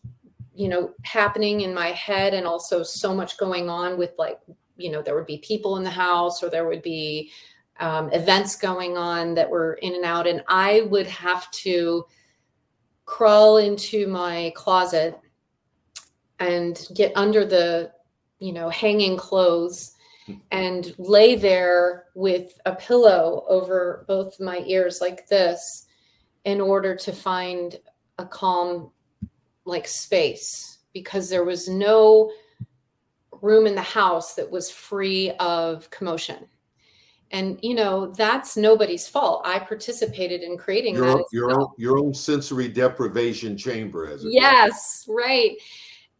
you 0.55 0.67
know, 0.67 0.93
happening 1.03 1.61
in 1.61 1.73
my 1.73 1.89
head 1.89 2.33
and 2.33 2.47
also 2.47 2.83
so 2.83 3.13
much 3.13 3.38
going 3.38 3.69
on 3.69 3.97
with 3.97 4.11
like, 4.17 4.39
you 4.77 4.91
know, 4.91 5.01
there 5.01 5.15
would 5.15 5.27
be 5.27 5.38
people 5.39 5.77
in 5.77 5.83
the 5.83 5.89
house 5.89 6.41
or 6.41 6.49
there 6.49 6.67
would 6.67 6.81
be 6.81 7.31
um, 7.79 8.11
events 8.11 8.55
going 8.55 8.97
on 8.97 9.35
that 9.35 9.49
were 9.49 9.73
in 9.75 9.93
and 9.95 10.05
out. 10.05 10.27
And 10.27 10.43
I 10.47 10.81
would 10.89 11.07
have 11.07 11.49
to 11.51 12.05
crawl 13.05 13.57
into 13.57 14.07
my 14.07 14.51
closet 14.55 15.19
and 16.39 16.88
get 16.95 17.11
under 17.15 17.45
the, 17.45 17.91
you 18.41 18.51
know, 18.51 18.69
hanging 18.69 19.15
clothes 19.15 19.93
and 20.51 20.93
lay 20.97 21.35
there 21.35 22.05
with 22.15 22.59
a 22.65 22.76
pillow 22.76 23.45
over 23.47 24.03
both 24.07 24.39
my 24.39 24.63
ears 24.65 24.99
like 24.99 25.27
this 25.27 25.85
in 26.43 26.59
order 26.59 26.95
to 26.95 27.11
find 27.11 27.80
a 28.18 28.26
calm 28.26 28.91
like 29.65 29.88
space 29.88 30.80
because 30.91 31.30
there 31.30 31.45
was 31.45 31.69
no 31.69 32.31
room 33.41 33.68
in 33.68 33.76
the 33.76 33.81
house 33.81 34.34
that 34.34 34.49
was 34.49 34.72
free 34.72 35.31
of 35.39 35.89
commotion. 35.91 36.47
And 37.30 37.59
you 37.61 37.76
know 37.76 38.07
that's 38.07 38.57
nobody's 38.57 39.07
fault. 39.07 39.43
I 39.45 39.59
participated 39.59 40.41
in 40.41 40.57
creating 40.57 40.95
your, 40.95 41.05
that 41.05 41.26
your, 41.31 41.51
own, 41.51 41.68
your 41.77 41.97
own 41.97 42.13
sensory 42.13 42.68
deprivation 42.68 43.55
chamber 43.55 44.05
as 44.05 44.26
yes 44.26 45.05
right 45.07 45.55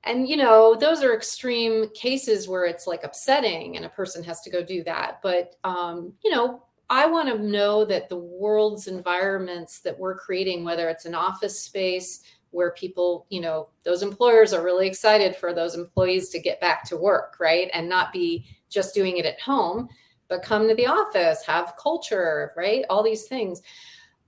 and 0.04 0.28
you 0.28 0.38
know 0.38 0.76
those 0.76 1.04
are 1.04 1.16
extreme 1.16 1.90
cases 1.94 2.48
where 2.48 2.66
it's 2.66 2.88
like 2.88 3.04
upsetting 3.04 3.78
and 3.78 3.86
a 3.86 3.90
person 3.90 4.24
has 4.24 4.42
to 4.42 4.50
go 4.50 4.64
do 4.64 4.84
that. 4.84 5.20
But 5.22 5.56
um, 5.64 6.14
you 6.24 6.32
know 6.32 6.64
i 6.90 7.06
want 7.06 7.30
to 7.30 7.42
know 7.42 7.86
that 7.86 8.10
the 8.10 8.18
world's 8.18 8.88
environments 8.88 9.80
that 9.80 9.98
we're 9.98 10.18
creating 10.18 10.66
whether 10.66 10.90
it's 10.90 11.06
an 11.06 11.16
office 11.16 11.58
space 11.58 12.24
where 12.50 12.72
people 12.72 13.26
you 13.30 13.40
know 13.40 13.70
those 13.86 14.04
employers 14.04 14.52
are 14.52 14.62
really 14.62 14.88
excited 14.88 15.34
for 15.34 15.54
those 15.54 15.76
employees 15.76 16.28
to 16.28 16.38
get 16.38 16.60
back 16.60 16.84
to 16.84 16.98
work 16.98 17.38
right 17.40 17.70
and 17.74 17.88
not 17.88 18.12
be 18.12 18.46
just 18.70 18.94
doing 18.94 19.16
it 19.16 19.26
at 19.26 19.40
home 19.40 19.88
but 20.32 20.42
come 20.42 20.68
to 20.68 20.76
the 20.76 20.88
office 20.88 21.44
have 21.46 21.76
culture 21.78 22.52
right 22.56 22.86
all 22.90 23.04
these 23.04 23.26
things. 23.26 23.62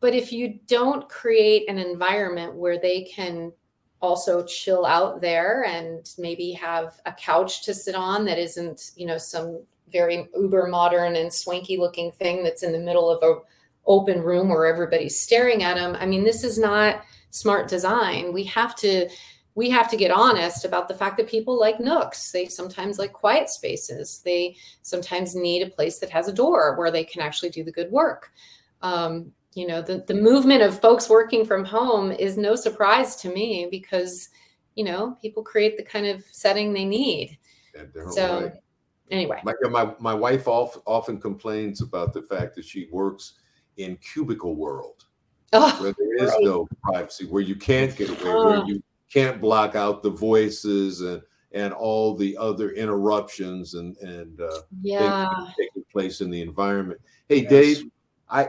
But 0.02 0.14
if 0.14 0.34
you 0.34 0.60
don't 0.68 1.08
create 1.08 1.70
an 1.70 1.78
environment 1.78 2.54
where 2.56 2.78
they 2.78 3.04
can 3.04 3.54
also 4.04 4.44
chill 4.44 4.86
out 4.86 5.22
there 5.22 5.64
and 5.64 6.14
maybe 6.20 6.52
have 6.52 7.00
a 7.06 7.14
couch 7.14 7.64
to 7.64 7.74
sit 7.74 7.96
on 7.96 8.26
that 8.26 8.38
isn't 8.38 8.92
you 8.96 9.08
know 9.08 9.18
some 9.18 9.64
very 9.92 10.28
uber 10.36 10.68
modern 10.68 11.16
and 11.16 11.34
swanky 11.34 11.78
looking 11.78 12.12
thing 12.12 12.44
that's 12.44 12.64
in 12.64 12.72
the 12.72 12.80
middle 12.80 13.10
of 13.10 13.24
a 13.24 13.40
open 13.86 14.22
room 14.22 14.50
where 14.50 14.66
everybody's 14.66 15.20
staring 15.20 15.64
at 15.64 15.76
them 15.76 15.96
i 16.00 16.06
mean 16.06 16.24
this 16.24 16.44
is 16.44 16.60
not 16.60 17.04
smart 17.34 17.68
design. 17.68 18.32
We 18.32 18.44
have 18.46 18.76
to 18.78 19.10
we 19.56 19.70
have 19.70 19.90
to 19.90 19.98
get 19.98 20.10
honest 20.10 20.66
about 20.66 20.88
the 20.88 20.96
fact 20.96 21.18
that 21.18 21.28
people 21.28 21.60
like 21.60 21.80
nooks. 21.80 22.32
They 22.32 22.46
sometimes 22.46 22.98
like 22.98 23.14
quiet 23.14 23.50
spaces. 23.50 24.22
They 24.26 24.56
sometimes 24.82 25.36
need 25.36 25.62
a 25.62 25.70
place 25.70 26.00
that 26.00 26.10
has 26.10 26.28
a 26.28 26.34
door 26.34 26.76
where 26.76 26.90
they 26.90 27.04
can 27.04 27.22
actually 27.22 27.52
do 27.52 27.64
the 27.64 27.72
good 27.72 27.92
work. 27.92 28.32
Um, 28.82 29.32
you 29.56 29.68
know 29.68 29.82
the, 29.82 30.04
the 30.08 30.14
movement 30.14 30.62
of 30.62 30.80
folks 30.80 31.10
working 31.10 31.46
from 31.46 31.64
home 31.64 32.12
is 32.12 32.38
no 32.38 32.56
surprise 32.56 33.16
to 33.18 33.30
me 33.30 33.68
because 33.70 34.30
you 34.76 34.84
know 34.84 35.18
people 35.22 35.44
create 35.44 35.78
the 35.78 35.84
kind 35.84 36.06
of 36.06 36.24
setting 36.32 36.74
they 36.74 36.86
need 36.86 37.38
so 38.12 38.44
right. 38.44 38.54
anyway 39.12 39.40
my, 39.44 39.54
my, 39.70 39.94
my 40.00 40.14
wife 40.14 40.48
often 40.48 41.20
complains 41.20 41.82
about 41.82 42.14
the 42.14 42.22
fact 42.22 42.56
that 42.56 42.66
she 42.66 42.88
works 42.92 43.34
in 43.78 43.98
cubicle 43.98 44.56
world 44.56 45.06
oh, 45.54 45.76
where 45.82 45.94
there 45.98 46.26
is 46.26 46.32
right. 46.32 46.44
no 46.44 46.68
privacy 46.84 47.26
where 47.26 47.42
you 47.42 47.56
can't 47.56 47.96
get 47.96 48.10
away 48.10 48.24
where 48.24 48.58
oh. 48.58 48.66
you 48.66 48.82
can't 49.12 49.40
block 49.40 49.76
out 49.76 50.04
the 50.04 50.10
voices 50.10 51.02
and 51.02 51.22
and 51.54 51.72
all 51.72 52.16
the 52.16 52.36
other 52.38 52.72
interruptions 52.72 53.76
and 53.76 53.96
and 53.98 54.42
uh, 54.42 54.62
yeah 54.82 55.30
taking 55.58 55.84
place 55.92 56.22
in 56.22 56.30
the 56.30 56.42
environment 56.42 57.00
hey 57.30 57.42
yes. 57.42 57.50
dave 57.50 57.84
i 58.30 58.48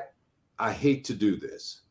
I 0.64 0.72
hate 0.72 1.04
to 1.04 1.14
do 1.14 1.36
this. 1.36 1.82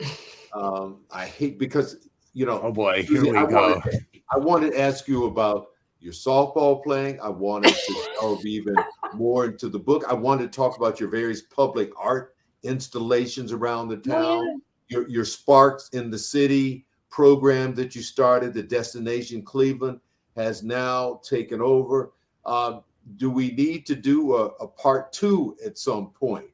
Um, 0.54 1.06
I 1.10 1.24
hate 1.24 1.58
because 1.58 2.10
you 2.34 2.44
know. 2.44 2.60
Oh 2.62 2.70
boy, 2.70 3.04
here 3.04 3.22
we 3.22 3.34
I 3.34 3.46
go. 3.46 3.70
Wanted, 3.70 4.06
I 4.34 4.36
wanted 4.36 4.72
to 4.72 4.80
ask 4.82 5.08
you 5.08 5.24
about 5.24 5.68
your 5.98 6.12
softball 6.12 6.84
playing. 6.84 7.18
I 7.22 7.30
wanted 7.30 7.74
to 7.74 8.08
delve 8.20 8.44
even 8.44 8.76
more 9.14 9.46
into 9.46 9.70
the 9.70 9.78
book. 9.78 10.04
I 10.10 10.12
wanted 10.12 10.52
to 10.52 10.54
talk 10.54 10.76
about 10.76 11.00
your 11.00 11.08
various 11.08 11.40
public 11.40 11.90
art 11.96 12.34
installations 12.64 13.50
around 13.50 13.88
the 13.88 13.96
town. 13.96 14.44
Yeah. 14.90 14.98
Your 14.98 15.08
your 15.08 15.24
Sparks 15.24 15.88
in 15.94 16.10
the 16.10 16.18
City 16.18 16.84
program 17.08 17.74
that 17.76 17.96
you 17.96 18.02
started, 18.02 18.52
the 18.52 18.62
Destination 18.62 19.40
Cleveland, 19.40 20.00
has 20.36 20.62
now 20.62 21.18
taken 21.26 21.62
over. 21.62 22.12
Uh, 22.44 22.80
do 23.16 23.30
we 23.30 23.52
need 23.52 23.86
to 23.86 23.94
do 23.94 24.36
a, 24.36 24.48
a 24.60 24.68
part 24.68 25.14
two 25.14 25.56
at 25.64 25.78
some 25.78 26.10
point? 26.10 26.51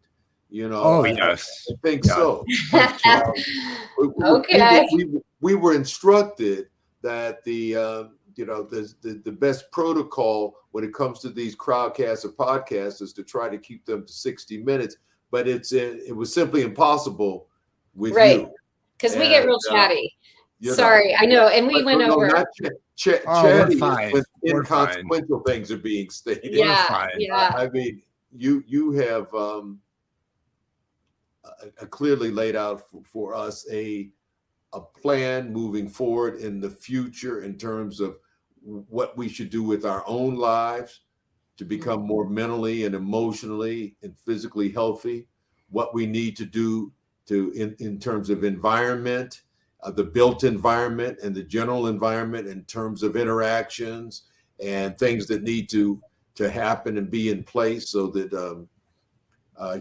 You 0.50 0.68
know, 0.68 0.82
oh 0.82 1.04
I, 1.04 1.08
yes, 1.08 1.66
I 1.70 1.74
think 1.82 2.06
yeah. 2.06 2.14
so. 2.14 2.44
we, 3.98 4.08
okay, 4.24 4.86
we, 4.92 5.04
we, 5.04 5.20
we, 5.42 5.54
were 5.54 5.74
instructed 5.74 6.68
that 7.02 7.44
the 7.44 7.76
uh, 7.76 8.04
you 8.34 8.46
know 8.46 8.62
the, 8.62 8.90
the, 9.02 9.20
the 9.24 9.32
best 9.32 9.70
protocol 9.72 10.56
when 10.70 10.84
it 10.84 10.94
comes 10.94 11.18
to 11.20 11.28
these 11.28 11.54
crowdcasts 11.54 12.24
or 12.24 12.30
podcasts 12.30 13.02
is 13.02 13.12
to 13.12 13.24
try 13.24 13.50
to 13.50 13.58
keep 13.58 13.84
them 13.84 14.06
to 14.06 14.12
sixty 14.12 14.62
minutes, 14.62 14.96
but 15.30 15.46
it's 15.46 15.72
it 15.72 16.16
was 16.16 16.32
simply 16.32 16.62
impossible 16.62 17.48
with 17.94 18.14
right. 18.14 18.40
you 18.40 18.54
because 18.96 19.16
we 19.16 19.28
get 19.28 19.44
real 19.44 19.58
uh, 19.70 19.72
chatty. 19.74 20.16
Uh, 20.66 20.72
Sorry, 20.72 21.12
know, 21.12 21.18
I 21.20 21.26
know, 21.26 21.48
and 21.48 21.66
we 21.66 21.84
went 21.84 22.00
no, 22.00 22.14
over. 22.14 22.28
Not 22.28 22.46
ch- 22.54 22.70
ch- 22.96 23.22
oh, 23.26 23.42
chatty 23.42 23.78
when 23.78 24.24
inconsequential 24.46 25.40
things 25.40 25.70
are 25.70 25.78
being 25.78 26.08
stated. 26.10 26.54
Yeah, 26.54 27.06
yeah. 27.18 27.52
I 27.54 27.68
mean, 27.68 28.02
you 28.32 28.64
you 28.66 28.92
have 28.92 29.32
um, 29.34 29.78
uh, 31.80 31.86
clearly 31.86 32.30
laid 32.30 32.56
out 32.56 32.88
for, 32.90 33.02
for 33.04 33.34
us 33.34 33.66
a 33.70 34.10
a 34.74 34.80
plan 34.80 35.52
moving 35.52 35.88
forward 35.88 36.36
in 36.36 36.60
the 36.60 36.68
future 36.68 37.42
in 37.42 37.56
terms 37.56 38.00
of 38.00 38.18
what 38.62 39.16
we 39.16 39.28
should 39.28 39.48
do 39.48 39.62
with 39.62 39.86
our 39.86 40.04
own 40.06 40.36
lives 40.36 41.00
to 41.56 41.64
become 41.64 42.02
more 42.02 42.28
mentally 42.28 42.84
and 42.84 42.94
emotionally 42.94 43.96
and 44.02 44.18
physically 44.18 44.70
healthy 44.70 45.26
what 45.70 45.94
we 45.94 46.06
need 46.06 46.36
to 46.36 46.44
do 46.44 46.92
to 47.26 47.50
in, 47.52 47.74
in 47.78 47.98
terms 47.98 48.30
of 48.30 48.44
environment 48.44 49.42
uh, 49.82 49.90
the 49.90 50.04
built 50.04 50.44
environment 50.44 51.18
and 51.22 51.34
the 51.34 51.42
general 51.42 51.86
environment 51.86 52.46
in 52.46 52.64
terms 52.64 53.02
of 53.02 53.16
interactions 53.16 54.24
and 54.60 54.98
things 54.98 55.26
that 55.26 55.42
need 55.42 55.68
to 55.68 56.00
to 56.34 56.50
happen 56.50 56.98
and 56.98 57.10
be 57.10 57.30
in 57.30 57.42
place 57.42 57.90
so 57.90 58.06
that 58.08 58.32
um, 58.34 58.68
uh, 59.56 59.78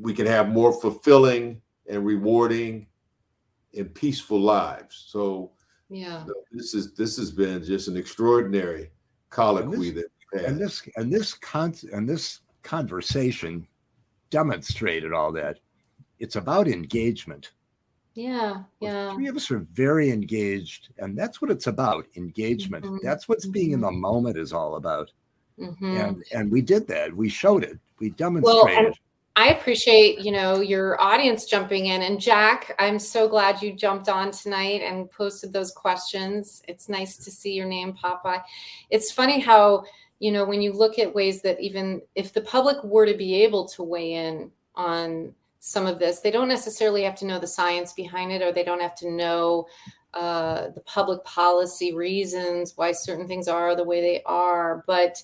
we 0.00 0.14
can 0.14 0.26
have 0.26 0.48
more 0.48 0.72
fulfilling 0.72 1.60
and 1.88 2.04
rewarding 2.04 2.86
and 3.76 3.94
peaceful 3.94 4.40
lives. 4.40 5.06
So 5.08 5.52
yeah, 5.88 6.24
this 6.52 6.74
is 6.74 6.94
this 6.94 7.16
has 7.16 7.30
been 7.30 7.62
just 7.64 7.88
an 7.88 7.96
extraordinary 7.96 8.90
colloquy 9.30 9.90
this, 9.90 10.04
that 10.04 10.10
we've 10.32 10.42
had. 10.42 10.50
And 10.50 10.60
this 10.60 10.82
and 10.96 11.12
this 11.12 11.34
con 11.34 11.74
and 11.92 12.08
this 12.08 12.40
conversation 12.62 13.66
demonstrated 14.30 15.12
all 15.12 15.32
that. 15.32 15.58
It's 16.18 16.36
about 16.36 16.68
engagement. 16.68 17.52
Yeah, 18.14 18.64
yeah. 18.80 19.14
three 19.14 19.28
of 19.28 19.36
us 19.36 19.50
are 19.52 19.64
very 19.72 20.10
engaged, 20.10 20.88
and 20.98 21.16
that's 21.16 21.40
what 21.40 21.52
it's 21.52 21.68
about. 21.68 22.06
Engagement. 22.16 22.84
Mm-hmm. 22.84 23.06
That's 23.06 23.28
what 23.28 23.38
being 23.52 23.70
in 23.72 23.80
the 23.80 23.86
mm-hmm. 23.86 24.00
moment 24.00 24.36
is 24.36 24.52
all 24.52 24.74
about. 24.74 25.12
Mm-hmm. 25.58 25.96
And 25.96 26.24
and 26.32 26.50
we 26.50 26.60
did 26.60 26.88
that. 26.88 27.14
We 27.14 27.28
showed 27.28 27.64
it. 27.64 27.78
We 28.00 28.10
demonstrated. 28.10 28.84
Well, 28.84 28.92
I 29.38 29.50
appreciate, 29.50 30.18
you 30.18 30.32
know, 30.32 30.58
your 30.58 31.00
audience 31.00 31.44
jumping 31.44 31.86
in. 31.86 32.02
And 32.02 32.20
Jack, 32.20 32.74
I'm 32.80 32.98
so 32.98 33.28
glad 33.28 33.62
you 33.62 33.72
jumped 33.72 34.08
on 34.08 34.32
tonight 34.32 34.82
and 34.82 35.08
posted 35.08 35.52
those 35.52 35.70
questions. 35.70 36.60
It's 36.66 36.88
nice 36.88 37.16
to 37.18 37.30
see 37.30 37.52
your 37.52 37.68
name 37.68 37.92
pop 37.92 38.24
by. 38.24 38.40
It's 38.90 39.12
funny 39.12 39.38
how, 39.38 39.84
you 40.18 40.32
know, 40.32 40.44
when 40.44 40.60
you 40.60 40.72
look 40.72 40.98
at 40.98 41.14
ways 41.14 41.40
that 41.42 41.60
even 41.60 42.02
if 42.16 42.32
the 42.32 42.40
public 42.40 42.82
were 42.82 43.06
to 43.06 43.16
be 43.16 43.44
able 43.44 43.68
to 43.68 43.84
weigh 43.84 44.14
in 44.14 44.50
on 44.74 45.32
some 45.60 45.86
of 45.86 46.00
this, 46.00 46.18
they 46.18 46.32
don't 46.32 46.48
necessarily 46.48 47.04
have 47.04 47.14
to 47.18 47.24
know 47.24 47.38
the 47.38 47.46
science 47.46 47.92
behind 47.92 48.32
it 48.32 48.42
or 48.42 48.50
they 48.50 48.64
don't 48.64 48.82
have 48.82 48.96
to 48.96 49.08
know 49.08 49.68
uh, 50.14 50.70
the 50.70 50.80
public 50.80 51.22
policy 51.22 51.94
reasons 51.94 52.72
why 52.74 52.90
certain 52.90 53.28
things 53.28 53.46
are 53.46 53.76
the 53.76 53.84
way 53.84 54.00
they 54.00 54.20
are. 54.26 54.82
But 54.88 55.22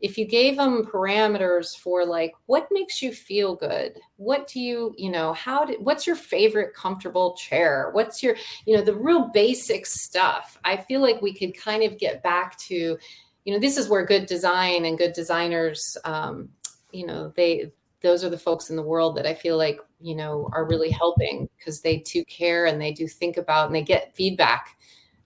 if 0.00 0.18
you 0.18 0.26
gave 0.26 0.56
them 0.56 0.84
parameters 0.84 1.76
for 1.76 2.04
like 2.04 2.32
what 2.46 2.68
makes 2.70 3.00
you 3.00 3.12
feel 3.12 3.56
good? 3.56 3.98
What 4.16 4.46
do 4.46 4.60
you 4.60 4.94
you 4.96 5.10
know 5.10 5.32
how 5.32 5.64
did 5.64 5.80
what's 5.80 6.06
your 6.06 6.16
favorite 6.16 6.74
comfortable 6.74 7.34
chair? 7.36 7.90
What's 7.92 8.22
your 8.22 8.36
you 8.66 8.76
know 8.76 8.82
the 8.82 8.94
real 8.94 9.30
basic 9.32 9.86
stuff? 9.86 10.58
I 10.64 10.76
feel 10.76 11.00
like 11.00 11.22
we 11.22 11.32
could 11.32 11.56
kind 11.56 11.82
of 11.82 11.98
get 11.98 12.22
back 12.22 12.58
to 12.58 12.98
you 13.46 13.52
know 13.54 13.60
this 13.60 13.78
is 13.78 13.88
where 13.88 14.04
good 14.04 14.26
design 14.26 14.84
and 14.84 14.98
good 14.98 15.14
designers 15.14 15.96
um, 16.04 16.50
you 16.92 17.06
know 17.06 17.32
they 17.36 17.72
those 18.02 18.22
are 18.22 18.28
the 18.28 18.38
folks 18.38 18.68
in 18.70 18.76
the 18.76 18.82
world 18.82 19.16
that 19.16 19.26
i 19.26 19.34
feel 19.34 19.56
like 19.56 19.80
you 20.00 20.14
know 20.14 20.50
are 20.52 20.66
really 20.66 20.90
helping 20.90 21.48
because 21.56 21.80
they 21.80 21.98
too 21.98 22.24
care 22.26 22.66
and 22.66 22.80
they 22.80 22.92
do 22.92 23.08
think 23.08 23.36
about 23.36 23.66
and 23.66 23.74
they 23.74 23.82
get 23.82 24.14
feedback 24.14 24.76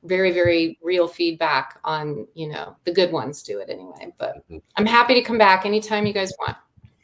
very 0.05 0.31
very 0.31 0.79
real 0.83 1.07
feedback 1.07 1.79
on 1.85 2.27
you 2.35 2.49
know 2.49 2.77
the 2.85 2.93
good 2.93 3.13
ones 3.13 3.43
do 3.43 3.59
it 3.59 3.69
anyway 3.69 4.13
but 4.19 4.37
mm-hmm. 4.37 4.59
i'm 4.77 4.87
happy 4.87 5.15
to 5.15 5.23
come 5.23 5.39
back 5.39 5.67
anytime 5.67 6.07
you 6.07 6.13
guys 6.13 6.33
want 6.39 6.57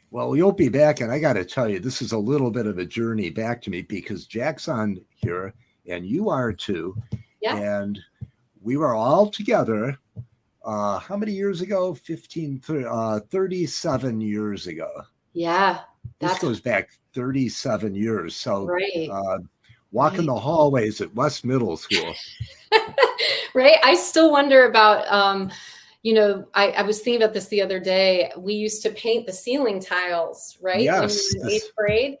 well 0.09 0.35
you'll 0.35 0.51
be 0.51 0.69
back 0.69 1.01
and 1.01 1.11
i 1.11 1.19
got 1.19 1.33
to 1.33 1.45
tell 1.45 1.69
you 1.69 1.79
this 1.79 2.01
is 2.01 2.11
a 2.11 2.17
little 2.17 2.49
bit 2.49 2.65
of 2.65 2.79
a 2.79 2.85
journey 2.85 3.29
back 3.29 3.61
to 3.61 3.69
me 3.69 3.81
because 3.83 4.25
jack's 4.25 4.67
on 4.67 4.99
here 5.15 5.53
and 5.87 6.05
you 6.05 6.29
are 6.29 6.51
too 6.51 6.95
yeah. 7.41 7.55
and 7.55 7.99
we 8.61 8.77
were 8.77 8.95
all 8.95 9.29
together 9.29 9.95
uh 10.65 10.97
how 10.97 11.15
many 11.15 11.31
years 11.31 11.61
ago 11.61 11.93
15 11.93 12.61
uh 12.89 13.19
37 13.29 14.21
years 14.21 14.67
ago 14.67 14.89
yeah 15.33 15.81
this 16.19 16.39
goes 16.39 16.59
back 16.59 16.89
37 17.13 17.93
years 17.93 18.35
so 18.35 18.65
right. 18.65 19.09
uh 19.11 19.37
walking 19.91 20.19
right. 20.19 20.27
the 20.27 20.35
hallways 20.35 21.01
at 21.01 21.13
west 21.15 21.45
middle 21.45 21.77
school 21.77 22.13
right 23.53 23.77
i 23.83 23.95
still 23.95 24.31
wonder 24.31 24.65
about 24.65 25.07
um 25.11 25.49
you 26.03 26.13
know 26.13 26.45
I, 26.53 26.69
I 26.71 26.81
was 26.83 26.99
thinking 26.99 27.21
about 27.21 27.33
this 27.33 27.47
the 27.47 27.61
other 27.61 27.79
day 27.79 28.31
we 28.37 28.53
used 28.53 28.81
to 28.83 28.91
paint 28.91 29.25
the 29.25 29.33
ceiling 29.33 29.79
tiles 29.79 30.57
right 30.61 30.81
yes. 30.81 31.33
in 31.35 31.49
eighth 31.49 31.71
grade 31.75 32.17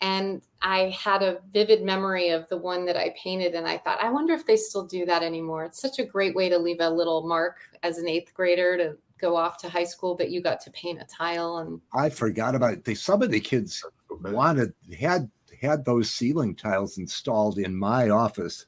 and 0.00 0.42
I 0.62 0.90
had 0.90 1.22
a 1.22 1.38
vivid 1.52 1.82
memory 1.82 2.30
of 2.30 2.48
the 2.48 2.56
one 2.56 2.84
that 2.86 2.96
I 2.96 3.14
painted, 3.20 3.54
and 3.54 3.66
I 3.66 3.78
thought, 3.78 4.02
I 4.02 4.10
wonder 4.10 4.34
if 4.34 4.46
they 4.46 4.56
still 4.56 4.84
do 4.84 5.04
that 5.06 5.22
anymore. 5.22 5.64
It's 5.64 5.80
such 5.80 5.98
a 5.98 6.04
great 6.04 6.34
way 6.34 6.48
to 6.48 6.58
leave 6.58 6.80
a 6.80 6.88
little 6.88 7.26
mark 7.26 7.56
as 7.82 7.98
an 7.98 8.08
eighth 8.08 8.32
grader 8.34 8.76
to 8.76 8.96
go 9.20 9.36
off 9.36 9.58
to 9.58 9.68
high 9.68 9.84
school, 9.84 10.14
but 10.14 10.30
you 10.30 10.40
got 10.40 10.60
to 10.60 10.70
paint 10.70 11.00
a 11.00 11.04
tile. 11.04 11.58
And 11.58 11.80
I 11.92 12.10
forgot 12.10 12.54
about 12.54 12.74
it. 12.74 12.84
They, 12.84 12.94
some 12.94 13.22
of 13.22 13.30
the 13.30 13.40
kids 13.40 13.84
wanted 14.20 14.72
had 14.98 15.28
had 15.60 15.84
those 15.84 16.10
ceiling 16.10 16.54
tiles 16.54 16.98
installed 16.98 17.58
in 17.58 17.74
my 17.74 18.10
office. 18.10 18.66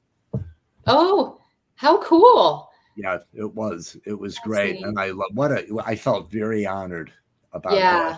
Oh, 0.87 1.39
how 1.75 2.01
cool! 2.03 2.71
Yeah, 2.97 3.19
it 3.33 3.55
was. 3.55 3.97
It 4.05 4.19
was 4.19 4.35
That's 4.35 4.47
great, 4.47 4.75
neat. 4.77 4.85
and 4.85 4.99
I 4.99 5.11
love 5.11 5.31
what 5.33 5.53
a, 5.53 5.67
I 5.85 5.97
felt 5.97 6.31
very 6.31 6.67
honored 6.67 7.13
about. 7.53 7.75
Yeah. 7.75 8.17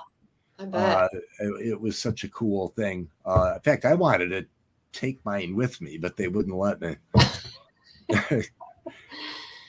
That. 0.59 0.75
Uh, 0.75 1.09
it, 1.41 1.69
it, 1.71 1.81
was 1.81 1.99
such 1.99 2.23
a 2.23 2.29
cool 2.29 2.69
thing. 2.69 3.09
Uh, 3.25 3.55
in 3.57 3.61
fact, 3.63 3.85
I 3.85 3.95
wanted 3.95 4.29
to 4.29 4.47
take 4.93 5.25
mine 5.25 5.57
with 5.57 5.81
me, 5.81 5.99
but 5.99 6.17
they 6.17 6.29
wouldn't 6.29 6.57
let 6.57 6.81
me. 6.81 6.97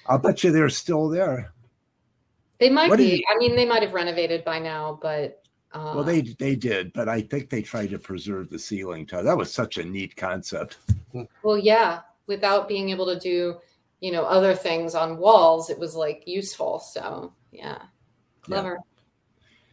I'll 0.08 0.20
bet 0.20 0.44
you 0.44 0.52
they're 0.52 0.70
still 0.70 1.10
there. 1.10 1.54
They 2.60 2.70
might 2.70 2.90
what 2.90 2.98
be. 2.98 3.18
You, 3.18 3.24
I 3.34 3.38
mean, 3.38 3.56
they 3.56 3.66
might 3.66 3.82
have 3.82 3.94
renovated 3.94 4.46
by 4.46 4.60
now, 4.60 5.00
but 5.02 5.43
uh, 5.74 5.94
well, 5.96 6.04
they 6.04 6.22
they 6.22 6.56
did, 6.56 6.94
but 6.94 7.10
I 7.10 7.22
think 7.22 7.50
they 7.50 7.64
tried 7.64 7.90
to 7.90 8.00
preserve 8.00 8.50
the 8.50 8.60
ceiling 8.60 9.08
tile. 9.08 9.24
That 9.24 9.38
was 9.38 9.52
such 9.52 9.78
a 9.78 9.84
neat 9.84 10.16
concept. 10.16 10.78
Well, 11.42 11.58
yeah, 11.58 12.02
without 12.28 12.68
being 12.68 12.90
able 12.90 13.08
to 13.08 13.20
do, 13.20 13.56
you 14.00 14.12
know, 14.12 14.24
other 14.24 14.54
things 14.54 14.94
on 14.94 15.18
walls, 15.18 15.72
it 15.72 15.80
was 15.80 15.96
like 15.96 16.24
useful. 16.28 16.80
So 16.80 17.34
yeah, 17.52 17.80
clever. 18.42 18.74
Yeah. 18.74 19.04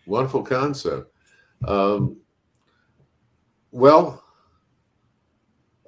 Wonderful 0.06 0.42
concept. 0.42 1.12
Um, 1.68 2.16
well, 3.70 4.24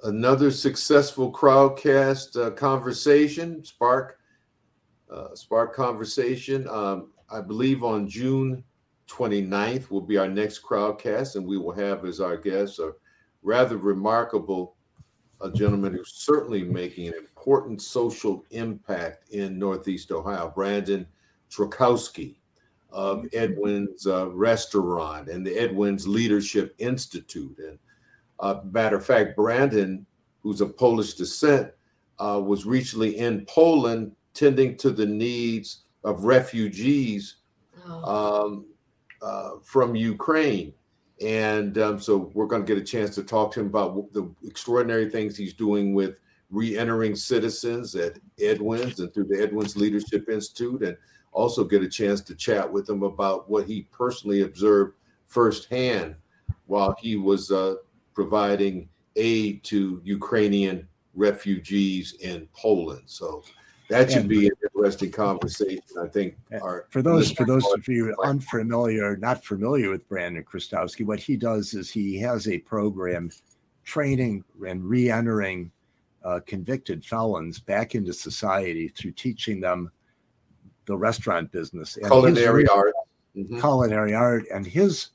another 0.03 0.51
successful 0.51 1.31
crowdcast 1.31 2.39
uh, 2.39 2.51
conversation, 2.51 3.63
Spark, 3.65 4.19
uh, 5.11 5.33
Spark 5.33 5.75
conversation. 5.75 6.67
Um, 6.69 7.11
I 7.31 7.41
believe 7.41 7.83
on 7.83 8.07
June 8.07 8.63
29th 9.07 9.89
will 9.89 10.01
be 10.01 10.17
our 10.17 10.27
next 10.27 10.63
crowdcast, 10.63 11.35
and 11.35 11.45
we 11.45 11.57
will 11.57 11.73
have 11.73 12.05
as 12.05 12.19
our 12.19 12.37
guest 12.37 12.79
a 12.79 12.93
rather 13.41 13.77
remarkable 13.77 14.75
a 15.41 15.51
gentleman 15.51 15.93
who's 15.93 16.13
certainly 16.13 16.63
making 16.63 17.07
an 17.07 17.15
important 17.15 17.81
social 17.81 18.45
impact 18.51 19.29
in 19.29 19.59
Northeast 19.59 20.11
Ohio, 20.11 20.51
Brandon 20.55 21.05
Chrzanowski 21.51 22.35
of 22.91 23.25
Edwin's 23.33 24.07
uh, 24.07 24.29
Restaurant 24.29 25.27
and 25.27 25.45
the 25.45 25.57
Edwin's 25.57 26.07
Leadership 26.07 26.75
Institute. 26.77 27.57
And 27.59 27.77
uh, 28.39 28.61
matter 28.71 28.97
of 28.97 29.05
fact, 29.05 29.35
Brandon, 29.35 30.05
who's 30.41 30.61
of 30.61 30.77
Polish 30.77 31.15
descent, 31.15 31.71
uh, 32.19 32.41
was 32.43 32.65
recently 32.65 33.17
in 33.17 33.45
Poland 33.47 34.15
tending 34.33 34.77
to 34.77 34.91
the 34.91 35.05
needs 35.05 35.83
of 36.03 36.23
refugees 36.23 37.37
oh. 37.87 38.45
um, 38.45 38.65
uh, 39.23 39.51
from 39.61 39.95
Ukraine. 39.95 40.73
And 41.21 41.77
um, 41.77 41.99
so 41.99 42.31
we're 42.33 42.47
going 42.47 42.65
to 42.65 42.67
get 42.67 42.81
a 42.81 42.85
chance 42.85 43.15
to 43.15 43.23
talk 43.23 43.51
to 43.53 43.61
him 43.61 43.67
about 43.67 44.11
the 44.13 44.29
extraordinary 44.45 45.09
things 45.09 45.37
he's 45.37 45.53
doing 45.53 45.93
with 45.93 46.15
re-entering 46.49 47.15
citizens 47.15 47.95
at 47.95 48.19
Edwin's 48.39 48.99
and 48.99 49.13
through 49.13 49.25
the 49.25 49.41
Edwin's 49.41 49.75
Leadership 49.75 50.29
Institute 50.29 50.83
and 50.83 50.97
also 51.31 51.63
get 51.63 51.81
a 51.81 51.89
chance 51.89 52.21
to 52.21 52.35
chat 52.35 52.71
with 52.71 52.89
him 52.89 53.03
about 53.03 53.49
what 53.49 53.65
he 53.65 53.83
personally 53.91 54.41
observed 54.41 54.95
firsthand 55.25 56.15
while 56.67 56.95
he 56.99 57.15
was 57.15 57.51
uh, 57.51 57.75
providing 58.13 58.87
aid 59.15 59.63
to 59.63 60.01
Ukrainian 60.03 60.87
refugees 61.15 62.15
in 62.21 62.47
Poland. 62.53 63.03
So 63.05 63.43
that 63.89 64.11
should 64.11 64.27
be 64.27 64.47
an 64.47 64.53
interesting 64.63 65.11
conversation. 65.11 65.81
I 66.01 66.07
think. 66.07 66.37
Our 66.61 66.85
for 66.89 67.01
those 67.01 67.31
for 67.31 67.45
those 67.45 67.65
of 67.73 67.87
you 67.87 68.15
unfamiliar, 68.23 69.17
not 69.17 69.43
familiar 69.43 69.89
with 69.89 70.07
Brandon 70.07 70.43
Chrzanowski, 70.43 71.05
what 71.05 71.19
he 71.19 71.35
does 71.35 71.73
is 71.73 71.91
he 71.91 72.17
has 72.19 72.47
a 72.47 72.59
program 72.59 73.29
training 73.83 74.43
and 74.65 74.83
re-entering 74.83 75.71
uh, 76.23 76.39
convicted 76.45 77.03
felons 77.03 77.59
back 77.59 77.95
into 77.95 78.13
society 78.13 78.87
through 78.87 79.11
teaching 79.11 79.59
them 79.59 79.91
the 80.85 80.95
restaurant 80.95 81.51
business 81.51 81.97
and 81.97 82.07
culinary 82.07 82.67
art 82.67 82.93
mm-hmm. 83.35 83.59
culinary 83.59 84.13
art 84.13 84.43
and 84.53 84.65
his 84.65 85.09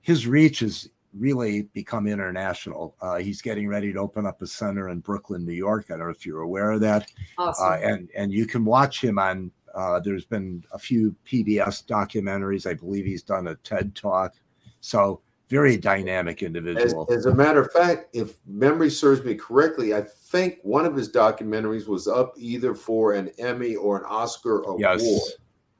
his 0.00 0.26
reach 0.26 0.60
has 0.60 0.88
really 1.18 1.62
become 1.74 2.06
international 2.06 2.94
uh, 3.00 3.16
he's 3.16 3.42
getting 3.42 3.68
ready 3.68 3.92
to 3.92 3.98
open 3.98 4.26
up 4.26 4.42
a 4.42 4.46
center 4.46 4.88
in 4.90 5.00
brooklyn 5.00 5.44
new 5.44 5.52
york 5.52 5.86
i 5.88 5.96
don't 5.96 6.00
know 6.00 6.10
if 6.10 6.26
you're 6.26 6.42
aware 6.42 6.72
of 6.72 6.80
that 6.80 7.10
awesome. 7.38 7.66
Uh, 7.66 7.76
and 7.76 8.08
and 8.16 8.32
you 8.32 8.46
can 8.46 8.64
watch 8.64 9.02
him 9.02 9.18
on 9.18 9.50
uh, 9.74 10.00
there's 10.00 10.24
been 10.24 10.62
a 10.72 10.78
few 10.78 11.14
pbs 11.26 11.84
documentaries 11.86 12.68
i 12.68 12.74
believe 12.74 13.04
he's 13.04 13.22
done 13.22 13.48
a 13.48 13.54
ted 13.56 13.94
talk 13.94 14.34
so 14.80 15.20
very 15.48 15.76
dynamic 15.76 16.42
individual. 16.42 17.06
As, 17.10 17.18
as, 17.18 17.26
a 17.26 17.34
matter 17.34 17.60
of 17.60 17.72
fact, 17.72 18.08
if 18.12 18.38
memory 18.46 18.90
serves 18.90 19.24
me 19.24 19.34
correctly, 19.34 19.94
I 19.94 20.02
think 20.02 20.58
one 20.62 20.84
of 20.84 20.96
his 20.96 21.10
documentaries 21.10 21.86
was 21.86 22.08
up 22.08 22.34
either 22.36 22.74
for 22.74 23.12
an 23.12 23.30
Emmy 23.38 23.76
or 23.76 23.98
an 23.98 24.04
Oscar 24.08 24.62
award. 24.62 24.80
Yes, 24.80 25.32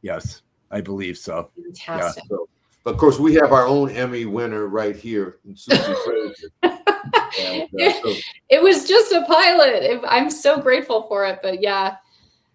yes, 0.03 0.43
I 0.71 0.81
believe 0.81 1.19
so. 1.19 1.51
Fantastic. 1.57 2.25
Yeah. 2.31 2.37
So, 2.37 2.49
but 2.87 2.93
of 2.93 3.01
course, 3.01 3.19
we 3.19 3.35
have 3.35 3.51
our 3.51 3.67
own 3.67 3.91
Emmy 3.91 4.27
winner 4.27 4.69
right 4.69 4.95
here, 4.95 5.39
Susie 5.57 5.83
Frazier. 6.05 6.49
And, 6.63 7.69
uh, 7.83 7.93
so. 7.93 8.15
it 8.49 8.63
was 8.63 8.87
just 8.87 9.11
a 9.11 9.25
pilot. 9.27 10.03
I'm 10.07 10.31
so 10.31 10.61
grateful 10.61 11.03
for 11.09 11.27
it. 11.27 11.41
But 11.43 11.61
yeah, 11.61 11.97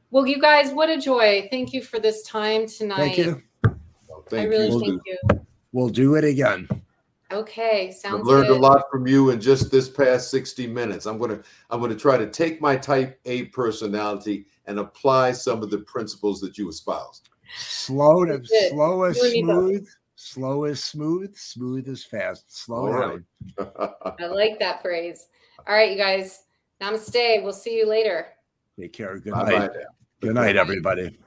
well, 0.10 0.26
you 0.26 0.40
guys, 0.40 0.72
what 0.72 0.90
a 0.90 0.98
joy! 0.98 1.50
Thank 1.52 1.74
you 1.74 1.84
for 1.84 2.00
this 2.00 2.24
time 2.24 2.66
tonight. 2.66 2.98
Thank 2.98 3.18
you. 3.18 3.44
Well, 4.08 4.24
thank 4.30 4.44
I 4.44 4.46
really 4.46 4.70
you. 4.70 4.80
thank 4.80 5.02
you. 5.06 5.46
We'll 5.74 5.90
do 5.90 6.16
it 6.16 6.24
again. 6.24 6.70
Okay, 7.30 7.92
sounds 7.92 8.22
I've 8.22 8.26
learned 8.26 8.48
good. 8.48 8.58
a 8.58 8.62
lot 8.62 8.86
from 8.90 9.08
you 9.08 9.32
in 9.32 9.42
just 9.42 9.70
this 9.70 9.90
past 9.90 10.32
60 10.32 10.66
minutes. 10.66 11.08
I'm 11.08 11.18
going 11.18 11.32
to 11.32 11.44
I'm 11.70 11.82
going 11.82 11.92
to 11.92 12.00
try 12.00 12.16
to 12.16 12.30
take 12.30 12.62
my 12.62 12.78
type 12.78 13.20
A 13.26 13.48
personality 13.48 14.46
and 14.66 14.80
apply 14.80 15.34
some 15.34 15.62
of 15.62 15.70
the 15.70 15.80
principles 15.80 16.40
that 16.40 16.58
you 16.58 16.70
espoused. 16.70 17.28
Slow 17.58 18.24
to 18.24 18.42
slow 18.70 19.04
as 19.04 19.20
smooth, 19.20 19.90
slow 20.22 20.66
is 20.66 20.84
smooth, 20.84 21.36
smooth 21.36 21.88
is 21.88 22.04
fast. 22.04 22.56
Slow 22.56 22.88
oh, 22.88 23.00
down. 23.00 23.26
I 24.20 24.26
like 24.28 24.60
that 24.60 24.82
phrase. 24.82 25.28
All 25.68 25.76
right, 25.76 25.92
you 25.92 25.98
guys. 25.98 26.44
Namaste. 26.82 27.44
We'll 27.44 27.54
see 27.54 27.76
you 27.76 27.88
later. 27.88 28.28
Take 28.80 28.94
care. 28.94 29.18
Good 29.20 29.34
night. 29.34 29.72
Good 30.22 30.36
night, 30.36 30.56
everybody. 30.56 31.18